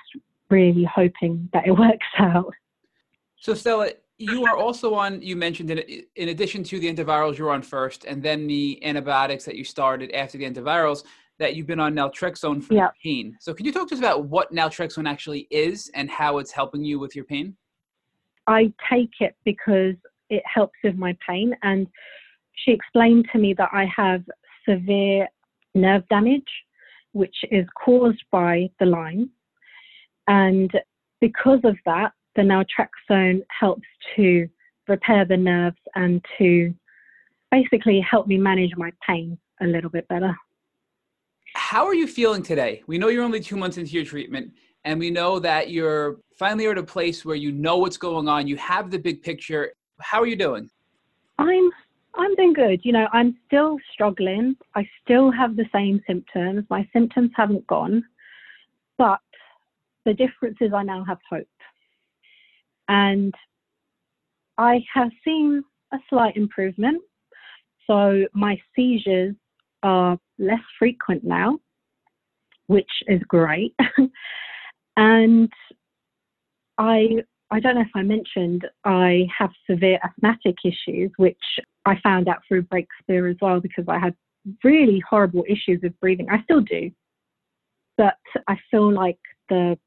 really 0.49 0.83
hoping 0.83 1.49
that 1.53 1.67
it 1.67 1.71
works 1.77 2.07
out. 2.17 2.53
So, 3.37 3.53
Stella, 3.53 3.91
you 4.17 4.45
are 4.45 4.57
also 4.57 4.93
on 4.93 5.21
you 5.21 5.35
mentioned 5.35 5.71
in, 5.71 6.03
in 6.15 6.29
addition 6.29 6.63
to 6.63 6.79
the 6.79 6.93
antivirals 6.93 7.37
you're 7.37 7.51
on 7.51 7.61
first 7.61 8.05
and 8.05 8.21
then 8.21 8.47
the 8.47 8.83
antibiotics 8.83 9.45
that 9.45 9.55
you 9.55 9.63
started 9.63 10.11
after 10.11 10.37
the 10.37 10.43
antivirals 10.43 11.03
that 11.37 11.55
you've 11.55 11.67
been 11.67 11.79
on 11.79 11.95
naltrexone 11.95 12.61
for 12.61 12.73
Yeah. 12.73 12.89
pain 13.01 13.37
so 13.39 13.53
could 13.53 13.65
you 13.65 13.71
talk 13.71 13.87
to 13.87 13.95
us 13.95 13.99
about 13.99 14.25
what 14.25 14.51
naltrexone 14.51 15.07
actually 15.07 15.47
is 15.51 15.89
and 15.95 16.09
how 16.11 16.37
it's 16.39 16.51
helping 16.51 16.83
you 16.83 16.99
with 16.99 17.15
your 17.15 17.23
pain 17.23 17.55
I 18.49 18.73
take 18.91 19.11
it 19.21 19.35
because 19.45 19.95
it 20.29 20.43
helps 20.51 20.73
with 20.83 20.95
my 20.95 21.15
pain. 21.27 21.55
And 21.61 21.87
she 22.55 22.71
explained 22.71 23.27
to 23.31 23.37
me 23.37 23.53
that 23.53 23.69
I 23.71 23.85
have 23.95 24.23
severe 24.67 25.27
nerve 25.75 26.07
damage, 26.09 26.49
which 27.11 27.35
is 27.51 27.65
caused 27.83 28.23
by 28.31 28.69
the 28.79 28.85
Lyme. 28.85 29.29
And 30.29 30.71
because 31.19 31.59
of 31.65 31.75
that, 31.85 32.13
the 32.35 32.43
naltrexone 32.43 33.41
helps 33.59 33.87
to 34.15 34.47
repair 34.87 35.25
the 35.25 35.35
nerves 35.35 35.77
and 35.95 36.23
to 36.37 36.73
basically 37.51 37.99
help 37.99 38.27
me 38.27 38.37
manage 38.37 38.71
my 38.77 38.91
pain 39.05 39.37
a 39.61 39.65
little 39.65 39.89
bit 39.89 40.07
better. 40.07 40.35
how 41.55 41.85
are 41.85 41.95
you 41.95 42.07
feeling 42.07 42.43
today 42.43 42.81
we 42.87 42.97
know 42.97 43.07
you're 43.09 43.23
only 43.23 43.39
two 43.39 43.57
months 43.57 43.77
into 43.77 43.91
your 43.91 44.05
treatment 44.05 44.51
and 44.85 44.99
we 44.99 45.09
know 45.09 45.39
that 45.39 45.69
you're 45.69 46.17
finally 46.37 46.67
at 46.67 46.77
a 46.77 46.83
place 46.83 47.25
where 47.25 47.35
you 47.35 47.51
know 47.51 47.77
what's 47.77 47.97
going 47.97 48.27
on 48.27 48.47
you 48.47 48.55
have 48.55 48.89
the 48.89 48.97
big 48.97 49.21
picture 49.21 49.73
how 49.99 50.21
are 50.21 50.27
you 50.27 50.35
doing 50.35 50.69
I'm 51.39 51.69
I'm 52.15 52.35
doing 52.35 52.53
good. 52.53 52.81
You 52.83 52.91
know, 52.91 53.07
I'm 53.13 53.37
still 53.47 53.77
struggling. 53.93 54.55
I 54.75 54.87
still 55.01 55.31
have 55.31 55.55
the 55.55 55.65
same 55.71 56.01
symptoms. 56.07 56.65
My 56.69 56.87
symptoms 56.91 57.31
haven't 57.35 57.65
gone, 57.67 58.03
but 58.97 59.21
the 60.05 60.13
difference 60.13 60.57
is 60.61 60.71
I 60.73 60.83
now 60.83 61.03
have 61.05 61.19
hope. 61.29 61.47
And 62.87 63.33
I 64.57 64.83
have 64.93 65.09
seen 65.23 65.63
a 65.93 65.97
slight 66.09 66.35
improvement. 66.35 67.01
So 67.87 68.25
my 68.33 68.59
seizures 68.75 69.35
are 69.83 70.17
less 70.37 70.59
frequent 70.77 71.23
now, 71.23 71.59
which 72.67 72.89
is 73.07 73.21
great. 73.27 73.75
and 74.97 75.49
I 76.77 77.23
I 77.51 77.59
don't 77.59 77.75
know 77.75 77.81
if 77.81 77.87
I 77.95 78.03
mentioned 78.03 78.67
I 78.85 79.27
have 79.35 79.49
severe 79.69 79.99
asthmatic 80.03 80.57
issues, 80.63 81.11
which 81.17 81.37
I 81.85 81.99
found 82.01 82.27
out 82.27 82.41
through 82.47 82.63
Breakthrough 82.63 83.31
as 83.31 83.37
well 83.41 83.59
because 83.59 83.85
I 83.87 83.97
had 83.97 84.15
really 84.63 85.01
horrible 85.09 85.43
issues 85.47 85.79
with 85.81 85.99
breathing. 85.99 86.27
I 86.29 86.43
still 86.43 86.61
do, 86.61 86.91
but 87.97 88.15
I 88.47 88.57
feel 88.69 88.93
like 88.93 89.19
the 89.49 89.77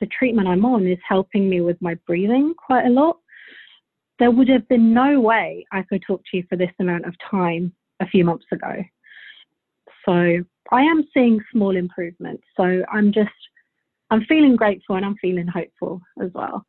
the 0.00 0.06
treatment 0.06 0.48
I'm 0.48 0.64
on 0.64 0.86
is 0.86 0.98
helping 1.06 1.48
me 1.48 1.60
with 1.60 1.80
my 1.80 1.94
breathing 2.06 2.54
quite 2.54 2.86
a 2.86 2.90
lot. 2.90 3.18
There 4.18 4.30
would 4.30 4.48
have 4.48 4.68
been 4.68 4.92
no 4.92 5.20
way 5.20 5.66
I 5.72 5.82
could 5.82 6.02
talk 6.06 6.22
to 6.30 6.36
you 6.38 6.44
for 6.48 6.56
this 6.56 6.70
amount 6.78 7.06
of 7.06 7.14
time 7.30 7.72
a 8.00 8.06
few 8.06 8.24
months 8.24 8.46
ago. 8.52 8.82
So 10.06 10.12
I 10.72 10.82
am 10.82 11.06
seeing 11.14 11.40
small 11.52 11.76
improvements. 11.76 12.42
So 12.56 12.82
I'm 12.92 13.12
just 13.12 13.30
I'm 14.10 14.24
feeling 14.24 14.56
grateful 14.56 14.96
and 14.96 15.04
I'm 15.04 15.16
feeling 15.16 15.46
hopeful 15.46 16.00
as 16.22 16.30
well. 16.34 16.66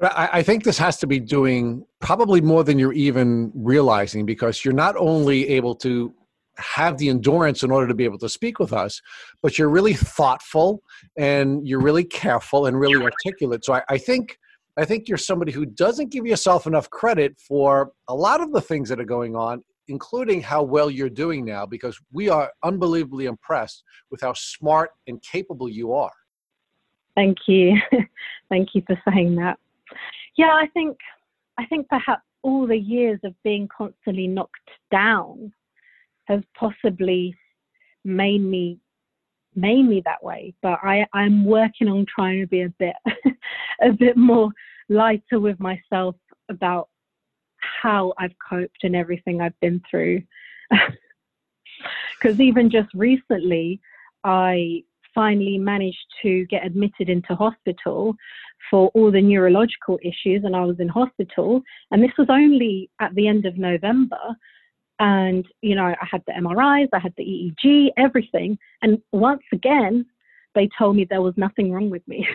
I, 0.00 0.42
think 0.42 0.64
this 0.64 0.76
has 0.78 0.98
to 0.98 1.06
be 1.06 1.20
doing 1.20 1.86
probably 2.00 2.40
more 2.40 2.64
than 2.64 2.78
you're 2.78 2.92
even 2.92 3.52
realizing 3.54 4.26
because 4.26 4.64
you're 4.64 4.74
not 4.74 4.96
only 4.96 5.48
able 5.48 5.74
to 5.76 6.12
have 6.58 6.98
the 6.98 7.08
endurance 7.08 7.62
in 7.62 7.70
order 7.70 7.88
to 7.88 7.94
be 7.94 8.04
able 8.04 8.18
to 8.18 8.28
speak 8.28 8.58
with 8.58 8.72
us, 8.72 9.00
but 9.42 9.58
you're 9.58 9.68
really 9.68 9.94
thoughtful 9.94 10.82
and 11.16 11.66
you're 11.66 11.80
really 11.80 12.04
careful 12.04 12.66
and 12.66 12.78
really 12.78 13.02
articulate. 13.02 13.64
So 13.64 13.74
I, 13.74 13.82
I 13.88 13.98
think 13.98 14.38
I 14.76 14.84
think 14.84 15.08
you're 15.08 15.18
somebody 15.18 15.52
who 15.52 15.66
doesn't 15.66 16.10
give 16.10 16.26
yourself 16.26 16.66
enough 16.66 16.90
credit 16.90 17.38
for 17.38 17.92
a 18.08 18.14
lot 18.14 18.40
of 18.40 18.52
the 18.52 18.60
things 18.60 18.88
that 18.88 18.98
are 18.98 19.04
going 19.04 19.36
on, 19.36 19.62
including 19.86 20.40
how 20.42 20.64
well 20.64 20.90
you're 20.90 21.08
doing 21.08 21.44
now, 21.44 21.64
because 21.64 21.96
we 22.12 22.28
are 22.28 22.52
unbelievably 22.64 23.26
impressed 23.26 23.84
with 24.10 24.20
how 24.20 24.32
smart 24.32 24.90
and 25.06 25.22
capable 25.22 25.68
you 25.68 25.92
are. 25.92 26.12
Thank 27.14 27.38
you. 27.46 27.76
Thank 28.48 28.70
you 28.74 28.82
for 28.86 29.00
saying 29.08 29.36
that. 29.36 29.58
Yeah, 30.36 30.52
I 30.52 30.66
think 30.74 30.96
I 31.58 31.66
think 31.66 31.88
perhaps 31.88 32.22
all 32.42 32.66
the 32.66 32.76
years 32.76 33.20
of 33.22 33.34
being 33.44 33.68
constantly 33.68 34.26
knocked 34.26 34.70
down 34.90 35.52
has 36.24 36.42
possibly 36.58 37.36
made 38.04 38.42
me 38.42 38.78
made 39.56 39.84
me 39.84 40.02
that 40.04 40.22
way. 40.22 40.52
But 40.62 40.80
I, 40.82 41.06
I'm 41.12 41.44
working 41.44 41.88
on 41.88 42.06
trying 42.12 42.40
to 42.40 42.46
be 42.46 42.62
a 42.62 42.68
bit 42.78 42.96
a 43.82 43.92
bit 43.92 44.16
more 44.16 44.50
lighter 44.88 45.40
with 45.40 45.58
myself 45.60 46.16
about 46.48 46.88
how 47.82 48.12
I've 48.18 48.34
coped 48.46 48.84
and 48.84 48.94
everything 48.94 49.40
I've 49.40 49.58
been 49.60 49.82
through. 49.90 50.22
Because 52.18 52.40
even 52.40 52.70
just 52.70 52.88
recently, 52.94 53.80
I 54.22 54.82
finally 55.14 55.58
managed 55.58 56.06
to 56.22 56.46
get 56.46 56.64
admitted 56.64 57.08
into 57.08 57.34
hospital 57.34 58.16
for 58.70 58.88
all 58.94 59.10
the 59.10 59.20
neurological 59.20 59.98
issues, 60.02 60.44
and 60.44 60.56
I 60.56 60.64
was 60.64 60.80
in 60.80 60.88
hospital. 60.88 61.62
And 61.90 62.02
this 62.02 62.16
was 62.16 62.28
only 62.30 62.90
at 63.00 63.14
the 63.14 63.28
end 63.28 63.44
of 63.46 63.58
November. 63.58 64.18
And, 65.00 65.46
you 65.60 65.74
know, 65.74 65.86
I 65.86 66.06
had 66.08 66.22
the 66.26 66.32
MRIs, 66.32 66.88
I 66.92 66.98
had 66.98 67.14
the 67.16 67.24
EEG, 67.64 67.88
everything. 67.96 68.58
And 68.82 68.98
once 69.12 69.42
again, 69.52 70.06
they 70.54 70.68
told 70.78 70.96
me 70.96 71.04
there 71.04 71.22
was 71.22 71.34
nothing 71.36 71.72
wrong 71.72 71.90
with 71.90 72.06
me. 72.06 72.26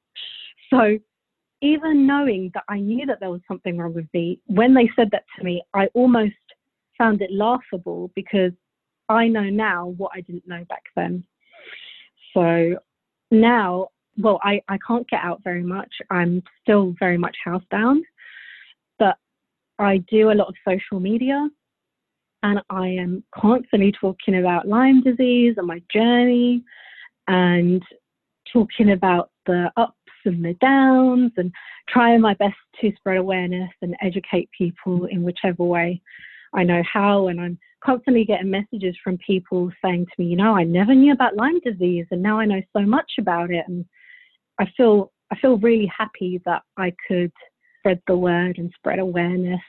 so, 0.70 0.98
even 1.60 2.08
knowing 2.08 2.50
that 2.54 2.64
I 2.68 2.80
knew 2.80 3.06
that 3.06 3.20
there 3.20 3.30
was 3.30 3.40
something 3.46 3.78
wrong 3.78 3.94
with 3.94 4.08
me, 4.12 4.40
when 4.46 4.74
they 4.74 4.90
said 4.96 5.10
that 5.12 5.22
to 5.38 5.44
me, 5.44 5.62
I 5.74 5.86
almost 5.94 6.34
found 6.98 7.22
it 7.22 7.30
laughable 7.30 8.10
because 8.16 8.50
I 9.08 9.28
know 9.28 9.44
now 9.44 9.94
what 9.96 10.10
I 10.12 10.22
didn't 10.22 10.48
know 10.48 10.64
back 10.68 10.82
then. 10.96 11.24
So 12.34 12.76
now, 13.30 13.88
well, 14.18 14.40
I, 14.42 14.60
I 14.68 14.78
can't 14.86 15.08
get 15.08 15.20
out 15.22 15.42
very 15.44 15.62
much. 15.62 15.92
I'm 16.10 16.42
still 16.62 16.94
very 16.98 17.16
much 17.16 17.36
housebound, 17.46 18.00
but 18.98 19.16
I 19.78 19.98
do 19.98 20.32
a 20.32 20.34
lot 20.34 20.48
of 20.48 20.54
social 20.66 20.98
media 20.98 21.48
and 22.42 22.60
I 22.70 22.88
am 22.88 23.24
constantly 23.34 23.92
talking 23.92 24.38
about 24.38 24.68
Lyme 24.68 25.02
disease 25.02 25.54
and 25.56 25.66
my 25.66 25.82
journey 25.92 26.62
and 27.28 27.82
talking 28.52 28.92
about 28.92 29.30
the 29.46 29.70
ups 29.76 29.96
and 30.24 30.44
the 30.44 30.54
downs 30.54 31.32
and 31.36 31.52
trying 31.88 32.20
my 32.20 32.34
best 32.34 32.56
to 32.80 32.92
spread 32.96 33.18
awareness 33.18 33.70
and 33.80 33.96
educate 34.02 34.48
people 34.56 35.06
in 35.06 35.22
whichever 35.22 35.64
way 35.64 36.00
I 36.54 36.64
know 36.64 36.82
how. 36.90 37.28
And 37.28 37.40
I'm 37.40 37.58
constantly 37.84 38.24
getting 38.24 38.50
messages 38.50 38.96
from 39.02 39.18
people 39.18 39.70
saying 39.84 40.06
to 40.06 40.22
me, 40.22 40.26
you 40.28 40.36
know, 40.36 40.56
I 40.56 40.64
never 40.64 40.94
knew 40.94 41.12
about 41.12 41.36
Lyme 41.36 41.60
disease 41.60 42.06
and 42.10 42.22
now 42.22 42.38
I 42.38 42.44
know 42.44 42.62
so 42.76 42.82
much 42.82 43.12
about 43.18 43.50
it. 43.50 43.64
And 43.66 43.84
I 44.58 44.66
feel 44.76 45.12
I 45.30 45.36
feel 45.36 45.56
really 45.58 45.90
happy 45.96 46.42
that 46.44 46.62
I 46.76 46.92
could 47.08 47.32
spread 47.78 48.02
the 48.06 48.16
word 48.16 48.58
and 48.58 48.70
spread 48.76 48.98
awareness. 48.98 49.60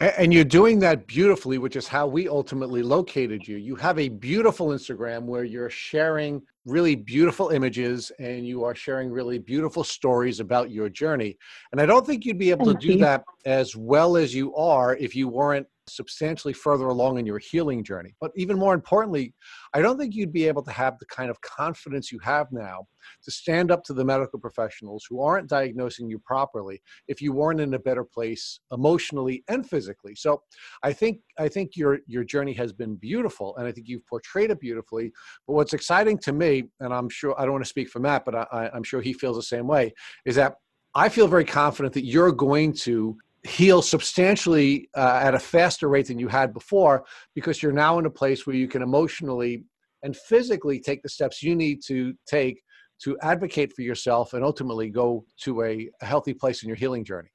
And 0.00 0.32
you're 0.32 0.44
doing 0.44 0.78
that 0.80 1.06
beautifully, 1.06 1.58
which 1.58 1.76
is 1.76 1.86
how 1.86 2.06
we 2.06 2.28
ultimately 2.28 2.82
located 2.82 3.46
you. 3.46 3.56
You 3.56 3.76
have 3.76 3.98
a 3.98 4.08
beautiful 4.08 4.68
Instagram 4.68 5.22
where 5.24 5.44
you're 5.44 5.70
sharing 5.70 6.42
really 6.66 6.94
beautiful 6.94 7.50
images 7.50 8.10
and 8.18 8.46
you 8.46 8.64
are 8.64 8.74
sharing 8.74 9.10
really 9.10 9.38
beautiful 9.38 9.84
stories 9.84 10.40
about 10.40 10.70
your 10.70 10.88
journey. 10.88 11.36
And 11.72 11.80
I 11.80 11.86
don't 11.86 12.06
think 12.06 12.24
you'd 12.24 12.38
be 12.38 12.50
able 12.50 12.66
to 12.66 12.74
do 12.74 12.94
you. 12.94 12.98
that 13.00 13.24
as 13.44 13.76
well 13.76 14.16
as 14.16 14.34
you 14.34 14.54
are 14.56 14.96
if 14.96 15.14
you 15.14 15.28
weren't 15.28 15.66
substantially 15.88 16.54
further 16.54 16.86
along 16.86 17.18
in 17.18 17.26
your 17.26 17.38
healing 17.38 17.84
journey. 17.84 18.14
But 18.20 18.32
even 18.36 18.58
more 18.58 18.74
importantly, 18.74 19.34
I 19.72 19.80
don't 19.80 19.98
think 19.98 20.14
you'd 20.14 20.32
be 20.32 20.48
able 20.48 20.62
to 20.62 20.70
have 20.70 20.98
the 20.98 21.06
kind 21.06 21.30
of 21.30 21.40
confidence 21.40 22.10
you 22.10 22.18
have 22.20 22.50
now 22.52 22.86
to 23.22 23.30
stand 23.30 23.70
up 23.70 23.84
to 23.84 23.92
the 23.92 24.04
medical 24.04 24.38
professionals 24.38 25.06
who 25.08 25.20
aren't 25.20 25.48
diagnosing 25.48 26.08
you 26.08 26.18
properly 26.18 26.80
if 27.08 27.20
you 27.20 27.32
weren't 27.32 27.60
in 27.60 27.74
a 27.74 27.78
better 27.78 28.04
place 28.04 28.60
emotionally 28.72 29.44
and 29.48 29.68
physically. 29.68 30.14
So 30.14 30.42
I 30.82 30.92
think 30.92 31.20
I 31.38 31.48
think 31.48 31.76
your 31.76 31.98
your 32.06 32.24
journey 32.24 32.54
has 32.54 32.72
been 32.72 32.96
beautiful, 32.96 33.56
and 33.56 33.66
I 33.66 33.72
think 33.72 33.88
you've 33.88 34.06
portrayed 34.06 34.50
it 34.50 34.60
beautifully. 34.60 35.12
But 35.46 35.54
what's 35.54 35.74
exciting 35.74 36.18
to 36.18 36.32
me, 36.32 36.64
and 36.80 36.92
I'm 36.92 37.08
sure 37.08 37.38
I 37.38 37.44
don't 37.44 37.52
want 37.52 37.64
to 37.64 37.68
speak 37.68 37.88
for 37.90 37.98
Matt, 37.98 38.24
but 38.24 38.34
I, 38.34 38.70
I'm 38.72 38.82
sure 38.84 39.00
he 39.00 39.12
feels 39.12 39.36
the 39.36 39.42
same 39.42 39.66
way, 39.66 39.92
is 40.24 40.36
that 40.36 40.56
I 40.94 41.08
feel 41.08 41.26
very 41.26 41.44
confident 41.44 41.92
that 41.94 42.04
you're 42.04 42.32
going 42.32 42.72
to 42.84 43.16
heal 43.44 43.82
substantially 43.82 44.88
uh, 44.96 45.20
at 45.22 45.34
a 45.34 45.38
faster 45.38 45.88
rate 45.88 46.06
than 46.06 46.18
you 46.18 46.28
had 46.28 46.52
before 46.54 47.04
because 47.34 47.62
you're 47.62 47.72
now 47.72 47.98
in 47.98 48.06
a 48.06 48.10
place 48.10 48.46
where 48.46 48.56
you 48.56 48.66
can 48.66 48.82
emotionally 48.82 49.64
and 50.02 50.16
physically 50.16 50.80
take 50.80 51.02
the 51.02 51.08
steps 51.08 51.42
you 51.42 51.54
need 51.54 51.82
to 51.86 52.14
take 52.26 52.62
to 53.02 53.18
advocate 53.22 53.72
for 53.74 53.82
yourself 53.82 54.32
and 54.32 54.42
ultimately 54.42 54.88
go 54.88 55.24
to 55.38 55.62
a, 55.62 55.90
a 56.00 56.06
healthy 56.06 56.32
place 56.32 56.62
in 56.62 56.68
your 56.68 56.76
healing 56.76 57.04
journey. 57.04 57.28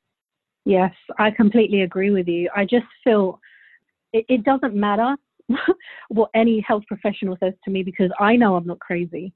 Yes, 0.65 0.93
I 1.19 1.31
completely 1.31 1.81
agree 1.81 2.11
with 2.11 2.27
you. 2.27 2.49
I 2.55 2.65
just 2.65 2.85
feel 3.03 3.39
it, 4.13 4.25
it 4.29 4.43
doesn't 4.43 4.73
matter 4.73 5.15
what 6.09 6.29
any 6.33 6.59
health 6.67 6.83
professional 6.87 7.37
says 7.39 7.53
to 7.65 7.71
me 7.71 7.83
because 7.83 8.11
I 8.19 8.35
know 8.35 8.55
I'm 8.55 8.65
not 8.65 8.79
crazy. 8.79 9.33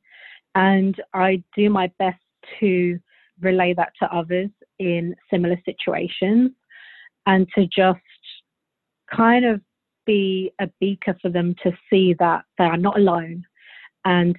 And 0.55 0.95
I 1.13 1.43
do 1.55 1.69
my 1.69 1.91
best 1.99 2.21
to 2.59 2.99
relay 3.39 3.73
that 3.75 3.91
to 3.99 4.15
others 4.15 4.49
in 4.79 5.15
similar 5.31 5.59
situations 5.65 6.51
and 7.25 7.47
to 7.55 7.67
just 7.67 7.99
kind 9.13 9.45
of 9.45 9.61
be 10.05 10.51
a 10.59 10.69
beaker 10.79 11.15
for 11.21 11.29
them 11.29 11.55
to 11.63 11.71
see 11.89 12.13
that 12.19 12.43
they 12.57 12.65
are 12.65 12.77
not 12.77 12.97
alone. 12.97 13.43
And 14.05 14.35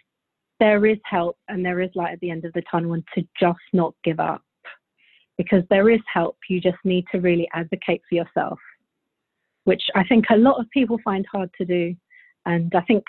there 0.60 0.86
is 0.86 0.98
help 1.04 1.36
and 1.48 1.64
there 1.64 1.80
is 1.80 1.90
light 1.94 2.12
at 2.12 2.20
the 2.20 2.30
end 2.30 2.44
of 2.44 2.52
the 2.52 2.62
tunnel 2.70 2.92
and 2.92 3.04
to 3.14 3.26
just 3.38 3.58
not 3.72 3.94
give 4.04 4.20
up. 4.20 4.42
Because 5.36 5.64
there 5.68 5.90
is 5.90 6.00
help 6.12 6.36
you 6.48 6.60
just 6.60 6.78
need 6.84 7.04
to 7.12 7.20
really 7.20 7.48
advocate 7.54 8.02
for 8.08 8.14
yourself 8.14 8.58
which 9.64 9.82
i 9.94 10.04
think 10.04 10.24
a 10.30 10.36
lot 10.36 10.60
of 10.60 10.70
people 10.70 10.98
find 11.04 11.26
hard 11.30 11.50
to 11.58 11.64
do. 11.64 11.94
And 12.46 12.72
i 12.74 12.80
think 12.82 13.04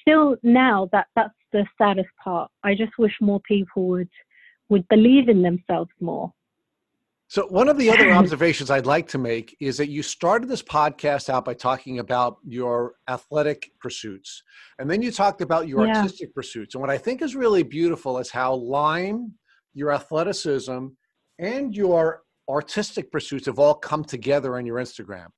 still 0.00 0.36
now 0.42 0.88
that 0.92 1.08
that's 1.14 1.34
the 1.52 1.66
saddest 1.76 2.08
part. 2.22 2.50
I 2.62 2.74
just 2.74 2.92
wish 2.98 3.14
more 3.20 3.40
people 3.40 3.88
would 3.88 4.10
would 4.68 4.86
believe 4.88 5.28
in 5.28 5.42
themselves 5.42 5.90
more 6.00 6.32
so, 7.30 7.46
one 7.48 7.68
of 7.68 7.76
the 7.76 7.90
other 7.90 8.10
observations 8.10 8.70
I'd 8.70 8.86
like 8.86 9.06
to 9.08 9.18
make 9.18 9.54
is 9.60 9.76
that 9.76 9.90
you 9.90 10.02
started 10.02 10.48
this 10.48 10.62
podcast 10.62 11.28
out 11.28 11.44
by 11.44 11.52
talking 11.52 11.98
about 11.98 12.38
your 12.42 12.94
athletic 13.06 13.70
pursuits, 13.80 14.42
and 14.78 14.90
then 14.90 15.02
you 15.02 15.12
talked 15.12 15.42
about 15.42 15.68
your 15.68 15.86
yeah. 15.86 15.98
artistic 15.98 16.34
pursuits. 16.34 16.74
And 16.74 16.80
what 16.80 16.88
I 16.88 16.96
think 16.96 17.20
is 17.20 17.36
really 17.36 17.62
beautiful 17.62 18.16
is 18.16 18.30
how 18.30 18.54
Lyme, 18.54 19.34
your 19.74 19.92
athleticism, 19.92 20.86
and 21.38 21.76
your 21.76 22.22
artistic 22.48 23.10
pursuits 23.12 23.46
have 23.46 23.58
all 23.58 23.74
come 23.74 24.04
together 24.04 24.56
on 24.56 24.64
your 24.66 24.78
Instagram 24.78 25.28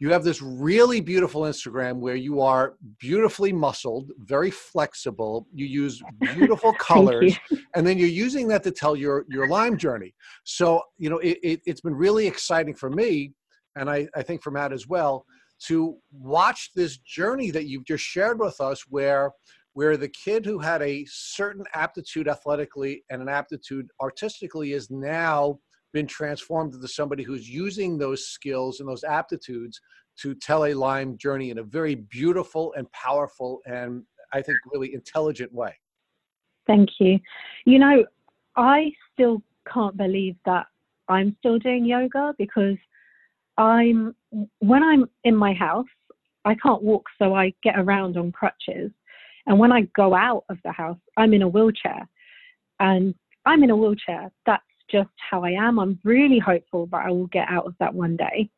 you 0.00 0.10
have 0.10 0.24
this 0.24 0.42
really 0.42 1.00
beautiful 1.00 1.42
Instagram 1.42 1.98
where 1.98 2.16
you 2.16 2.40
are 2.40 2.74
beautifully 2.98 3.52
muscled, 3.52 4.10
very 4.18 4.50
flexible. 4.50 5.46
You 5.54 5.66
use 5.66 6.02
beautiful 6.20 6.72
colors, 6.78 7.36
and 7.74 7.86
then 7.86 7.96
you're 7.96 8.08
using 8.08 8.48
that 8.48 8.62
to 8.64 8.70
tell 8.70 8.96
your 8.96 9.24
your 9.28 9.48
Lyme 9.48 9.76
journey. 9.76 10.14
So 10.42 10.82
you 10.98 11.10
know 11.10 11.18
it, 11.18 11.38
it, 11.42 11.60
has 11.66 11.80
been 11.80 11.94
really 11.94 12.26
exciting 12.26 12.74
for 12.74 12.90
me, 12.90 13.32
and 13.76 13.88
I, 13.88 14.08
I 14.16 14.22
think 14.22 14.42
for 14.42 14.50
Matt 14.50 14.72
as 14.72 14.88
well, 14.88 15.26
to 15.66 15.96
watch 16.12 16.70
this 16.74 16.98
journey 16.98 17.50
that 17.52 17.66
you've 17.66 17.86
just 17.86 18.04
shared 18.04 18.40
with 18.40 18.60
us, 18.60 18.84
where 18.88 19.30
where 19.74 19.96
the 19.96 20.08
kid 20.08 20.44
who 20.44 20.58
had 20.58 20.82
a 20.82 21.04
certain 21.08 21.64
aptitude 21.74 22.28
athletically 22.28 23.04
and 23.10 23.22
an 23.22 23.28
aptitude 23.28 23.88
artistically 24.00 24.72
is 24.72 24.90
now 24.90 25.58
been 25.94 26.06
transformed 26.06 26.74
into 26.74 26.88
somebody 26.88 27.22
who's 27.22 27.48
using 27.48 27.96
those 27.96 28.26
skills 28.26 28.80
and 28.80 28.88
those 28.88 29.04
aptitudes 29.04 29.80
to 30.18 30.34
tell 30.34 30.66
a 30.66 30.74
Lyme 30.74 31.16
journey 31.16 31.50
in 31.50 31.58
a 31.58 31.62
very 31.62 31.94
beautiful 31.94 32.74
and 32.76 32.90
powerful 32.92 33.60
and 33.64 34.02
I 34.32 34.42
think 34.42 34.58
really 34.72 34.92
intelligent 34.92 35.52
way. 35.54 35.72
Thank 36.66 36.90
you. 36.98 37.20
You 37.64 37.78
know, 37.78 38.04
I 38.56 38.90
still 39.12 39.42
can't 39.72 39.96
believe 39.96 40.36
that 40.44 40.66
I'm 41.08 41.36
still 41.38 41.58
doing 41.58 41.84
yoga 41.84 42.34
because 42.38 42.76
I'm 43.56 44.14
when 44.58 44.82
I'm 44.82 45.08
in 45.22 45.36
my 45.36 45.52
house, 45.52 45.86
I 46.44 46.56
can't 46.56 46.82
walk, 46.82 47.04
so 47.18 47.34
I 47.34 47.54
get 47.62 47.78
around 47.78 48.16
on 48.16 48.32
crutches. 48.32 48.90
And 49.46 49.58
when 49.58 49.70
I 49.70 49.82
go 49.94 50.14
out 50.14 50.44
of 50.48 50.58
the 50.64 50.72
house, 50.72 50.98
I'm 51.16 51.34
in 51.34 51.42
a 51.42 51.48
wheelchair. 51.48 52.08
And 52.80 53.14
I'm 53.46 53.62
in 53.62 53.70
a 53.70 53.76
wheelchair. 53.76 54.32
That's 54.46 54.62
just 54.94 55.10
how 55.30 55.42
I 55.42 55.50
am. 55.50 55.80
I'm 55.80 55.98
really 56.04 56.38
hopeful 56.38 56.86
that 56.92 57.04
I 57.06 57.10
will 57.10 57.26
get 57.26 57.48
out 57.48 57.66
of 57.66 57.74
that 57.80 57.92
one 57.92 58.16
day. 58.16 58.48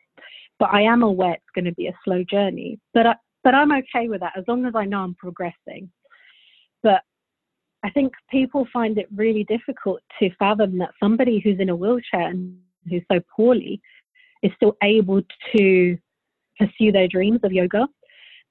But 0.59 0.71
I 0.73 0.83
am 0.83 1.03
aware 1.03 1.33
it's 1.33 1.55
going 1.55 1.65
to 1.65 1.73
be 1.73 1.87
a 1.87 1.99
slow 2.05 2.23
journey. 2.25 2.79
But 2.93 3.07
I, 3.07 3.15
but 3.43 3.55
I'm 3.55 3.73
okay 3.73 4.09
with 4.09 4.21
that 4.21 4.35
as 4.37 4.45
long 4.47 4.67
as 4.67 4.75
I 4.75 4.85
know 4.85 5.01
I'm 5.01 5.15
progressing. 5.15 5.91
But 6.83 7.03
I 7.83 7.91
think 7.91 8.13
people 8.31 8.67
find 8.73 8.99
it 8.99 9.09
really 9.15 9.45
difficult 9.45 10.01
to 10.19 10.31
fathom 10.39 10.79
that 10.79 10.91
somebody 11.03 11.41
who's 11.43 11.61
in 11.61 11.71
a 11.71 11.77
wheelchair 11.77 12.29
and 12.29 12.59
who's 12.89 13.03
so 13.11 13.21
poorly 13.35 13.81
is 14.43 14.53
still 14.57 14.77
able 14.83 15.23
to 15.57 15.99
pursue 16.59 16.93
their 16.93 17.09
dreams 17.09 17.41
of 17.45 17.53
yoga 17.53 17.87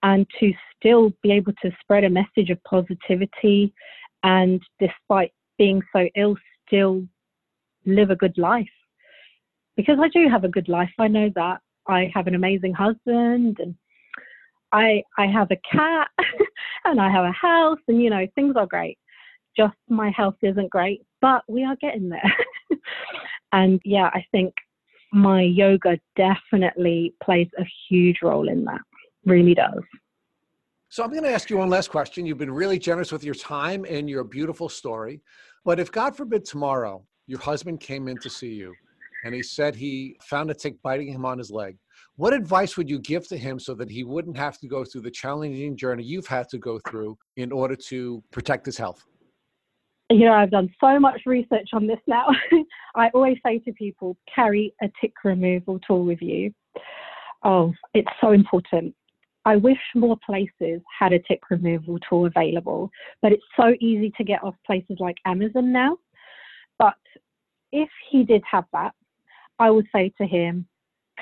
and 0.03 0.25
to 0.39 0.53
still 0.75 1.11
be 1.23 1.31
able 1.31 1.53
to 1.61 1.71
spread 1.81 2.03
a 2.03 2.09
message 2.09 2.49
of 2.49 2.63
positivity 2.63 3.73
and 4.23 4.61
despite 4.79 5.31
being 5.57 5.81
so 5.93 6.07
ill 6.15 6.35
still 6.67 7.03
live 7.85 8.09
a 8.09 8.15
good 8.15 8.37
life. 8.37 8.67
Because 9.75 9.97
I 10.01 10.07
do 10.09 10.27
have 10.29 10.43
a 10.43 10.49
good 10.49 10.69
life. 10.69 10.91
I 10.99 11.07
know 11.07 11.29
that. 11.35 11.59
I 11.87 12.11
have 12.13 12.27
an 12.27 12.35
amazing 12.35 12.73
husband 12.73 13.57
and 13.59 13.75
I 14.71 15.03
I 15.17 15.27
have 15.27 15.49
a 15.51 15.57
cat 15.71 16.07
and 16.85 16.99
I 16.99 17.11
have 17.11 17.25
a 17.25 17.31
house 17.31 17.79
and 17.87 18.01
you 18.01 18.09
know 18.09 18.25
things 18.35 18.55
are 18.55 18.65
great. 18.65 18.97
Just 19.55 19.75
my 19.87 20.09
health 20.09 20.35
isn't 20.41 20.69
great, 20.69 21.01
but 21.21 21.43
we 21.47 21.63
are 21.63 21.77
getting 21.77 22.09
there. 22.09 22.35
and 23.53 23.79
yeah, 23.85 24.09
I 24.13 24.25
think 24.31 24.53
my 25.13 25.41
yoga 25.41 25.97
definitely 26.17 27.13
plays 27.23 27.47
a 27.57 27.63
huge 27.87 28.17
role 28.21 28.49
in 28.49 28.65
that. 28.65 28.81
Really 29.25 29.53
does. 29.53 29.81
So 30.89 31.03
I'm 31.03 31.11
going 31.11 31.23
to 31.23 31.31
ask 31.31 31.49
you 31.49 31.57
one 31.57 31.69
last 31.69 31.89
question. 31.89 32.25
You've 32.25 32.37
been 32.37 32.53
really 32.53 32.79
generous 32.79 33.11
with 33.11 33.23
your 33.23 33.35
time 33.35 33.85
and 33.85 34.09
your 34.09 34.23
beautiful 34.23 34.69
story. 34.69 35.21
But 35.63 35.79
if 35.79 35.91
God 35.91 36.15
forbid 36.15 36.45
tomorrow 36.45 37.05
your 37.27 37.39
husband 37.39 37.79
came 37.79 38.07
in 38.07 38.17
to 38.19 38.29
see 38.29 38.53
you 38.53 38.75
and 39.25 39.33
he 39.33 39.41
said 39.41 39.75
he 39.75 40.15
found 40.21 40.51
a 40.51 40.53
tick 40.53 40.79
biting 40.83 41.07
him 41.07 41.25
on 41.25 41.39
his 41.39 41.49
leg. 41.49 41.77
What 42.15 42.33
advice 42.33 42.77
would 42.77 42.89
you 42.89 42.99
give 42.99 43.27
to 43.29 43.37
him 43.37 43.59
so 43.59 43.73
that 43.75 43.89
he 43.89 44.03
wouldn't 44.03 44.37
have 44.37 44.59
to 44.59 44.67
go 44.67 44.85
through 44.85 45.01
the 45.01 45.11
challenging 45.11 45.75
journey 45.75 46.03
you've 46.03 46.27
had 46.27 46.47
to 46.49 46.59
go 46.59 46.79
through 46.87 47.17
in 47.35 47.51
order 47.51 47.75
to 47.87 48.23
protect 48.31 48.67
his 48.67 48.77
health? 48.77 49.03
You 50.11 50.25
know, 50.25 50.33
I've 50.33 50.51
done 50.51 50.69
so 50.79 50.99
much 50.99 51.21
research 51.25 51.69
on 51.73 51.87
this 51.87 51.99
now. 52.05 52.27
I 52.95 53.09
always 53.15 53.37
say 53.43 53.57
to 53.59 53.73
people, 53.73 54.15
carry 54.33 54.73
a 54.83 54.89
tick 55.01 55.13
removal 55.23 55.79
tool 55.79 56.05
with 56.05 56.21
you. 56.21 56.53
Oh, 57.43 57.73
it's 57.95 58.11
so 58.21 58.31
important. 58.31 58.93
I 59.45 59.55
wish 59.55 59.77
more 59.95 60.17
places 60.25 60.81
had 60.97 61.13
a 61.13 61.19
tick 61.19 61.49
removal 61.49 61.97
tool 62.07 62.27
available, 62.27 62.91
but 63.21 63.31
it's 63.31 63.43
so 63.57 63.73
easy 63.79 64.11
to 64.17 64.23
get 64.23 64.43
off 64.43 64.55
places 64.65 64.97
like 64.99 65.17
Amazon 65.25 65.71
now. 65.71 65.97
But 66.79 66.95
if 67.71 67.89
he 68.09 68.23
did 68.23 68.43
have 68.49 68.65
that, 68.73 68.93
I 69.59 69.69
would 69.71 69.87
say 69.93 70.13
to 70.17 70.25
him, 70.25 70.67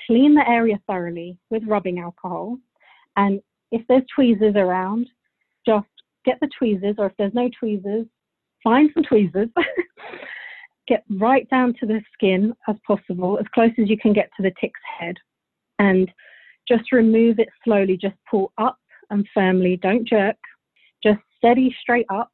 clean 0.07 0.33
the 0.33 0.47
area 0.47 0.79
thoroughly 0.87 1.37
with 1.49 1.63
rubbing 1.67 1.99
alcohol. 1.99 2.57
And 3.15 3.41
if 3.71 3.85
there's 3.87 4.03
tweezers 4.13 4.55
around, 4.55 5.07
just 5.65 5.87
get 6.25 6.39
the 6.39 6.49
tweezers, 6.57 6.95
or 6.97 7.07
if 7.07 7.13
there's 7.17 7.33
no 7.33 7.49
tweezers, 7.59 8.07
find 8.63 8.89
some 8.93 9.03
tweezers. 9.03 9.49
get 10.87 11.03
right 11.09 11.49
down 11.49 11.73
to 11.79 11.85
the 11.85 12.01
skin 12.13 12.53
as 12.67 12.75
possible, 12.85 13.37
as 13.39 13.45
close 13.53 13.71
as 13.79 13.89
you 13.89 13.97
can 13.97 14.13
get 14.13 14.29
to 14.35 14.43
the 14.43 14.51
tick's 14.59 14.79
head. 14.99 15.15
And 15.79 16.11
just 16.67 16.91
remove 16.91 17.39
it 17.39 17.49
slowly. 17.63 17.97
Just 17.97 18.15
pull 18.29 18.51
up 18.57 18.77
and 19.09 19.27
firmly. 19.33 19.77
Don't 19.77 20.07
jerk. 20.07 20.37
Just 21.03 21.19
steady 21.37 21.75
straight 21.81 22.05
up 22.09 22.31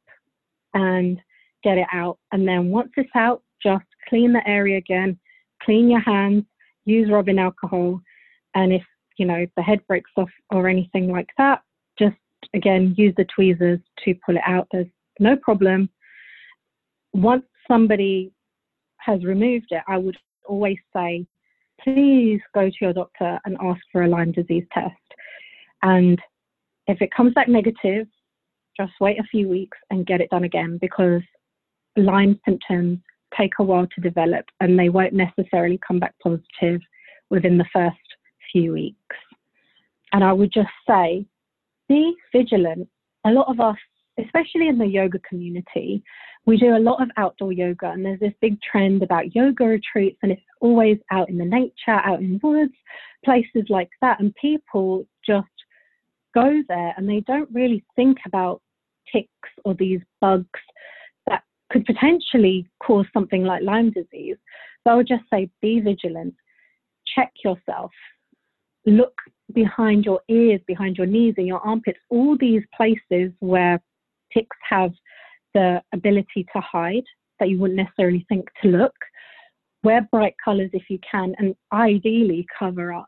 and 0.74 1.20
get 1.62 1.78
it 1.78 1.86
out. 1.92 2.18
And 2.32 2.46
then 2.46 2.70
once 2.70 2.90
it's 2.96 3.10
out, 3.14 3.42
just 3.62 3.84
clean 4.08 4.32
the 4.32 4.46
area 4.48 4.78
again, 4.78 5.18
clean 5.62 5.90
your 5.90 6.00
hands, 6.00 6.44
use 6.84 7.10
rubbing 7.10 7.38
alcohol. 7.38 8.00
And 8.54 8.72
if, 8.72 8.82
you 9.18 9.26
know, 9.26 9.46
the 9.56 9.62
head 9.62 9.80
breaks 9.86 10.10
off 10.16 10.30
or 10.50 10.68
anything 10.68 11.10
like 11.10 11.28
that, 11.38 11.62
just 11.98 12.16
again, 12.54 12.94
use 12.96 13.14
the 13.16 13.26
tweezers 13.34 13.80
to 14.04 14.14
pull 14.26 14.36
it 14.36 14.42
out. 14.46 14.66
There's 14.72 14.86
no 15.18 15.36
problem. 15.36 15.90
Once 17.12 17.44
somebody 17.68 18.32
has 18.98 19.24
removed 19.24 19.66
it, 19.70 19.82
I 19.88 19.98
would 19.98 20.16
always 20.48 20.78
say, 20.94 21.26
please 21.82 22.40
go 22.54 22.68
to 22.68 22.76
your 22.80 22.92
doctor 22.92 23.38
and 23.44 23.56
ask 23.60 23.80
for 23.92 24.02
a 24.02 24.08
Lyme 24.08 24.32
disease 24.32 24.66
test. 24.72 24.94
And 25.82 26.20
if 26.86 27.00
it 27.00 27.12
comes 27.14 27.32
back 27.34 27.48
negative, 27.48 28.06
just 28.76 28.92
wait 29.00 29.18
a 29.18 29.24
few 29.24 29.48
weeks 29.48 29.78
and 29.90 30.06
get 30.06 30.20
it 30.20 30.30
done 30.30 30.44
again 30.44 30.78
because 30.80 31.22
Lyme 31.96 32.38
symptoms 32.44 32.98
take 33.36 33.52
a 33.58 33.62
while 33.62 33.86
to 33.94 34.00
develop 34.00 34.44
and 34.60 34.78
they 34.78 34.88
won't 34.88 35.12
necessarily 35.12 35.78
come 35.86 35.98
back 35.98 36.14
positive 36.22 36.80
within 37.30 37.58
the 37.58 37.66
first 37.72 37.96
few 38.52 38.72
weeks. 38.72 39.16
And 40.12 40.24
I 40.24 40.32
would 40.32 40.52
just 40.52 40.68
say, 40.88 41.24
be 41.88 42.14
vigilant. 42.32 42.88
A 43.24 43.30
lot 43.30 43.48
of 43.48 43.60
us, 43.60 43.76
especially 44.18 44.68
in 44.68 44.78
the 44.78 44.86
yoga 44.86 45.18
community, 45.20 46.02
we 46.46 46.56
do 46.56 46.76
a 46.76 46.78
lot 46.78 47.02
of 47.02 47.10
outdoor 47.16 47.52
yoga 47.52 47.90
and 47.90 48.04
there's 48.04 48.20
this 48.20 48.32
big 48.40 48.60
trend 48.62 49.02
about 49.02 49.34
yoga 49.34 49.64
retreats 49.64 50.18
and 50.22 50.32
it's 50.32 50.42
always 50.60 50.98
out 51.10 51.28
in 51.28 51.38
the 51.38 51.44
nature, 51.44 52.00
out 52.04 52.20
in 52.20 52.40
woods, 52.42 52.72
places 53.24 53.64
like 53.68 53.90
that. 54.00 54.20
And 54.20 54.34
people 54.34 55.06
just 55.24 55.46
go 56.34 56.62
there 56.68 56.94
and 56.96 57.08
they 57.08 57.20
don't 57.20 57.48
really 57.52 57.84
think 57.94 58.18
about 58.26 58.62
ticks 59.12 59.28
or 59.64 59.74
these 59.74 60.00
bugs 60.20 60.46
could 61.70 61.84
potentially 61.84 62.68
cause 62.82 63.06
something 63.12 63.44
like 63.44 63.62
Lyme 63.62 63.90
disease. 63.90 64.36
So 64.84 64.92
I 64.92 64.94
would 64.94 65.08
just 65.08 65.24
say 65.32 65.48
be 65.60 65.80
vigilant, 65.80 66.34
check 67.14 67.32
yourself, 67.44 67.90
look 68.86 69.14
behind 69.52 70.04
your 70.04 70.20
ears, 70.28 70.60
behind 70.66 70.96
your 70.96 71.06
knees, 71.06 71.34
and 71.36 71.46
your 71.46 71.60
armpits, 71.60 71.98
all 72.08 72.36
these 72.38 72.62
places 72.76 73.32
where 73.40 73.80
ticks 74.32 74.56
have 74.68 74.92
the 75.54 75.82
ability 75.92 76.46
to 76.54 76.60
hide. 76.60 77.04
that 77.38 77.48
you 77.48 77.58
wouldn't 77.58 77.78
necessarily 77.78 78.24
think 78.28 78.46
to 78.62 78.68
look. 78.68 78.94
Wear 79.82 80.06
bright 80.12 80.34
colors 80.44 80.68
if 80.74 80.90
you 80.90 80.98
can, 81.10 81.34
and 81.38 81.54
ideally 81.72 82.46
cover 82.58 82.92
up. 82.92 83.06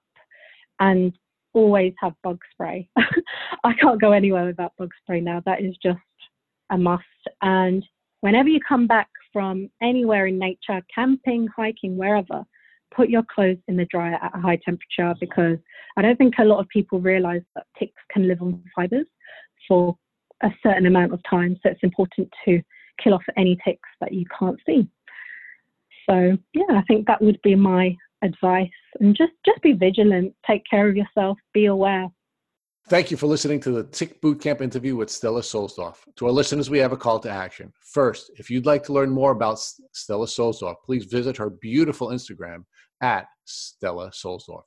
And 0.81 1.13
always 1.53 1.93
have 2.01 2.15
bug 2.23 2.41
spray. 2.51 2.89
I 3.65 3.75
can't 3.75 4.01
go 4.01 4.13
anywhere 4.13 4.47
without 4.47 4.73
bug 4.79 4.91
spray 5.03 5.21
now. 5.21 5.43
That 5.45 5.61
is 5.63 5.77
just 5.83 5.99
a 6.71 6.79
must. 6.79 7.05
And 7.43 7.85
whenever 8.23 8.49
you 8.49 8.61
come 8.67 8.87
back 8.87 9.09
from 9.33 9.69
anywhere 9.83 10.27
in 10.27 10.39
nature, 10.39 10.81
camping, 10.95 11.47
hiking, 11.55 11.97
wherever, 11.97 12.45
put 12.95 13.09
your 13.09 13.23
clothes 13.35 13.59
in 13.69 13.77
the 13.77 13.87
dryer 13.87 14.19
at 14.23 14.35
a 14.35 14.41
high 14.41 14.59
temperature 14.65 15.15
because 15.21 15.59
I 15.97 16.03
don't 16.03 16.17
think 16.17 16.35
a 16.39 16.45
lot 16.45 16.61
of 16.61 16.69
people 16.69 17.01
realize 17.01 17.43
that 17.55 17.67
ticks 17.79 18.01
can 18.11 18.29
live 18.29 18.41
on 18.41 18.63
fibers 18.75 19.07
for 19.69 19.97
a 20.43 20.51
certain 20.63 20.87
amount 20.87 21.13
of 21.13 21.21
time. 21.29 21.59
So 21.63 21.71
it's 21.71 21.83
important 21.83 22.33
to 22.45 22.63
kill 23.03 23.15
off 23.15 23.23
any 23.37 23.59
ticks 23.65 23.89
that 24.01 24.13
you 24.13 24.25
can't 24.39 24.59
see. 24.67 24.87
So 26.09 26.37
yeah, 26.53 26.65
I 26.71 26.83
think 26.89 27.07
that 27.07 27.23
would 27.23 27.41
be 27.43 27.55
my 27.55 27.97
advice 28.23 28.71
and 29.01 29.17
just 29.17 29.33
just 29.45 29.61
be 29.63 29.73
vigilant, 29.73 30.35
take 30.47 30.63
care 30.69 30.89
of 30.89 30.97
yourself, 30.97 31.39
be 31.53 31.67
aware. 31.67 32.09
Thank 32.89 33.11
you 33.11 33.17
for 33.17 33.27
listening 33.27 33.61
to 33.61 33.71
the 33.71 33.85
Tick 33.85 34.21
Bootcamp 34.21 34.61
interview 34.61 34.97
with 34.97 35.09
Stella 35.09 35.41
Solsdorf. 35.41 35.97
To 36.17 36.27
our 36.27 36.33
listeners, 36.33 36.69
we 36.69 36.79
have 36.81 36.93
a 36.93 36.97
call 36.97 37.21
to 37.21 37.31
action. 37.31 37.73
First, 37.81 38.33
if 38.37 38.51
you'd 38.51 38.67
like 38.67 38.83
to 38.85 38.93
learn 38.93 39.09
more 39.09 39.31
about 39.31 39.61
Stella 39.93 40.27
Solsdorf, 40.27 40.75
please 40.85 41.05
visit 41.05 41.37
her 41.37 41.49
beautiful 41.49 42.09
Instagram 42.09 42.65
at 43.01 43.27
Stella 43.45 44.11
Solsdorf. 44.11 44.65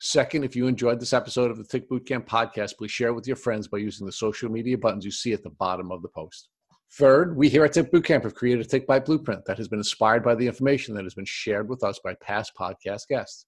Second, 0.00 0.44
if 0.44 0.56
you 0.56 0.66
enjoyed 0.66 0.98
this 0.98 1.12
episode 1.12 1.50
of 1.50 1.58
the 1.58 1.64
Tick 1.64 1.88
Bootcamp 1.90 2.26
podcast, 2.26 2.78
please 2.78 2.90
share 2.90 3.08
it 3.08 3.14
with 3.14 3.26
your 3.26 3.36
friends 3.36 3.68
by 3.68 3.78
using 3.78 4.06
the 4.06 4.12
social 4.12 4.50
media 4.50 4.78
buttons 4.78 5.04
you 5.04 5.10
see 5.10 5.32
at 5.32 5.42
the 5.42 5.50
bottom 5.50 5.92
of 5.92 6.02
the 6.02 6.08
post. 6.08 6.48
Third, 6.94 7.36
we 7.36 7.48
here 7.48 7.64
at 7.64 7.74
Tick 7.74 7.92
Bootcamp 7.92 8.24
have 8.24 8.34
created 8.34 8.64
a 8.64 8.68
Tick 8.68 8.86
Bite 8.86 9.04
blueprint 9.04 9.44
that 9.44 9.58
has 9.58 9.68
been 9.68 9.80
inspired 9.80 10.24
by 10.24 10.34
the 10.34 10.46
information 10.46 10.94
that 10.94 11.04
has 11.04 11.14
been 11.14 11.24
shared 11.24 11.68
with 11.68 11.84
us 11.84 12.00
by 12.02 12.14
past 12.14 12.52
podcast 12.58 13.08
guests. 13.08 13.46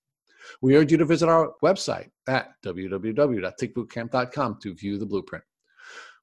We 0.63 0.77
urge 0.77 0.93
you 0.93 0.99
to 0.99 1.05
visit 1.05 1.29
our 1.29 1.53
website 1.63 2.11
at 2.29 2.53
www.tickbootcamp.com 2.65 4.59
to 4.63 4.75
view 4.75 4.99
the 4.99 5.07
blueprint. 5.07 5.45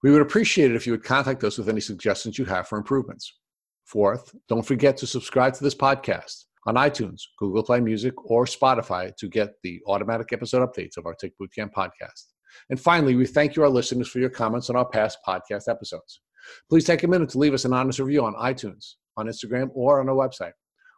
We 0.03 0.11
would 0.11 0.21
appreciate 0.21 0.71
it 0.71 0.75
if 0.75 0.87
you 0.87 0.93
would 0.93 1.03
contact 1.03 1.43
us 1.43 1.57
with 1.57 1.69
any 1.69 1.81
suggestions 1.81 2.37
you 2.37 2.45
have 2.45 2.67
for 2.67 2.77
improvements. 2.77 3.39
Fourth, 3.85 4.33
don't 4.47 4.65
forget 4.65 4.97
to 4.97 5.07
subscribe 5.07 5.53
to 5.53 5.63
this 5.63 5.75
podcast 5.75 6.45
on 6.65 6.75
iTunes, 6.75 7.21
Google 7.37 7.63
Play 7.63 7.81
Music, 7.81 8.13
or 8.25 8.45
Spotify 8.45 9.15
to 9.17 9.27
get 9.27 9.53
the 9.63 9.81
automatic 9.87 10.33
episode 10.33 10.67
updates 10.67 10.97
of 10.97 11.05
our 11.05 11.13
Tick 11.13 11.33
Bootcamp 11.39 11.71
podcast. 11.73 12.27
And 12.69 12.79
finally, 12.79 13.15
we 13.15 13.25
thank 13.25 13.55
you, 13.55 13.63
our 13.63 13.69
listeners, 13.69 14.07
for 14.07 14.19
your 14.19 14.29
comments 14.29 14.69
on 14.69 14.75
our 14.75 14.87
past 14.87 15.19
podcast 15.27 15.67
episodes. 15.67 16.21
Please 16.69 16.85
take 16.85 17.03
a 17.03 17.07
minute 17.07 17.29
to 17.29 17.37
leave 17.37 17.53
us 17.53 17.65
an 17.65 17.73
honest 17.73 17.99
review 17.99 18.25
on 18.25 18.33
iTunes, 18.35 18.93
on 19.17 19.27
Instagram, 19.27 19.69
or 19.73 19.99
on 19.99 20.09
our 20.09 20.15
website. 20.15 20.53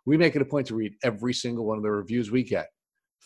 We 0.06 0.18
make 0.18 0.36
it 0.36 0.41
a 0.41 0.45
point 0.45 0.68
to 0.68 0.76
read 0.76 0.94
every 1.04 1.34
single 1.34 1.66
one 1.66 1.78
of 1.78 1.84
the 1.84 1.91
reviews 1.91 2.32
we 2.32 2.44
get. 2.44 2.68